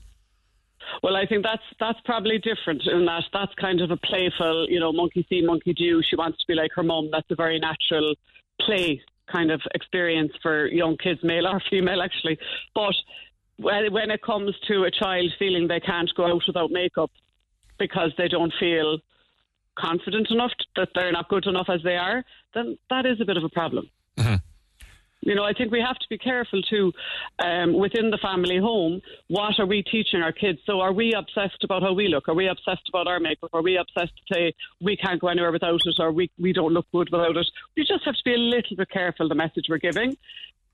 Well, 1.03 1.15
I 1.15 1.25
think 1.25 1.43
that's 1.43 1.63
that's 1.79 1.99
probably 2.05 2.39
different 2.39 2.83
in 2.85 3.05
that 3.05 3.23
that's 3.33 3.53
kind 3.55 3.81
of 3.81 3.91
a 3.91 3.97
playful, 3.97 4.67
you 4.69 4.79
know, 4.79 4.91
monkey 4.91 5.25
see, 5.29 5.41
monkey 5.41 5.73
do. 5.73 6.01
She 6.07 6.15
wants 6.15 6.39
to 6.39 6.45
be 6.47 6.53
like 6.55 6.71
her 6.75 6.83
mum. 6.83 7.09
That's 7.11 7.29
a 7.31 7.35
very 7.35 7.59
natural 7.59 8.15
play 8.61 9.01
kind 9.31 9.51
of 9.51 9.61
experience 9.75 10.31
for 10.41 10.67
young 10.67 10.97
kids, 10.97 11.19
male 11.23 11.47
or 11.47 11.61
female, 11.69 12.01
actually. 12.01 12.37
But 12.73 12.95
when 13.57 13.91
when 13.91 14.11
it 14.11 14.21
comes 14.21 14.55
to 14.67 14.83
a 14.83 14.91
child 14.91 15.31
feeling 15.37 15.67
they 15.67 15.79
can't 15.79 16.09
go 16.15 16.25
out 16.27 16.43
without 16.47 16.71
makeup 16.71 17.11
because 17.77 18.11
they 18.17 18.27
don't 18.27 18.53
feel 18.59 18.99
confident 19.77 20.31
enough 20.31 20.51
that 20.75 20.89
they're 20.95 21.11
not 21.11 21.29
good 21.29 21.45
enough 21.45 21.67
as 21.69 21.81
they 21.83 21.95
are, 21.95 22.23
then 22.53 22.77
that 22.89 23.05
is 23.05 23.21
a 23.21 23.25
bit 23.25 23.37
of 23.37 23.43
a 23.43 23.49
problem. 23.49 23.89
Mm-hmm. 24.17 24.35
You 25.21 25.35
know, 25.35 25.43
I 25.43 25.53
think 25.53 25.71
we 25.71 25.81
have 25.81 25.97
to 25.97 26.05
be 26.09 26.17
careful 26.17 26.61
too 26.61 26.93
um, 27.39 27.73
within 27.73 28.11
the 28.11 28.17
family 28.19 28.57
home. 28.57 29.01
What 29.27 29.59
are 29.59 29.65
we 29.65 29.83
teaching 29.83 30.21
our 30.21 30.31
kids? 30.31 30.59
So, 30.65 30.79
are 30.79 30.93
we 30.93 31.13
obsessed 31.13 31.63
about 31.63 31.81
how 31.81 31.93
we 31.93 32.07
look? 32.07 32.29
Are 32.29 32.35
we 32.35 32.47
obsessed 32.47 32.87
about 32.89 33.07
our 33.07 33.19
makeup? 33.19 33.49
Are 33.53 33.63
we 33.63 33.77
obsessed 33.77 34.13
to 34.17 34.33
say 34.33 34.53
we 34.79 34.95
can't 34.95 35.19
go 35.19 35.27
anywhere 35.27 35.51
without 35.51 35.81
it, 35.85 35.95
or 35.99 36.11
we 36.11 36.29
we 36.39 36.53
don't 36.53 36.71
look 36.71 36.85
good 36.91 37.09
without 37.11 37.35
it? 37.35 37.47
We 37.75 37.83
just 37.83 38.05
have 38.05 38.15
to 38.15 38.23
be 38.23 38.35
a 38.35 38.37
little 38.37 38.77
bit 38.77 38.89
careful 38.89 39.27
the 39.27 39.35
message 39.35 39.65
we're 39.69 39.79
giving. 39.79 40.17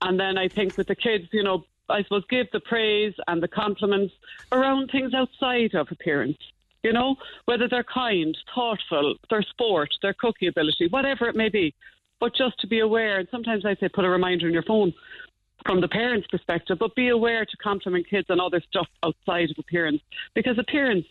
And 0.02 0.20
then 0.20 0.36
I 0.36 0.48
think 0.48 0.76
with 0.76 0.88
the 0.88 0.94
kids, 0.94 1.24
you 1.32 1.42
know, 1.42 1.64
I 1.88 2.02
suppose 2.02 2.24
give 2.28 2.46
the 2.52 2.60
praise 2.60 3.14
and 3.26 3.42
the 3.42 3.48
compliments 3.48 4.14
around 4.52 4.90
things 4.90 5.14
outside 5.14 5.74
of 5.74 5.88
appearance. 5.90 6.38
You 6.82 6.92
know, 6.92 7.16
whether 7.46 7.66
they're 7.66 7.82
kind, 7.82 8.36
thoughtful, 8.54 9.14
their 9.30 9.42
sport, 9.42 9.88
their 10.02 10.12
cookie 10.12 10.48
ability, 10.48 10.88
whatever 10.88 11.26
it 11.28 11.34
may 11.34 11.48
be. 11.48 11.74
But 12.24 12.34
just 12.34 12.58
to 12.60 12.66
be 12.66 12.78
aware, 12.78 13.18
and 13.18 13.28
sometimes 13.30 13.66
I 13.66 13.74
say 13.74 13.90
put 13.90 14.06
a 14.06 14.08
reminder 14.08 14.46
on 14.46 14.54
your 14.54 14.62
phone 14.62 14.94
from 15.66 15.82
the 15.82 15.88
parents' 15.88 16.26
perspective, 16.26 16.78
but 16.78 16.94
be 16.94 17.10
aware 17.10 17.44
to 17.44 17.56
compliment 17.58 18.08
kids 18.08 18.30
on 18.30 18.40
other 18.40 18.62
stuff 18.66 18.86
outside 19.02 19.50
of 19.50 19.58
appearance. 19.58 20.00
Because 20.32 20.58
appearance, 20.58 21.04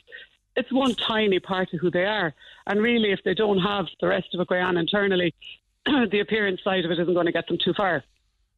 it's 0.56 0.73
one 0.73 0.95
tiny 0.95 1.40
part 1.40 1.72
of 1.72 1.81
who 1.81 1.91
they 1.91 2.06
are. 2.06 2.34
And 2.65 2.81
really, 2.81 3.11
if 3.11 3.19
they 3.23 3.35
don't 3.35 3.60
have 3.60 3.85
the 4.02 4.07
rest 4.07 4.34
of 4.34 4.40
it 4.40 4.48
going 4.48 4.64
on 4.64 4.76
internally, 4.76 5.35
the 5.85 6.19
appearance 6.19 6.64
side 6.64 6.84
of 6.84 6.90
it 6.90 6.98
isn't 6.98 7.14
going 7.14 7.27
to 7.27 7.31
get 7.31 7.45
them 7.45 7.60
too 7.64 7.76
far. 7.76 8.03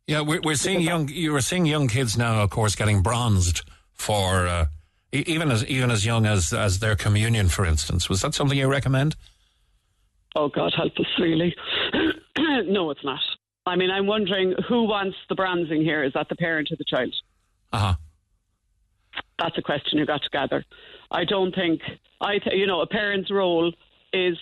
Yeah, 0.07 0.22
we're, 0.22 0.40
we're 0.41 0.56
seeing 0.56 0.80
young. 0.80 1.10
You 1.10 1.34
were 1.34 1.41
seeing 1.41 1.65
young 1.65 1.90
kids 1.90 2.18
now, 2.18 2.41
of 2.41 2.52
course, 2.52 2.73
getting 2.76 3.02
bronzed 3.02 3.69
for 3.91 4.48
uh, 4.48 4.68
even 5.11 5.52
as 5.52 5.65
even 5.65 5.91
as 5.91 6.06
young 6.06 6.26
as 6.26 6.53
as 6.53 6.80
their 6.80 6.95
communion, 6.95 7.49
for 7.49 7.65
instance. 7.65 8.07
Was 8.07 8.22
that 8.22 8.34
something 8.34 8.57
you 8.57 8.69
recommend? 8.69 9.18
Oh, 10.36 10.49
God 10.49 10.73
help 10.76 10.94
us, 10.99 11.06
really. 11.18 11.56
No, 12.61 12.91
it's 12.91 13.03
not. 13.03 13.19
I 13.65 13.76
mean, 13.76 13.90
I'm 13.90 14.07
wondering 14.07 14.53
who 14.68 14.84
wants 14.84 15.18
the 15.27 15.36
bronzing 15.36 15.82
here? 15.82 16.03
Is 16.03 16.14
that 16.14 16.30
the 16.30 16.36
parent 16.36 16.72
or 16.72 16.76
the 16.76 16.86
child? 16.86 17.14
Uh 17.73 17.77
huh. 17.77 17.94
That's 19.40 19.57
a 19.57 19.61
question 19.61 19.98
you 19.98 20.06
got 20.06 20.22
to 20.22 20.30
gather. 20.30 20.64
I 21.11 21.26
don't 21.26 21.53
think 21.53 21.82
I, 22.22 22.40
th- 22.40 22.56
you 22.56 22.68
know, 22.68 22.82
a 22.82 22.88
parent's 22.88 23.32
role 23.32 23.73
is 24.14 24.38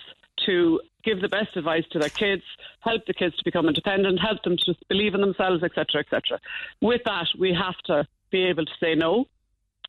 to 0.46 0.80
give 1.04 1.20
the 1.20 1.28
best 1.28 1.56
advice 1.56 1.84
to 1.92 1.98
their 1.98 2.08
kids, 2.08 2.42
help 2.80 3.04
the 3.06 3.14
kids 3.14 3.36
to 3.36 3.44
become 3.44 3.68
independent, 3.68 4.18
help 4.20 4.42
them 4.42 4.56
to 4.66 4.74
believe 4.88 5.14
in 5.14 5.20
themselves, 5.20 5.62
etc., 5.62 6.00
etc. 6.00 6.40
With 6.80 7.02
that, 7.04 7.26
we 7.38 7.54
have 7.54 7.76
to 7.86 8.06
be 8.30 8.44
able 8.44 8.64
to 8.64 8.72
say 8.80 8.94
no 8.94 9.26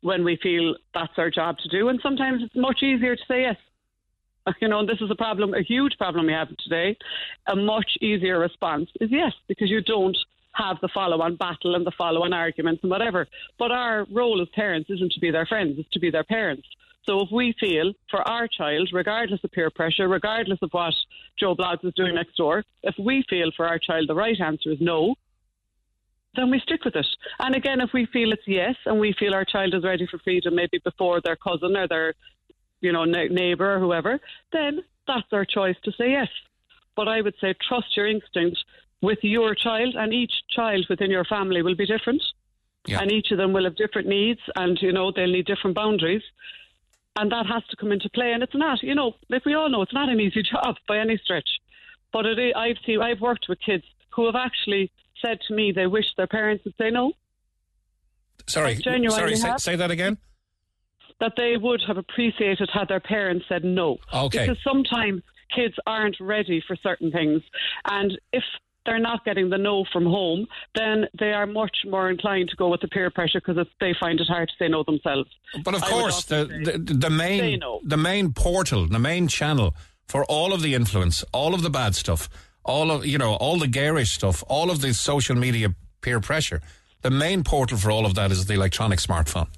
when 0.02 0.24
we 0.24 0.38
feel 0.42 0.76
that's 0.94 1.12
our 1.16 1.30
job 1.30 1.58
to 1.58 1.68
do, 1.68 1.88
and 1.88 2.00
sometimes 2.02 2.42
it's 2.42 2.54
much 2.54 2.82
easier 2.82 3.16
to 3.16 3.22
say 3.26 3.42
yes. 3.42 3.56
You 4.60 4.68
know, 4.68 4.80
and 4.80 4.88
this 4.88 5.00
is 5.00 5.10
a 5.10 5.14
problem, 5.14 5.54
a 5.54 5.62
huge 5.62 5.96
problem 5.98 6.26
we 6.26 6.32
have 6.32 6.48
today. 6.58 6.96
A 7.46 7.56
much 7.56 7.90
easier 8.00 8.38
response 8.38 8.88
is 9.00 9.10
yes, 9.10 9.32
because 9.48 9.70
you 9.70 9.82
don't 9.82 10.16
have 10.52 10.78
the 10.80 10.88
follow 10.94 11.20
on 11.20 11.36
battle 11.36 11.74
and 11.74 11.86
the 11.86 11.92
follow 11.98 12.22
on 12.22 12.32
arguments 12.32 12.82
and 12.82 12.90
whatever. 12.90 13.26
But 13.58 13.72
our 13.72 14.06
role 14.10 14.40
as 14.40 14.48
parents 14.54 14.88
isn't 14.90 15.12
to 15.12 15.20
be 15.20 15.30
their 15.30 15.46
friends, 15.46 15.78
it's 15.78 15.90
to 15.90 16.00
be 16.00 16.10
their 16.10 16.24
parents. 16.24 16.66
So 17.04 17.20
if 17.20 17.28
we 17.30 17.54
feel 17.60 17.92
for 18.10 18.26
our 18.28 18.48
child, 18.48 18.90
regardless 18.92 19.40
of 19.44 19.52
peer 19.52 19.70
pressure, 19.70 20.08
regardless 20.08 20.58
of 20.62 20.70
what 20.72 20.94
Joe 21.38 21.54
Bloggs 21.54 21.84
is 21.84 21.94
doing 21.94 22.14
next 22.16 22.36
door, 22.36 22.64
if 22.82 22.94
we 22.98 23.24
feel 23.28 23.52
for 23.56 23.66
our 23.66 23.78
child 23.78 24.08
the 24.08 24.14
right 24.14 24.40
answer 24.40 24.72
is 24.72 24.78
no, 24.80 25.14
then 26.34 26.50
we 26.50 26.60
stick 26.60 26.84
with 26.84 26.96
it. 26.96 27.06
And 27.38 27.54
again, 27.54 27.80
if 27.80 27.90
we 27.94 28.06
feel 28.12 28.32
it's 28.32 28.42
yes 28.46 28.74
and 28.86 28.98
we 28.98 29.14
feel 29.18 29.34
our 29.34 29.44
child 29.44 29.74
is 29.74 29.84
ready 29.84 30.06
for 30.10 30.18
freedom, 30.18 30.56
maybe 30.56 30.80
before 30.82 31.20
their 31.20 31.36
cousin 31.36 31.76
or 31.76 31.86
their 31.86 32.14
you 32.80 32.92
know, 32.92 33.04
ne- 33.04 33.28
neighbour 33.28 33.76
or 33.76 33.80
whoever, 33.80 34.20
then 34.52 34.80
that's 35.06 35.28
their 35.30 35.44
choice 35.44 35.76
to 35.84 35.92
say 35.92 36.10
yes. 36.10 36.28
But 36.94 37.08
I 37.08 37.20
would 37.20 37.34
say 37.40 37.54
trust 37.68 37.96
your 37.96 38.06
instinct 38.08 38.58
with 39.02 39.18
your 39.22 39.54
child, 39.54 39.94
and 39.96 40.12
each 40.12 40.32
child 40.54 40.86
within 40.88 41.10
your 41.10 41.24
family 41.24 41.62
will 41.62 41.74
be 41.74 41.86
different. 41.86 42.22
Yeah. 42.86 43.00
And 43.00 43.10
each 43.10 43.30
of 43.30 43.38
them 43.38 43.52
will 43.52 43.64
have 43.64 43.76
different 43.76 44.08
needs, 44.08 44.40
and, 44.54 44.80
you 44.80 44.92
know, 44.92 45.12
they'll 45.14 45.30
need 45.30 45.46
different 45.46 45.76
boundaries. 45.76 46.22
And 47.18 47.32
that 47.32 47.46
has 47.46 47.64
to 47.70 47.76
come 47.76 47.92
into 47.92 48.08
play. 48.10 48.32
And 48.32 48.42
it's 48.42 48.54
not, 48.54 48.82
you 48.82 48.94
know, 48.94 49.14
like 49.28 49.44
we 49.44 49.54
all 49.54 49.68
know, 49.68 49.82
it's 49.82 49.92
not 49.92 50.08
an 50.08 50.20
easy 50.20 50.42
job 50.50 50.76
by 50.86 50.98
any 50.98 51.18
stretch. 51.18 51.48
But 52.12 52.26
it, 52.26 52.56
I've 52.56 52.76
seen, 52.86 53.00
I've 53.00 53.20
worked 53.20 53.46
with 53.48 53.58
kids 53.60 53.84
who 54.10 54.26
have 54.26 54.36
actually 54.36 54.90
said 55.24 55.38
to 55.48 55.54
me 55.54 55.72
they 55.72 55.86
wish 55.86 56.06
their 56.16 56.26
parents 56.26 56.64
would 56.64 56.74
say 56.78 56.90
no. 56.90 57.12
Sorry, 58.46 58.76
sorry. 59.10 59.36
Say, 59.36 59.52
say 59.58 59.76
that 59.76 59.90
again. 59.90 60.18
That 61.20 61.32
they 61.36 61.56
would 61.56 61.82
have 61.86 61.96
appreciated 61.96 62.68
had 62.72 62.88
their 62.88 63.00
parents 63.00 63.46
said 63.48 63.64
no. 63.64 63.98
Okay. 64.12 64.46
Because 64.46 64.58
sometimes 64.62 65.22
kids 65.54 65.74
aren't 65.86 66.16
ready 66.20 66.62
for 66.66 66.76
certain 66.76 67.10
things. 67.10 67.42
And 67.88 68.18
if 68.32 68.42
they're 68.84 68.98
not 68.98 69.24
getting 69.24 69.50
the 69.50 69.58
no 69.58 69.84
from 69.92 70.04
home, 70.04 70.46
then 70.74 71.06
they 71.18 71.32
are 71.32 71.46
much 71.46 71.78
more 71.84 72.08
inclined 72.08 72.48
to 72.50 72.56
go 72.56 72.68
with 72.68 72.80
the 72.80 72.88
peer 72.88 73.10
pressure 73.10 73.40
because 73.44 73.66
they 73.80 73.94
find 73.98 74.20
it 74.20 74.28
hard 74.28 74.48
to 74.48 74.54
say 74.58 74.68
no 74.68 74.84
themselves. 74.84 75.28
But 75.64 75.74
of 75.74 75.82
I 75.82 75.88
course, 75.90 76.24
the, 76.24 76.44
the 76.44 76.94
the 76.94 77.10
main 77.10 77.58
no. 77.58 77.80
the 77.84 77.96
main 77.96 78.32
portal, 78.32 78.86
the 78.86 78.98
main 78.98 79.28
channel 79.28 79.74
for 80.06 80.24
all 80.26 80.52
of 80.52 80.62
the 80.62 80.74
influence, 80.74 81.24
all 81.32 81.52
of 81.52 81.62
the 81.62 81.70
bad 81.70 81.94
stuff, 81.96 82.28
all 82.64 82.90
of 82.90 83.04
you 83.04 83.18
know, 83.18 83.34
all 83.34 83.58
the 83.58 83.68
garish 83.68 84.12
stuff, 84.12 84.42
all 84.48 84.70
of 84.70 84.80
the 84.80 84.94
social 84.94 85.36
media 85.36 85.74
peer 86.00 86.20
pressure. 86.20 86.62
The 87.02 87.10
main 87.10 87.44
portal 87.44 87.76
for 87.76 87.90
all 87.90 88.06
of 88.06 88.14
that 88.14 88.30
is 88.30 88.46
the 88.46 88.54
electronic 88.54 89.00
smartphone. 89.00 89.48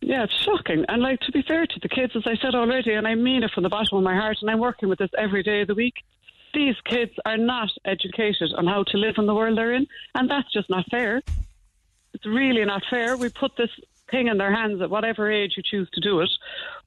Yeah, 0.00 0.24
it's 0.24 0.42
shocking. 0.42 0.84
And 0.88 1.02
like 1.02 1.20
to 1.20 1.32
be 1.32 1.42
fair 1.42 1.66
to 1.66 1.80
the 1.80 1.88
kids, 1.88 2.16
as 2.16 2.26
I 2.26 2.36
said 2.36 2.54
already, 2.54 2.94
and 2.94 3.06
I 3.06 3.14
mean 3.14 3.42
it 3.42 3.50
from 3.50 3.64
the 3.64 3.68
bottom 3.68 3.98
of 3.98 4.04
my 4.04 4.16
heart, 4.16 4.38
and 4.40 4.50
I'm 4.50 4.58
working 4.58 4.88
with 4.88 4.98
this 4.98 5.10
every 5.16 5.42
day 5.42 5.60
of 5.60 5.68
the 5.68 5.74
week. 5.74 5.94
These 6.54 6.76
kids 6.84 7.12
are 7.26 7.36
not 7.36 7.68
educated 7.84 8.52
on 8.56 8.66
how 8.66 8.82
to 8.84 8.96
live 8.96 9.16
in 9.18 9.26
the 9.26 9.34
world 9.34 9.58
they're 9.58 9.74
in, 9.74 9.86
and 10.14 10.28
that's 10.28 10.50
just 10.52 10.70
not 10.70 10.86
fair. 10.90 11.20
It's 12.14 12.26
really 12.26 12.64
not 12.64 12.82
fair. 12.88 13.16
We 13.16 13.28
put 13.28 13.56
this 13.56 13.70
thing 14.10 14.28
in 14.28 14.38
their 14.38 14.52
hands 14.52 14.80
at 14.82 14.90
whatever 14.90 15.30
age 15.30 15.54
you 15.56 15.62
choose 15.62 15.88
to 15.90 16.00
do 16.00 16.20
it, 16.20 16.30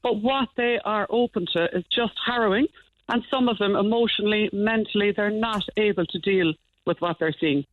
but 0.02 0.18
what 0.18 0.49
they 0.57 0.80
are 0.84 1.07
open 1.10 1.45
to 1.53 1.65
is 1.77 1.85
just 1.91 2.14
harrowing, 2.26 2.68
and 3.07 3.23
some 3.30 3.48
of 3.48 3.60
them 3.60 3.76
emotionally, 3.76 4.49
mentally, 4.52 5.11
they're 5.11 5.30
not 5.30 5.64
able 5.77 6.06
to 6.07 6.19
deal 6.19 6.53
with 6.85 6.99
what 6.99 7.19
they're 7.19 7.35
seeing. 7.40 7.65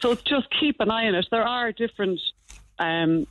So 0.00 0.14
just 0.14 0.48
keep 0.50 0.80
an 0.80 0.90
eye 0.90 1.06
on 1.06 1.14
it. 1.14 1.26
There 1.30 1.46
are 1.46 1.72
different 1.72 2.20
um, 2.78 3.26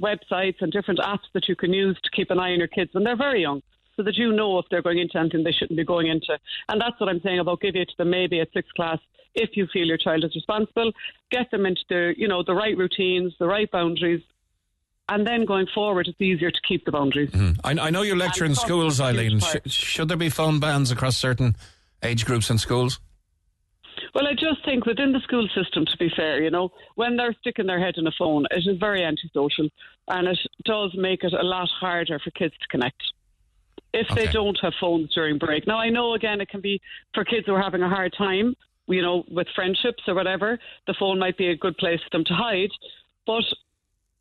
websites 0.00 0.56
and 0.60 0.72
different 0.72 1.00
apps 1.00 1.26
that 1.34 1.48
you 1.48 1.56
can 1.56 1.72
use 1.72 1.98
to 2.02 2.10
keep 2.10 2.30
an 2.30 2.38
eye 2.38 2.52
on 2.52 2.58
your 2.58 2.68
kids 2.68 2.92
when 2.92 3.04
they're 3.04 3.16
very 3.16 3.42
young, 3.42 3.62
so 3.96 4.02
that 4.02 4.16
you 4.16 4.32
know 4.32 4.58
if 4.58 4.66
they're 4.70 4.82
going 4.82 4.98
into 4.98 5.18
anything 5.18 5.44
they 5.44 5.52
shouldn't 5.52 5.76
be 5.76 5.84
going 5.84 6.08
into. 6.08 6.38
And 6.68 6.80
that's 6.80 6.98
what 7.00 7.08
I'm 7.08 7.20
saying 7.20 7.38
about 7.38 7.60
give 7.60 7.76
it 7.76 7.88
to 7.88 7.96
them 7.98 8.10
maybe 8.10 8.40
at 8.40 8.48
sixth 8.52 8.72
class 8.74 8.98
if 9.34 9.50
you 9.54 9.66
feel 9.72 9.86
your 9.86 9.98
child 9.98 10.24
is 10.24 10.34
responsible. 10.34 10.92
Get 11.30 11.50
them 11.50 11.66
into 11.66 11.82
the 11.88 12.14
you 12.16 12.28
know 12.28 12.42
the 12.42 12.54
right 12.54 12.76
routines, 12.76 13.34
the 13.38 13.46
right 13.46 13.70
boundaries. 13.70 14.22
And 15.08 15.24
then 15.24 15.44
going 15.44 15.68
forward, 15.72 16.08
it's 16.08 16.20
easier 16.20 16.50
to 16.50 16.60
keep 16.66 16.84
the 16.84 16.90
boundaries. 16.90 17.30
Mm-hmm. 17.30 17.60
I, 17.64 17.86
I 17.86 17.90
know 17.90 18.02
you 18.02 18.16
lecture 18.16 18.44
in 18.44 18.56
schools, 18.56 18.96
trust 18.96 19.14
is 19.14 19.18
a 19.18 19.22
huge 19.22 19.44
Eileen. 19.44 19.62
Sh- 19.66 19.72
should 19.72 20.08
there 20.08 20.16
be 20.16 20.30
phone 20.30 20.58
bans 20.58 20.90
across 20.90 21.16
certain 21.16 21.54
age 22.02 22.26
groups 22.26 22.50
in 22.50 22.58
schools? 22.58 22.98
Well, 24.16 24.28
I 24.28 24.32
just 24.32 24.64
think 24.64 24.86
within 24.86 25.12
the 25.12 25.20
school 25.20 25.46
system, 25.54 25.84
to 25.84 25.96
be 25.98 26.08
fair, 26.16 26.42
you 26.42 26.48
know, 26.48 26.70
when 26.94 27.18
they're 27.18 27.34
sticking 27.38 27.66
their 27.66 27.78
head 27.78 27.98
in 27.98 28.06
a 28.06 28.12
phone, 28.18 28.46
it 28.50 28.66
is 28.66 28.78
very 28.80 29.04
antisocial 29.04 29.68
and 30.08 30.26
it 30.26 30.38
does 30.64 30.94
make 30.96 31.22
it 31.22 31.34
a 31.34 31.42
lot 31.42 31.68
harder 31.78 32.18
for 32.18 32.30
kids 32.30 32.54
to 32.54 32.68
connect 32.68 33.02
if 33.92 34.06
they 34.14 34.26
don't 34.28 34.58
have 34.62 34.72
phones 34.80 35.12
during 35.12 35.36
break. 35.36 35.66
Now, 35.66 35.78
I 35.78 35.90
know, 35.90 36.14
again, 36.14 36.40
it 36.40 36.48
can 36.48 36.62
be 36.62 36.80
for 37.12 37.26
kids 37.26 37.44
who 37.44 37.52
are 37.56 37.60
having 37.60 37.82
a 37.82 37.90
hard 37.90 38.14
time, 38.16 38.54
you 38.86 39.02
know, 39.02 39.22
with 39.30 39.48
friendships 39.54 40.02
or 40.06 40.14
whatever, 40.14 40.58
the 40.86 40.94
phone 40.98 41.18
might 41.18 41.36
be 41.36 41.48
a 41.48 41.56
good 41.56 41.76
place 41.76 42.00
for 42.02 42.16
them 42.16 42.24
to 42.24 42.32
hide, 42.32 42.70
but 43.26 43.44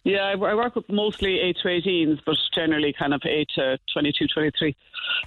Yeah, 0.03 0.23
I, 0.23 0.31
I 0.31 0.55
work 0.55 0.75
with 0.75 0.89
mostly 0.89 1.39
8 1.39 1.57
to 1.61 1.67
18s, 1.67 2.19
but 2.25 2.35
generally 2.55 2.93
kind 2.97 3.13
of 3.13 3.21
8 3.25 3.47
to 3.55 3.77
22, 3.93 4.27
23. 4.33 4.75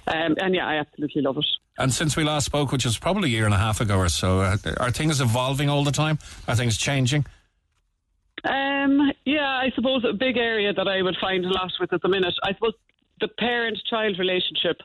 Um, 0.07 0.35
and 0.41 0.55
yeah, 0.55 0.67
I 0.67 0.75
absolutely 0.75 1.21
love 1.21 1.37
it. 1.37 1.45
And 1.77 1.93
since 1.93 2.15
we 2.15 2.23
last 2.23 2.45
spoke, 2.45 2.71
which 2.71 2.85
was 2.85 2.97
probably 2.97 3.29
a 3.29 3.31
year 3.31 3.45
and 3.45 3.53
a 3.53 3.57
half 3.57 3.81
ago 3.81 3.97
or 3.97 4.09
so, 4.09 4.41
uh, 4.41 4.57
are 4.79 4.91
things 4.91 5.21
evolving 5.21 5.69
all 5.69 5.83
the 5.83 5.91
time? 5.91 6.19
Are 6.47 6.55
things 6.55 6.77
changing? 6.77 7.25
Um, 8.43 9.11
yeah, 9.25 9.47
I 9.47 9.71
suppose 9.75 10.03
a 10.07 10.13
big 10.13 10.37
area 10.37 10.73
that 10.73 10.87
I 10.87 11.01
would 11.01 11.17
find 11.21 11.45
a 11.45 11.49
lot 11.49 11.71
with 11.79 11.93
at 11.93 12.01
the 12.01 12.09
minute, 12.09 12.33
I 12.43 12.53
suppose 12.53 12.73
the 13.21 13.29
parent 13.39 13.79
child 13.89 14.19
relationship. 14.19 14.77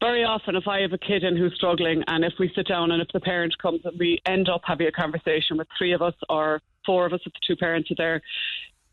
Very 0.00 0.24
often, 0.24 0.54
if 0.54 0.68
I 0.68 0.80
have 0.80 0.92
a 0.92 0.98
kid 0.98 1.24
in 1.24 1.36
who's 1.36 1.54
struggling, 1.54 2.04
and 2.06 2.24
if 2.24 2.34
we 2.38 2.52
sit 2.54 2.68
down 2.68 2.92
and 2.92 3.00
if 3.00 3.08
the 3.12 3.20
parent 3.20 3.56
comes 3.58 3.80
and 3.84 3.98
we 3.98 4.20
end 4.26 4.48
up 4.48 4.62
having 4.64 4.86
a 4.86 4.92
conversation 4.92 5.56
with 5.56 5.66
three 5.78 5.92
of 5.92 6.02
us 6.02 6.14
or 6.28 6.60
four 6.84 7.06
of 7.06 7.12
us 7.12 7.20
if 7.24 7.32
the 7.32 7.40
two 7.46 7.56
parents 7.56 7.90
are 7.90 7.96
there, 7.96 8.22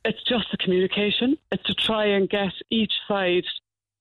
it's 0.03 0.23
just 0.23 0.45
the 0.51 0.57
communication. 0.57 1.37
It's 1.51 1.63
to 1.63 1.73
try 1.73 2.05
and 2.05 2.29
get 2.29 2.53
each 2.69 2.93
side 3.07 3.45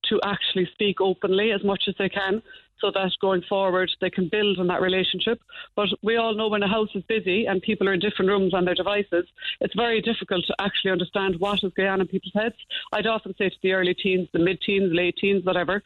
to 0.05 0.19
actually 0.23 0.67
speak 0.73 0.99
openly 0.99 1.51
as 1.51 1.63
much 1.63 1.83
as 1.87 1.95
they 1.97 2.09
can 2.09 2.41
so 2.79 2.89
that 2.91 3.11
going 3.21 3.43
forward 3.47 3.91
they 4.01 4.09
can 4.09 4.27
build 4.27 4.57
on 4.57 4.67
that 4.67 4.81
relationship. 4.81 5.39
But 5.75 5.89
we 6.01 6.17
all 6.17 6.33
know 6.33 6.47
when 6.47 6.63
a 6.63 6.67
house 6.67 6.89
is 6.95 7.03
busy 7.03 7.45
and 7.45 7.61
people 7.61 7.87
are 7.87 7.93
in 7.93 7.99
different 7.99 8.29
rooms 8.29 8.53
on 8.55 8.65
their 8.65 8.75
devices, 8.75 9.27
it's 9.59 9.75
very 9.75 10.01
difficult 10.01 10.45
to 10.47 10.55
actually 10.59 10.91
understand 10.91 11.35
what 11.39 11.63
is 11.63 11.71
going 11.73 11.89
on 11.89 12.01
in 12.01 12.07
people's 12.07 12.33
heads. 12.33 12.55
I'd 12.91 13.05
often 13.05 13.35
say 13.37 13.49
to 13.49 13.55
the 13.61 13.73
early 13.73 13.93
teens, 13.93 14.27
the 14.33 14.39
mid 14.39 14.61
teens, 14.61 14.91
late 14.91 15.17
teens, 15.17 15.45
whatever, 15.45 15.83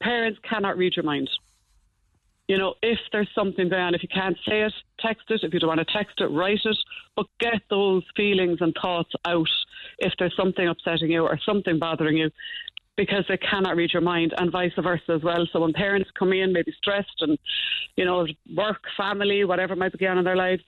parents 0.00 0.38
cannot 0.48 0.78
read 0.78 0.94
your 0.94 1.04
mind. 1.04 1.28
You 2.48 2.58
know, 2.58 2.74
if 2.80 2.98
there's 3.10 3.28
something 3.34 3.68
going 3.68 3.82
on, 3.82 3.94
if 3.94 4.02
you 4.02 4.08
can't 4.08 4.36
say 4.48 4.62
it, 4.62 4.72
text 5.00 5.24
it. 5.30 5.40
If 5.42 5.52
you 5.52 5.58
don't 5.58 5.68
want 5.68 5.80
to 5.80 5.92
text 5.92 6.20
it, 6.20 6.26
write 6.26 6.60
it. 6.64 6.76
But 7.16 7.26
get 7.40 7.62
those 7.70 8.04
feelings 8.16 8.58
and 8.60 8.74
thoughts 8.80 9.10
out 9.24 9.48
if 9.98 10.12
there's 10.18 10.36
something 10.36 10.68
upsetting 10.68 11.10
you 11.10 11.22
or 11.22 11.38
something 11.44 11.78
bothering 11.78 12.16
you 12.16 12.30
because 12.96 13.24
they 13.28 13.36
cannot 13.36 13.76
read 13.76 13.92
your 13.92 14.02
mind 14.02 14.32
and 14.38 14.50
vice 14.50 14.72
versa 14.80 15.12
as 15.12 15.22
well. 15.22 15.46
So 15.52 15.60
when 15.60 15.72
parents 15.72 16.10
come 16.18 16.32
in, 16.32 16.52
maybe 16.52 16.72
stressed 16.78 17.20
and, 17.20 17.38
you 17.96 18.04
know, 18.04 18.26
work, 18.54 18.80
family, 18.96 19.44
whatever 19.44 19.76
might 19.76 19.92
be 19.92 19.98
going 19.98 20.12
on 20.12 20.18
in 20.18 20.24
their 20.24 20.36
lives, 20.36 20.62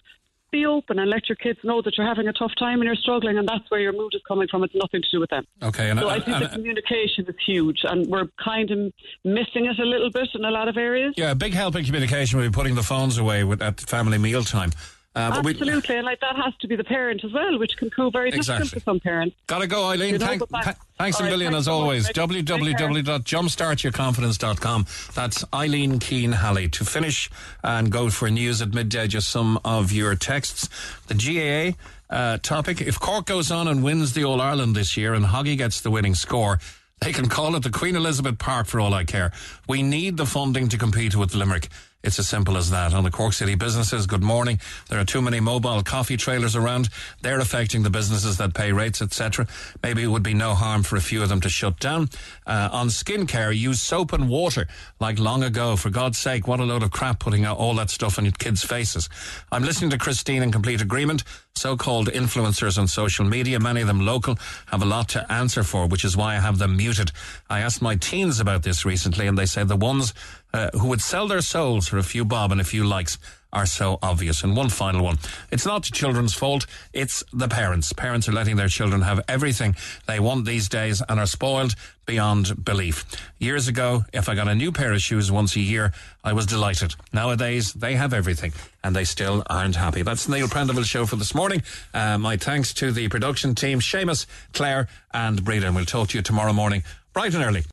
be 0.50 0.66
open 0.66 0.98
and 0.98 1.10
let 1.10 1.28
your 1.28 1.36
kids 1.36 1.58
know 1.62 1.82
that 1.82 1.96
you're 1.96 2.06
having 2.06 2.28
a 2.28 2.32
tough 2.32 2.52
time 2.58 2.80
and 2.80 2.84
you're 2.84 2.96
struggling 2.96 3.38
and 3.38 3.46
that's 3.48 3.70
where 3.70 3.80
your 3.80 3.92
mood 3.92 4.12
is 4.14 4.22
coming 4.26 4.48
from. 4.48 4.64
It's 4.64 4.74
nothing 4.74 5.02
to 5.02 5.08
do 5.10 5.20
with 5.20 5.30
them. 5.30 5.46
Okay, 5.62 5.90
and, 5.90 5.98
so 6.00 6.08
I 6.08 6.16
and- 6.16 6.24
think 6.24 6.36
and- 6.36 6.44
the 6.46 6.48
communication 6.50 7.26
is 7.26 7.34
huge 7.46 7.80
and 7.84 8.06
we're 8.06 8.28
kind 8.42 8.70
of 8.70 8.92
missing 9.24 9.66
it 9.66 9.78
a 9.78 9.84
little 9.84 10.10
bit 10.10 10.28
in 10.34 10.44
a 10.44 10.50
lot 10.50 10.68
of 10.68 10.76
areas. 10.76 11.14
yeah, 11.16 11.30
a 11.32 11.34
big 11.34 11.52
help 11.54 11.76
in 11.76 11.84
communication 11.84 12.38
would 12.38 12.50
be 12.50 12.54
putting 12.54 12.74
the 12.74 12.82
phones 12.82 13.18
away 13.18 13.44
with, 13.44 13.60
at 13.62 13.80
family 13.80 14.18
mealtime. 14.18 14.70
Uh, 15.14 15.30
but 15.30 15.44
we 15.44 15.50
Absolutely, 15.52 15.96
and 15.96 16.04
like 16.04 16.20
that 16.20 16.36
has 16.36 16.54
to 16.60 16.68
be 16.68 16.76
the 16.76 16.84
parent 16.84 17.24
as 17.24 17.32
well, 17.32 17.58
which 17.58 17.76
can 17.76 17.90
prove 17.90 18.12
very 18.12 18.30
difficult 18.30 18.68
for 18.68 18.78
some 18.80 19.00
parents. 19.00 19.34
Gotta 19.48 19.66
go, 19.66 19.86
Eileen. 19.90 20.12
You 20.12 20.18
know, 20.18 20.26
Thank- 20.26 20.40
but 20.40 20.50
that- 20.50 20.64
th- 20.64 20.76
thanks 20.98 21.18
a 21.18 21.24
right, 21.24 21.30
million 21.30 21.52
thanks 21.52 21.60
as 21.62 21.64
so 21.66 21.72
always. 21.72 22.04
Nick. 22.06 22.14
Take 22.14 22.30
care. 22.30 22.88
www.jumpstartyourconfidence.com. 22.88 24.86
That's 25.14 25.44
Eileen 25.52 25.98
Keane 25.98 26.32
Halley. 26.32 26.68
To 26.68 26.84
finish 26.84 27.30
and 27.64 27.90
go 27.90 28.10
for 28.10 28.30
news 28.30 28.62
at 28.62 28.72
midday, 28.74 29.06
just 29.08 29.28
some 29.30 29.58
of 29.64 29.90
your 29.92 30.14
texts. 30.14 30.68
The 31.06 31.14
GAA 31.14 31.76
uh, 32.14 32.38
topic 32.38 32.80
if 32.80 33.00
Cork 33.00 33.26
goes 33.26 33.50
on 33.50 33.66
and 33.68 33.82
wins 33.82 34.12
the 34.12 34.24
All 34.24 34.40
Ireland 34.40 34.76
this 34.76 34.96
year 34.96 35.14
and 35.14 35.24
Hoggy 35.26 35.56
gets 35.58 35.80
the 35.80 35.90
winning 35.90 36.14
score, 36.14 36.60
they 37.00 37.12
can 37.12 37.28
call 37.28 37.54
it 37.56 37.62
the 37.62 37.70
Queen 37.70 37.96
Elizabeth 37.96 38.38
Park 38.38 38.66
for 38.66 38.80
all 38.80 38.94
I 38.94 39.04
care. 39.04 39.32
We 39.68 39.82
need 39.82 40.16
the 40.16 40.26
funding 40.26 40.68
to 40.68 40.78
compete 40.78 41.14
with 41.16 41.34
Limerick. 41.34 41.68
It's 42.04 42.20
as 42.20 42.28
simple 42.28 42.56
as 42.56 42.70
that. 42.70 42.94
On 42.94 43.02
the 43.02 43.10
Cork 43.10 43.32
City 43.32 43.56
businesses, 43.56 44.06
good 44.06 44.22
morning. 44.22 44.60
There 44.88 45.00
are 45.00 45.04
too 45.04 45.20
many 45.20 45.40
mobile 45.40 45.82
coffee 45.82 46.16
trailers 46.16 46.54
around. 46.54 46.90
They're 47.22 47.40
affecting 47.40 47.82
the 47.82 47.90
businesses 47.90 48.36
that 48.36 48.54
pay 48.54 48.70
rates, 48.70 49.02
etc. 49.02 49.48
Maybe 49.82 50.04
it 50.04 50.06
would 50.06 50.22
be 50.22 50.32
no 50.32 50.54
harm 50.54 50.84
for 50.84 50.94
a 50.94 51.00
few 51.00 51.24
of 51.24 51.28
them 51.28 51.40
to 51.40 51.48
shut 51.48 51.80
down. 51.80 52.08
Uh, 52.46 52.68
on 52.70 52.86
skincare, 52.86 53.56
use 53.56 53.82
soap 53.82 54.12
and 54.12 54.28
water 54.28 54.68
like 55.00 55.18
long 55.18 55.42
ago. 55.42 55.74
For 55.74 55.90
God's 55.90 56.18
sake, 56.18 56.46
what 56.46 56.60
a 56.60 56.64
load 56.64 56.84
of 56.84 56.92
crap 56.92 57.18
putting 57.18 57.44
out 57.44 57.58
all 57.58 57.74
that 57.74 57.90
stuff 57.90 58.16
on 58.16 58.24
your 58.24 58.32
kids' 58.38 58.62
faces. 58.62 59.08
I'm 59.50 59.64
listening 59.64 59.90
to 59.90 59.98
Christine 59.98 60.44
in 60.44 60.52
complete 60.52 60.80
agreement. 60.80 61.24
So-called 61.56 62.10
influencers 62.12 62.78
on 62.78 62.86
social 62.86 63.24
media, 63.24 63.58
many 63.58 63.80
of 63.80 63.88
them 63.88 64.06
local, 64.06 64.38
have 64.66 64.80
a 64.80 64.86
lot 64.86 65.08
to 65.10 65.32
answer 65.32 65.64
for, 65.64 65.88
which 65.88 66.04
is 66.04 66.16
why 66.16 66.36
I 66.36 66.38
have 66.38 66.58
them 66.58 66.76
muted. 66.76 67.10
I 67.50 67.58
asked 67.58 67.82
my 67.82 67.96
teens 67.96 68.38
about 68.38 68.62
this 68.62 68.84
recently 68.84 69.26
and 69.26 69.36
they 69.36 69.46
said 69.46 69.66
the 69.66 69.74
ones 69.74 70.14
uh, 70.52 70.70
who 70.72 70.88
would 70.88 71.00
sell 71.00 71.28
their 71.28 71.40
souls 71.42 71.88
for 71.88 71.98
a 71.98 72.02
few 72.02 72.24
bob 72.24 72.52
and 72.52 72.60
a 72.60 72.64
few 72.64 72.84
likes 72.84 73.18
are 73.52 73.66
so 73.66 73.98
obvious. 74.02 74.42
And 74.42 74.56
one 74.56 74.68
final 74.68 75.04
one. 75.04 75.18
It's 75.50 75.64
not 75.64 75.84
the 75.84 75.90
children's 75.90 76.34
fault. 76.34 76.66
It's 76.92 77.24
the 77.32 77.48
parents. 77.48 77.92
Parents 77.92 78.28
are 78.28 78.32
letting 78.32 78.56
their 78.56 78.68
children 78.68 79.02
have 79.02 79.20
everything 79.28 79.76
they 80.06 80.20
want 80.20 80.44
these 80.44 80.68
days 80.68 81.02
and 81.08 81.18
are 81.18 81.26
spoiled 81.26 81.74
beyond 82.06 82.64
belief. 82.64 83.06
Years 83.38 83.68
ago, 83.68 84.04
if 84.12 84.28
I 84.28 84.34
got 84.34 84.48
a 84.48 84.54
new 84.54 84.72
pair 84.72 84.92
of 84.92 85.00
shoes 85.00 85.32
once 85.32 85.56
a 85.56 85.60
year, 85.60 85.92
I 86.24 86.32
was 86.32 86.46
delighted. 86.46 86.94
Nowadays, 87.12 87.72
they 87.72 87.94
have 87.94 88.12
everything 88.12 88.52
and 88.84 88.94
they 88.94 89.04
still 89.04 89.42
aren't 89.48 89.76
happy. 89.76 90.02
That's 90.02 90.26
the 90.26 90.36
Neil 90.36 90.48
Prendeville 90.48 90.84
show 90.84 91.06
for 91.06 91.16
this 91.16 91.34
morning. 91.34 91.62
Uh, 91.94 92.18
my 92.18 92.36
thanks 92.36 92.74
to 92.74 92.92
the 92.92 93.08
production 93.08 93.54
team, 93.54 93.80
Seamus, 93.80 94.26
Claire 94.52 94.88
and 95.12 95.42
Breda. 95.44 95.66
And 95.66 95.76
we'll 95.76 95.84
talk 95.86 96.08
to 96.08 96.18
you 96.18 96.22
tomorrow 96.22 96.52
morning, 96.52 96.84
bright 97.12 97.34
and 97.34 97.42
early. 97.42 97.64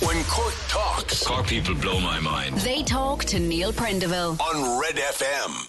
When 0.00 0.22
Cork 0.24 0.54
talks, 0.68 1.26
Cork 1.26 1.46
people 1.48 1.74
blow 1.74 1.98
my 1.98 2.20
mind. 2.20 2.56
They 2.58 2.82
talk 2.84 3.24
to 3.26 3.40
Neil 3.40 3.72
Prendeville. 3.72 4.40
on 4.40 4.80
Red 4.80 4.94
FM. 4.94 5.68